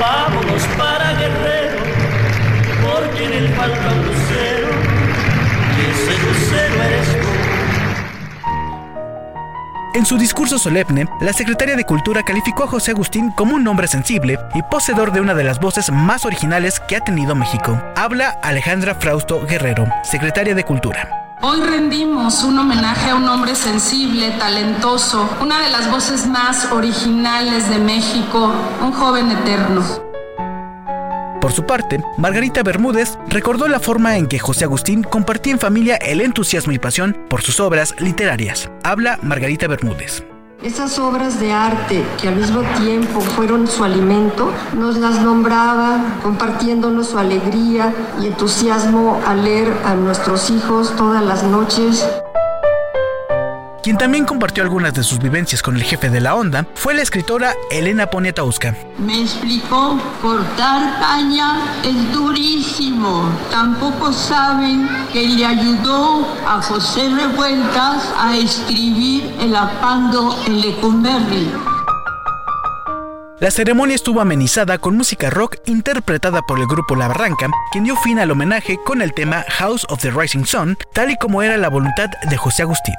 vámonos 0.00 0.62
para 0.78 1.12
Guerrero, 1.12 1.76
porque 2.80 3.24
en 3.26 3.32
el 3.34 3.48
en 9.98 10.06
su 10.06 10.16
discurso 10.16 10.58
solemne, 10.58 11.06
la 11.20 11.32
secretaria 11.32 11.74
de 11.74 11.84
Cultura 11.84 12.22
calificó 12.22 12.62
a 12.62 12.68
José 12.68 12.92
Agustín 12.92 13.32
como 13.32 13.56
un 13.56 13.66
hombre 13.66 13.88
sensible 13.88 14.38
y 14.54 14.62
poseedor 14.62 15.10
de 15.10 15.20
una 15.20 15.34
de 15.34 15.42
las 15.42 15.58
voces 15.58 15.90
más 15.90 16.24
originales 16.24 16.78
que 16.78 16.94
ha 16.94 17.00
tenido 17.00 17.34
México. 17.34 17.82
Habla 17.96 18.38
Alejandra 18.44 18.94
Frausto 18.94 19.44
Guerrero, 19.44 19.88
secretaria 20.04 20.54
de 20.54 20.62
Cultura. 20.62 21.36
Hoy 21.42 21.60
rendimos 21.62 22.44
un 22.44 22.58
homenaje 22.58 23.10
a 23.10 23.16
un 23.16 23.28
hombre 23.28 23.56
sensible, 23.56 24.30
talentoso, 24.38 25.28
una 25.40 25.60
de 25.60 25.70
las 25.70 25.90
voces 25.90 26.26
más 26.28 26.70
originales 26.70 27.68
de 27.68 27.78
México, 27.78 28.52
un 28.80 28.92
joven 28.92 29.32
eterno. 29.32 30.07
Por 31.40 31.52
su 31.52 31.64
parte, 31.64 32.02
Margarita 32.16 32.64
Bermúdez 32.64 33.16
recordó 33.28 33.68
la 33.68 33.78
forma 33.78 34.16
en 34.16 34.26
que 34.26 34.40
José 34.40 34.64
Agustín 34.64 35.04
compartía 35.04 35.52
en 35.52 35.60
familia 35.60 35.96
el 35.96 36.20
entusiasmo 36.20 36.72
y 36.72 36.80
pasión 36.80 37.16
por 37.30 37.42
sus 37.42 37.60
obras 37.60 37.94
literarias. 38.00 38.68
Habla 38.82 39.20
Margarita 39.22 39.68
Bermúdez. 39.68 40.24
Esas 40.64 40.98
obras 40.98 41.38
de 41.38 41.52
arte 41.52 42.04
que 42.20 42.26
al 42.26 42.34
mismo 42.34 42.62
tiempo 42.82 43.20
fueron 43.20 43.68
su 43.68 43.84
alimento, 43.84 44.52
nos 44.76 44.96
las 44.96 45.22
nombraba 45.22 46.18
compartiéndonos 46.24 47.10
su 47.10 47.18
alegría 47.18 47.94
y 48.20 48.26
entusiasmo 48.26 49.20
al 49.24 49.44
leer 49.44 49.72
a 49.84 49.94
nuestros 49.94 50.50
hijos 50.50 50.96
todas 50.96 51.22
las 51.24 51.44
noches 51.44 52.04
quien 53.82 53.96
también 53.96 54.24
compartió 54.24 54.62
algunas 54.62 54.94
de 54.94 55.02
sus 55.02 55.18
vivencias 55.18 55.62
con 55.62 55.76
el 55.76 55.82
jefe 55.82 56.10
de 56.10 56.20
la 56.20 56.34
onda 56.34 56.66
fue 56.74 56.94
la 56.94 57.02
escritora 57.02 57.54
Elena 57.70 58.06
Poniatowska. 58.06 58.74
Me 58.98 59.22
explicó, 59.22 59.98
cortar 60.20 60.98
caña 60.98 61.56
es 61.84 62.12
durísimo. 62.12 63.30
Tampoco 63.50 64.12
saben 64.12 64.88
que 65.12 65.28
le 65.28 65.44
ayudó 65.44 66.26
a 66.46 66.60
José 66.62 67.08
Revueltas 67.08 68.12
a 68.18 68.36
escribir 68.36 69.34
el 69.40 69.54
apando 69.54 70.36
en 70.46 70.60
Lecumberri. 70.60 71.50
La 73.40 73.52
ceremonia 73.52 73.94
estuvo 73.94 74.20
amenizada 74.20 74.78
con 74.78 74.96
música 74.96 75.30
rock 75.30 75.58
interpretada 75.66 76.42
por 76.42 76.58
el 76.58 76.66
grupo 76.66 76.96
La 76.96 77.06
Barranca, 77.06 77.48
quien 77.70 77.84
dio 77.84 77.94
fin 77.94 78.18
al 78.18 78.32
homenaje 78.32 78.80
con 78.84 79.00
el 79.00 79.14
tema 79.14 79.44
House 79.48 79.86
of 79.90 80.00
the 80.00 80.10
Rising 80.10 80.44
Sun, 80.44 80.76
tal 80.92 81.12
y 81.12 81.16
como 81.16 81.40
era 81.40 81.56
la 81.56 81.68
voluntad 81.68 82.10
de 82.28 82.36
José 82.36 82.62
Agustín. 82.62 82.96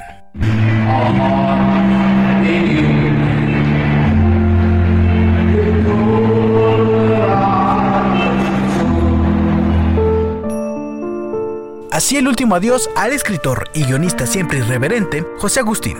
Así 11.91 12.17
el 12.17 12.27
último 12.27 12.55
adiós 12.55 12.89
al 12.95 13.11
escritor 13.11 13.69
y 13.73 13.83
guionista 13.83 14.25
siempre 14.25 14.59
irreverente, 14.59 15.25
José 15.37 15.59
Agustín. 15.59 15.97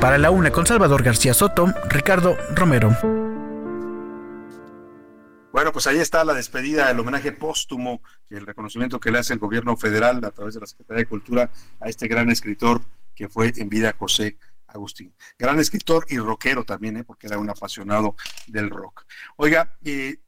Para 0.00 0.18
la 0.18 0.30
una 0.30 0.50
con 0.52 0.66
Salvador 0.66 1.02
García 1.02 1.34
Soto, 1.34 1.66
Ricardo 1.88 2.36
Romero. 2.54 2.96
Bueno, 5.52 5.72
pues 5.72 5.86
ahí 5.86 5.98
está 5.98 6.24
la 6.24 6.34
despedida, 6.34 6.90
el 6.90 7.00
homenaje 7.00 7.32
póstumo, 7.32 8.02
el 8.28 8.44
reconocimiento 8.44 9.00
que 9.00 9.10
le 9.10 9.18
hace 9.18 9.32
el 9.32 9.38
gobierno 9.38 9.76
federal 9.76 10.24
a 10.24 10.30
través 10.30 10.54
de 10.54 10.60
la 10.60 10.66
Secretaría 10.66 11.04
de 11.04 11.08
Cultura 11.08 11.50
a 11.80 11.88
este 11.88 12.08
gran 12.08 12.30
escritor 12.30 12.82
que 13.14 13.28
fue 13.28 13.52
en 13.56 13.68
vida 13.68 13.94
José 13.98 14.38
Agustín. 14.66 15.14
Gran 15.38 15.60
escritor 15.60 16.04
y 16.08 16.18
rockero 16.18 16.64
también, 16.64 16.96
¿eh? 16.96 17.04
porque 17.04 17.26
era 17.26 17.38
un 17.38 17.48
apasionado 17.48 18.16
del 18.46 18.70
rock. 18.70 19.06
Oiga, 19.36 19.76
eh, 19.84 20.18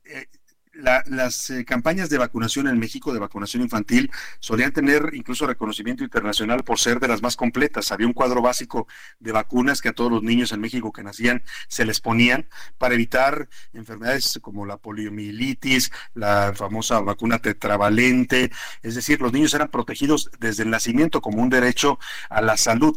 las 0.77 1.51
eh, 1.51 1.65
campañas 1.65 2.11
de 2.11 2.19
vacunación 2.19 2.69
en 2.69 2.78
México, 2.78 3.12
de 3.12 3.19
vacunación 3.19 3.62
infantil, 3.62 4.11
solían 4.40 4.73
tener 4.73 5.11
incluso 5.15 5.47
reconocimiento 5.47 6.05
internacional 6.05 6.65
por 6.65 6.78
ser 6.78 7.01
de 7.01 7.09
las 7.09 7.23
más 7.23 7.36
completas. 7.36 7.93
Había 7.93 8.07
un 8.07 8.12
cuadro 8.12 8.43
básico 8.43 8.86
de 9.19 9.32
vacunas 9.32 9.81
que 9.81 9.89
a 9.89 9.93
todos 9.93 10.11
los 10.11 10.23
niños 10.23 10.53
en 10.53 10.61
México 10.61 10.93
que 10.93 11.03
nacían 11.03 11.43
se 11.69 11.85
les 11.85 12.01
ponían 12.01 12.48
para 12.78 12.94
evitar 12.94 13.48
enfermedades 13.73 14.39
como 14.43 14.66
la 14.66 14.77
poliomielitis, 14.77 15.90
la 16.15 16.53
famosa 16.55 17.01
vacuna 17.01 17.39
tetravalente. 17.39 18.51
Es 18.82 18.94
decir, 18.94 19.20
los 19.20 19.32
niños 19.32 19.55
eran 19.55 19.69
protegidos 19.69 20.31
desde 20.39 20.62
el 20.62 20.70
nacimiento 20.70 21.20
como 21.20 21.43
un 21.43 21.51
derecho 21.51 21.98
a 22.28 22.40
la 22.43 22.57
salud. 22.57 22.97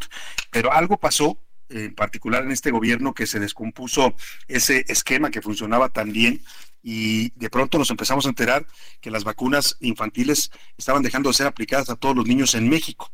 Pero 0.51 0.73
algo 0.73 0.99
pasó 0.99 1.39
en 1.69 1.95
particular 1.95 2.43
en 2.43 2.51
este 2.51 2.71
gobierno 2.71 3.13
que 3.13 3.27
se 3.27 3.39
descompuso 3.39 4.15
ese 4.47 4.85
esquema 4.87 5.31
que 5.31 5.41
funcionaba 5.41 5.89
tan 5.89 6.11
bien 6.11 6.41
y 6.81 7.31
de 7.31 7.49
pronto 7.49 7.77
nos 7.77 7.89
empezamos 7.89 8.25
a 8.25 8.29
enterar 8.29 8.65
que 9.01 9.11
las 9.11 9.23
vacunas 9.23 9.77
infantiles 9.81 10.51
estaban 10.77 11.03
dejando 11.03 11.29
de 11.29 11.35
ser 11.35 11.47
aplicadas 11.47 11.89
a 11.89 11.95
todos 11.95 12.15
los 12.15 12.25
niños 12.25 12.55
en 12.55 12.69
México. 12.69 13.11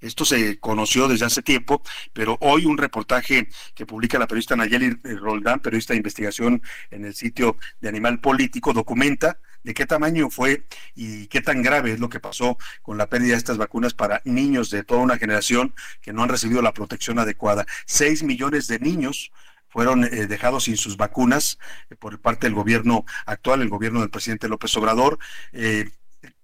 Esto 0.00 0.24
se 0.26 0.58
conoció 0.58 1.08
desde 1.08 1.24
hace 1.24 1.42
tiempo, 1.42 1.82
pero 2.12 2.36
hoy 2.40 2.66
un 2.66 2.76
reportaje 2.76 3.48
que 3.74 3.86
publica 3.86 4.18
la 4.18 4.26
periodista 4.26 4.54
Nayeli 4.54 4.90
Roldán, 5.02 5.60
periodista 5.60 5.94
de 5.94 5.98
investigación 5.98 6.62
en 6.90 7.06
el 7.06 7.14
sitio 7.14 7.56
de 7.80 7.88
Animal 7.88 8.20
Político, 8.20 8.74
documenta 8.74 9.38
de 9.66 9.74
qué 9.74 9.84
tamaño 9.84 10.30
fue 10.30 10.64
y 10.94 11.26
qué 11.26 11.40
tan 11.40 11.60
grave 11.60 11.92
es 11.92 11.98
lo 11.98 12.08
que 12.08 12.20
pasó 12.20 12.56
con 12.82 12.96
la 12.96 13.08
pérdida 13.08 13.32
de 13.32 13.38
estas 13.38 13.58
vacunas 13.58 13.94
para 13.94 14.22
niños 14.24 14.70
de 14.70 14.84
toda 14.84 15.00
una 15.00 15.18
generación 15.18 15.74
que 16.00 16.12
no 16.12 16.22
han 16.22 16.28
recibido 16.28 16.62
la 16.62 16.72
protección 16.72 17.18
adecuada. 17.18 17.66
Seis 17.84 18.22
millones 18.22 18.68
de 18.68 18.78
niños 18.78 19.32
fueron 19.68 20.04
eh, 20.04 20.28
dejados 20.28 20.64
sin 20.64 20.76
sus 20.76 20.96
vacunas 20.96 21.58
eh, 21.90 21.96
por 21.96 22.20
parte 22.20 22.46
del 22.46 22.54
gobierno 22.54 23.04
actual, 23.26 23.60
el 23.60 23.68
gobierno 23.68 24.00
del 24.00 24.10
presidente 24.10 24.48
López 24.48 24.74
Obrador. 24.76 25.18
Eh, 25.52 25.90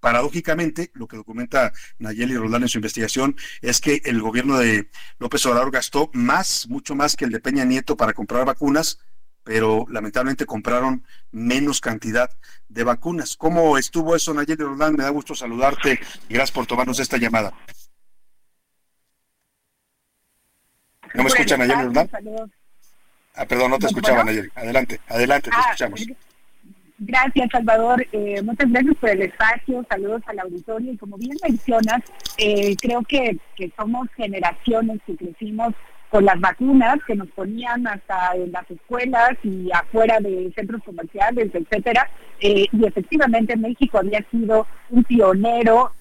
paradójicamente, 0.01 0.91
lo 0.95 1.07
que 1.07 1.17
documenta 1.17 1.73
Nayeli 2.01 2.37
Roldán 2.37 2.63
en 2.63 2.69
su 2.69 2.79
investigación 2.79 3.37
es 3.61 3.81
que 3.81 4.03
el 4.05 4.21
gobierno 4.21 4.59
de 4.59 4.91
López 5.21 5.47
Obrador 5.47 5.71
gastó 5.71 6.11
más, 6.13 6.67
mucho 6.69 6.97
más 6.97 7.15
que 7.15 7.25
el 7.25 7.31
de 7.31 7.39
Peña 7.39 7.65
Nieto 7.65 7.97
para 7.97 8.15
comprar 8.15 8.45
vacunas, 8.45 8.99
pero 9.45 9.87
lamentablemente 9.89 10.47
compraron 10.47 11.05
menos 11.31 11.81
cantidad 11.81 12.31
de 12.69 12.85
vacunas. 12.85 13.37
¿Cómo 13.37 13.77
estuvo 13.79 14.15
eso, 14.15 14.33
Nayeli 14.33 14.63
Roldán? 14.63 14.95
Me 14.95 15.05
da 15.05 15.11
gusto 15.11 15.35
saludarte 15.35 15.99
y 16.29 16.35
gracias 16.35 16.53
por 16.53 16.67
tomarnos 16.67 16.99
esta 16.99 17.17
llamada. 17.17 17.53
¿No 21.15 21.23
me 21.23 21.29
escucha 21.29 21.57
Nayeli 21.57 21.83
Roldán? 21.83 22.11
Ah, 23.35 23.47
perdón, 23.47 23.71
no 23.71 23.79
te 23.79 23.87
escuchaba, 23.87 24.25
Nayeli. 24.25 24.51
Adelante, 24.55 25.01
adelante, 25.09 25.51
te 25.51 25.57
ah, 25.57 25.61
escuchamos. 25.71 26.07
Gracias, 27.05 27.49
Salvador. 27.51 28.07
Eh, 28.13 28.41
muchas 28.43 28.71
gracias 28.71 28.97
por 28.97 29.11
el 29.11 29.23
espacio. 29.23 29.85
Saludos 29.89 30.23
al 30.27 30.39
auditorio. 30.39 30.93
Y 30.93 30.97
como 30.97 31.17
bien 31.17 31.37
mencionas, 31.43 32.01
eh, 32.39 32.77
creo 32.81 33.03
que, 33.03 33.39
que 33.57 33.73
somos 33.77 34.09
generaciones 34.17 35.01
que 35.05 35.17
crecimos 35.17 35.75
con 36.13 36.27
las 36.27 36.39
vacunas 36.39 36.99
que 37.07 37.15
nos 37.15 37.29
ponían 37.29 37.87
hasta 37.87 38.33
en 38.35 38.53
las 38.53 38.71
escuelas 38.71 39.31
y 39.43 39.71
afuera 39.73 40.21
de 40.21 40.53
centros 40.55 40.83
comerciales, 40.85 41.49
etcétera. 41.55 42.07
Eh, 42.39 42.67
y 42.71 42.85
efectivamente 42.85 43.57
México 43.57 43.97
había 43.97 44.23
sido 44.31 44.67
un 44.91 45.05
pionero 45.05 45.93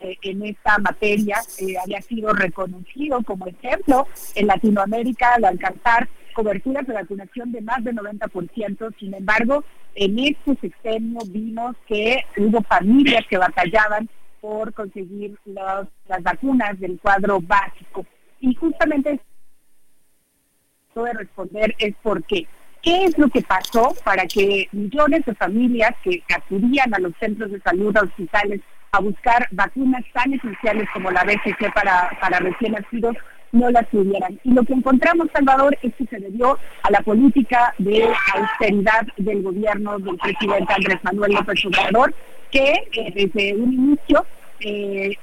eh, 0.00 0.14
en 0.20 0.44
esta 0.44 0.76
materia, 0.76 1.38
eh, 1.58 1.76
había 1.82 2.02
sido 2.02 2.34
reconocido 2.34 3.22
como 3.22 3.46
ejemplo 3.46 4.06
en 4.34 4.46
Latinoamérica 4.46 5.36
al 5.36 5.46
alcanzar 5.46 6.06
coberturas 6.34 6.86
de 6.86 6.92
vacunación 6.92 7.50
de 7.50 7.62
más 7.62 7.82
del 7.82 7.96
90%. 7.96 8.94
Sin 8.98 9.14
embargo, 9.14 9.64
en 9.94 10.18
este 10.18 10.54
sexenio 10.56 11.20
vimos 11.28 11.76
que 11.86 12.26
hubo 12.36 12.60
familias 12.60 13.24
que 13.26 13.38
batallaban 13.38 14.06
por 14.42 14.74
conseguir 14.74 15.38
las 15.46 15.88
vacunas 16.22 16.78
del 16.78 17.00
cuadro 17.00 17.40
básico. 17.40 18.04
Y 18.40 18.54
justamente 18.54 19.20
de 21.04 21.12
responder 21.12 21.74
es 21.78 21.94
por 22.02 22.22
qué. 22.24 22.46
¿Qué 22.82 23.04
es 23.04 23.18
lo 23.18 23.28
que 23.28 23.42
pasó 23.42 23.94
para 24.04 24.26
que 24.26 24.68
millones 24.72 25.24
de 25.26 25.34
familias 25.34 25.94
que 26.02 26.22
acudían 26.34 26.94
a 26.94 26.98
los 26.98 27.12
centros 27.18 27.50
de 27.50 27.60
salud, 27.60 27.96
a 27.96 28.02
hospitales, 28.02 28.60
a 28.92 29.00
buscar 29.00 29.48
vacunas 29.50 30.04
tan 30.12 30.32
esenciales 30.32 30.88
como 30.92 31.10
la 31.10 31.24
BCG 31.24 31.72
para, 31.74 32.16
para 32.20 32.38
recién 32.38 32.72
nacidos, 32.72 33.16
no 33.50 33.70
las 33.70 33.88
tuvieran. 33.90 34.38
Y 34.44 34.52
lo 34.52 34.62
que 34.62 34.74
encontramos, 34.74 35.28
Salvador, 35.32 35.76
es 35.82 35.92
que 35.94 36.06
se 36.06 36.18
debió 36.18 36.58
a 36.82 36.90
la 36.90 37.00
política 37.00 37.74
de 37.78 38.08
austeridad 38.34 39.06
del 39.16 39.42
gobierno 39.42 39.98
del 39.98 40.16
presidente 40.16 40.72
Andrés 40.72 40.98
Manuel 41.02 41.32
López 41.32 41.64
Obrador, 41.66 42.14
que 42.50 42.88
eh, 42.92 43.12
desde 43.14 43.54
un 43.54 43.72
inicio 43.72 44.24
eh, 44.60 45.16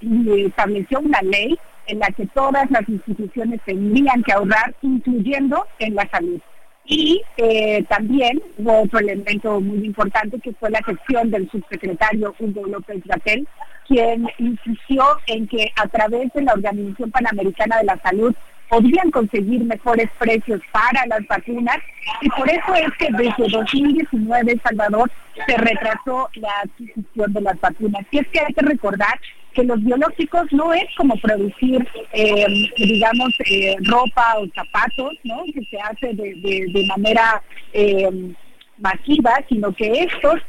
estableció 0.46 1.00
una 1.00 1.22
ley 1.22 1.58
en 1.88 2.00
la 2.00 2.08
que 2.08 2.26
todas 2.28 2.70
las 2.72 2.88
instituciones 2.88 3.62
tendrían 3.66 4.24
que 4.24 4.34
ahorrar, 4.34 4.76
incluyendo 4.82 5.66
en 5.80 5.96
la 5.96 6.08
salud. 6.10 6.40
Y 6.86 7.22
eh, 7.38 7.84
también 7.90 8.42
hubo 8.58 8.84
otro 8.84 9.00
elemento 9.00 9.60
muy 9.60 9.86
importante 9.86 10.40
que 10.40 10.54
fue 10.54 10.70
la 10.70 10.84
gestión 10.84 11.32
del 11.32 11.50
subsecretario 11.50 12.36
Hugo 12.40 12.68
López 12.68 13.02
Gatel, 13.06 13.48
quien 13.88 14.28
insistió 14.38 15.04
en 15.26 15.48
que 15.48 15.72
a 15.76 15.88
través 15.88 16.32
de 16.34 16.44
la 16.44 16.54
Organización 16.54 17.10
Panamericana 17.12 17.78
de 17.78 17.86
la 17.86 17.98
Salud 18.02 18.36
podrían 18.70 19.12
conseguir 19.12 19.64
mejores 19.64 20.10
precios 20.18 20.62
para 20.72 21.06
las 21.08 21.26
vacunas 21.28 21.78
y 22.22 22.30
por 22.30 22.50
eso 22.50 22.74
es 22.76 22.92
que 22.98 23.08
desde 23.12 23.50
2019 23.50 24.60
Salvador 24.64 25.12
se 25.48 25.58
retrasó 25.58 26.30
la 26.36 26.52
adquisición 26.64 27.34
de 27.34 27.42
las 27.42 27.60
vacunas. 27.60 28.06
Y 28.12 28.20
es 28.20 28.28
que 28.30 28.40
hay 28.40 28.54
que 28.54 28.66
recordar 28.66 29.20
que 29.54 29.64
los 29.64 29.82
biológicos 29.84 30.52
no 30.52 30.74
es 30.74 30.86
como 30.98 31.16
producir, 31.18 31.88
eh, 32.12 32.46
digamos, 32.78 33.34
eh, 33.50 33.76
ropa 33.86 34.36
o 34.38 34.48
zapatos, 34.54 35.14
¿no? 35.24 35.44
Que 35.46 35.64
se 35.70 35.80
hace 35.80 36.14
de, 36.14 36.86
manera 36.88 37.42
eh, 37.74 38.34
masiva, 38.78 39.32
sino 39.48 39.74
que 39.74 40.04
estos 40.04 40.42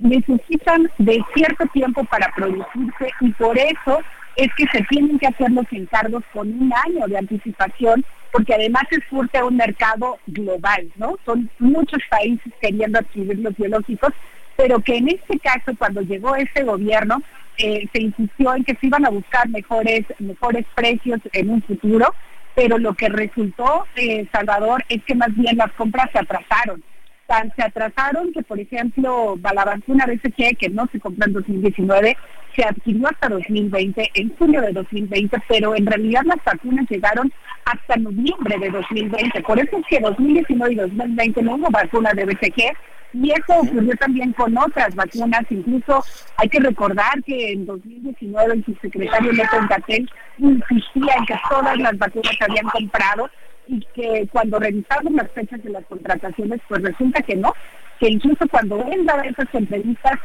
necesitan 0.00 0.90
de 0.98 1.22
cierto 1.34 1.64
tiempo 1.72 2.04
para 2.04 2.32
producirse 2.34 3.10
y 3.20 3.30
por 3.32 3.56
eso 3.56 4.00
es 4.38 4.54
que 4.54 4.66
se 4.68 4.84
tienen 4.84 5.18
que 5.18 5.26
hacer 5.26 5.50
los 5.50 5.66
encargos 5.72 6.22
con 6.32 6.48
un 6.48 6.72
año 6.86 7.06
de 7.08 7.18
anticipación, 7.18 8.04
porque 8.32 8.54
además 8.54 8.84
se 8.88 9.00
surte 9.10 9.36
a 9.38 9.44
un 9.44 9.56
mercado 9.56 10.16
global, 10.28 10.88
¿no? 10.96 11.16
Son 11.26 11.50
muchos 11.58 12.00
países 12.08 12.52
queriendo 12.60 13.00
adquirir 13.00 13.40
los 13.40 13.56
biológicos, 13.56 14.12
pero 14.56 14.78
que 14.78 14.96
en 14.96 15.08
este 15.08 15.40
caso, 15.40 15.72
cuando 15.76 16.02
llegó 16.02 16.36
este 16.36 16.62
gobierno, 16.62 17.20
eh, 17.58 17.88
se 17.92 18.00
insistió 18.00 18.54
en 18.54 18.62
que 18.62 18.76
se 18.76 18.86
iban 18.86 19.04
a 19.04 19.10
buscar 19.10 19.48
mejores, 19.48 20.04
mejores 20.20 20.64
precios 20.72 21.20
en 21.32 21.50
un 21.50 21.62
futuro, 21.62 22.14
pero 22.54 22.78
lo 22.78 22.94
que 22.94 23.08
resultó, 23.08 23.86
eh, 23.96 24.24
Salvador, 24.30 24.84
es 24.88 25.02
que 25.02 25.16
más 25.16 25.34
bien 25.34 25.56
las 25.56 25.72
compras 25.72 26.10
se 26.12 26.20
atrasaron 26.20 26.80
se 27.54 27.62
atrasaron 27.62 28.32
que, 28.32 28.42
por 28.42 28.58
ejemplo, 28.58 29.38
la 29.42 29.64
vacuna 29.64 30.06
BCG, 30.06 30.56
que 30.56 30.70
no 30.70 30.88
se 30.90 30.98
compró 30.98 31.26
en 31.26 31.34
2019, 31.34 32.16
se 32.56 32.64
adquirió 32.64 33.08
hasta 33.08 33.28
2020, 33.28 34.10
en 34.14 34.36
junio 34.36 34.62
de 34.62 34.72
2020, 34.72 35.36
pero 35.46 35.76
en 35.76 35.86
realidad 35.86 36.22
las 36.24 36.42
vacunas 36.44 36.86
llegaron 36.88 37.30
hasta 37.66 37.96
noviembre 37.96 38.58
de 38.58 38.70
2020. 38.70 39.42
Por 39.42 39.58
eso 39.58 39.76
es 39.76 39.86
que 39.88 40.00
2019 40.00 40.72
y 40.72 40.76
2020 40.76 41.42
no 41.42 41.56
hubo 41.56 41.70
vacunas 41.70 42.14
de 42.14 42.24
BCG, 42.24 42.72
y 43.12 43.30
eso 43.30 43.60
ocurrió 43.60 43.94
también 43.96 44.32
con 44.32 44.56
otras 44.56 44.94
vacunas. 44.94 45.42
Incluso 45.50 46.02
hay 46.36 46.48
que 46.48 46.60
recordar 46.60 47.22
que 47.24 47.52
en 47.52 47.66
2019 47.66 48.54
el 48.54 48.64
subsecretario 48.64 49.32
López 49.32 49.68
Gatel 49.68 50.10
insistía 50.38 51.14
en 51.18 51.26
que 51.26 51.34
todas 51.50 51.76
las 51.78 51.96
vacunas 51.98 52.34
se 52.38 52.44
habían 52.44 52.66
comprado 52.66 53.30
y 53.68 53.80
que 53.94 54.26
cuando 54.32 54.58
revisamos 54.58 55.12
las 55.12 55.30
fechas 55.32 55.62
de 55.62 55.70
las 55.70 55.84
contrataciones, 55.86 56.60
pues 56.68 56.82
resulta 56.82 57.22
que 57.22 57.36
no, 57.36 57.52
que 58.00 58.08
incluso 58.08 58.48
cuando 58.48 58.82
él 58.90 59.04
daba 59.04 59.22
esas 59.22 59.46
entrevistas, 59.52 60.18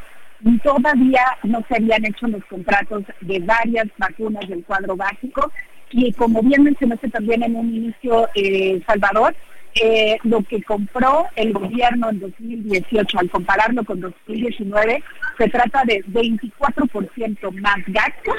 todavía 0.64 1.24
no 1.44 1.64
se 1.68 1.76
habían 1.76 2.06
hecho 2.06 2.28
los 2.28 2.44
contratos 2.45 3.03
de 3.22 3.40
varias 3.40 3.88
vacunas 3.98 4.48
del 4.48 4.64
cuadro 4.64 4.95
básico. 4.95 5.52
Y 5.91 6.11
como 6.14 6.41
bien 6.41 6.64
mencionaste 6.64 7.10
también 7.10 7.44
en 7.44 7.56
un 7.56 7.74
inicio, 7.74 8.28
eh, 8.36 8.82
Salvador, 8.88 9.36
eh, 9.76 10.18
lo 10.24 10.44
que 10.44 10.61
compró 10.61 11.28
el 11.36 11.53
gobierno 11.53 12.10
en 12.10 12.20
2018, 12.20 13.20
al 13.20 13.30
compararlo 13.30 13.84
con 13.84 13.99
2019, 14.02 15.03
se 15.38 15.49
trata 15.49 15.84
de 15.86 16.03
24% 16.06 17.52
más 17.60 17.78
gastos 17.88 18.36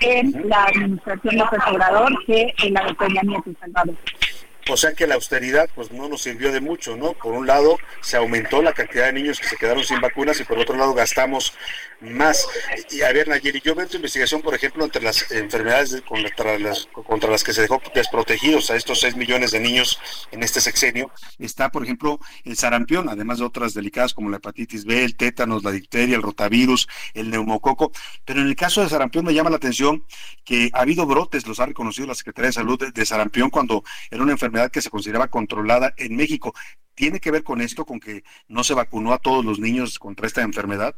en 0.00 0.48
la 0.48 0.64
administración 0.64 1.36
de 1.36 1.42
Obrador 1.70 2.24
que 2.24 2.54
en 2.62 2.74
la 2.74 2.84
de 2.84 2.94
Peña 2.94 3.22
Salvador. 3.60 3.96
O 4.70 4.76
sea 4.76 4.92
que 4.92 5.08
la 5.08 5.16
austeridad 5.16 5.68
pues 5.74 5.90
no 5.90 6.08
nos 6.08 6.22
sirvió 6.22 6.52
de 6.52 6.60
mucho, 6.60 6.96
¿no? 6.96 7.12
Por 7.12 7.32
un 7.32 7.46
lado 7.46 7.78
se 8.02 8.16
aumentó 8.16 8.62
la 8.62 8.72
cantidad 8.72 9.06
de 9.06 9.12
niños 9.12 9.40
que 9.40 9.48
se 9.48 9.56
quedaron 9.56 9.82
sin 9.82 10.00
vacunas 10.00 10.38
y 10.40 10.44
por 10.44 10.58
otro 10.58 10.76
lado 10.76 10.94
gastamos 10.94 11.52
más. 12.00 12.46
Y 12.90 13.02
a 13.02 13.12
ver, 13.12 13.28
Nayeli, 13.28 13.60
yo 13.60 13.74
veo 13.74 13.86
tu 13.86 13.96
investigación, 13.96 14.42
por 14.42 14.54
ejemplo, 14.54 14.84
entre 14.84 15.02
las 15.02 15.30
enfermedades 15.30 16.02
contra 16.02 16.58
las, 16.58 16.86
contra 17.06 17.30
las 17.30 17.44
que 17.44 17.52
se 17.52 17.62
dejó 17.62 17.80
desprotegidos 17.94 18.70
a 18.70 18.76
estos 18.76 19.00
6 19.00 19.16
millones 19.16 19.50
de 19.50 19.60
niños 19.60 19.98
en 20.30 20.42
este 20.42 20.60
sexenio, 20.60 21.10
está, 21.38 21.70
por 21.70 21.84
ejemplo, 21.84 22.18
el 22.44 22.56
sarampión, 22.56 23.08
además 23.08 23.38
de 23.38 23.44
otras 23.44 23.74
delicadas 23.74 24.14
como 24.14 24.30
la 24.30 24.38
hepatitis 24.38 24.84
B, 24.84 25.04
el 25.04 25.16
tétanos, 25.16 25.62
la 25.62 25.72
difteria, 25.72 26.16
el 26.16 26.22
rotavirus, 26.22 26.88
el 27.14 27.30
neumococo. 27.30 27.92
Pero 28.24 28.40
en 28.40 28.46
el 28.46 28.56
caso 28.56 28.82
de 28.82 28.88
sarampión 28.88 29.24
me 29.24 29.34
llama 29.34 29.50
la 29.50 29.56
atención 29.56 30.04
que 30.44 30.70
ha 30.72 30.80
habido 30.80 31.06
brotes, 31.06 31.46
los 31.46 31.60
ha 31.60 31.66
reconocido 31.66 32.06
la 32.06 32.14
Secretaría 32.14 32.48
de 32.48 32.54
Salud 32.54 32.78
de, 32.78 32.90
de 32.92 33.06
sarampión 33.06 33.50
cuando 33.50 33.84
era 34.10 34.22
una 34.22 34.32
enfermedad 34.32 34.70
que 34.70 34.82
se 34.82 34.90
consideraba 34.90 35.28
controlada 35.28 35.94
en 35.96 36.16
México. 36.16 36.54
¿Tiene 36.94 37.20
que 37.20 37.30
ver 37.30 37.44
con 37.44 37.60
esto, 37.60 37.84
con 37.86 38.00
que 38.00 38.24
no 38.48 38.64
se 38.64 38.74
vacunó 38.74 39.12
a 39.12 39.18
todos 39.18 39.44
los 39.44 39.58
niños 39.58 39.98
contra 39.98 40.26
esta 40.26 40.42
enfermedad? 40.42 40.94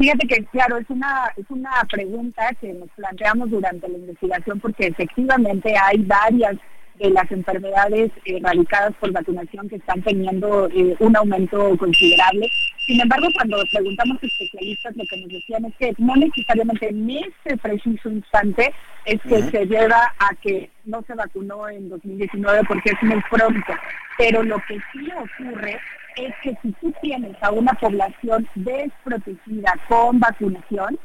Fíjate 0.00 0.26
que, 0.26 0.42
claro, 0.46 0.78
es 0.78 0.88
una, 0.88 1.30
es 1.36 1.44
una 1.50 1.72
pregunta 1.90 2.54
que 2.58 2.72
nos 2.72 2.88
planteamos 2.96 3.50
durante 3.50 3.86
la 3.86 3.98
investigación 3.98 4.58
porque 4.58 4.86
efectivamente 4.86 5.74
hay 5.76 5.98
varias 5.98 6.56
de 6.98 7.10
las 7.10 7.30
enfermedades 7.30 8.10
erradicadas 8.24 8.94
por 8.98 9.12
vacunación 9.12 9.68
que 9.68 9.76
están 9.76 10.00
teniendo 10.00 10.70
eh, 10.70 10.96
un 11.00 11.14
aumento 11.18 11.76
considerable. 11.76 12.48
Sin 12.86 12.98
embargo, 12.98 13.26
cuando 13.34 13.58
preguntamos 13.70 14.16
a 14.22 14.26
especialistas, 14.26 14.96
lo 14.96 15.04
que 15.04 15.20
nos 15.20 15.28
decían 15.28 15.66
es 15.66 15.74
que 15.78 15.94
no 15.98 16.16
necesariamente 16.16 16.88
en 16.88 17.10
este 17.10 17.58
preciso 17.58 18.08
instante 18.08 18.72
es 19.04 19.20
que 19.20 19.42
se 19.50 19.66
lleva 19.66 20.14
a 20.18 20.34
que 20.36 20.70
no 20.86 21.02
se 21.06 21.14
vacunó 21.14 21.68
en 21.68 21.90
2019 21.90 22.62
porque 22.66 22.92
es 22.92 23.02
muy 23.02 23.22
pronto. 23.30 23.74
Pero 24.16 24.42
lo 24.44 24.56
que 24.66 24.78
sí 24.94 25.10
ocurre 25.12 25.78
es 26.16 26.34
que 26.42 26.56
si 26.62 26.72
tú 26.72 26.92
tienes 27.00 27.36
a 27.42 27.50
una 27.50 27.72
población 27.74 28.48
desprotegida 28.54 29.74
con 29.88 30.20
vacunación, 30.20 30.98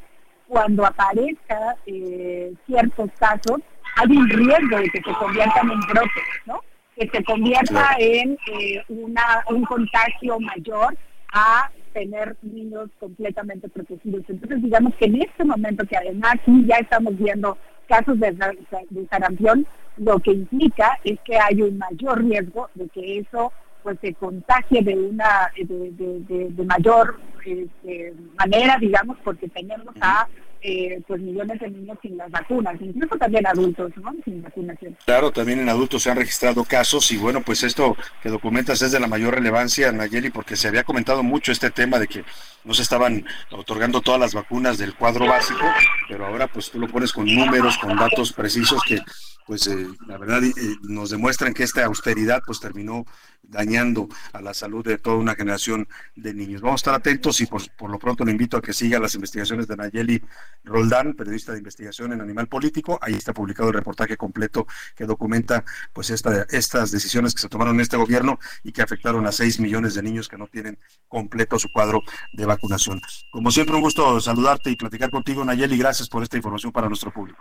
cuando 0.48 0.86
aparezca 0.86 1.76
eh, 1.86 2.54
ciertos 2.66 3.10
casos, 3.18 3.60
hay 3.96 4.16
un 4.16 4.28
riesgo 4.28 4.78
de 4.78 4.90
que 4.90 5.02
se 5.02 5.12
conviertan 5.18 5.70
en 5.70 5.80
brotes, 5.80 6.24
¿no? 6.46 6.60
Que 6.94 7.08
se 7.08 7.24
convierta 7.24 7.96
en 7.98 8.38
eh, 8.52 8.82
una, 8.88 9.44
un 9.50 9.64
contagio 9.64 10.38
mayor 10.38 10.96
a 11.32 11.70
tener 11.92 12.36
niños 12.42 12.90
completamente 13.00 13.68
protegidos. 13.68 14.22
Entonces, 14.28 14.62
digamos 14.62 14.94
que 14.94 15.06
en 15.06 15.22
este 15.22 15.44
momento, 15.44 15.84
que 15.86 15.96
además 15.96 16.34
sí 16.44 16.64
ya 16.66 16.76
estamos 16.76 17.16
viendo 17.18 17.58
casos 17.88 18.18
de, 18.20 18.32
de 18.32 19.06
sarampión, 19.08 19.66
lo 19.96 20.18
que 20.18 20.32
implica 20.32 20.98
es 21.04 21.18
que 21.20 21.38
hay 21.38 21.62
un 21.62 21.78
mayor 21.78 22.22
riesgo 22.22 22.68
de 22.74 22.88
que 22.88 23.18
eso 23.18 23.52
pues 23.86 24.00
se 24.00 24.14
contagie 24.14 24.82
de 24.82 24.96
una 24.96 25.52
de, 25.56 26.64
mayor 26.64 27.20
este, 27.44 28.14
manera, 28.36 28.78
digamos, 28.80 29.16
porque 29.22 29.46
tenemos 29.46 29.94
a 30.00 30.26
eh, 30.60 31.00
pues 31.06 31.20
millones 31.20 31.60
de 31.60 31.70
niños 31.70 31.96
sin 32.02 32.16
las 32.16 32.28
vacunas, 32.32 32.74
incluso 32.80 33.16
también 33.16 33.46
adultos, 33.46 33.92
¿no? 34.02 34.12
Sin 34.24 34.42
vacunación. 34.42 34.96
Claro, 35.04 35.30
también 35.30 35.60
en 35.60 35.68
adultos 35.68 36.02
se 36.02 36.10
han 36.10 36.16
registrado 36.16 36.64
casos 36.64 37.08
y 37.12 37.16
bueno, 37.16 37.42
pues 37.42 37.62
esto 37.62 37.96
que 38.24 38.28
documentas 38.28 38.82
es 38.82 38.90
de 38.90 38.98
la 38.98 39.06
mayor 39.06 39.36
relevancia, 39.36 39.92
Nayeli, 39.92 40.30
porque 40.30 40.56
se 40.56 40.66
había 40.66 40.82
comentado 40.82 41.22
mucho 41.22 41.52
este 41.52 41.70
tema 41.70 42.00
de 42.00 42.08
que 42.08 42.24
no 42.64 42.74
se 42.74 42.82
estaban 42.82 43.24
otorgando 43.52 44.00
todas 44.00 44.18
las 44.18 44.34
vacunas 44.34 44.78
del 44.78 44.96
cuadro 44.96 45.28
básico, 45.28 45.64
pero 46.08 46.26
ahora 46.26 46.48
pues 46.48 46.72
tú 46.72 46.80
lo 46.80 46.88
pones 46.88 47.12
con 47.12 47.32
números, 47.32 47.78
con 47.78 47.94
datos 47.94 48.32
precisos 48.32 48.82
que 48.82 48.98
pues 49.46 49.66
eh, 49.68 49.86
la 50.06 50.18
verdad 50.18 50.42
nos 50.82 51.10
demuestran 51.10 51.54
que 51.54 51.62
esta 51.62 51.84
austeridad 51.84 52.42
pues 52.44 52.60
terminó 52.60 53.06
dañando 53.48 54.08
a 54.32 54.40
la 54.40 54.54
salud 54.54 54.84
de 54.84 54.98
toda 54.98 55.16
una 55.16 55.34
generación 55.34 55.88
de 56.14 56.34
niños. 56.34 56.60
Vamos 56.60 56.80
a 56.80 56.82
estar 56.82 56.94
atentos 56.94 57.40
y 57.40 57.46
por, 57.46 57.62
lo 57.88 57.98
pronto 57.98 58.24
le 58.24 58.32
invito 58.32 58.56
a 58.56 58.62
que 58.62 58.72
siga 58.72 58.98
las 58.98 59.14
investigaciones 59.14 59.68
de 59.68 59.76
Nayeli 59.76 60.22
Roldán, 60.64 61.14
periodista 61.14 61.52
de 61.52 61.58
investigación 61.58 62.12
en 62.12 62.20
Animal 62.20 62.48
Político. 62.48 62.98
Ahí 63.00 63.14
está 63.14 63.32
publicado 63.32 63.68
el 63.68 63.74
reportaje 63.74 64.16
completo 64.16 64.66
que 64.96 65.04
documenta 65.04 65.64
pues 65.92 66.10
esta, 66.10 66.46
estas 66.50 66.90
decisiones 66.90 67.34
que 67.34 67.40
se 67.40 67.48
tomaron 67.48 67.76
en 67.76 67.82
este 67.82 67.96
gobierno 67.96 68.38
y 68.64 68.72
que 68.72 68.82
afectaron 68.82 69.26
a 69.26 69.32
6 69.32 69.60
millones 69.60 69.94
de 69.94 70.02
niños 70.02 70.28
que 70.28 70.36
no 70.36 70.48
tienen 70.48 70.78
completo 71.08 71.58
su 71.58 71.70
cuadro 71.70 72.02
de 72.32 72.46
vacunación. 72.46 73.00
Como 73.30 73.50
siempre, 73.50 73.76
un 73.76 73.82
gusto 73.82 74.20
saludarte 74.20 74.70
y 74.70 74.76
platicar 74.76 75.10
contigo, 75.10 75.44
Nayeli. 75.44 75.78
Gracias 75.78 76.08
por 76.08 76.22
esta 76.22 76.36
información 76.36 76.72
para 76.72 76.88
nuestro 76.88 77.12
público. 77.12 77.40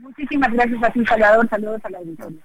Muchísimas 0.00 0.52
gracias 0.52 0.82
a 0.82 0.90
ti, 0.90 1.04
Salvador. 1.06 1.48
Saludos 1.48 1.80
a 1.84 1.90
la 1.90 1.98
auditoría. 1.98 2.40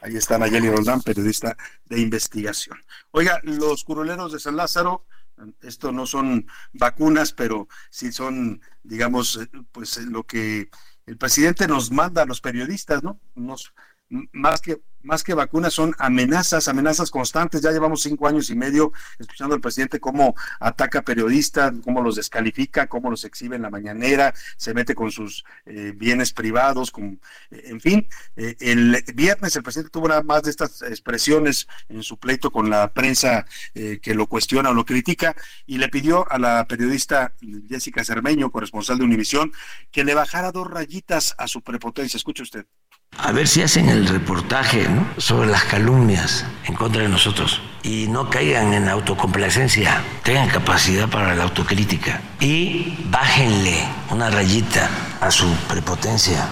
Ahí 0.00 0.16
está 0.16 0.38
Nayeli 0.38 0.68
Roldán, 0.68 1.00
periodista 1.00 1.56
de 1.86 2.00
investigación. 2.00 2.78
Oiga, 3.10 3.40
los 3.42 3.84
curuleros 3.84 4.32
de 4.32 4.38
San 4.38 4.56
Lázaro, 4.56 5.06
esto 5.62 5.92
no 5.92 6.06
son 6.06 6.46
vacunas, 6.74 7.32
pero 7.32 7.68
sí 7.90 8.12
son, 8.12 8.60
digamos, 8.82 9.36
eh, 9.36 9.48
pues 9.72 9.96
lo 9.98 10.24
que 10.24 10.68
el 11.06 11.16
presidente 11.16 11.66
nos 11.66 11.90
manda 11.90 12.22
a 12.22 12.26
los 12.26 12.40
periodistas, 12.40 13.02
¿no? 13.02 13.18
Nos, 13.34 13.72
más 14.32 14.60
que 14.60 14.82
más 15.04 15.22
que 15.22 15.34
vacunas 15.34 15.72
son 15.72 15.94
amenazas, 15.98 16.66
amenazas 16.68 17.10
constantes. 17.10 17.60
Ya 17.60 17.70
llevamos 17.70 18.02
cinco 18.02 18.26
años 18.26 18.50
y 18.50 18.56
medio 18.56 18.92
escuchando 19.18 19.54
al 19.54 19.60
presidente 19.60 20.00
cómo 20.00 20.34
ataca 20.58 21.02
periodistas, 21.02 21.72
cómo 21.84 22.02
los 22.02 22.16
descalifica, 22.16 22.88
cómo 22.88 23.10
los 23.10 23.24
exhibe 23.24 23.56
en 23.56 23.62
la 23.62 23.70
mañanera, 23.70 24.34
se 24.56 24.74
mete 24.74 24.94
con 24.94 25.10
sus 25.10 25.44
eh, 25.66 25.92
bienes 25.94 26.32
privados, 26.32 26.90
con, 26.90 27.20
eh, 27.50 27.62
en 27.66 27.80
fin. 27.80 28.08
Eh, 28.36 28.56
el 28.60 29.04
viernes 29.14 29.54
el 29.56 29.62
presidente 29.62 29.90
tuvo 29.90 30.06
una 30.06 30.22
más 30.22 30.42
de 30.42 30.50
estas 30.50 30.82
expresiones 30.82 31.68
en 31.88 32.02
su 32.02 32.18
pleito 32.18 32.50
con 32.50 32.70
la 32.70 32.92
prensa 32.92 33.46
que 33.74 34.14
lo 34.14 34.26
cuestiona 34.26 34.70
o 34.70 34.74
lo 34.74 34.84
critica 34.84 35.34
y 35.66 35.78
le 35.78 35.88
pidió 35.88 36.30
a 36.30 36.38
la 36.38 36.66
periodista 36.66 37.34
Jessica 37.68 38.04
Cermeño, 38.04 38.50
corresponsal 38.50 38.98
de 38.98 39.04
Univisión, 39.04 39.52
que 39.90 40.04
le 40.04 40.14
bajara 40.14 40.52
dos 40.52 40.68
rayitas 40.70 41.34
a 41.38 41.48
su 41.48 41.62
prepotencia. 41.62 42.16
Escuche 42.16 42.42
usted. 42.42 42.66
A 43.18 43.32
ver 43.32 43.48
si 43.48 43.62
hacen 43.62 43.88
el 43.88 44.06
reportaje 44.06 44.86
sobre 45.16 45.48
las 45.48 45.64
calumnias 45.64 46.44
en 46.64 46.74
contra 46.74 47.02
de 47.02 47.08
nosotros 47.08 47.62
y 47.82 48.06
no 48.08 48.28
caigan 48.28 48.72
en 48.72 48.88
autocomplacencia, 48.88 50.02
tengan 50.22 50.48
capacidad 50.48 51.08
para 51.08 51.34
la 51.34 51.44
autocrítica 51.44 52.20
y 52.40 52.96
bájenle 53.04 53.84
una 54.10 54.30
rayita 54.30 54.88
a 55.20 55.30
su 55.30 55.46
prepotencia. 55.68 56.48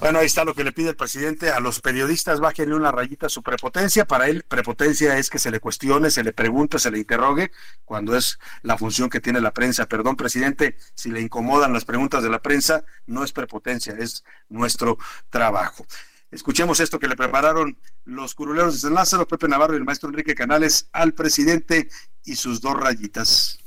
Bueno, 0.00 0.20
ahí 0.20 0.26
está 0.26 0.44
lo 0.44 0.54
que 0.54 0.62
le 0.62 0.70
pide 0.70 0.90
el 0.90 0.96
presidente 0.96 1.50
a 1.50 1.58
los 1.58 1.80
periodistas, 1.80 2.38
bájenle 2.38 2.76
una 2.76 2.92
rayita 2.92 3.26
a 3.26 3.28
su 3.28 3.42
prepotencia. 3.42 4.06
Para 4.06 4.28
él, 4.28 4.44
prepotencia 4.46 5.18
es 5.18 5.28
que 5.28 5.40
se 5.40 5.50
le 5.50 5.58
cuestione, 5.58 6.10
se 6.10 6.22
le 6.22 6.32
pregunte, 6.32 6.78
se 6.78 6.92
le 6.92 6.98
interrogue, 6.98 7.50
cuando 7.84 8.16
es 8.16 8.38
la 8.62 8.78
función 8.78 9.10
que 9.10 9.20
tiene 9.20 9.40
la 9.40 9.52
prensa. 9.52 9.86
Perdón, 9.86 10.14
presidente, 10.14 10.76
si 10.94 11.10
le 11.10 11.20
incomodan 11.20 11.72
las 11.72 11.84
preguntas 11.84 12.22
de 12.22 12.30
la 12.30 12.40
prensa, 12.40 12.84
no 13.06 13.24
es 13.24 13.32
prepotencia, 13.32 13.96
es 13.98 14.24
nuestro 14.48 14.98
trabajo. 15.30 15.84
Escuchemos 16.30 16.78
esto 16.78 17.00
que 17.00 17.08
le 17.08 17.16
prepararon 17.16 17.76
los 18.04 18.36
curuleros 18.36 18.74
de 18.74 18.80
San 18.80 18.94
Lázaro, 18.94 19.26
Pepe 19.26 19.48
Navarro 19.48 19.74
y 19.74 19.78
el 19.78 19.84
maestro 19.84 20.10
Enrique 20.10 20.36
Canales 20.36 20.88
al 20.92 21.12
presidente 21.12 21.88
y 22.24 22.36
sus 22.36 22.60
dos 22.60 22.78
rayitas. 22.78 23.58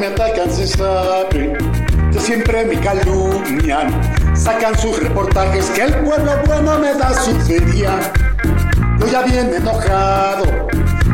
Me 0.00 0.06
atacan 0.06 0.50
se 0.50 0.66
sabe 0.66 1.52
que 2.10 2.18
siempre 2.18 2.64
me 2.64 2.80
calumnian. 2.80 4.00
Sacan 4.34 4.76
sus 4.78 4.98
reportajes 4.98 5.68
que 5.70 5.82
el 5.82 5.94
pueblo 5.96 6.32
bueno 6.46 6.78
me 6.78 6.94
da 6.94 7.12
su 7.12 7.38
feria. 7.40 8.10
Yo 8.98 9.06
ya 9.06 9.22
bien 9.22 9.52
enojado, 9.52 10.68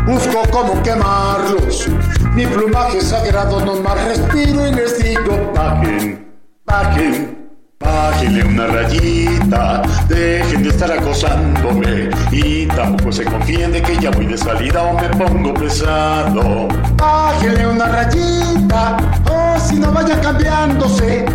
busco 0.07 0.43
cómo 0.53 0.81
quemarlos. 0.85 1.89
Mi 2.35 2.47
plumaje 2.47 3.01
sagrado 3.01 3.65
no 3.65 3.75
más 3.83 4.03
respiro 4.07 4.69
y 4.69 4.73
les 4.73 5.03
digo, 5.03 5.53
bajen, 5.53 6.33
bajen. 6.65 7.36
Bájenle 7.79 8.43
una 8.45 8.67
rayita, 8.69 9.83
dejen 10.09 10.63
de 10.63 10.71
estar 10.71 10.91
acosándome 10.91 12.09
y 12.33 12.67
tampoco 12.67 13.13
se 13.13 13.25
confíen 13.25 13.73
de 13.73 13.83
que 13.83 13.99
ya 13.99 14.11
voy 14.11 14.25
de 14.25 14.39
salida 14.39 14.83
o 14.83 14.95
me 14.95 15.09
pongo 15.11 15.53
pesado. 15.53 16.69
Bájenle 16.97 17.67
una 17.67 17.87
rayita, 17.89 18.97
oh 19.31 19.61
si 19.61 19.77
no 19.77 19.93
vaya 19.93 20.19
cambiándose, 20.23 21.27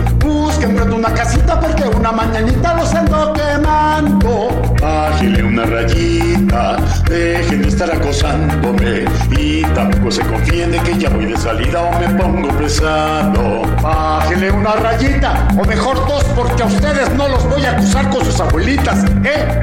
pronto 0.68 0.96
una 0.96 1.14
casita 1.14 1.60
porque 1.60 1.84
una 1.84 2.12
mañanita 2.12 2.76
los 2.76 2.94
ando 2.94 3.34
quemando. 3.34 4.50
Bájenle 4.82 5.44
una 5.44 5.66
rayita, 5.66 6.78
dejen 7.10 7.62
de 7.62 7.68
estar 7.68 7.92
acosándome 7.92 9.06
y 9.38 9.62
tampoco 9.74 10.12
se 10.12 10.22
confíen 10.22 10.72
de 10.72 10.80
que 10.80 10.98
ya 10.98 11.10
voy 11.10 11.26
de 11.26 11.38
salida 11.38 11.82
o 11.82 12.00
me 12.00 12.10
pongo 12.22 12.50
pesado. 12.58 13.62
Bájenle 13.82 14.52
una 14.52 14.74
rayita, 14.74 15.48
o 15.58 15.66
mejor 15.66 16.08
dos 16.08 16.24
porque 16.36 16.64
a 16.64 16.66
ustedes 16.66 17.14
no 17.16 17.28
los 17.28 17.48
voy 17.50 17.66
a 17.66 17.72
acusar 17.72 18.10
con 18.10 18.26
sus 18.26 18.40
abuelitas, 18.40 19.04
¿eh? 19.24 19.62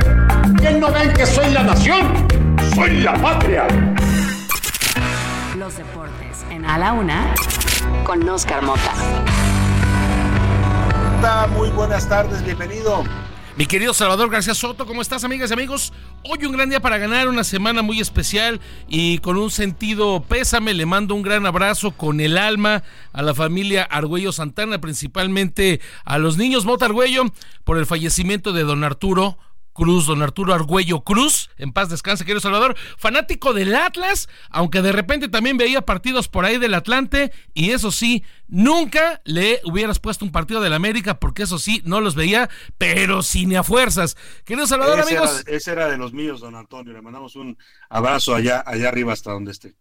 ¿Que 0.60 0.72
no 0.72 0.90
ven 0.92 1.12
que 1.12 1.26
soy 1.26 1.50
la 1.52 1.62
nación? 1.62 2.26
¡Soy 2.74 3.00
la 3.00 3.14
patria! 3.14 3.64
Los 5.56 5.76
deportes 5.76 6.44
en 6.50 6.64
A 6.64 6.78
la 6.78 6.92
Una 6.92 7.34
con 8.04 8.28
Oscar 8.28 8.62
Mota. 8.62 8.92
Muy 11.56 11.70
buenas 11.70 12.08
tardes, 12.08 12.44
bienvenido. 12.44 13.02
Mi 13.56 13.66
querido 13.66 13.92
Salvador 13.92 14.30
García 14.30 14.54
Soto, 14.54 14.86
¿cómo 14.86 15.02
estás, 15.02 15.24
amigas 15.24 15.50
y 15.50 15.52
amigos? 15.52 15.92
Hoy 16.22 16.46
un 16.46 16.52
gran 16.52 16.70
día 16.70 16.78
para 16.78 16.96
ganar, 16.96 17.26
una 17.26 17.42
semana 17.42 17.82
muy 17.82 17.98
especial 17.98 18.60
y 18.86 19.18
con 19.18 19.36
un 19.36 19.50
sentido 19.50 20.22
pésame. 20.22 20.74
Le 20.74 20.86
mando 20.86 21.16
un 21.16 21.22
gran 21.22 21.44
abrazo 21.44 21.90
con 21.90 22.20
el 22.20 22.38
alma 22.38 22.84
a 23.12 23.22
la 23.22 23.34
familia 23.34 23.82
Argüello 23.82 24.30
Santana, 24.30 24.80
principalmente 24.80 25.80
a 26.04 26.18
los 26.18 26.36
niños 26.36 26.64
Mota 26.64 26.84
Argüello 26.84 27.24
por 27.64 27.78
el 27.78 27.86
fallecimiento 27.86 28.52
de 28.52 28.62
don 28.62 28.84
Arturo 28.84 29.38
Cruz, 29.78 30.06
don 30.06 30.22
Arturo 30.22 30.52
Argüello 30.52 31.02
Cruz, 31.02 31.50
en 31.56 31.72
paz 31.72 31.88
descanse, 31.88 32.24
querido 32.24 32.40
Salvador, 32.40 32.76
fanático 32.96 33.52
del 33.52 33.76
Atlas, 33.76 34.28
aunque 34.50 34.82
de 34.82 34.90
repente 34.90 35.28
también 35.28 35.56
veía 35.56 35.82
partidos 35.82 36.26
por 36.26 36.44
ahí 36.44 36.58
del 36.58 36.74
Atlante, 36.74 37.30
y 37.54 37.70
eso 37.70 37.92
sí, 37.92 38.24
nunca 38.48 39.22
le 39.24 39.60
hubieras 39.62 40.00
puesto 40.00 40.24
un 40.24 40.32
partido 40.32 40.60
del 40.60 40.72
América, 40.72 41.20
porque 41.20 41.44
eso 41.44 41.60
sí, 41.60 41.80
no 41.84 42.00
los 42.00 42.16
veía, 42.16 42.50
pero 42.76 43.22
sin 43.22 43.56
a 43.56 43.62
fuerzas. 43.62 44.16
Querido 44.44 44.66
Salvador, 44.66 45.00
amigos. 45.00 45.44
ese 45.46 45.70
era 45.70 45.88
de 45.88 45.96
los 45.96 46.12
míos, 46.12 46.40
don 46.40 46.56
Antonio, 46.56 46.92
le 46.92 47.00
mandamos 47.00 47.36
un 47.36 47.56
abrazo 47.88 48.34
allá, 48.34 48.64
allá 48.66 48.88
arriba 48.88 49.12
hasta 49.12 49.30
donde 49.30 49.52
esté. 49.52 49.76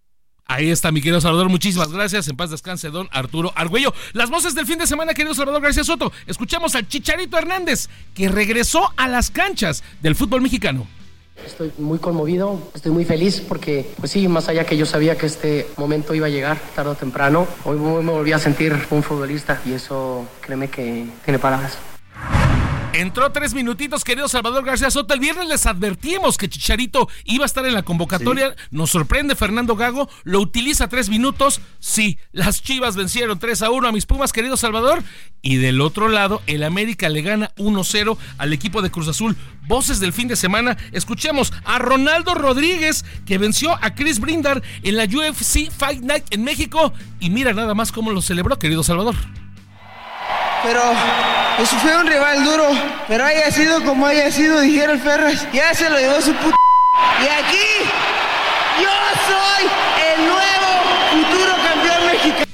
Ahí 0.47 0.69
está, 0.69 0.91
mi 0.91 1.01
querido 1.01 1.19
Salvador. 1.19 1.49
Muchísimas 1.49 1.91
gracias. 1.91 2.27
En 2.29 2.37
paz 2.37 2.49
descanse, 2.49 2.89
don 2.89 3.09
Arturo 3.11 3.51
Argüello. 3.55 3.93
Las 4.13 4.29
voces 4.29 4.55
del 4.55 4.65
fin 4.65 4.79
de 4.79 4.87
semana, 4.87 5.13
querido 5.13 5.35
Salvador 5.35 5.61
García 5.61 5.83
Soto. 5.83 6.11
Escuchamos 6.25 6.75
al 6.75 6.87
Chicharito 6.87 7.37
Hernández, 7.37 7.89
que 8.13 8.29
regresó 8.29 8.93
a 8.95 9.07
las 9.09 9.29
canchas 9.29 9.83
del 10.01 10.15
fútbol 10.15 10.41
mexicano. 10.41 10.87
Estoy 11.45 11.71
muy 11.77 11.99
conmovido, 11.99 12.71
estoy 12.73 12.91
muy 12.91 13.05
feliz 13.05 13.41
porque, 13.41 13.91
pues 13.99 14.11
sí, 14.11 14.27
más 14.27 14.47
allá 14.47 14.65
que 14.65 14.75
yo 14.75 14.85
sabía 14.85 15.17
que 15.17 15.27
este 15.27 15.67
momento 15.77 16.15
iba 16.15 16.25
a 16.25 16.29
llegar 16.29 16.57
tarde 16.75 16.91
o 16.91 16.95
temprano, 16.95 17.47
hoy 17.63 17.77
me 17.77 18.11
volví 18.11 18.31
a 18.31 18.39
sentir 18.39 18.75
un 18.89 19.03
futbolista 19.03 19.61
y 19.65 19.73
eso, 19.73 20.27
créeme 20.41 20.69
que 20.69 21.05
tiene 21.23 21.37
palabras. 21.37 21.77
Entró 22.93 23.31
tres 23.31 23.53
minutitos, 23.53 24.03
querido 24.03 24.27
Salvador 24.27 24.65
García 24.65 24.89
Soto. 24.89 25.13
El 25.13 25.19
viernes 25.19 25.47
les 25.47 25.65
advertimos 25.65 26.37
que 26.37 26.49
Chicharito 26.49 27.07
iba 27.25 27.43
a 27.43 27.45
estar 27.45 27.65
en 27.65 27.73
la 27.73 27.83
convocatoria. 27.83 28.55
Nos 28.71 28.89
sorprende 28.89 29.35
Fernando 29.35 29.75
Gago. 29.75 30.09
Lo 30.23 30.39
utiliza 30.39 30.87
tres 30.87 31.09
minutos. 31.09 31.61
Sí, 31.79 32.17
las 32.31 32.63
Chivas 32.63 32.95
vencieron 32.95 33.37
3 33.37 33.61
a 33.61 33.69
1 33.69 33.87
a 33.87 33.91
mis 33.91 34.05
Pumas, 34.05 34.33
querido 34.33 34.57
Salvador. 34.57 35.03
Y 35.43 35.57
del 35.57 35.81
otro 35.81 36.09
lado, 36.09 36.41
el 36.47 36.63
América 36.63 37.09
le 37.09 37.21
gana 37.21 37.51
1-0 37.57 38.17
al 38.37 38.53
equipo 38.53 38.81
de 38.81 38.89
Cruz 38.89 39.07
Azul. 39.07 39.35
Voces 39.67 39.99
del 39.99 40.13
fin 40.13 40.27
de 40.27 40.35
semana. 40.35 40.75
Escuchemos 40.91 41.53
a 41.65 41.77
Ronaldo 41.77 42.33
Rodríguez, 42.33 43.05
que 43.25 43.37
venció 43.37 43.77
a 43.81 43.93
Chris 43.93 44.19
Brindar 44.19 44.63
en 44.81 44.97
la 44.97 45.03
UFC 45.03 45.69
Fight 45.69 46.01
Night 46.01 46.25
en 46.31 46.43
México. 46.43 46.93
Y 47.19 47.29
mira 47.29 47.53
nada 47.53 47.75
más 47.75 47.91
cómo 47.91 48.11
lo 48.11 48.21
celebró, 48.21 48.57
querido 48.57 48.83
Salvador. 48.83 49.15
Pero 50.67 50.81
eso 51.59 51.77
fue 51.77 51.95
un 51.95 52.05
rival 52.05 52.43
duro. 52.43 52.67
Pero 53.07 53.23
haya 53.23 53.49
sido 53.51 53.81
como 53.85 54.05
haya 54.05 54.29
sido, 54.29 54.59
dijera 54.59 54.91
el 54.91 54.99
Ferras, 54.99 55.47
ya 55.53 55.73
se 55.73 55.89
lo 55.89 55.97
llevó 55.97 56.19
su 56.19 56.33
puta. 56.33 56.57
Y 57.21 57.25
aquí, 57.25 57.67
yo 58.83 58.89
soy 59.29 59.69
el 60.11 60.25
nuevo 60.27 60.69
futuro 61.13 61.53
campeón 61.63 62.05
mexicano. 62.11 62.45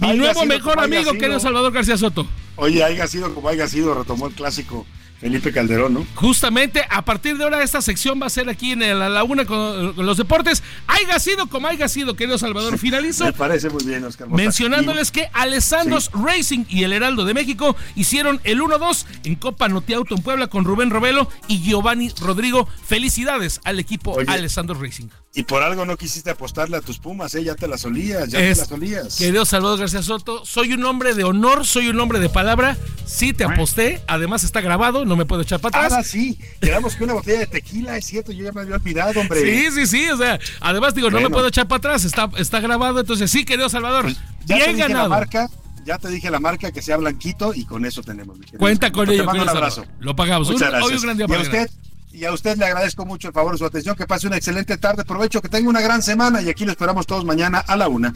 Mi 0.00 0.18
nuevo 0.18 0.44
mejor 0.44 0.78
amigo, 0.80 1.12
querido 1.14 1.40
Salvador 1.40 1.72
García 1.72 1.96
Soto. 1.96 2.26
Oye, 2.56 2.84
haya 2.84 3.06
sido 3.06 3.34
como 3.34 3.48
haya 3.48 3.66
sido, 3.66 3.94
retomó 3.94 4.26
el 4.26 4.34
clásico 4.34 4.84
Felipe 5.20 5.50
Calderón, 5.52 5.94
¿no? 5.94 6.06
Justamente, 6.14 6.84
a 6.90 7.04
partir 7.04 7.38
de 7.38 7.44
ahora 7.44 7.62
esta 7.62 7.80
sección 7.80 8.20
va 8.20 8.26
a 8.26 8.30
ser 8.30 8.48
aquí 8.48 8.72
en 8.72 8.80
la 8.80 9.08
Laguna 9.08 9.46
con, 9.46 9.96
los 9.96 10.16
deportes. 10.18 10.62
Haiga 10.86 11.18
sido 11.18 11.46
como 11.48 11.68
haya 11.68 11.88
sido, 11.88 12.14
querido 12.16 12.36
Salvador. 12.38 12.78
Finalizo. 12.78 13.24
Me 13.24 13.32
parece 13.32 13.70
muy 13.70 13.84
bien, 13.84 14.04
Oscar. 14.04 14.28
Mencionándoles 14.28 15.10
que 15.10 15.28
Alessandros 15.32 16.10
Racing 16.12 16.64
y 16.68 16.84
el 16.84 16.92
Heraldo 16.92 17.24
de 17.24 17.32
México 17.32 17.76
hicieron 17.94 18.40
el 18.44 18.60
1-2 18.60 19.06
en 19.24 19.36
Copa 19.36 19.68
Notiauto 19.68 20.14
en 20.14 20.22
Puebla 20.22 20.48
con 20.48 20.64
Rubén 20.64 20.90
Robelo 20.90 21.30
y 21.48 21.62
Giovanni 21.62 22.10
Rodrigo. 22.20 22.68
Felicidades 22.86 23.60
al 23.64 23.78
equipo 23.80 24.18
Alessandros 24.26 24.80
Racing. 24.80 25.08
Y 25.36 25.42
por 25.42 25.62
algo 25.62 25.84
no 25.84 25.98
quisiste 25.98 26.30
apostarle 26.30 26.78
a 26.78 26.80
tus 26.80 26.98
Pumas, 26.98 27.34
¿eh? 27.34 27.44
Ya 27.44 27.54
te 27.54 27.68
las 27.68 27.84
olías, 27.84 28.30
ya 28.30 28.38
te 28.38 28.54
las 28.54 28.72
olías. 28.72 29.16
Querido 29.16 29.44
Salvador 29.44 29.78
García 29.78 30.02
Soto, 30.02 30.46
soy 30.46 30.72
un 30.72 30.82
hombre 30.84 31.12
de 31.12 31.24
honor, 31.24 31.66
soy 31.66 31.88
un 31.88 32.00
hombre 32.00 32.20
de 32.20 32.30
palabra. 32.30 32.78
Sí 33.04 33.34
te 33.34 33.44
aposté, 33.44 34.02
además 34.08 34.44
está 34.44 34.62
grabado, 34.62 35.04
no 35.06 35.16
me 35.16 35.24
puedo 35.24 35.42
echar 35.42 35.60
para 35.60 35.86
atrás. 35.86 35.98
Ah, 36.00 36.04
sí, 36.04 36.38
quedamos 36.60 36.96
que 36.96 37.04
una 37.04 37.14
botella 37.14 37.40
de 37.40 37.46
tequila, 37.46 37.96
es 37.96 38.04
cierto, 38.04 38.32
yo 38.32 38.44
ya 38.44 38.52
me 38.52 38.62
había 38.62 38.74
olvidado, 38.74 39.20
hombre. 39.20 39.40
Sí, 39.40 39.70
sí, 39.70 39.86
sí, 39.86 40.10
o 40.10 40.16
sea, 40.16 40.38
además 40.60 40.94
digo, 40.94 41.10
no 41.10 41.20
me 41.20 41.30
puedo 41.30 41.48
echar 41.48 41.66
para 41.66 41.78
atrás, 41.78 42.04
está, 42.04 42.30
está 42.36 42.60
grabado, 42.60 43.00
entonces 43.00 43.30
sí, 43.30 43.44
querido 43.44 43.68
Salvador, 43.68 44.04
pues, 44.04 44.16
ya 44.44 44.56
bien 44.56 44.66
te 44.66 44.72
dije 44.74 44.88
ganado. 44.88 45.08
La 45.08 45.16
marca, 45.16 45.50
ya 45.86 45.98
te 45.98 46.08
dije 46.08 46.30
la 46.30 46.40
marca 46.40 46.72
que 46.72 46.82
sea 46.82 46.96
blanquito 46.96 47.54
y 47.54 47.64
con 47.64 47.86
eso 47.86 48.02
tenemos. 48.02 48.36
Cuenta 48.58 48.90
con 48.90 49.08
ello. 49.08 49.22
Te 49.22 49.26
mando 49.26 49.44
un 49.44 49.48
abrazo. 49.48 49.86
Lo 50.00 50.16
pagamos. 50.16 50.50
Muchas 50.50 50.70
gracias. 50.70 50.90
Hoy 50.90 50.96
un 50.96 51.02
gran 51.02 51.16
día 51.16 51.28
para 51.28 51.42
usted, 51.42 51.70
y 52.12 52.24
a 52.24 52.32
usted 52.32 52.56
le 52.56 52.64
agradezco 52.64 53.06
mucho 53.06 53.28
el 53.28 53.34
favor 53.34 53.52
de 53.52 53.58
su 53.58 53.64
atención. 53.64 53.94
Que 53.94 54.06
pase 54.06 54.26
una 54.26 54.36
excelente 54.36 54.76
tarde. 54.78 55.04
Provecho, 55.04 55.40
que 55.40 55.48
tenga 55.48 55.68
una 55.68 55.80
gran 55.80 56.02
semana 56.02 56.42
y 56.42 56.48
aquí 56.48 56.64
lo 56.64 56.72
esperamos 56.72 57.06
todos 57.06 57.24
mañana 57.24 57.60
a 57.60 57.76
la 57.76 57.88
una. 57.88 58.12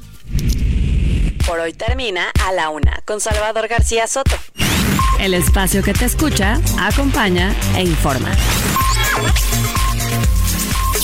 Por 1.47 1.61
hoy 1.61 1.73
termina 1.73 2.31
a 2.45 2.53
la 2.53 2.71
una 2.71 3.01
con 3.05 3.21
Salvador 3.21 3.69
García 3.69 4.09
Soto. 4.09 4.37
El 5.21 5.35
espacio 5.35 5.83
que 5.83 5.93
te 5.93 6.07
escucha, 6.07 6.59
acompaña 6.79 7.55
e 7.77 7.83
informa. 7.83 8.31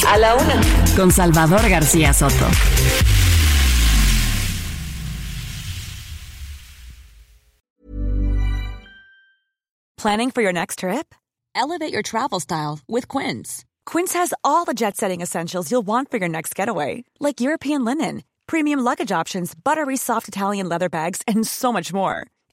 A 0.09 0.17
la 0.17 0.35
una 0.35 0.63
con 0.97 1.13
Salvador 1.13 1.69
García 1.69 2.15
Soto. 2.15 2.47
Planning 9.99 10.31
for 10.31 10.41
your 10.41 10.53
next 10.55 10.79
trip? 10.79 11.15
Elevate 11.55 11.93
your 11.93 12.03
travel 12.03 12.41
style 12.41 12.79
with 12.89 13.09
Quince. 13.09 13.67
Quince 13.85 14.15
has 14.15 14.33
all 14.43 14.65
the 14.65 14.73
jet 14.73 14.97
setting 14.97 15.21
essentials 15.21 15.71
you'll 15.71 15.87
want 15.87 16.11
for 16.11 16.17
your 16.17 16.29
next 16.29 16.55
getaway, 16.55 17.05
like 17.21 17.43
European 17.43 17.85
linen, 17.85 18.23
premium 18.47 18.81
luggage 18.81 19.13
options, 19.13 19.55
buttery 19.55 19.99
soft 19.99 20.27
Italian 20.27 20.71
leather 20.71 20.89
bags, 20.89 21.21
and 21.29 21.47
so 21.47 21.71
much 21.71 21.93
more. 21.93 22.27